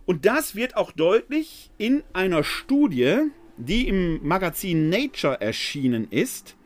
Und 0.06 0.26
das 0.26 0.54
wird 0.54 0.76
auch 0.76 0.92
deutlich 0.92 1.70
in 1.78 2.02
einer 2.12 2.44
Studie, 2.44 3.30
die 3.56 3.88
im 3.88 4.26
Magazin 4.26 4.88
Nature 4.88 5.40
erschienen 5.40 6.08
ist 6.10 6.56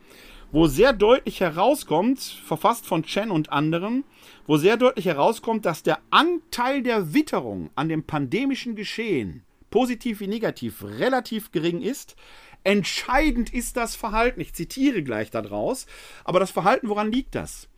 wo 0.51 0.67
sehr 0.67 0.93
deutlich 0.93 1.39
herauskommt, 1.41 2.19
verfasst 2.19 2.85
von 2.85 3.03
Chen 3.03 3.31
und 3.31 3.51
anderen, 3.51 4.03
wo 4.47 4.57
sehr 4.57 4.77
deutlich 4.77 5.05
herauskommt, 5.05 5.65
dass 5.65 5.83
der 5.83 5.99
Anteil 6.09 6.81
der 6.81 7.13
Witterung 7.13 7.69
an 7.75 7.89
dem 7.89 8.03
pandemischen 8.03 8.75
Geschehen, 8.75 9.43
positiv 9.69 10.19
wie 10.19 10.27
negativ, 10.27 10.83
relativ 10.83 11.51
gering 11.51 11.81
ist. 11.81 12.15
Entscheidend 12.63 13.53
ist 13.53 13.77
das 13.77 13.95
Verhalten. 13.95 14.41
Ich 14.41 14.53
zitiere 14.53 15.03
gleich 15.03 15.31
daraus. 15.31 15.85
Aber 16.23 16.39
das 16.39 16.51
Verhalten, 16.51 16.89
woran 16.89 17.11
liegt 17.11 17.35
das? 17.35 17.69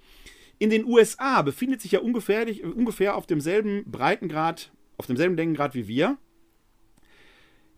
In 0.57 0.69
den 0.69 0.85
USA 0.85 1.41
befindet 1.41 1.81
sich 1.81 1.91
ja 1.91 1.99
ungefähr, 1.99 2.45
ungefähr 2.63 3.15
auf 3.15 3.27
demselben 3.27 3.83
Breitengrad, 3.91 4.71
auf 4.97 5.07
demselben 5.07 5.35
Längengrad 5.35 5.75
wie 5.75 5.87
wir, 5.87 6.17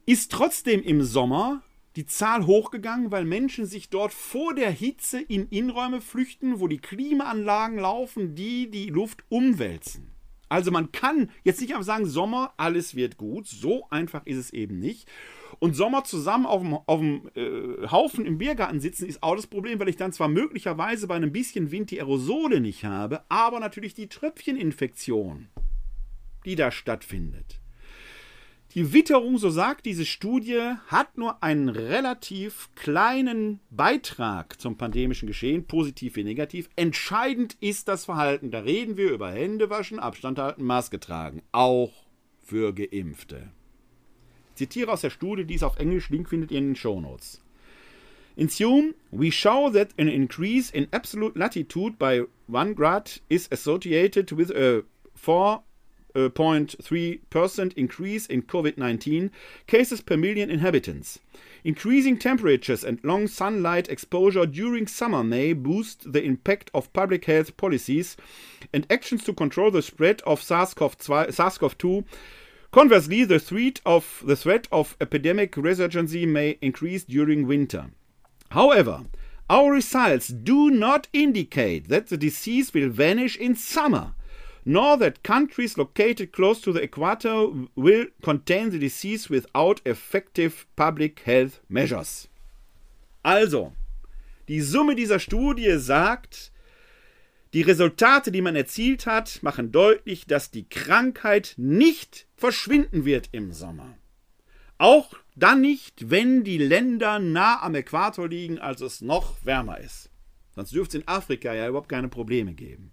ist 0.06 0.32
trotzdem 0.32 0.84
im 0.84 1.02
Sommer 1.02 1.64
die 1.96 2.06
Zahl 2.06 2.46
hochgegangen, 2.46 3.12
weil 3.12 3.26
Menschen 3.26 3.66
sich 3.66 3.89
dort 3.89 4.14
vor 4.14 4.56
der 4.56 4.72
Hitze 4.72 5.22
in 5.22 5.48
Innenräume 5.50 6.02
flüchten, 6.02 6.60
wo 6.60 6.68
die 6.68 6.80
Klimaanlagen 6.80 7.78
laufen, 7.78 8.36
die 8.36 8.70
die 8.70 8.88
Luft 8.88 9.24
umwälzen. 9.30 10.14
Also 10.50 10.70
man 10.70 10.91
kann 10.91 11.32
jetzt 11.44 11.62
nicht 11.62 11.72
einfach 11.72 11.84
sagen, 11.84 12.06
Sommer, 12.06 12.54
alles 12.58 12.96
wird 12.96 13.18
gut. 13.18 13.48
So 13.48 13.88
einfach 13.89 14.26
ist 14.26 14.38
es 14.38 14.54
eben 14.54 14.80
nicht. 14.80 15.08
Und 15.58 15.76
Sommer 15.76 16.04
zusammen 16.04 16.46
auf 16.46 16.62
dem, 16.62 16.74
auf 16.74 17.00
dem 17.00 17.30
äh, 17.36 17.88
Haufen 17.88 18.26
im 18.26 18.38
Biergarten 18.38 18.80
sitzen, 18.80 19.08
ist 19.08 19.24
auch 19.24 19.36
das 19.36 19.48
Problem, 19.48 19.80
weil 19.80 19.89
ich 19.89 19.96
dann 19.96 20.14
zwar 20.14 20.28
möglicherweise 20.28 21.08
bei 21.08 21.16
einem 21.16 21.32
bisschen 21.32 21.72
Wind 21.72 21.89
die 21.89 22.00
Aerosole 22.00 22.60
nicht 22.60 22.86
habe, 22.86 23.24
aber 23.30 23.60
natürlich 23.60 23.96
die 23.96 24.10
Tröpfcheninfektion, 24.10 25.48
die 26.46 26.56
da 26.56 26.70
stattfindet. 26.70 27.62
Die 28.76 28.91
Witterung, 28.91 29.38
so 29.38 29.51
sagt 29.51 29.86
diese 29.86 30.03
Studie, 30.03 30.59
hat 30.88 31.15
nur 31.15 31.43
einen 31.43 31.69
relativ 31.69 32.69
kleinen 32.74 33.59
Beitrag 33.69 34.59
zum 34.59 34.78
pandemischen 34.78 35.28
Geschehen, 35.28 35.67
positiv 35.67 36.15
wie 36.15 36.24
negativ. 36.24 36.71
Entscheidend 36.76 37.55
ist 37.59 37.88
das 37.88 38.05
Verhalten. 38.05 38.49
Da 38.49 38.61
reden 38.61 38.97
wir 38.97 39.11
über 39.11 39.30
Händewaschen, 39.30 39.99
Abstand 39.99 40.39
halten, 40.39 40.63
Maske 40.63 40.99
tragen. 40.99 41.43
Auch 41.51 41.91
für 42.39 42.74
Geimpfte. 42.74 43.51
Ich 44.49 44.55
zitiere 44.55 44.91
aus 44.91 45.01
der 45.01 45.11
Studie, 45.11 45.45
die 45.45 45.55
es 45.55 45.63
auf 45.63 45.78
Englisch, 45.78 46.09
Link 46.09 46.28
findet 46.28 46.49
ihr 46.49 46.57
in 46.57 46.69
den 46.69 46.76
Show 46.76 46.99
Notes. 46.99 47.43
In 48.36 48.49
Sume, 48.49 48.95
we 49.11 49.32
show 49.32 49.69
that 49.69 49.89
an 49.99 50.07
increase 50.07 50.74
in 50.74 50.88
absolute 50.91 51.38
latitude 51.38 51.97
by 51.99 52.24
1 52.51 52.76
grad 52.76 53.21
is 53.30 53.47
associated 53.51 54.36
with 54.36 54.49
a 54.49 54.82
4 55.13 55.61
0.3% 56.16 57.74
increase 57.74 58.26
in 58.26 58.41
COVID 58.43 58.78
19 58.78 59.32
cases 59.68 60.01
per 60.01 60.18
million 60.18 60.49
inhabitants. 60.49 61.20
Increasing 61.64 62.18
temperatures 62.18 62.84
and 62.84 62.99
long 63.03 63.28
sunlight 63.28 63.88
exposure 63.89 64.45
during 64.45 64.86
summer 64.86 65.24
may 65.24 65.53
boost 65.53 66.11
the 66.11 66.24
impact 66.24 66.70
of 66.74 66.91
public 66.93 67.26
health 67.26 67.55
policies 67.55 68.17
and 68.74 68.86
actions 68.89 69.24
to 69.24 69.33
control 69.33 69.71
the 69.71 69.82
spread 69.82 70.21
of 70.25 70.42
SARS-CoV-2. 70.42 72.04
Conversely, 72.71 73.24
the 73.24 73.39
threat 73.39 73.79
of 73.86 74.21
the 74.25 74.36
threat 74.36 74.67
of 74.71 74.97
epidemic 75.00 75.54
resurgency 75.54 76.28
may 76.28 76.58
increase 76.62 77.04
during 77.04 77.47
winter. 77.47 77.92
However, 78.50 79.05
our 79.50 79.71
results 79.71 80.28
do 80.28 80.70
not 80.70 81.08
indicate 81.13 81.88
that 81.89 82.08
the 82.08 82.17
disease 82.17 82.74
will 82.74 82.89
vanish 82.89 83.38
in 83.38 83.55
summer 83.55 84.16
nor 84.66 84.98
that 84.98 85.24
countries 85.24 85.78
located 85.78 86.32
close 86.32 86.62
to 86.62 86.72
the 86.72 86.82
equator 86.82 87.48
will 87.76 88.08
contain 88.22 88.72
the 88.72 88.80
disease 88.80 89.30
without 89.30 89.82
effective 89.86 90.66
public 90.76 91.22
health 91.26 91.62
measures. 91.70 92.30
Also, 93.24 93.74
die 94.48 94.62
Summe 94.62 94.96
dieser 94.96 95.20
Studie 95.20 95.78
sagt, 95.78 96.52
Die 97.54 97.62
Resultate, 97.62 98.32
die 98.32 98.42
man 98.42 98.56
erzielt 98.56 99.06
hat, 99.06 99.44
machen 99.44 99.72
deutlich, 99.72 100.26
dass 100.26 100.50
die 100.50 100.68
Krankheit 100.68 101.54
nicht 101.58 102.26
verschwinden 102.36 103.06
wird 103.06 103.30
im 103.32 103.54
Sommer. 103.54 103.96
Auch 104.80 105.14
dann 105.36 105.62
nicht, 105.62 106.10
wenn 106.10 106.44
die 106.44 106.58
Länder 106.58 107.20
nah 107.20 107.62
am 107.62 107.76
Äquator 107.76 108.28
liegen, 108.28 108.58
als 108.58 108.82
es 108.82 109.02
noch 109.02 109.36
wärmer 109.46 109.80
ist. 109.80 110.10
Sonst 110.56 110.74
dürfte 110.74 110.98
es 110.98 111.04
in 111.04 111.08
Afrika 111.08 111.54
ja 111.54 111.68
überhaupt 111.68 111.90
keine 111.90 112.10
Probleme 112.10 112.54
geben. 112.54 112.92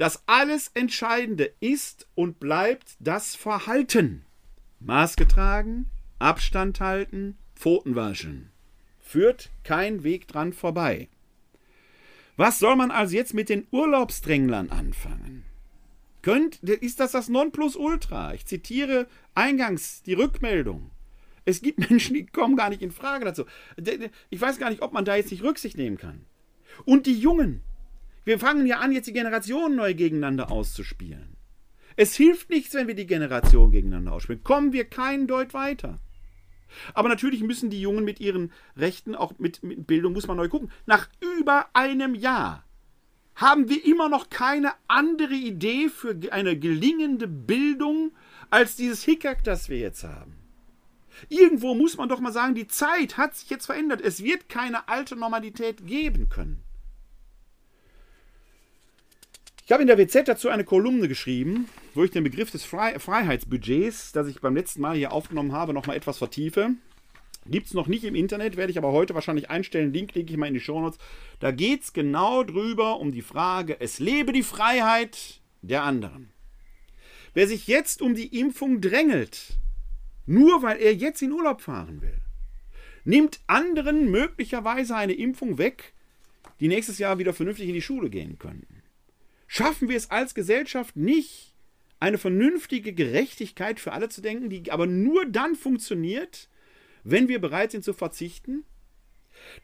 Das 0.00 0.22
alles 0.24 0.68
Entscheidende 0.72 1.52
ist 1.60 2.08
und 2.14 2.40
bleibt 2.40 2.96
das 3.00 3.36
Verhalten. 3.36 4.24
Maske 4.78 5.28
tragen, 5.28 5.90
Abstand 6.18 6.80
halten, 6.80 7.36
Pfoten 7.54 7.94
waschen. 7.96 8.50
Führt 8.98 9.50
kein 9.62 10.02
Weg 10.02 10.26
dran 10.26 10.54
vorbei. 10.54 11.10
Was 12.38 12.60
soll 12.60 12.76
man 12.76 12.90
also 12.90 13.14
jetzt 13.14 13.34
mit 13.34 13.50
den 13.50 13.66
Urlaubsdränglern 13.72 14.70
anfangen? 14.70 15.44
Könnt, 16.22 16.62
ist 16.62 16.98
das 16.98 17.12
das 17.12 17.28
Nonplusultra? 17.28 18.32
Ich 18.32 18.46
zitiere 18.46 19.06
eingangs 19.34 20.02
die 20.02 20.14
Rückmeldung. 20.14 20.92
Es 21.44 21.60
gibt 21.60 21.78
Menschen, 21.90 22.14
die 22.14 22.24
kommen 22.24 22.56
gar 22.56 22.70
nicht 22.70 22.80
in 22.80 22.90
Frage 22.90 23.26
dazu. 23.26 23.44
Ich 24.30 24.40
weiß 24.40 24.58
gar 24.58 24.70
nicht, 24.70 24.80
ob 24.80 24.94
man 24.94 25.04
da 25.04 25.16
jetzt 25.16 25.30
nicht 25.30 25.42
Rücksicht 25.42 25.76
nehmen 25.76 25.98
kann. 25.98 26.24
Und 26.86 27.04
die 27.04 27.20
Jungen. 27.20 27.60
Wir 28.24 28.38
fangen 28.38 28.66
ja 28.66 28.78
an, 28.78 28.92
jetzt 28.92 29.06
die 29.06 29.12
Generationen 29.12 29.76
neu 29.76 29.94
gegeneinander 29.94 30.50
auszuspielen. 30.50 31.36
Es 31.96 32.14
hilft 32.14 32.50
nichts, 32.50 32.74
wenn 32.74 32.86
wir 32.86 32.94
die 32.94 33.06
Generationen 33.06 33.72
gegeneinander 33.72 34.12
ausspielen. 34.12 34.42
Kommen 34.42 34.72
wir 34.72 34.84
keinen 34.84 35.26
Deut 35.26 35.54
weiter. 35.54 36.00
Aber 36.94 37.08
natürlich 37.08 37.42
müssen 37.42 37.70
die 37.70 37.80
Jungen 37.80 38.04
mit 38.04 38.20
ihren 38.20 38.52
Rechten, 38.76 39.14
auch 39.14 39.38
mit, 39.38 39.62
mit 39.62 39.86
Bildung, 39.86 40.12
muss 40.12 40.26
man 40.26 40.36
neu 40.36 40.48
gucken. 40.48 40.70
Nach 40.86 41.08
über 41.20 41.66
einem 41.72 42.14
Jahr 42.14 42.64
haben 43.34 43.68
wir 43.68 43.84
immer 43.84 44.08
noch 44.08 44.30
keine 44.30 44.72
andere 44.86 45.34
Idee 45.34 45.88
für 45.88 46.16
eine 46.30 46.58
gelingende 46.58 47.26
Bildung 47.26 48.12
als 48.50 48.76
dieses 48.76 49.02
Hickhack, 49.02 49.42
das 49.44 49.68
wir 49.68 49.78
jetzt 49.78 50.04
haben. 50.04 50.36
Irgendwo 51.28 51.74
muss 51.74 51.96
man 51.96 52.08
doch 52.08 52.20
mal 52.20 52.32
sagen, 52.32 52.54
die 52.54 52.66
Zeit 52.66 53.16
hat 53.16 53.36
sich 53.36 53.50
jetzt 53.50 53.66
verändert. 53.66 54.00
Es 54.00 54.22
wird 54.22 54.48
keine 54.48 54.88
alte 54.88 55.16
Normalität 55.16 55.86
geben 55.86 56.28
können. 56.28 56.62
Ich 59.70 59.72
habe 59.72 59.84
in 59.84 59.86
der 59.86 59.98
WZ 59.98 60.26
dazu 60.26 60.48
eine 60.48 60.64
Kolumne 60.64 61.06
geschrieben, 61.06 61.68
wo 61.94 62.02
ich 62.02 62.10
den 62.10 62.24
Begriff 62.24 62.50
des 62.50 62.64
Freiheitsbudgets, 62.64 64.10
das 64.10 64.26
ich 64.26 64.40
beim 64.40 64.56
letzten 64.56 64.80
Mal 64.80 64.96
hier 64.96 65.12
aufgenommen 65.12 65.52
habe, 65.52 65.72
nochmal 65.72 65.96
etwas 65.96 66.18
vertiefe. 66.18 66.70
Gibt 67.46 67.68
es 67.68 67.74
noch 67.74 67.86
nicht 67.86 68.02
im 68.02 68.16
Internet, 68.16 68.56
werde 68.56 68.72
ich 68.72 68.78
aber 68.78 68.90
heute 68.90 69.14
wahrscheinlich 69.14 69.48
einstellen. 69.48 69.92
Link 69.92 70.12
lege 70.16 70.32
ich 70.32 70.36
mal 70.36 70.48
in 70.48 70.54
die 70.54 70.60
Shownotes. 70.60 70.98
Da 71.38 71.52
geht 71.52 71.84
es 71.84 71.92
genau 71.92 72.42
drüber 72.42 72.98
um 72.98 73.12
die 73.12 73.22
Frage, 73.22 73.76
es 73.78 74.00
lebe 74.00 74.32
die 74.32 74.42
Freiheit 74.42 75.40
der 75.62 75.84
anderen. 75.84 76.30
Wer 77.32 77.46
sich 77.46 77.68
jetzt 77.68 78.02
um 78.02 78.16
die 78.16 78.40
Impfung 78.40 78.80
drängelt, 78.80 79.56
nur 80.26 80.64
weil 80.64 80.78
er 80.78 80.96
jetzt 80.96 81.22
in 81.22 81.30
Urlaub 81.30 81.60
fahren 81.60 82.02
will, 82.02 82.18
nimmt 83.04 83.38
anderen 83.46 84.10
möglicherweise 84.10 84.96
eine 84.96 85.12
Impfung 85.12 85.58
weg, 85.58 85.92
die 86.58 86.66
nächstes 86.66 86.98
Jahr 86.98 87.20
wieder 87.20 87.32
vernünftig 87.32 87.68
in 87.68 87.74
die 87.74 87.82
Schule 87.82 88.10
gehen 88.10 88.36
könnten 88.36 88.79
schaffen 89.50 89.88
wir 89.88 89.96
es 89.96 90.12
als 90.12 90.36
Gesellschaft 90.36 90.94
nicht, 90.94 91.56
eine 91.98 92.18
vernünftige 92.18 92.92
Gerechtigkeit 92.92 93.80
für 93.80 93.92
alle 93.92 94.08
zu 94.08 94.22
denken, 94.22 94.48
die 94.48 94.70
aber 94.70 94.86
nur 94.86 95.26
dann 95.26 95.56
funktioniert, 95.56 96.48
wenn 97.02 97.26
wir 97.26 97.40
bereit 97.40 97.72
sind 97.72 97.84
zu 97.84 97.92
verzichten? 97.92 98.64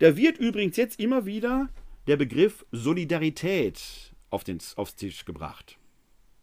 Da 0.01 0.17
wird 0.17 0.39
übrigens 0.39 0.77
jetzt 0.77 0.99
immer 0.99 1.25
wieder 1.25 1.69
der 2.09 2.17
Begriff 2.17 2.67
Solidarität 2.73 3.81
auf 4.29 4.43
den, 4.43 4.59
aufs 4.75 4.97
Tisch 4.97 5.25
gebracht. 5.25 5.79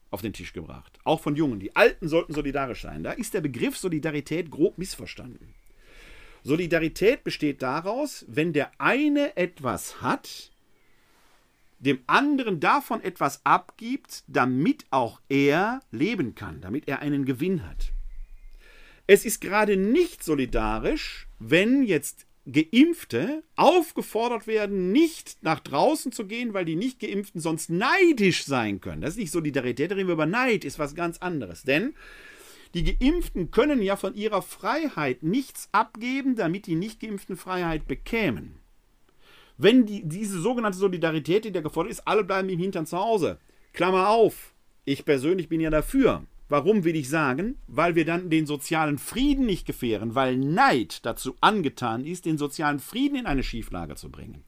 Auf 0.10 0.22
den 0.22 0.32
Tisch 0.32 0.53
gebracht. 0.53 0.98
Auch 1.03 1.20
von 1.20 1.36
Jungen. 1.36 1.60
Die 1.60 1.76
Alten 1.76 2.07
sollten 2.07 2.34
solidarisch 2.34 2.84
sein. 2.84 3.03
Da 3.03 3.11
ist 3.11 3.34
der 3.34 3.41
Begriff 3.41 3.76
Solidarität 3.78 4.52
grob 4.52 4.78
missverstanden. 4.78 5.53
Solidarität 6.44 7.26
besteht 7.26 7.61
daraus, 7.61 8.26
wenn 8.30 8.53
der 8.53 8.72
eine 8.80 9.36
etwas 9.36 10.02
hat, 10.02 10.53
dem 11.84 12.00
anderen 12.08 12.60
davon 12.60 13.02
etwas 13.02 13.46
abgibt, 13.46 14.24
damit 14.28 14.86
auch 14.90 15.20
er 15.28 15.82
leben 15.92 16.34
kann, 16.34 16.62
damit 16.62 16.88
er 16.88 17.00
einen 17.00 17.26
Gewinn 17.26 17.68
hat. 17.68 17.92
Es 19.06 19.26
ist 19.26 19.42
gerade 19.42 19.76
nicht 19.76 20.24
solidarisch, 20.24 21.28
wenn 21.40 21.84
jetzt 21.84 22.26
Geimpfte 22.46 23.44
aufgefordert 23.56 24.48
werden, 24.48 24.92
nicht 24.92 25.38
nach 25.44 25.60
draußen 25.60 26.12
zu 26.12 26.26
gehen, 26.26 26.54
weil 26.54 26.66
die 26.66 26.76
Nicht-Geimpften 26.76 27.42
sonst 27.42 27.70
neidisch 27.70 28.46
sein 28.46 28.80
können. 28.80 29.02
Das 29.02 29.12
ist 29.12 29.20
nicht 29.20 29.32
Solidarität, 29.32 29.92
da 29.92 29.96
reden 29.96 30.08
wir 30.08 30.14
über 30.14 30.26
Neid, 30.26 30.66
ist 30.66 30.80
was 30.80 30.96
ganz 30.96 31.18
anderes. 31.18 31.64
Denn 31.64 31.94
die 32.74 32.84
Geimpften 32.84 33.52
können 33.52 33.82
ja 33.82 33.98
von 33.98 34.16
ihrer 34.16 34.42
Freiheit 34.42 35.24
nichts 35.24 35.70
abgeben, 35.74 36.36
damit 36.36 36.66
die 36.66 36.76
Nicht-Geimpften 36.76 37.38
Freiheit 37.38 37.88
bekämen 37.88 38.62
wenn 39.58 39.86
die, 39.86 40.04
diese 40.04 40.40
sogenannte 40.40 40.78
Solidarität, 40.78 41.46
die 41.46 41.52
da 41.52 41.62
gefordert 41.62 41.92
ist, 41.92 42.08
alle 42.08 42.24
bleiben 42.24 42.50
im 42.50 42.60
Hintern 42.60 42.86
zu 42.86 42.98
Hause. 42.98 43.40
Klammer 43.74 44.10
auf, 44.10 44.54
ich 44.86 45.06
persönlich 45.06 45.50
bin 45.50 45.62
ja 45.62 45.70
dafür. 45.70 46.24
Warum 46.50 46.84
will 46.84 46.96
ich 46.96 47.10
sagen? 47.10 47.58
Weil 47.68 47.96
wir 47.96 48.06
dann 48.06 48.30
den 48.30 48.46
sozialen 48.46 48.98
Frieden 48.98 49.46
nicht 49.46 49.66
gefährden, 49.66 50.14
weil 50.14 50.38
Neid 50.38 51.06
dazu 51.06 51.36
angetan 51.42 52.06
ist, 52.06 52.26
den 52.26 52.38
sozialen 52.38 52.80
Frieden 52.80 53.16
in 53.16 53.26
eine 53.26 53.44
Schieflage 53.44 53.96
zu 53.96 54.12
bringen. 54.12 54.44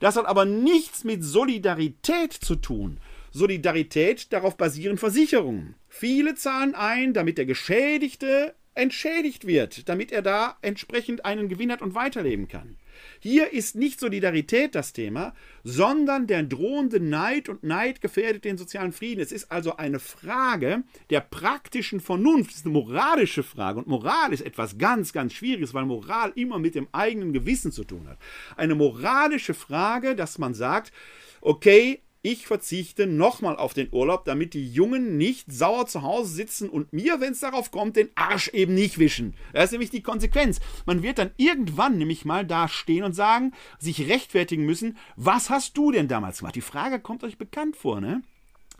Das 0.00 0.16
hat 0.16 0.26
aber 0.26 0.44
nichts 0.44 1.04
mit 1.04 1.22
Solidarität 1.22 2.32
zu 2.32 2.56
tun. 2.56 2.98
Solidarität, 3.30 4.32
darauf 4.32 4.56
basieren 4.56 4.98
Versicherungen. 4.98 5.76
Viele 5.88 6.34
zahlen 6.34 6.74
ein, 6.74 7.14
damit 7.14 7.38
der 7.38 7.46
Geschädigte 7.46 8.54
entschädigt 8.74 9.46
wird, 9.46 9.88
damit 9.88 10.12
er 10.12 10.22
da 10.22 10.56
entsprechend 10.60 11.24
einen 11.24 11.48
Gewinn 11.48 11.70
hat 11.70 11.82
und 11.82 11.94
weiterleben 11.94 12.48
kann. 12.48 12.76
Hier 13.20 13.52
ist 13.52 13.76
nicht 13.76 14.00
Solidarität 14.00 14.74
das 14.74 14.92
Thema, 14.92 15.34
sondern 15.64 16.26
der 16.26 16.42
drohende 16.42 17.00
Neid 17.00 17.48
und 17.48 17.62
Neid 17.62 18.00
gefährdet 18.00 18.44
den 18.44 18.58
sozialen 18.58 18.92
Frieden. 18.92 19.20
Es 19.20 19.32
ist 19.32 19.52
also 19.52 19.76
eine 19.76 20.00
Frage 20.00 20.82
der 21.10 21.20
praktischen 21.20 22.00
Vernunft, 22.00 22.50
es 22.50 22.58
ist 22.58 22.66
eine 22.66 22.74
moralische 22.74 23.42
Frage 23.42 23.78
und 23.78 23.86
Moral 23.86 24.32
ist 24.32 24.42
etwas 24.42 24.78
ganz, 24.78 25.12
ganz 25.12 25.32
Schwieriges, 25.32 25.74
weil 25.74 25.84
Moral 25.84 26.32
immer 26.34 26.58
mit 26.58 26.74
dem 26.74 26.88
eigenen 26.92 27.32
Gewissen 27.32 27.72
zu 27.72 27.84
tun 27.84 28.08
hat. 28.08 28.18
Eine 28.56 28.74
moralische 28.74 29.54
Frage, 29.54 30.16
dass 30.16 30.38
man 30.38 30.54
sagt, 30.54 30.92
okay, 31.40 32.02
ich 32.22 32.46
verzichte 32.46 33.06
nochmal 33.06 33.56
auf 33.56 33.74
den 33.74 33.88
Urlaub, 33.92 34.24
damit 34.24 34.54
die 34.54 34.72
Jungen 34.72 35.16
nicht 35.16 35.52
sauer 35.52 35.86
zu 35.86 36.02
Hause 36.02 36.32
sitzen 36.32 36.68
und 36.68 36.92
mir, 36.92 37.20
wenn 37.20 37.32
es 37.32 37.40
darauf 37.40 37.70
kommt, 37.72 37.96
den 37.96 38.10
Arsch 38.14 38.48
eben 38.48 38.74
nicht 38.74 38.98
wischen. 38.98 39.34
Das 39.52 39.64
ist 39.66 39.72
nämlich 39.72 39.90
die 39.90 40.02
Konsequenz. 40.02 40.60
Man 40.86 41.02
wird 41.02 41.18
dann 41.18 41.32
irgendwann 41.36 41.98
nämlich 41.98 42.24
mal 42.24 42.46
da 42.46 42.68
stehen 42.68 43.02
und 43.04 43.14
sagen, 43.14 43.52
sich 43.78 44.08
rechtfertigen 44.08 44.64
müssen, 44.64 44.96
was 45.16 45.50
hast 45.50 45.76
du 45.76 45.90
denn 45.90 46.08
damals 46.08 46.38
gemacht? 46.38 46.54
Die 46.54 46.60
Frage 46.60 47.00
kommt 47.00 47.24
euch 47.24 47.38
bekannt 47.38 47.76
vor, 47.76 48.00
ne? 48.00 48.22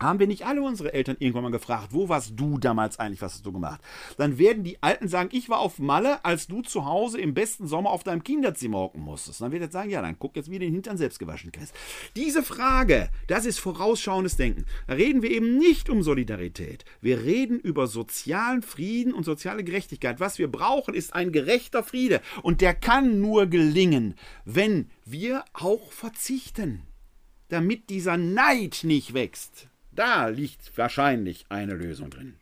Haben 0.03 0.19
wir 0.19 0.27
nicht 0.27 0.45
alle 0.45 0.61
unsere 0.61 0.93
Eltern 0.93 1.15
irgendwann 1.19 1.43
mal 1.43 1.51
gefragt, 1.51 1.87
wo 1.91 2.09
warst 2.09 2.33
du 2.35 2.57
damals 2.57 2.99
eigentlich, 2.99 3.21
was 3.21 3.35
hast 3.35 3.45
du 3.45 3.53
gemacht? 3.53 3.81
Dann 4.17 4.37
werden 4.37 4.63
die 4.63 4.81
Alten 4.83 5.07
sagen, 5.07 5.29
ich 5.31 5.49
war 5.49 5.59
auf 5.59 5.79
Malle, 5.79 6.23
als 6.25 6.47
du 6.47 6.61
zu 6.61 6.85
Hause 6.85 7.19
im 7.19 7.33
besten 7.33 7.67
Sommer 7.67 7.89
auf 7.89 8.03
deinem 8.03 8.23
Kinderzimmer 8.23 8.79
hocken 8.79 9.01
musstest. 9.01 9.41
Dann 9.41 9.53
wird 9.53 9.61
er 9.61 9.71
sagen, 9.71 9.89
ja, 9.89 10.01
dann 10.01 10.19
guck 10.19 10.35
jetzt, 10.35 10.51
wie 10.51 10.59
den 10.59 10.73
Hintern 10.73 10.97
selbst 10.97 11.19
gewaschen 11.19 11.51
kriegst. 11.51 11.73
Diese 12.17 12.43
Frage, 12.43 13.09
das 13.27 13.45
ist 13.45 13.59
vorausschauendes 13.59 14.35
Denken. 14.35 14.65
Da 14.87 14.93
reden 14.95 15.21
wir 15.21 15.31
eben 15.31 15.57
nicht 15.57 15.89
um 15.89 16.03
Solidarität. 16.03 16.83
Wir 16.99 17.23
reden 17.23 17.59
über 17.59 17.87
sozialen 17.87 18.61
Frieden 18.61 19.13
und 19.13 19.23
soziale 19.23 19.63
Gerechtigkeit. 19.63 20.19
Was 20.19 20.37
wir 20.37 20.51
brauchen, 20.51 20.93
ist 20.93 21.13
ein 21.13 21.31
gerechter 21.31 21.81
Friede. 21.81 22.21
Und 22.41 22.59
der 22.59 22.73
kann 22.73 23.21
nur 23.21 23.45
gelingen, 23.45 24.15
wenn 24.43 24.89
wir 25.05 25.45
auch 25.53 25.91
verzichten, 25.93 26.81
damit 27.47 27.89
dieser 27.89 28.17
Neid 28.17 28.81
nicht 28.83 29.13
wächst. 29.13 29.69
Da 29.95 30.27
liegt 30.27 30.77
wahrscheinlich 30.77 31.45
eine 31.49 31.73
Lösung 31.73 32.09
drin. 32.09 32.35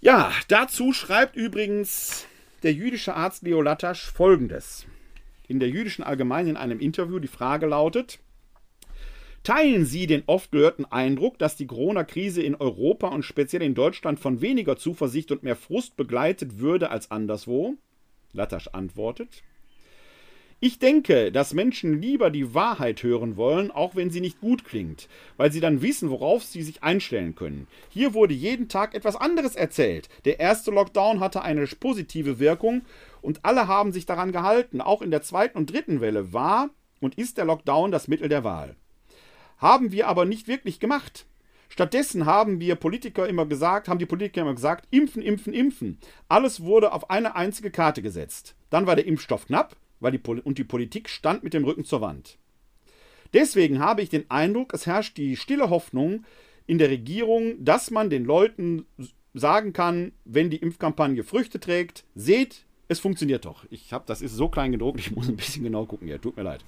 Ja, 0.00 0.32
dazu 0.48 0.92
schreibt 0.92 1.36
übrigens 1.36 2.26
der 2.62 2.72
jüdische 2.72 3.14
Arzt 3.14 3.42
Leo 3.42 3.60
Latasch 3.60 4.10
folgendes. 4.10 4.86
In 5.46 5.60
der 5.60 5.68
jüdischen 5.68 6.02
Allgemeinen 6.02 6.50
in 6.50 6.56
einem 6.56 6.80
Interview 6.80 7.18
die 7.18 7.28
Frage 7.28 7.66
lautet, 7.66 8.18
Teilen 9.42 9.86
Sie 9.86 10.06
den 10.06 10.22
oft 10.26 10.52
gehörten 10.52 10.84
Eindruck, 10.84 11.38
dass 11.38 11.56
die 11.56 11.66
Corona-Krise 11.66 12.42
in 12.42 12.54
Europa 12.54 13.08
und 13.08 13.22
speziell 13.22 13.62
in 13.62 13.74
Deutschland 13.74 14.20
von 14.20 14.42
weniger 14.42 14.76
Zuversicht 14.76 15.32
und 15.32 15.42
mehr 15.42 15.56
Frust 15.56 15.96
begleitet 15.96 16.58
würde 16.58 16.90
als 16.90 17.10
anderswo? 17.10 17.76
Latasch 18.32 18.68
antwortet, 18.68 19.42
ich 20.62 20.78
denke, 20.78 21.32
dass 21.32 21.54
Menschen 21.54 22.02
lieber 22.02 22.28
die 22.28 22.52
Wahrheit 22.52 23.02
hören 23.02 23.38
wollen, 23.38 23.70
auch 23.70 23.96
wenn 23.96 24.10
sie 24.10 24.20
nicht 24.20 24.42
gut 24.42 24.66
klingt, 24.66 25.08
weil 25.38 25.50
sie 25.50 25.60
dann 25.60 25.80
wissen, 25.80 26.10
worauf 26.10 26.44
sie 26.44 26.60
sich 26.60 26.82
einstellen 26.82 27.34
können. 27.34 27.66
Hier 27.88 28.12
wurde 28.12 28.34
jeden 28.34 28.68
Tag 28.68 28.94
etwas 28.94 29.16
anderes 29.16 29.56
erzählt. 29.56 30.10
Der 30.26 30.38
erste 30.38 30.70
Lockdown 30.70 31.20
hatte 31.20 31.40
eine 31.40 31.66
positive 31.66 32.38
Wirkung 32.38 32.82
und 33.22 33.42
alle 33.42 33.68
haben 33.68 33.90
sich 33.90 34.04
daran 34.04 34.32
gehalten. 34.32 34.82
Auch 34.82 35.00
in 35.00 35.10
der 35.10 35.22
zweiten 35.22 35.56
und 35.56 35.72
dritten 35.72 36.02
Welle 36.02 36.34
war 36.34 36.68
und 37.00 37.16
ist 37.16 37.38
der 37.38 37.46
Lockdown 37.46 37.90
das 37.90 38.06
Mittel 38.06 38.28
der 38.28 38.44
Wahl. 38.44 38.76
Haben 39.56 39.92
wir 39.92 40.08
aber 40.08 40.26
nicht 40.26 40.46
wirklich 40.46 40.78
gemacht. 40.78 41.24
Stattdessen 41.70 42.26
haben 42.26 42.60
wir 42.60 42.74
Politiker 42.74 43.26
immer 43.26 43.46
gesagt, 43.46 43.88
haben 43.88 43.98
die 43.98 44.04
Politiker 44.04 44.42
immer 44.42 44.54
gesagt, 44.54 44.86
impfen, 44.90 45.22
impfen, 45.22 45.54
impfen. 45.54 45.98
Alles 46.28 46.62
wurde 46.62 46.92
auf 46.92 47.08
eine 47.08 47.34
einzige 47.36 47.70
Karte 47.70 48.02
gesetzt. 48.02 48.56
Dann 48.68 48.86
war 48.86 48.96
der 48.96 49.06
Impfstoff 49.06 49.46
knapp, 49.46 49.76
weil 50.00 50.12
die 50.12 50.20
und 50.42 50.58
die 50.58 50.64
Politik 50.64 51.08
stand 51.08 51.44
mit 51.44 51.54
dem 51.54 51.64
Rücken 51.64 51.84
zur 51.84 52.00
Wand. 52.00 52.38
Deswegen 53.32 53.78
habe 53.78 54.02
ich 54.02 54.08
den 54.08 54.30
Eindruck, 54.30 54.74
es 54.74 54.86
herrscht 54.86 55.16
die 55.16 55.36
stille 55.36 55.70
Hoffnung 55.70 56.24
in 56.66 56.78
der 56.78 56.90
Regierung, 56.90 57.64
dass 57.64 57.90
man 57.90 58.10
den 58.10 58.24
Leuten 58.24 58.86
sagen 59.34 59.72
kann, 59.72 60.12
wenn 60.24 60.50
die 60.50 60.56
Impfkampagne 60.56 61.22
Früchte 61.22 61.60
trägt, 61.60 62.04
seht, 62.14 62.64
es 62.88 62.98
funktioniert 62.98 63.44
doch. 63.44 63.64
Ich 63.70 63.92
habe, 63.92 64.04
das 64.06 64.20
ist 64.20 64.34
so 64.34 64.48
klein 64.48 64.72
gedruckt, 64.72 64.98
ich 64.98 65.12
muss 65.12 65.28
ein 65.28 65.36
bisschen 65.36 65.62
genau 65.62 65.86
gucken. 65.86 66.08
Ja, 66.08 66.18
tut 66.18 66.36
mir 66.36 66.42
leid. 66.42 66.64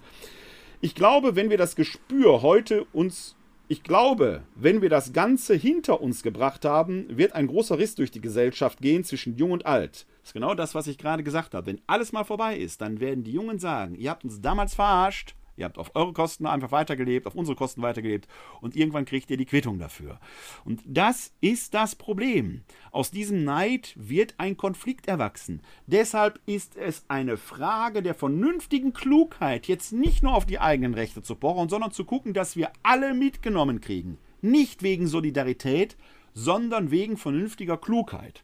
Ich 0.81 0.95
glaube, 0.95 1.37
wenn 1.37 1.51
wir 1.51 1.59
das 1.59 1.77
Gespür 1.77 2.43
heute 2.43 2.85
uns, 2.93 3.37
ich 3.73 3.83
glaube, 3.83 4.43
wenn 4.55 4.83
wir 4.83 4.91
das 4.91 5.15
Ganze 5.15 5.55
hinter 5.55 6.03
uns 6.03 6.23
gebracht 6.23 6.67
haben, 6.67 7.07
wird 7.09 7.33
ein 7.33 7.47
großer 7.47 7.79
Riss 7.79 7.95
durch 7.95 8.11
die 8.11 8.21
Gesellschaft 8.21 8.83
gehen 8.83 9.03
zwischen 9.03 9.39
Jung 9.39 9.51
und 9.51 9.65
Alt. 9.65 10.05
Das 10.21 10.29
ist 10.29 10.33
genau 10.35 10.53
das, 10.53 10.75
was 10.75 10.89
ich 10.89 10.99
gerade 10.99 11.23
gesagt 11.23 11.55
habe. 11.55 11.69
Wenn 11.69 11.81
alles 11.87 12.13
mal 12.13 12.25
vorbei 12.25 12.59
ist, 12.59 12.83
dann 12.83 13.01
werden 13.01 13.25
die 13.25 13.33
Jungen 13.33 13.59
sagen, 13.59 13.95
ihr 13.95 14.11
habt 14.11 14.25
uns 14.25 14.43
damals 14.43 14.75
verarscht, 14.75 15.35
Ihr 15.57 15.65
habt 15.65 15.79
auf 15.79 15.95
eure 15.95 16.13
Kosten 16.13 16.47
einfach 16.47 16.73
weitergelebt, 16.73 17.27
auf 17.27 17.35
unsere 17.35 17.57
Kosten 17.57 17.83
weitergelebt 17.83 18.27
und 18.61 18.77
irgendwann 18.77 19.05
kriegt 19.05 19.31
ihr 19.31 19.37
die 19.37 19.45
Quittung 19.45 19.79
dafür. 19.79 20.19
Und 20.65 20.83
das 20.87 21.33
ist 21.41 21.75
das 21.75 21.95
Problem. 21.95 22.63
Aus 22.91 23.11
diesem 23.11 23.45
Neid 23.45 23.95
wird 23.97 24.35
ein 24.39 24.57
Konflikt 24.57 25.09
erwachsen. 25.09 25.63
Deshalb 25.87 26.41
ist 26.47 26.77
es 26.77 27.05
eine 27.09 27.37
Frage 27.37 28.03
der 28.03 28.15
vernünftigen 28.15 28.93
Klugheit, 28.93 29.67
jetzt 29.67 29.93
nicht 29.93 30.23
nur 30.23 30.35
auf 30.35 30.47
die 30.47 30.59
eigenen 30.59 30.95
Rechte 30.95 31.23
zu 31.23 31.35
pochen, 31.35 31.69
sondern 31.69 31.93
zu 31.93 32.05
gucken, 32.05 32.35
dass 32.35 32.57
wir 32.57 32.71
alle 32.83 33.15
mitgenommen 33.15 33.81
kriegen. 33.81 34.19
Nicht 34.41 34.83
wegen 34.83 35.07
Solidarität, 35.07 35.97
sondern 36.35 36.91
wegen 36.91 37.17
vernünftiger 37.17 37.77
Klugheit. 37.77 38.43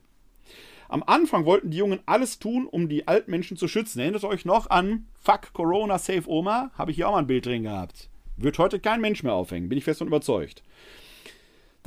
Am 0.89 1.03
Anfang 1.03 1.45
wollten 1.45 1.71
die 1.71 1.77
Jungen 1.77 2.01
alles 2.07 2.39
tun, 2.39 2.67
um 2.67 2.89
die 2.89 3.07
Altmenschen 3.07 3.59
zu 3.59 3.69
schützen. 3.69 4.01
Erinnert 4.01 4.25
euch 4.25 4.47
noch 4.47 4.71
an 4.71 5.07
Fuck 5.21 5.53
Corona, 5.53 5.99
Save 5.99 6.25
Oma? 6.27 6.71
Habe 6.79 6.91
ich 6.91 6.97
hier 6.97 7.09
auch 7.09 7.13
mal 7.13 7.19
ein 7.19 7.27
Bild 7.27 7.45
drin 7.45 7.65
gehabt. 7.65 8.09
Wird 8.39 8.59
heute 8.59 8.81
kein 8.81 9.03
Mensch 9.03 9.23
mehr 9.23 9.35
aufhängen, 9.35 9.69
bin 9.69 9.77
ich 9.77 9.85
fest 9.85 10.01
und 10.01 10.09
überzeugt. 10.09 10.63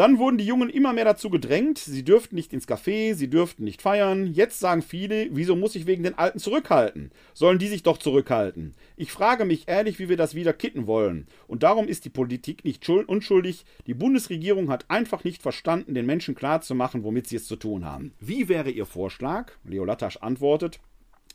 Dann 0.02 0.18
wurden 0.18 0.40
die 0.40 0.46
Jungen 0.48 0.72
immer 0.72 0.94
mehr 0.94 1.06
dazu 1.06 1.30
gedrängt, 1.30 1.78
sie 1.78 2.04
dürften 2.04 2.34
nicht 2.34 2.54
ins 2.54 2.68
Café, 2.68 3.14
sie 3.14 3.30
dürften 3.30 3.64
nicht 3.64 3.84
feiern. 3.84 4.34
Jetzt 4.34 4.60
sagen 4.60 4.82
viele, 4.82 5.28
wieso 5.30 5.56
muss 5.56 5.76
ich 5.76 5.86
wegen 5.86 6.02
den 6.02 6.18
Alten 6.18 6.40
zurückhalten? 6.40 7.12
Sollen 7.36 7.60
die 7.60 7.68
sich 7.68 7.84
doch 7.84 8.00
zurückhalten? 8.00 8.74
Ich 8.98 9.12
frage 9.12 9.46
mich 9.46 9.68
ehrlich, 9.68 10.00
wie 10.00 10.10
wir 10.10 10.18
das 10.18 10.34
wieder 10.34 10.54
kitten 10.54 10.88
wollen. 10.88 11.28
Und 11.46 11.62
darum 11.62 11.88
ist 11.88 12.04
die 12.04 12.10
Politik 12.10 12.66
nicht 12.66 12.90
unschuldig. 12.90 13.64
Die 13.86 13.94
Bundesregierung 13.94 14.72
hat 14.72 14.90
einfach 14.90 15.24
nicht 15.24 15.44
verstanden, 15.44 15.94
den 15.94 16.08
Menschen 16.08 16.34
klarzumachen, 16.34 17.04
womit 17.04 17.28
sie 17.28 17.36
es 17.36 17.46
zu 17.46 17.56
tun 17.56 17.86
haben. 17.86 18.16
Wie 18.20 18.50
wäre 18.50 18.72
Ihr 18.72 18.88
Vorschlag? 18.88 19.52
Leo 19.64 19.86
Lattasch 19.86 20.18
antwortet, 20.18 20.80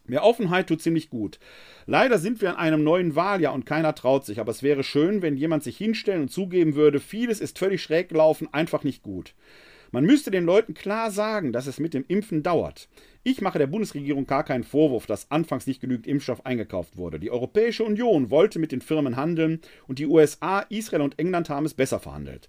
Mehr 0.08 0.24
Offenheit 0.24 0.68
tut 0.68 0.82
ziemlich 0.82 1.10
gut. 1.10 1.38
Leider 1.86 2.18
sind 2.18 2.40
wir 2.40 2.50
in 2.50 2.56
einem 2.56 2.84
neuen 2.84 3.16
Wahljahr 3.16 3.54
und 3.54 3.66
keiner 3.66 3.94
traut 3.94 4.24
sich, 4.24 4.40
aber 4.40 4.50
es 4.50 4.62
wäre 4.62 4.82
schön, 4.82 5.22
wenn 5.22 5.36
jemand 5.36 5.62
sich 5.62 5.76
hinstellen 5.76 6.22
und 6.22 6.30
zugeben 6.30 6.74
würde, 6.74 7.00
vieles 7.00 7.40
ist 7.40 7.58
völlig 7.58 7.82
schräg 7.82 8.08
gelaufen, 8.08 8.48
einfach 8.52 8.84
nicht 8.84 9.02
gut. 9.02 9.34
Man 9.92 10.04
müsste 10.04 10.30
den 10.30 10.44
Leuten 10.44 10.74
klar 10.74 11.10
sagen, 11.10 11.52
dass 11.52 11.66
es 11.66 11.78
mit 11.78 11.94
dem 11.94 12.04
Impfen 12.08 12.42
dauert. 12.42 12.88
Ich 13.22 13.40
mache 13.40 13.58
der 13.58 13.66
Bundesregierung 13.66 14.26
gar 14.26 14.44
keinen 14.44 14.64
Vorwurf, 14.64 15.06
dass 15.06 15.30
anfangs 15.30 15.66
nicht 15.66 15.80
genügend 15.80 16.06
Impfstoff 16.06 16.44
eingekauft 16.46 16.96
wurde. 16.96 17.18
Die 17.18 17.30
Europäische 17.30 17.84
Union 17.84 18.30
wollte 18.30 18.58
mit 18.58 18.72
den 18.72 18.80
Firmen 18.80 19.16
handeln 19.16 19.60
und 19.86 19.98
die 19.98 20.06
USA, 20.06 20.60
Israel 20.68 21.02
und 21.02 21.18
England 21.18 21.48
haben 21.48 21.66
es 21.66 21.74
besser 21.74 21.98
verhandelt. 21.98 22.48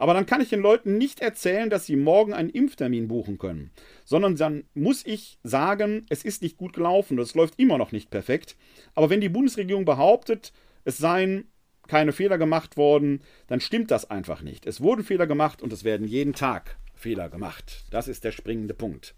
Aber 0.00 0.14
dann 0.14 0.24
kann 0.24 0.40
ich 0.40 0.48
den 0.48 0.62
Leuten 0.62 0.96
nicht 0.96 1.20
erzählen, 1.20 1.68
dass 1.68 1.84
sie 1.84 1.94
morgen 1.94 2.32
einen 2.32 2.48
Impftermin 2.48 3.06
buchen 3.06 3.36
können, 3.36 3.70
sondern 4.06 4.34
dann 4.34 4.64
muss 4.72 5.04
ich 5.04 5.38
sagen, 5.42 6.06
es 6.08 6.24
ist 6.24 6.40
nicht 6.40 6.56
gut 6.56 6.72
gelaufen, 6.72 7.18
es 7.18 7.34
läuft 7.34 7.60
immer 7.60 7.76
noch 7.76 7.92
nicht 7.92 8.08
perfekt. 8.08 8.56
Aber 8.94 9.10
wenn 9.10 9.20
die 9.20 9.28
Bundesregierung 9.28 9.84
behauptet, 9.84 10.54
es 10.86 10.96
seien 10.96 11.48
keine 11.86 12.12
Fehler 12.12 12.38
gemacht 12.38 12.78
worden, 12.78 13.20
dann 13.46 13.60
stimmt 13.60 13.90
das 13.90 14.08
einfach 14.10 14.40
nicht. 14.40 14.64
Es 14.64 14.80
wurden 14.80 15.04
Fehler 15.04 15.26
gemacht 15.26 15.60
und 15.60 15.70
es 15.70 15.84
werden 15.84 16.08
jeden 16.08 16.32
Tag 16.32 16.78
Fehler 16.94 17.28
gemacht. 17.28 17.84
Das 17.90 18.08
ist 18.08 18.24
der 18.24 18.32
springende 18.32 18.72
Punkt. 18.72 19.14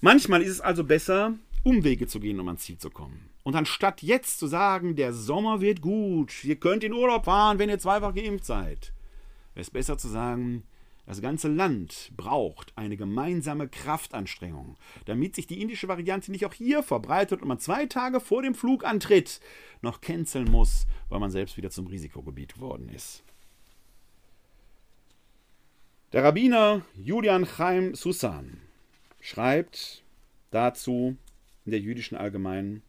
Manchmal 0.00 0.42
ist 0.42 0.50
es 0.50 0.60
also 0.60 0.82
besser, 0.82 1.34
Umwege 1.62 2.08
zu 2.08 2.18
gehen, 2.18 2.40
um 2.40 2.48
ans 2.48 2.62
Ziel 2.62 2.78
zu 2.78 2.90
kommen. 2.90 3.30
Und 3.44 3.54
anstatt 3.54 4.02
jetzt 4.02 4.40
zu 4.40 4.48
sagen, 4.48 4.96
der 4.96 5.12
Sommer 5.12 5.60
wird 5.60 5.80
gut, 5.80 6.42
ihr 6.42 6.56
könnt 6.56 6.82
in 6.82 6.92
Urlaub 6.92 7.26
fahren, 7.26 7.60
wenn 7.60 7.68
ihr 7.68 7.78
zweifach 7.78 8.12
geimpft 8.12 8.44
seid, 8.44 8.92
es 9.60 9.70
besser 9.70 9.98
zu 9.98 10.08
sagen, 10.08 10.64
das 11.06 11.22
ganze 11.22 11.48
Land 11.48 12.12
braucht 12.16 12.76
eine 12.76 12.98
gemeinsame 12.98 13.66
Kraftanstrengung, 13.66 14.76
damit 15.06 15.34
sich 15.34 15.46
die 15.46 15.62
indische 15.62 15.88
Variante 15.88 16.30
nicht 16.30 16.44
auch 16.44 16.52
hier 16.52 16.82
verbreitet 16.82 17.40
und 17.40 17.48
man 17.48 17.58
zwei 17.58 17.86
Tage 17.86 18.20
vor 18.20 18.42
dem 18.42 18.54
Flugantritt 18.54 19.40
noch 19.80 20.02
canceln 20.02 20.50
muss, 20.50 20.86
weil 21.08 21.18
man 21.18 21.30
selbst 21.30 21.56
wieder 21.56 21.70
zum 21.70 21.86
Risikogebiet 21.86 22.54
geworden 22.54 22.90
ist. 22.90 23.22
Der 26.12 26.24
Rabbiner 26.24 26.82
Julian 26.94 27.46
Chaim 27.46 27.94
Susan 27.94 28.60
schreibt 29.20 30.02
dazu 30.50 31.16
in 31.64 31.70
der 31.70 31.80
jüdischen 31.80 32.16
Allgemeinen 32.16 32.82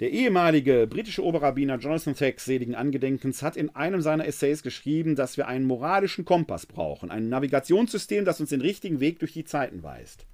der 0.00 0.10
ehemalige 0.10 0.86
britische 0.86 1.22
Oberrabbiner 1.22 1.76
Jonathan 1.76 2.14
Sacks 2.14 2.46
seligen 2.46 2.74
Angedenkens 2.74 3.42
hat 3.42 3.56
in 3.56 3.74
einem 3.76 4.00
seiner 4.00 4.26
Essays 4.26 4.62
geschrieben, 4.62 5.14
dass 5.14 5.36
wir 5.36 5.46
einen 5.46 5.66
moralischen 5.66 6.24
Kompass 6.24 6.64
brauchen, 6.64 7.10
ein 7.10 7.28
Navigationssystem, 7.28 8.24
das 8.24 8.40
uns 8.40 8.48
den 8.48 8.62
richtigen 8.62 9.00
Weg 9.00 9.18
durch 9.18 9.34
die 9.34 9.44
Zeiten 9.44 9.82
weist. 9.82 10.24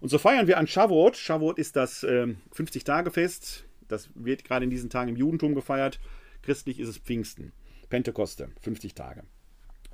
Und 0.00 0.08
so 0.08 0.18
feiern 0.18 0.48
wir 0.48 0.58
an 0.58 0.66
Shavuot. 0.66 1.16
Shavuot 1.16 1.58
ist 1.58 1.76
das 1.76 2.02
äh, 2.02 2.26
50-Tage-Fest. 2.54 3.64
Das 3.88 4.10
wird 4.14 4.44
gerade 4.44 4.64
in 4.64 4.70
diesen 4.70 4.90
Tagen 4.90 5.10
im 5.10 5.16
Judentum 5.16 5.54
gefeiert. 5.54 6.00
Christlich 6.42 6.80
ist 6.80 6.88
es 6.88 6.98
Pfingsten. 6.98 7.52
Pentekoste, 7.88 8.50
50 8.60 8.94
Tage. 8.94 9.22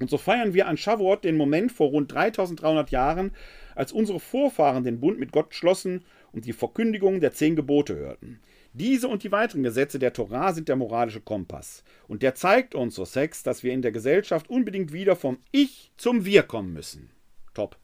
Und 0.00 0.08
so 0.08 0.16
feiern 0.16 0.54
wir 0.54 0.66
an 0.66 0.78
Shavuot 0.78 1.22
den 1.22 1.36
Moment 1.36 1.70
vor 1.70 1.90
rund 1.90 2.10
3300 2.10 2.90
Jahren, 2.90 3.32
als 3.74 3.92
unsere 3.92 4.20
Vorfahren 4.20 4.84
den 4.84 5.00
Bund 5.00 5.20
mit 5.20 5.32
Gott 5.32 5.54
schlossen 5.54 6.02
und 6.32 6.46
die 6.46 6.54
Verkündigung 6.54 7.20
der 7.20 7.32
zehn 7.32 7.54
Gebote 7.54 7.94
hörten. 7.94 8.40
Diese 8.74 9.06
und 9.08 9.22
die 9.22 9.32
weiteren 9.32 9.62
Gesetze 9.62 9.98
der 9.98 10.14
Torah 10.14 10.54
sind 10.54 10.68
der 10.68 10.76
moralische 10.76 11.20
Kompass. 11.20 11.84
Und 12.08 12.22
der 12.22 12.34
zeigt 12.34 12.74
uns, 12.74 12.94
so 12.94 13.04
Sex, 13.04 13.42
dass 13.42 13.62
wir 13.62 13.72
in 13.72 13.82
der 13.82 13.92
Gesellschaft 13.92 14.48
unbedingt 14.48 14.92
wieder 14.92 15.14
vom 15.14 15.38
Ich 15.50 15.92
zum 15.98 16.24
Wir 16.24 16.42
kommen 16.42 16.72
müssen. 16.72 17.10
Top. 17.52 17.76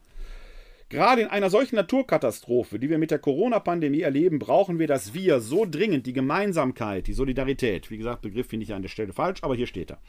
Gerade 0.89 1.21
in 1.21 1.27
einer 1.27 1.51
solchen 1.51 1.75
Naturkatastrophe, 1.75 2.79
die 2.79 2.89
wir 2.89 2.97
mit 2.97 3.11
der 3.11 3.19
Corona-Pandemie 3.19 4.01
erleben, 4.01 4.39
brauchen 4.39 4.79
wir 4.79 4.87
das 4.87 5.13
Wir 5.13 5.39
so 5.39 5.67
dringend, 5.69 6.07
die 6.07 6.13
Gemeinsamkeit, 6.13 7.05
die 7.05 7.13
Solidarität. 7.13 7.91
Wie 7.91 7.99
gesagt, 7.99 8.23
Begriff 8.23 8.47
finde 8.47 8.63
ich 8.63 8.73
an 8.73 8.81
der 8.81 8.89
Stelle 8.89 9.13
falsch, 9.13 9.43
aber 9.43 9.55
hier 9.55 9.67
steht 9.67 9.91
er. 9.91 9.99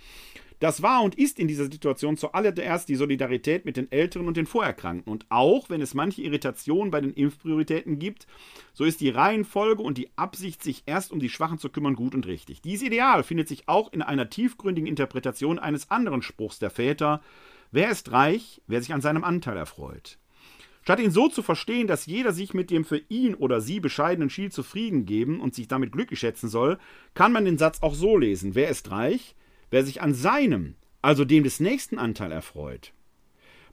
Das 0.59 0.81
war 0.81 1.02
und 1.02 1.16
ist 1.16 1.39
in 1.39 1.48
dieser 1.48 1.65
Situation 1.65 2.16
zuallererst 2.16 2.89
die 2.89 2.94
Solidarität 2.94 3.66
mit 3.66 3.77
den 3.77 3.93
Älteren 3.93 4.27
und 4.27 4.39
den 4.39 4.47
Vorerkrankten. 4.47 5.12
Und 5.12 5.27
auch 5.28 5.69
wenn 5.69 5.82
es 5.82 5.93
manche 5.93 6.23
Irritationen 6.23 6.90
bei 6.90 7.02
den 7.02 7.12
Impfprioritäten 7.12 7.98
gibt, 7.98 8.27
so 8.73 8.85
ist 8.85 9.02
die 9.02 9.11
Reihenfolge 9.11 9.82
und 9.82 9.98
die 9.98 10.09
Absicht, 10.16 10.62
sich 10.62 10.85
erst 10.86 11.12
um 11.12 11.20
die 11.20 11.28
Schwachen 11.28 11.59
zu 11.59 11.69
kümmern, 11.69 11.94
gut 11.94 12.15
und 12.15 12.27
richtig. 12.27 12.62
Dieses 12.62 12.86
Ideal 12.86 13.23
findet 13.23 13.48
sich 13.48 13.69
auch 13.69 13.93
in 13.93 14.01
einer 14.01 14.31
tiefgründigen 14.31 14.89
Interpretation 14.89 15.59
eines 15.59 15.90
anderen 15.90 16.23
Spruchs 16.23 16.59
der 16.59 16.70
Väter. 16.70 17.20
Wer 17.70 17.90
ist 17.90 18.12
reich, 18.12 18.62
wer 18.66 18.81
sich 18.81 18.94
an 18.94 19.02
seinem 19.02 19.24
Anteil 19.24 19.59
erfreut? 19.59 20.16
Statt 20.82 21.01
ihn 21.01 21.11
so 21.11 21.28
zu 21.28 21.43
verstehen, 21.43 21.86
dass 21.86 22.07
jeder 22.07 22.32
sich 22.32 22.55
mit 22.55 22.70
dem 22.70 22.85
für 22.85 23.02
ihn 23.09 23.35
oder 23.35 23.61
sie 23.61 23.81
bescheidenen 23.81 24.31
Schild 24.31 24.52
zufrieden 24.52 25.05
geben 25.05 25.40
und 25.40 25.55
sich 25.55 25.69
damit 25.69 25.93
glücklich 25.93 26.20
schätzen 26.20 26.48
soll, 26.48 26.78
kann 27.15 27.32
man 27.32 27.44
den 27.44 27.59
Satz 27.59 27.82
auch 27.82 27.94
so 27.94 28.16
lesen. 28.16 28.55
Wer 28.55 28.70
ist 28.70 28.90
reich? 28.90 29.35
wer 29.70 29.85
sich 29.85 30.02
an 30.02 30.15
seinem, 30.15 30.74
also 31.01 31.24
dem 31.24 31.44
des 31.44 31.61
nächsten 31.61 31.98
Anteil 31.98 32.32
erfreut. 32.32 32.93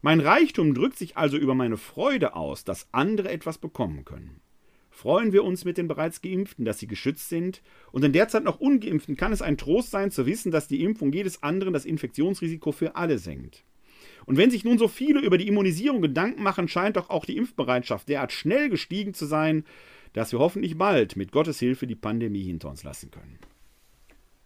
Mein 0.01 0.21
Reichtum 0.21 0.73
drückt 0.73 0.97
sich 0.97 1.17
also 1.17 1.37
über 1.37 1.55
meine 1.55 1.77
Freude 1.77 2.35
aus, 2.35 2.63
dass 2.63 2.87
andere 2.91 3.29
etwas 3.29 3.57
bekommen 3.57 4.05
können. 4.05 4.39
Freuen 4.91 5.31
wir 5.31 5.43
uns 5.43 5.65
mit 5.65 5.77
den 5.77 5.87
bereits 5.87 6.21
Geimpften, 6.21 6.65
dass 6.65 6.79
sie 6.79 6.87
geschützt 6.87 7.29
sind, 7.29 7.61
und 7.91 8.03
den 8.03 8.13
derzeit 8.13 8.43
noch 8.43 8.59
Ungeimpften 8.59 9.17
kann 9.17 9.31
es 9.31 9.41
ein 9.41 9.57
Trost 9.57 9.91
sein 9.91 10.11
zu 10.11 10.25
wissen, 10.25 10.51
dass 10.51 10.67
die 10.67 10.83
Impfung 10.83 11.11
jedes 11.11 11.43
anderen 11.43 11.73
das 11.73 11.85
Infektionsrisiko 11.85 12.71
für 12.71 12.95
alle 12.95 13.19
senkt. 13.19 13.63
Und 14.27 14.35
wenn 14.35 14.51
sich 14.51 14.65
nun 14.65 14.77
so 14.77 14.89
viele 14.89 15.21
über 15.21 15.37
die 15.37 15.47
Immunisierung 15.47 16.01
Gedanken 16.01 16.43
machen, 16.43 16.67
scheint 16.67 16.97
doch 16.97 17.09
auch 17.09 17.23
die 17.25 17.37
Impfbereitschaft 17.37 18.09
derart 18.09 18.33
schnell 18.33 18.69
gestiegen 18.69 19.13
zu 19.13 19.25
sein, 19.25 19.63
dass 20.11 20.33
wir 20.33 20.39
hoffentlich 20.39 20.77
bald 20.77 21.15
mit 21.15 21.31
Gottes 21.31 21.59
Hilfe 21.59 21.87
die 21.87 21.95
Pandemie 21.95 22.43
hinter 22.43 22.69
uns 22.69 22.83
lassen 22.83 23.09
können. 23.09 23.39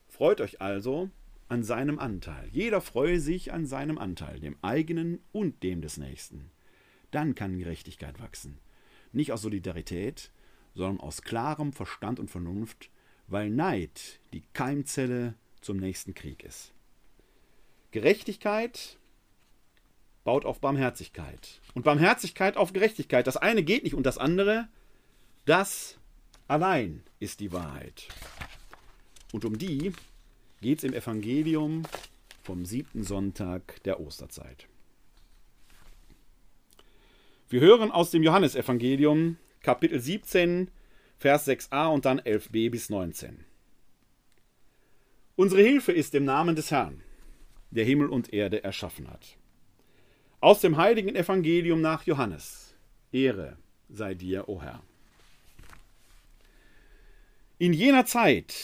Freut 0.08 0.40
euch 0.40 0.62
also, 0.62 1.10
an 1.50 1.64
seinem 1.64 1.98
Anteil. 1.98 2.48
Jeder 2.52 2.80
freue 2.80 3.20
sich 3.20 3.52
an 3.52 3.66
seinem 3.66 3.98
Anteil, 3.98 4.40
dem 4.40 4.56
eigenen 4.62 5.20
und 5.32 5.64
dem 5.64 5.82
des 5.82 5.98
Nächsten. 5.98 6.52
Dann 7.10 7.34
kann 7.34 7.58
Gerechtigkeit 7.58 8.22
wachsen. 8.22 8.60
Nicht 9.12 9.32
aus 9.32 9.42
Solidarität, 9.42 10.32
sondern 10.76 11.00
aus 11.00 11.24
klarem 11.24 11.74
Verstand 11.74 12.20
und 12.20 12.30
Vernunft, 12.30 12.92
weil 13.28 13.50
Neid 13.50 14.20
die 14.32 14.44
Keimzelle 14.54 15.34
zum 15.60 15.78
nächsten 15.78 16.14
Krieg 16.14 16.44
ist. 16.44 16.72
Gerechtigkeit 17.90 19.00
baut 20.24 20.46
auf 20.46 20.60
Barmherzigkeit. 20.60 21.62
Und 21.74 21.84
Barmherzigkeit 21.84 22.58
auf 22.58 22.74
Gerechtigkeit. 22.74 23.28
Das 23.28 23.38
eine 23.38 23.64
geht 23.64 23.84
nicht 23.84 23.96
und 23.96 24.06
das 24.06 24.18
andere, 24.18 24.68
das 25.46 25.98
allein 26.48 27.04
ist 27.20 27.40
die 27.40 27.52
Wahrheit. 27.52 28.08
Und 29.32 29.46
um 29.46 29.58
die 29.58 29.94
geht 30.62 30.80
es 30.80 30.84
im 30.84 30.94
Evangelium 30.94 31.84
vom 32.44 32.66
siebten 32.66 33.04
Sonntag 33.04 33.82
der 33.84 34.00
Osterzeit. 34.00 34.68
Wir 37.50 37.62
hören 37.62 37.92
aus 37.92 38.12
dem 38.12 38.24
Johannesevangelium 38.24 39.38
Kapitel 39.62 40.00
17, 40.00 40.72
Vers 41.18 41.48
6a 41.48 41.94
und 41.94 42.06
dann 42.06 42.20
11b 42.20 42.72
bis 42.72 42.90
19. 42.90 43.46
Unsere 45.36 45.62
Hilfe 45.62 45.92
ist 45.92 46.16
im 46.16 46.26
Namen 46.26 46.56
des 46.56 46.72
Herrn, 46.72 47.04
der 47.70 47.86
Himmel 47.86 48.10
und 48.10 48.34
Erde 48.34 48.64
erschaffen 48.64 49.10
hat. 49.10 49.38
Aus 50.42 50.60
dem 50.60 50.78
heiligen 50.78 51.16
Evangelium 51.16 51.82
nach 51.82 52.04
Johannes. 52.08 52.74
Ehre 53.12 53.58
sei 53.90 54.16
dir, 54.16 54.50
o 54.50 54.60
Herr. 54.60 54.82
In 57.60 57.74
jener 57.74 58.08
Zeit 58.08 58.56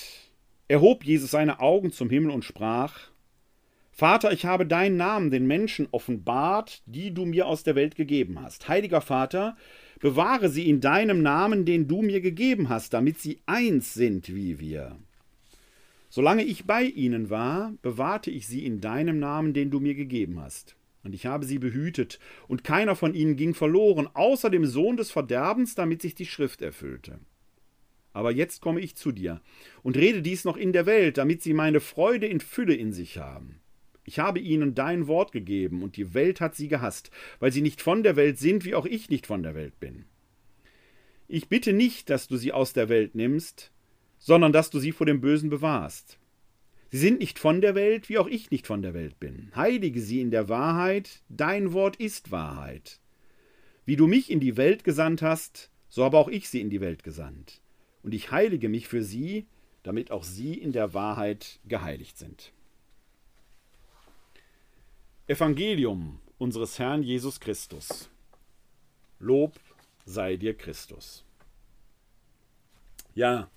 erhob 0.67 1.03
Jesus 1.03 1.29
seine 1.29 1.59
Augen 1.59 1.91
zum 1.91 2.09
Himmel 2.09 2.31
und 2.31 2.43
sprach, 2.43 3.11
Vater, 3.91 4.31
ich 4.31 4.43
habe 4.43 4.65
deinen 4.65 4.97
Namen 4.97 5.29
den 5.29 5.45
Menschen 5.45 5.87
offenbart, 5.91 6.81
die 6.87 7.13
du 7.13 7.25
mir 7.25 7.45
aus 7.45 7.61
der 7.61 7.75
Welt 7.75 7.95
gegeben 7.95 8.41
hast. 8.41 8.67
Heiliger 8.67 9.01
Vater, 9.01 9.55
bewahre 9.99 10.49
sie 10.49 10.67
in 10.67 10.81
deinem 10.81 11.21
Namen, 11.21 11.63
den 11.63 11.87
du 11.87 12.01
mir 12.01 12.21
gegeben 12.21 12.69
hast, 12.69 12.91
damit 12.95 13.19
sie 13.19 13.37
eins 13.45 13.93
sind 13.93 14.33
wie 14.33 14.59
wir. 14.59 14.97
Solange 16.09 16.43
ich 16.43 16.65
bei 16.65 16.85
ihnen 16.85 17.29
war, 17.29 17.73
bewahrte 17.83 18.31
ich 18.31 18.47
sie 18.47 18.65
in 18.65 18.81
deinem 18.81 19.19
Namen, 19.19 19.53
den 19.53 19.69
du 19.69 19.79
mir 19.79 19.93
gegeben 19.93 20.39
hast. 20.41 20.75
Und 21.07 21.13
ich 21.13 21.25
habe 21.25 21.45
sie 21.45 21.57
behütet, 21.57 22.19
und 22.49 22.65
keiner 22.65 22.93
von 22.93 23.13
ihnen 23.13 23.38
ging 23.38 23.53
verloren, 23.53 24.09
außer 24.13 24.49
dem 24.49 24.65
Sohn 24.65 24.97
des 24.97 25.09
Verderbens, 25.09 25.73
damit 25.73 26.01
sich 26.01 26.15
die 26.15 26.25
Schrift 26.25 26.61
erfüllte. 26.61 27.21
Aber 28.11 28.34
jetzt 28.34 28.61
komme 28.61 28.81
ich 28.81 28.97
zu 28.97 29.13
dir 29.13 29.39
und 29.84 29.95
rede 29.95 30.21
dies 30.21 30.43
noch 30.43 30.57
in 30.57 30.73
der 30.73 30.85
Welt, 30.85 31.17
damit 31.17 31.41
sie 31.41 31.53
meine 31.53 31.79
Freude 31.79 32.27
in 32.27 32.41
Fülle 32.41 32.73
in 32.73 32.91
sich 32.91 33.19
haben. 33.19 33.61
Ich 34.03 34.19
habe 34.19 34.39
ihnen 34.39 34.75
dein 34.75 35.07
Wort 35.07 35.31
gegeben, 35.31 35.81
und 35.81 35.95
die 35.95 36.13
Welt 36.13 36.41
hat 36.41 36.55
sie 36.55 36.67
gehasst, 36.67 37.09
weil 37.39 37.53
sie 37.53 37.61
nicht 37.61 37.81
von 37.81 38.03
der 38.03 38.17
Welt 38.17 38.38
sind, 38.38 38.65
wie 38.65 38.75
auch 38.75 38.85
ich 38.85 39.09
nicht 39.09 39.27
von 39.27 39.43
der 39.43 39.55
Welt 39.55 39.79
bin. 39.79 40.03
Ich 41.29 41.47
bitte 41.47 41.71
nicht, 41.71 42.09
dass 42.09 42.27
du 42.27 42.35
sie 42.35 42.51
aus 42.51 42.73
der 42.73 42.89
Welt 42.89 43.15
nimmst, 43.15 43.71
sondern 44.19 44.51
dass 44.51 44.71
du 44.71 44.79
sie 44.79 44.91
vor 44.91 45.05
dem 45.05 45.21
Bösen 45.21 45.49
bewahrst. 45.49 46.19
Sie 46.89 46.97
sind 46.97 47.19
nicht 47.19 47.39
von 47.39 47.61
der 47.61 47.76
Welt, 47.76 48.09
wie 48.09 48.18
auch 48.18 48.27
ich 48.27 48.51
nicht 48.51 48.65
von 48.65 48.81
der 48.81 48.93
Welt 48.93 49.19
bin. 49.19 49.51
Heilige 49.55 49.99
sie 49.99 50.22
in 50.22 50.31
der 50.31 50.47
Wahrheit, 50.47 51.22
dein 51.27 51.73
Wort 51.73 51.97
ist 51.97 52.31
Wahrheit. 52.31 52.99
Wie 53.85 53.95
du 53.95 54.07
mich 54.07 54.31
in 54.31 54.39
die 54.39 54.57
Welt 54.57 54.84
gesandt 54.84 55.22
hast, 55.22 55.69
so 55.89 56.03
habe 56.03 56.18
auch 56.18 56.27
ich 56.27 56.49
sie 56.49 56.61
in 56.61 56.69
die 56.69 56.81
Welt 56.81 57.03
gesandt 57.03 57.61
und 58.03 58.14
ich 58.14 58.31
heilige 58.31 58.69
mich 58.69 58.88
für 58.88 59.03
sie, 59.03 59.47
damit 59.84 60.11
auch 60.11 60.23
sie 60.23 60.53
in 60.53 60.72
der 60.72 60.93
Wahrheit 60.93 61.59
geheiligt 61.65 62.18
sind. 62.18 62.53
Evangelium 65.27 66.22
unseres 66.38 66.80
Herrn 66.80 67.03
Jesus 67.03 67.39
Christus. 67.41 68.09
Lob 69.19 69.59
sei 70.05 70.38
dir 70.38 70.53
Christus. 70.53 71.26
Ja, 73.14 73.49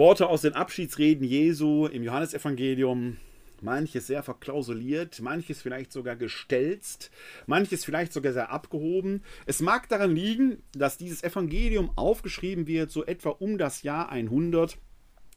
Worte 0.00 0.30
aus 0.30 0.40
den 0.40 0.54
Abschiedsreden 0.54 1.26
Jesu 1.26 1.84
im 1.84 2.02
Johannesevangelium, 2.02 3.18
manches 3.60 4.06
sehr 4.06 4.22
verklausuliert, 4.22 5.20
manches 5.20 5.60
vielleicht 5.60 5.92
sogar 5.92 6.16
gestelzt, 6.16 7.10
manches 7.46 7.84
vielleicht 7.84 8.14
sogar 8.14 8.32
sehr 8.32 8.50
abgehoben. 8.50 9.22
Es 9.44 9.60
mag 9.60 9.90
daran 9.90 10.16
liegen, 10.16 10.62
dass 10.72 10.96
dieses 10.96 11.22
Evangelium 11.22 11.90
aufgeschrieben 11.96 12.66
wird, 12.66 12.90
so 12.90 13.04
etwa 13.04 13.28
um 13.28 13.58
das 13.58 13.82
Jahr 13.82 14.08
100, 14.08 14.78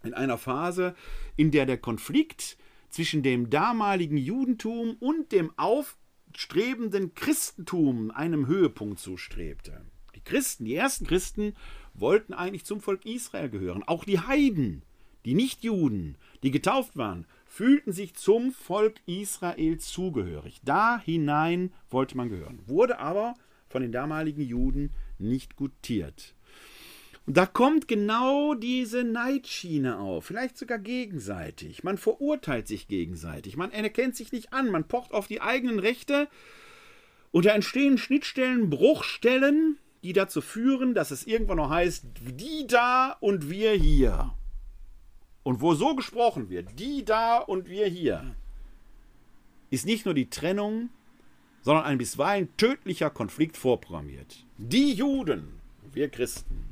in 0.05 0.13
einer 0.13 0.37
Phase, 0.37 0.95
in 1.35 1.51
der 1.51 1.65
der 1.65 1.77
Konflikt 1.77 2.55
zwischen 2.89 3.21
dem 3.21 3.49
damaligen 3.49 4.15
Judentum 4.15 4.95
und 5.01 5.33
dem 5.33 5.51
aufstrebenden 5.57 7.13
Christentum 7.15 8.11
einem 8.11 8.47
Höhepunkt 8.47 9.01
zustrebte. 9.01 9.81
Die 10.15 10.23
Christen, 10.23 10.63
die 10.63 10.75
ersten 10.75 11.05
Christen, 11.05 11.53
wollten 11.93 12.33
eigentlich 12.33 12.65
zum 12.65 12.81
Volk 12.81 13.05
Israel 13.05 13.49
gehören. 13.49 13.83
Auch 13.83 14.05
die 14.05 14.19
Heiden, 14.19 14.83
die 15.25 15.35
Nichtjuden, 15.35 16.17
die 16.41 16.51
getauft 16.51 16.97
waren, 16.97 17.25
fühlten 17.45 17.91
sich 17.91 18.15
zum 18.15 18.51
Volk 18.51 18.95
Israel 19.05 19.77
zugehörig. 19.77 20.59
Da 20.63 20.99
hinein 20.99 21.71
wollte 21.89 22.17
man 22.17 22.29
gehören, 22.29 22.59
wurde 22.65 22.99
aber 22.99 23.35
von 23.69 23.81
den 23.81 23.91
damaligen 23.91 24.41
Juden 24.41 24.91
nicht 25.19 25.55
gutiert. 25.55 26.35
Und 27.25 27.37
da 27.37 27.45
kommt 27.45 27.87
genau 27.87 28.53
diese 28.53 29.03
Neidschiene 29.03 29.97
auf, 29.97 30.25
vielleicht 30.25 30.57
sogar 30.57 30.77
gegenseitig. 30.77 31.83
Man 31.83 31.97
verurteilt 31.97 32.67
sich 32.67 32.87
gegenseitig, 32.87 33.55
man 33.55 33.71
erkennt 33.71 34.15
sich 34.17 34.31
nicht 34.33 34.51
an, 34.51 34.69
man 34.69 34.87
pocht 34.87 35.13
auf 35.13 35.27
die 35.27 35.41
eigenen 35.41 35.79
Rechte 35.79 36.27
und 37.31 37.45
da 37.45 37.51
entstehen 37.51 37.97
Schnittstellen, 37.97 38.69
Bruchstellen, 38.69 39.77
die 40.03 40.13
dazu 40.13 40.41
führen, 40.41 40.93
dass 40.93 41.11
es 41.11 41.25
irgendwann 41.25 41.57
noch 41.57 41.69
heißt, 41.69 42.05
die 42.19 42.67
da 42.67 43.17
und 43.21 43.49
wir 43.49 43.71
hier. 43.71 44.33
Und 45.43 45.61
wo 45.61 45.73
so 45.73 45.95
gesprochen 45.95 46.49
wird, 46.49 46.79
die 46.79 47.03
da 47.05 47.37
und 47.37 47.69
wir 47.69 47.87
hier, 47.87 48.35
ist 49.69 49.85
nicht 49.85 50.05
nur 50.05 50.13
die 50.13 50.29
Trennung, 50.29 50.89
sondern 51.61 51.85
ein 51.85 51.97
bisweilen 51.97 52.55
tödlicher 52.57 53.09
Konflikt 53.09 53.57
vorprogrammiert. 53.57 54.45
Die 54.57 54.93
Juden, 54.93 55.59
wir 55.93 56.09
Christen. 56.09 56.65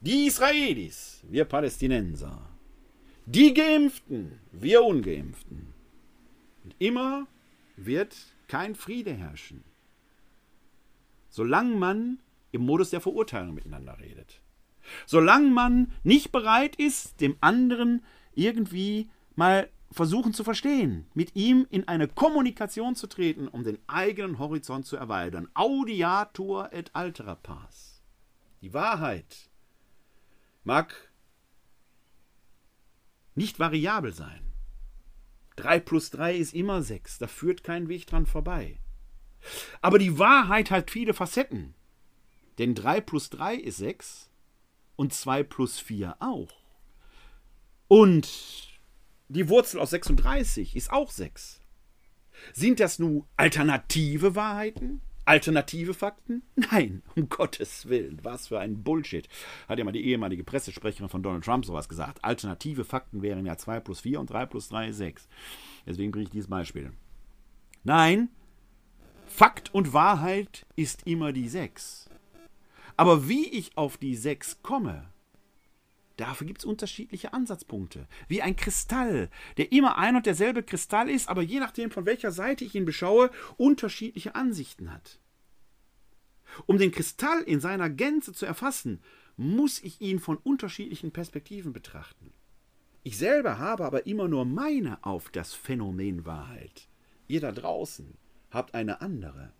Die 0.00 0.26
Israelis, 0.26 1.22
wir 1.28 1.44
Palästinenser. 1.44 2.40
Die 3.26 3.52
Geimpften, 3.52 4.38
wir 4.52 4.82
Ungeimpften. 4.82 5.74
Und 6.64 6.74
immer 6.78 7.26
wird 7.76 8.16
kein 8.46 8.74
Friede 8.74 9.12
herrschen, 9.12 9.62
solange 11.38 11.76
man 11.76 12.18
im 12.50 12.62
Modus 12.62 12.90
der 12.90 13.00
Verurteilung 13.00 13.54
miteinander 13.54 13.96
redet. 14.00 14.40
Solange 15.06 15.50
man 15.50 15.92
nicht 16.02 16.32
bereit 16.32 16.74
ist, 16.74 17.20
dem 17.20 17.36
anderen 17.40 18.04
irgendwie 18.34 19.08
mal 19.36 19.70
versuchen 19.92 20.32
zu 20.34 20.42
verstehen, 20.42 21.06
mit 21.14 21.36
ihm 21.36 21.64
in 21.70 21.86
eine 21.86 22.08
Kommunikation 22.08 22.96
zu 22.96 23.06
treten, 23.06 23.46
um 23.46 23.62
den 23.62 23.78
eigenen 23.86 24.40
Horizont 24.40 24.84
zu 24.84 24.96
erweitern. 24.96 25.48
Audiatur 25.54 26.72
et 26.72 26.90
altera 26.96 27.36
pars. 27.36 28.02
Die 28.60 28.74
Wahrheit 28.74 29.48
mag 30.64 31.12
nicht 33.36 33.60
variabel 33.60 34.12
sein. 34.12 34.42
3 35.54 35.78
plus 35.78 36.10
3 36.10 36.34
ist 36.34 36.52
immer 36.52 36.82
6, 36.82 37.18
da 37.18 37.28
führt 37.28 37.62
kein 37.62 37.88
Weg 37.88 38.08
dran 38.08 38.26
vorbei. 38.26 38.80
Aber 39.80 39.98
die 39.98 40.18
Wahrheit 40.18 40.70
hat 40.70 40.90
viele 40.90 41.14
Facetten. 41.14 41.74
Denn 42.58 42.74
3 42.74 43.00
plus 43.00 43.30
3 43.30 43.54
ist 43.54 43.78
6 43.78 44.30
und 44.96 45.12
2 45.12 45.44
plus 45.44 45.78
4 45.78 46.16
auch. 46.20 46.52
Und 47.86 48.28
die 49.28 49.48
Wurzel 49.48 49.80
aus 49.80 49.90
36 49.90 50.76
ist 50.76 50.92
auch 50.92 51.10
6. 51.10 51.60
Sind 52.52 52.80
das 52.80 52.98
nun 52.98 53.24
alternative 53.36 54.34
Wahrheiten? 54.34 55.00
Alternative 55.24 55.92
Fakten? 55.92 56.42
Nein, 56.56 57.02
um 57.14 57.28
Gottes 57.28 57.88
Willen. 57.88 58.18
Was 58.22 58.48
für 58.48 58.58
ein 58.58 58.82
Bullshit. 58.82 59.28
Hat 59.68 59.78
ja 59.78 59.84
mal 59.84 59.92
die 59.92 60.06
ehemalige 60.06 60.42
Pressesprecherin 60.42 61.10
von 61.10 61.22
Donald 61.22 61.44
Trump 61.44 61.66
sowas 61.66 61.88
gesagt. 61.88 62.24
Alternative 62.24 62.84
Fakten 62.84 63.20
wären 63.20 63.44
ja 63.44 63.58
2 63.58 63.80
plus 63.80 64.00
4 64.00 64.20
und 64.20 64.30
3 64.30 64.46
plus 64.46 64.68
3 64.70 64.88
ist 64.88 64.96
6. 64.96 65.28
Deswegen 65.86 66.12
bringe 66.12 66.24
ich 66.24 66.30
dieses 66.30 66.48
Beispiel. 66.48 66.92
Nein, 67.84 68.30
Fakt 69.28 69.72
und 69.72 69.92
Wahrheit 69.92 70.66
ist 70.74 71.06
immer 71.06 71.32
die 71.32 71.48
6. 71.48 72.08
Aber 72.96 73.28
wie 73.28 73.46
ich 73.46 73.76
auf 73.76 73.98
die 73.98 74.16
6 74.16 74.62
komme, 74.62 75.12
dafür 76.16 76.46
gibt 76.46 76.60
es 76.60 76.64
unterschiedliche 76.64 77.34
Ansatzpunkte. 77.34 78.08
Wie 78.26 78.42
ein 78.42 78.56
Kristall, 78.56 79.30
der 79.58 79.70
immer 79.70 79.98
ein 79.98 80.16
und 80.16 80.26
derselbe 80.26 80.62
Kristall 80.62 81.08
ist, 81.08 81.28
aber 81.28 81.42
je 81.42 81.60
nachdem, 81.60 81.90
von 81.90 82.06
welcher 82.06 82.32
Seite 82.32 82.64
ich 82.64 82.74
ihn 82.74 82.86
beschaue, 82.86 83.30
unterschiedliche 83.58 84.34
Ansichten 84.34 84.92
hat. 84.92 85.20
Um 86.66 86.78
den 86.78 86.90
Kristall 86.90 87.42
in 87.42 87.60
seiner 87.60 87.90
Gänze 87.90 88.32
zu 88.32 88.46
erfassen, 88.46 89.00
muss 89.36 89.80
ich 89.80 90.00
ihn 90.00 90.18
von 90.18 90.38
unterschiedlichen 90.38 91.12
Perspektiven 91.12 91.72
betrachten. 91.72 92.32
Ich 93.04 93.18
selber 93.18 93.58
habe 93.58 93.84
aber 93.84 94.06
immer 94.06 94.26
nur 94.26 94.46
meine 94.46 95.04
auf 95.04 95.30
das 95.30 95.54
Phänomen 95.54 96.24
Wahrheit. 96.24 96.88
Ihr 97.28 97.40
da 97.40 97.52
draußen 97.52 98.16
habt 98.50 98.74
eine 98.74 99.00
andere. 99.00 99.52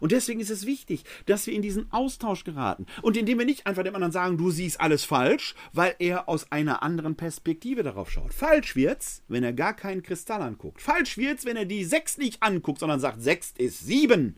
Und 0.00 0.12
deswegen 0.12 0.40
ist 0.40 0.50
es 0.50 0.66
wichtig, 0.66 1.04
dass 1.26 1.46
wir 1.46 1.54
in 1.54 1.62
diesen 1.62 1.92
Austausch 1.92 2.44
geraten. 2.44 2.86
Und 3.02 3.16
indem 3.16 3.38
wir 3.38 3.44
nicht 3.44 3.66
einfach 3.66 3.82
dem 3.82 3.94
anderen 3.94 4.12
sagen, 4.12 4.38
du 4.38 4.50
siehst 4.50 4.80
alles 4.80 5.04
falsch, 5.04 5.54
weil 5.72 5.94
er 5.98 6.28
aus 6.28 6.50
einer 6.50 6.82
anderen 6.82 7.16
Perspektive 7.16 7.82
darauf 7.82 8.10
schaut. 8.10 8.32
Falsch 8.32 8.74
wird's, 8.76 9.22
wenn 9.28 9.44
er 9.44 9.52
gar 9.52 9.74
keinen 9.74 10.02
Kristall 10.02 10.42
anguckt. 10.42 10.80
Falsch 10.80 11.18
wird's, 11.18 11.44
wenn 11.44 11.56
er 11.56 11.66
die 11.66 11.84
sechs 11.84 12.18
nicht 12.18 12.42
anguckt, 12.42 12.80
sondern 12.80 13.00
sagt, 13.00 13.22
sechs 13.22 13.52
ist 13.58 13.80
sieben. 13.80 14.36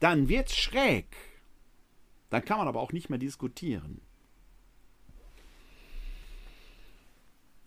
Dann 0.00 0.28
wird's 0.28 0.56
schräg. 0.56 1.06
Dann 2.30 2.44
kann 2.44 2.58
man 2.58 2.68
aber 2.68 2.80
auch 2.80 2.92
nicht 2.92 3.10
mehr 3.10 3.18
diskutieren. 3.18 4.00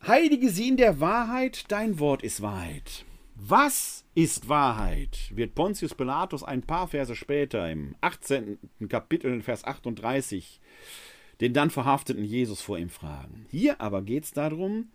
Heilige 0.06 0.50
sie 0.50 0.70
in 0.70 0.78
der 0.78 1.00
Wahrheit, 1.00 1.66
dein 1.70 2.00
Wort 2.00 2.24
ist 2.24 2.42
Wahrheit. 2.42 3.06
Was 3.42 4.06
ist 4.16 4.50
Wahrheit? 4.50 5.32
wird 5.34 5.56
Pontius 5.56 5.96
Pilatus 5.96 6.44
ein 6.44 6.62
paar 6.62 6.90
Verse 6.90 7.16
später 7.16 7.72
im 7.72 7.96
18. 8.02 8.60
Kapitel, 8.90 9.42
Vers 9.42 9.64
38, 9.64 10.60
den 11.40 11.54
dann 11.54 11.70
verhafteten 11.70 12.26
Jesus 12.26 12.62
vor 12.62 12.78
ihm 12.78 12.90
fragen. 12.90 13.46
Hier 13.50 13.80
aber 13.80 14.02
geht 14.02 14.26
es 14.26 14.32
darum, 14.34 14.90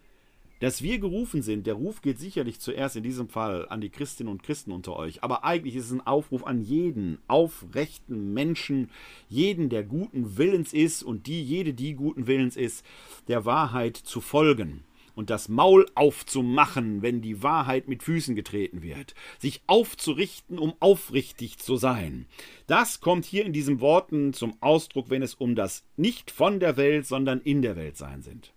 dass 0.60 0.82
wir 0.82 0.98
gerufen 0.98 1.40
sind. 1.40 1.66
Der 1.66 1.74
Ruf 1.74 2.02
geht 2.02 2.18
sicherlich 2.18 2.60
zuerst 2.60 2.96
in 2.96 3.02
diesem 3.02 3.30
Fall 3.30 3.66
an 3.70 3.80
die 3.80 3.90
Christinnen 3.90 4.30
und 4.30 4.42
Christen 4.42 4.72
unter 4.72 4.94
euch, 4.94 5.24
aber 5.24 5.44
eigentlich 5.44 5.74
ist 5.74 5.86
es 5.86 5.92
ein 5.92 6.06
Aufruf 6.06 6.44
an 6.44 6.60
jeden 6.60 7.18
aufrechten 7.26 8.34
Menschen, 8.34 8.90
jeden, 9.26 9.70
der 9.70 9.84
guten 9.84 10.36
Willens 10.36 10.74
ist 10.74 11.02
und 11.02 11.26
die, 11.26 11.42
jede, 11.42 11.72
die 11.72 11.94
guten 11.94 12.26
Willens 12.26 12.56
ist, 12.56 12.84
der 13.26 13.46
Wahrheit 13.46 13.96
zu 13.96 14.20
folgen 14.20 14.84
und 15.14 15.30
das 15.30 15.48
Maul 15.48 15.86
aufzumachen, 15.94 17.02
wenn 17.02 17.22
die 17.22 17.42
Wahrheit 17.42 17.88
mit 17.88 18.02
Füßen 18.02 18.34
getreten 18.34 18.82
wird, 18.82 19.14
sich 19.38 19.62
aufzurichten, 19.66 20.58
um 20.58 20.74
aufrichtig 20.80 21.58
zu 21.58 21.76
sein. 21.76 22.26
Das 22.66 23.00
kommt 23.00 23.24
hier 23.24 23.44
in 23.44 23.52
diesen 23.52 23.80
Worten 23.80 24.32
zum 24.32 24.56
Ausdruck, 24.60 25.10
wenn 25.10 25.22
es 25.22 25.34
um 25.34 25.54
das 25.54 25.84
nicht 25.96 26.30
von 26.30 26.60
der 26.60 26.76
Welt, 26.76 27.06
sondern 27.06 27.40
in 27.40 27.62
der 27.62 27.76
Welt 27.76 27.96
sein 27.96 28.22
sind. 28.22 28.52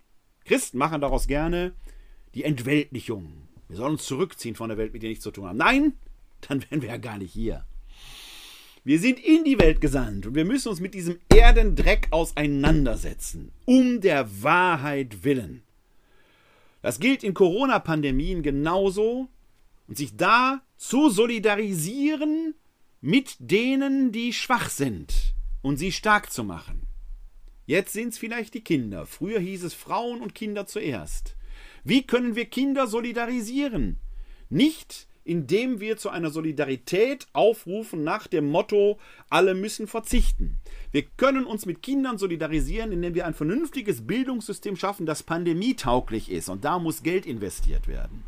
Christen 0.45 0.77
machen 0.77 1.01
daraus 1.01 1.27
gerne 1.27 1.73
die 2.33 2.43
Entweltlichung. 2.43 3.47
Wir 3.67 3.77
sollen 3.77 3.93
uns 3.93 4.05
zurückziehen 4.05 4.55
von 4.55 4.69
der 4.69 4.77
Welt, 4.77 4.93
mit 4.93 5.03
der 5.03 5.09
nichts 5.09 5.23
zu 5.23 5.31
tun 5.31 5.45
haben. 5.45 5.57
Nein, 5.57 5.93
dann 6.47 6.63
wären 6.63 6.81
wir 6.81 6.89
ja 6.89 6.97
gar 6.97 7.17
nicht 7.17 7.33
hier. 7.33 7.65
Wir 8.87 8.99
sind 8.99 9.19
in 9.19 9.43
die 9.43 9.59
Welt 9.59 9.81
gesandt 9.81 10.27
und 10.27 10.35
wir 10.35 10.45
müssen 10.45 10.69
uns 10.69 10.79
mit 10.79 10.93
diesem 10.93 11.19
Erdendreck 11.27 12.07
auseinandersetzen, 12.11 13.51
um 13.65 13.99
der 13.99 14.41
Wahrheit 14.41 15.25
willen. 15.25 15.63
Das 16.81 16.99
gilt 16.99 17.23
in 17.23 17.33
Corona-Pandemien 17.33 18.43
genauso 18.43 19.29
und 19.87 19.97
sich 19.97 20.15
da 20.15 20.61
zu 20.77 21.09
solidarisieren 21.09 22.55
mit 23.01 23.35
denen, 23.39 24.11
die 24.11 24.33
schwach 24.33 24.69
sind 24.69 25.13
und 25.61 25.77
sie 25.77 25.91
stark 25.91 26.31
zu 26.31 26.43
machen. 26.43 26.83
Jetzt 27.65 27.93
sind 27.93 28.09
es 28.09 28.17
vielleicht 28.17 28.53
die 28.53 28.63
Kinder. 28.63 29.05
Früher 29.05 29.39
hieß 29.39 29.63
es 29.63 29.73
Frauen 29.73 30.21
und 30.21 30.35
Kinder 30.35 30.65
zuerst. 30.67 31.35
Wie 31.83 32.03
können 32.03 32.35
wir 32.35 32.45
Kinder 32.45 32.87
solidarisieren? 32.87 33.99
Nicht 34.49 35.07
indem 35.27 35.81
wir 35.81 35.97
zu 35.97 36.09
einer 36.09 36.31
Solidarität 36.31 37.27
aufrufen 37.33 38.03
nach 38.03 38.27
dem 38.27 38.49
Motto, 38.49 38.97
alle 39.29 39.53
müssen 39.53 39.85
verzichten. 39.85 40.57
Wir 40.91 41.03
können 41.03 41.45
uns 41.45 41.65
mit 41.65 41.81
Kindern 41.81 42.17
solidarisieren, 42.17 42.91
indem 42.91 43.13
wir 43.13 43.25
ein 43.25 43.33
vernünftiges 43.33 44.07
Bildungssystem 44.07 44.75
schaffen, 44.75 45.05
das 45.05 45.23
pandemietauglich 45.23 46.31
ist. 46.31 46.49
Und 46.49 46.63
da 46.63 46.79
muss 46.79 47.03
Geld 47.03 47.25
investiert 47.25 47.87
werden. 47.87 48.23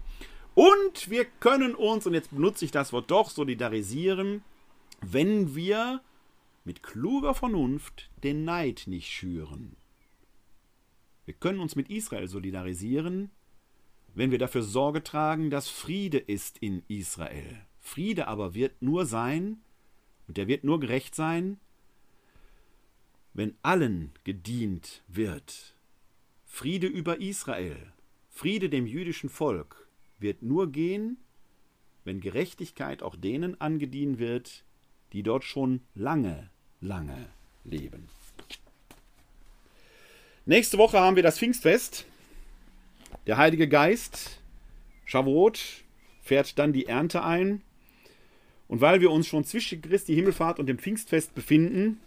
Und 0.56 1.10
wir 1.10 1.26
können 1.26 1.74
uns, 1.74 2.06
und 2.06 2.14
jetzt 2.14 2.32
benutze 2.32 2.66
ich 2.66 2.72
das 2.72 2.92
Wort 2.92 3.10
doch, 3.12 3.30
solidarisieren, 3.30 4.44
wenn 5.02 5.56
wir 5.56 6.02
mit 6.66 6.84
kluger 6.84 7.34
Vernunft 7.34 8.10
den 8.24 8.44
Neid 8.44 8.84
nicht 8.88 9.10
schüren. 9.10 9.78
Wir 11.26 11.34
können 11.34 11.60
uns 11.60 11.76
mit 11.76 11.90
Israel 11.90 12.28
solidarisieren, 12.28 13.30
wenn 14.16 14.32
wir 14.32 14.38
dafür 14.38 14.64
Sorge 14.64 15.04
tragen, 15.04 15.50
dass 15.50 15.70
Friede 15.70 16.18
ist 16.18 16.58
in 16.58 16.84
Israel. 16.88 17.62
Friede 17.80 18.28
aber 18.28 18.54
wird 18.54 18.82
nur 18.82 19.06
sein, 19.06 19.62
und 20.28 20.38
der 20.38 20.48
wird 20.48 20.64
nur 20.64 20.80
gerecht 20.80 21.16
sein, 21.16 21.60
wenn 23.34 23.56
allen 23.62 24.12
gedient 24.24 25.04
wird. 25.08 25.76
Friede 26.46 26.88
über 26.88 27.22
Israel, 27.22 27.94
Friede 28.30 28.70
dem 28.70 28.88
jüdischen 28.88 29.30
Volk 29.30 29.88
wird 30.18 30.42
nur 30.42 30.72
gehen, 30.72 31.18
wenn 32.04 32.22
Gerechtigkeit 32.22 33.04
auch 33.04 33.16
denen 33.16 33.60
angedient 33.62 34.20
wird, 34.20 34.64
die 35.14 35.24
dort 35.24 35.44
schon 35.44 35.82
lange, 35.96 36.50
lange 36.82 37.30
leben. 37.64 38.08
Nächste 40.46 40.78
Woche 40.78 41.00
haben 41.00 41.16
wir 41.16 41.24
das 41.24 41.38
Pfingstfest. 41.38 42.06
Der 43.28 43.38
Heilige 43.38 43.68
Geist, 43.68 44.40
Shavuot, 45.06 45.60
fährt 46.22 46.58
dann 46.58 46.74
die 46.74 46.88
Ernte 46.88 47.24
ein. 47.24 47.62
Und 48.68 48.82
weil 48.82 49.02
wir 49.02 49.12
uns 49.12 49.28
schon 49.28 49.44
zwischen 49.44 49.82
Christi 49.82 50.16
Himmelfahrt 50.16 50.60
und 50.60 50.68
dem 50.68 50.80
Pfingstfest 50.80 51.36
befinden, 51.36 52.00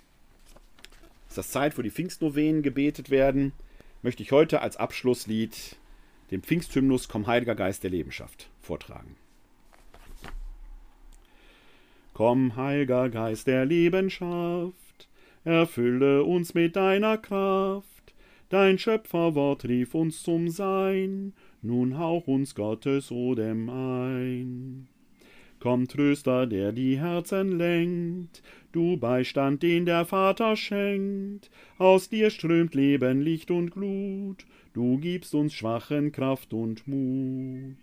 ist 1.32 1.38
das 1.38 1.50
Zeit, 1.50 1.78
wo 1.78 1.82
die 1.82 1.90
Pfingstnovenen 1.90 2.62
gebetet 2.62 3.10
werden, 3.10 3.52
möchte 4.02 4.22
ich 4.22 4.32
heute 4.32 4.60
als 4.60 4.76
Abschlusslied 4.76 5.76
den 6.30 6.42
Pfingsthymnus 6.42 7.09
Komm 7.09 7.26
Heiliger 7.26 7.54
Geist 7.54 7.82
der 7.82 7.90
Lebenschaft 7.90 8.50
vortragen. 8.60 9.16
Komm, 12.14 12.56
Heiliger 12.56 13.09
Geist 13.09 13.46
der 13.46 13.64
Lebenschaft, 13.64 15.09
erfülle 15.44 16.24
uns 16.24 16.54
mit 16.54 16.76
deiner 16.76 17.18
Kraft 17.18 17.92
Dein 18.52 18.78
Schöpferwort 18.78 19.64
rief 19.64 19.94
uns 19.94 20.22
zum 20.22 20.50
Sein, 20.50 21.32
nun 21.62 21.96
hauch 21.96 22.26
uns 22.26 22.54
Gottes 22.54 23.10
Odem 23.10 23.70
ein. 23.70 24.88
Komm, 25.59 25.88
Tröster, 25.88 26.46
der 26.46 26.72
die 26.72 26.98
Herzen 26.98 27.56
lenkt, 27.56 28.42
du 28.72 28.96
Beistand, 28.96 29.62
den 29.62 29.86
der 29.86 30.04
Vater 30.04 30.56
schenkt, 30.56 31.50
aus 31.78 32.08
dir 32.08 32.30
strömt 32.30 32.74
Leben, 32.74 33.20
Licht 33.20 33.50
und 33.50 33.70
Glut, 33.70 34.44
du 34.72 34.98
gibst 34.98 35.34
uns 35.34 35.54
Schwachen 35.54 36.12
Kraft 36.12 36.52
und 36.52 36.86
Mut. 36.88 37.76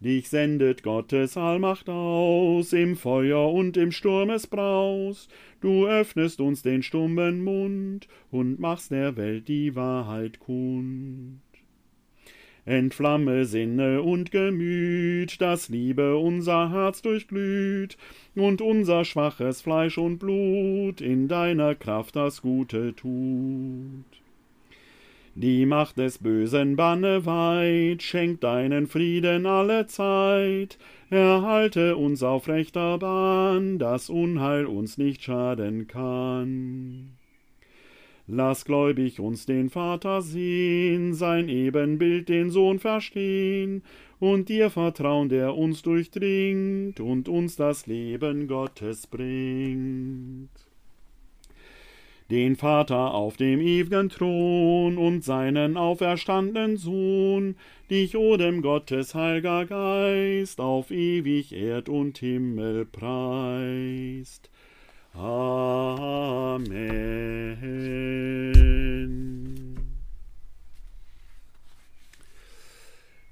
Dich 0.00 0.30
sendet 0.30 0.82
Gottes 0.82 1.36
Allmacht 1.36 1.90
aus, 1.90 2.72
im 2.72 2.96
Feuer 2.96 3.52
und 3.52 3.76
im 3.76 3.92
Sturm 3.92 4.30
es 4.30 4.46
braust, 4.46 5.30
du 5.60 5.86
öffnest 5.86 6.40
uns 6.40 6.62
den 6.62 6.82
stummen 6.82 7.44
Mund 7.44 8.08
und 8.30 8.58
machst 8.58 8.92
der 8.92 9.18
Welt 9.18 9.48
die 9.48 9.76
Wahrheit 9.76 10.40
kund. 10.40 11.42
Entflamme 12.70 13.46
Sinne 13.46 14.00
und 14.00 14.30
Gemüt, 14.30 15.40
das 15.40 15.68
Liebe 15.68 16.16
unser 16.16 16.70
Herz 16.70 17.02
durchglüht, 17.02 17.96
und 18.36 18.62
unser 18.62 19.04
schwaches 19.04 19.60
Fleisch 19.60 19.98
und 19.98 20.18
Blut 20.18 21.00
in 21.00 21.26
deiner 21.26 21.74
Kraft 21.74 22.14
das 22.14 22.42
Gute 22.42 22.94
tut. 22.94 24.04
Die 25.34 25.66
Macht 25.66 25.98
des 25.98 26.18
Bösen 26.18 26.76
banne 26.76 27.26
weit, 27.26 28.04
schenk 28.04 28.40
deinen 28.40 28.86
Frieden 28.86 29.46
alle 29.46 29.88
Zeit, 29.88 30.78
erhalte 31.10 31.96
uns 31.96 32.22
auf 32.22 32.46
rechter 32.46 32.98
Bahn, 32.98 33.80
dass 33.80 34.08
Unheil 34.08 34.66
uns 34.66 34.96
nicht 34.96 35.24
schaden 35.24 35.88
kann. 35.88 37.19
Lass 38.32 38.64
gläubig 38.64 39.18
uns 39.18 39.44
den 39.44 39.70
Vater 39.70 40.22
sehen, 40.22 41.14
sein 41.14 41.48
Ebenbild 41.48 42.28
den 42.28 42.50
Sohn 42.50 42.78
verstehen, 42.78 43.82
und 44.20 44.48
dir 44.48 44.70
vertrauen, 44.70 45.28
der 45.28 45.56
uns 45.56 45.82
durchdringt 45.82 47.00
und 47.00 47.28
uns 47.28 47.56
das 47.56 47.86
Leben 47.86 48.46
Gottes 48.46 49.08
bringt 49.08 50.50
den 52.30 52.54
Vater 52.54 53.12
auf 53.12 53.36
dem 53.36 53.60
ewigen 53.60 54.08
Thron 54.08 54.98
und 54.98 55.24
seinen 55.24 55.76
auferstandenen 55.76 56.76
Sohn, 56.76 57.56
dich, 57.90 58.16
o 58.16 58.36
dem 58.36 58.62
Gottes 58.62 59.14
heilger 59.14 59.66
Geist, 59.66 60.60
auf 60.60 60.92
ewig 60.92 61.52
Erd 61.52 61.88
und 61.88 62.18
Himmel 62.18 62.86
preist. 62.86 64.50
Amen. 65.12 66.70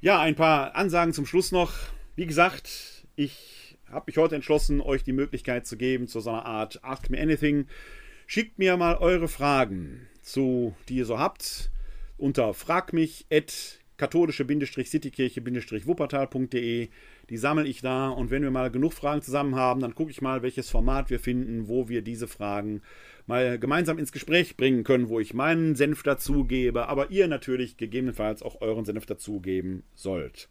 Ja, 0.00 0.20
ein 0.20 0.34
paar 0.34 0.74
Ansagen 0.76 1.12
zum 1.12 1.26
Schluss 1.26 1.52
noch. 1.52 1.72
Wie 2.16 2.26
gesagt, 2.26 3.06
ich 3.16 3.76
habe 3.90 4.04
mich 4.06 4.16
heute 4.16 4.34
entschlossen, 4.34 4.80
euch 4.80 5.04
die 5.04 5.12
Möglichkeit 5.12 5.66
zu 5.66 5.76
geben 5.76 6.08
zu 6.08 6.20
so 6.20 6.30
einer 6.30 6.46
Art 6.46 6.82
Ask 6.84 7.10
Me 7.10 7.20
Anything 7.20 7.66
Schickt 8.30 8.58
mir 8.58 8.76
mal 8.76 8.98
eure 8.98 9.26
Fragen, 9.26 10.06
zu, 10.20 10.76
die 10.90 10.96
ihr 10.96 11.06
so 11.06 11.18
habt, 11.18 11.70
unter 12.18 12.52
fragmich 12.52 13.24
katholische-citykirche-wuppertal.de. 13.96 16.90
Die 17.30 17.36
sammle 17.36 17.66
ich 17.66 17.82
da 17.82 18.08
und 18.08 18.30
wenn 18.30 18.42
wir 18.42 18.50
mal 18.50 18.70
genug 18.70 18.94
Fragen 18.94 19.22
zusammen 19.22 19.54
haben, 19.54 19.80
dann 19.80 19.94
gucke 19.94 20.10
ich 20.10 20.22
mal, 20.22 20.42
welches 20.42 20.70
Format 20.70 21.10
wir 21.10 21.20
finden, 21.20 21.68
wo 21.68 21.88
wir 21.88 22.02
diese 22.02 22.26
Fragen 22.26 22.80
mal 23.26 23.58
gemeinsam 23.58 23.98
ins 23.98 24.12
Gespräch 24.12 24.56
bringen 24.56 24.84
können, 24.84 25.08
wo 25.10 25.20
ich 25.20 25.34
meinen 25.34 25.74
Senf 25.74 26.02
dazugebe, 26.02 26.88
aber 26.88 27.10
ihr 27.10 27.28
natürlich 27.28 27.76
gegebenenfalls 27.76 28.42
auch 28.42 28.60
euren 28.62 28.86
Senf 28.86 29.04
dazugeben 29.04 29.82
sollt. 29.94 30.48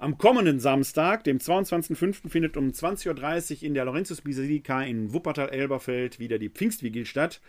Am 0.00 0.16
kommenden 0.16 0.60
Samstag, 0.60 1.24
dem 1.24 1.36
22.05., 1.36 2.30
findet 2.30 2.56
um 2.56 2.70
20.30 2.70 3.58
Uhr 3.58 3.62
in 3.64 3.74
der 3.74 3.84
Laurentius-Basilika 3.84 4.82
in 4.82 5.12
Wuppertal-Elberfeld 5.12 6.18
wieder 6.18 6.38
die 6.38 6.48
Pfingstvigil 6.48 7.04
statt. 7.04 7.42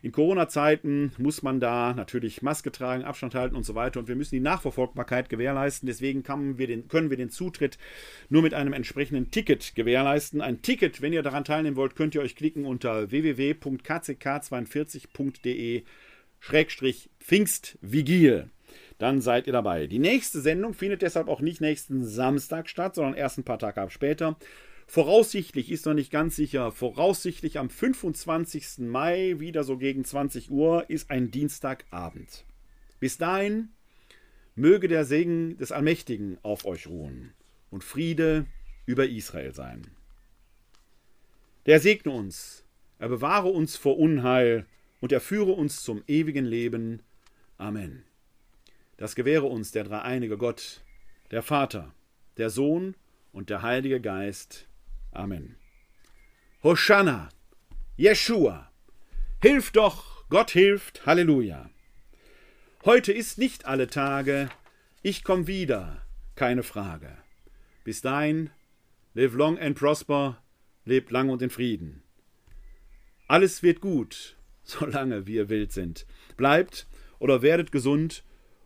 In 0.00 0.10
Corona-Zeiten 0.10 1.12
muss 1.18 1.42
man 1.42 1.60
da 1.60 1.92
natürlich 1.92 2.40
Maske 2.40 2.72
tragen, 2.72 3.04
Abstand 3.04 3.34
halten 3.34 3.54
und 3.54 3.64
so 3.64 3.74
weiter. 3.74 4.00
Und 4.00 4.08
wir 4.08 4.16
müssen 4.16 4.34
die 4.34 4.40
Nachverfolgbarkeit 4.40 5.28
gewährleisten. 5.28 5.86
Deswegen 5.86 6.22
wir 6.56 6.68
den, 6.68 6.88
können 6.88 7.10
wir 7.10 7.18
den 7.18 7.28
Zutritt 7.28 7.76
nur 8.30 8.40
mit 8.40 8.54
einem 8.54 8.72
entsprechenden 8.72 9.30
Ticket 9.30 9.74
gewährleisten. 9.74 10.40
Ein 10.40 10.62
Ticket, 10.62 11.02
wenn 11.02 11.12
ihr 11.12 11.22
daran 11.22 11.44
teilnehmen 11.44 11.76
wollt, 11.76 11.96
könnt 11.96 12.14
ihr 12.14 12.22
euch 12.22 12.34
klicken 12.34 12.64
unter 12.64 13.10
www.kck42.de 13.10 15.82
Pfingstvigil 17.18 18.48
dann 19.00 19.22
seid 19.22 19.46
ihr 19.46 19.54
dabei. 19.54 19.86
Die 19.86 19.98
nächste 19.98 20.42
Sendung 20.42 20.74
findet 20.74 21.00
deshalb 21.00 21.28
auch 21.28 21.40
nicht 21.40 21.62
nächsten 21.62 22.04
Samstag 22.04 22.68
statt, 22.68 22.94
sondern 22.94 23.14
erst 23.14 23.38
ein 23.38 23.44
paar 23.44 23.58
Tage 23.58 23.90
später. 23.90 24.36
Voraussichtlich 24.86 25.70
ist 25.70 25.86
noch 25.86 25.94
nicht 25.94 26.12
ganz 26.12 26.36
sicher. 26.36 26.70
Voraussichtlich 26.70 27.58
am 27.58 27.70
25. 27.70 28.80
Mai, 28.80 29.36
wieder 29.38 29.64
so 29.64 29.78
gegen 29.78 30.04
20 30.04 30.50
Uhr, 30.50 30.90
ist 30.90 31.10
ein 31.10 31.30
Dienstagabend. 31.30 32.44
Bis 32.98 33.16
dahin 33.16 33.70
möge 34.54 34.86
der 34.86 35.06
Segen 35.06 35.56
des 35.56 35.72
Allmächtigen 35.72 36.36
auf 36.42 36.66
euch 36.66 36.86
ruhen 36.86 37.32
und 37.70 37.82
Friede 37.82 38.44
über 38.84 39.08
Israel 39.08 39.54
sein. 39.54 39.86
Der 41.64 41.80
segne 41.80 42.12
uns, 42.12 42.66
er 42.98 43.08
bewahre 43.08 43.48
uns 43.48 43.78
vor 43.78 43.98
Unheil 43.98 44.66
und 45.00 45.10
er 45.10 45.22
führe 45.22 45.52
uns 45.52 45.82
zum 45.82 46.02
ewigen 46.06 46.44
Leben. 46.44 47.00
Amen. 47.56 48.04
Das 49.00 49.14
gewähre 49.14 49.46
uns 49.46 49.72
der 49.72 49.84
dreieinige 49.84 50.36
Gott, 50.36 50.82
der 51.30 51.42
Vater, 51.42 51.94
der 52.36 52.50
Sohn 52.50 52.94
und 53.32 53.48
der 53.48 53.62
Heilige 53.62 53.98
Geist. 53.98 54.68
Amen. 55.10 55.56
Hosanna, 56.62 57.30
Jeshua, 57.96 58.70
hilf 59.40 59.70
doch, 59.70 60.28
Gott 60.28 60.50
hilft, 60.50 61.06
Halleluja. 61.06 61.70
Heute 62.84 63.14
ist 63.14 63.38
nicht 63.38 63.64
alle 63.64 63.86
Tage, 63.86 64.50
ich 65.00 65.24
komm 65.24 65.46
wieder, 65.46 66.04
keine 66.34 66.62
Frage. 66.62 67.16
Bis 67.84 68.02
dahin, 68.02 68.50
live 69.14 69.32
long 69.32 69.58
and 69.58 69.78
prosper, 69.78 70.42
lebt 70.84 71.10
lang 71.10 71.30
und 71.30 71.40
in 71.40 71.48
Frieden. 71.48 72.02
Alles 73.28 73.62
wird 73.62 73.80
gut, 73.80 74.36
solange 74.62 75.26
wir 75.26 75.48
wild 75.48 75.72
sind. 75.72 76.04
Bleibt 76.36 76.86
oder 77.18 77.40
werdet 77.40 77.72
gesund 77.72 78.24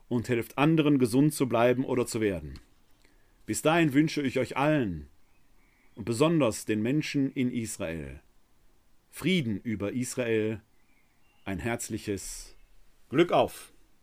und 0.09 0.28
helft 0.28 0.59
anderen, 0.59 0.98
gesund 0.98 1.35
zu 1.35 1.48
bleiben 1.48 1.85
oder 1.85 2.06
zu 2.06 2.20
werden. 2.20 2.60
Bis 3.47 3.62
dahin 3.62 3.93
wünsche 3.93 4.22
ich 4.22 4.39
euch 4.39 4.56
allen 4.56 5.09
und 5.94 6.05
besonders 6.05 6.64
den 6.64 6.82
Menschen 6.82 7.31
in 7.32 7.51
Israel 7.51 8.20
Frieden 9.10 9.60
über 9.60 9.93
Israel, 9.93 10.60
ein 11.44 11.60
herzliches 11.60 12.56
Glück 13.10 13.31
auf! 13.31 13.73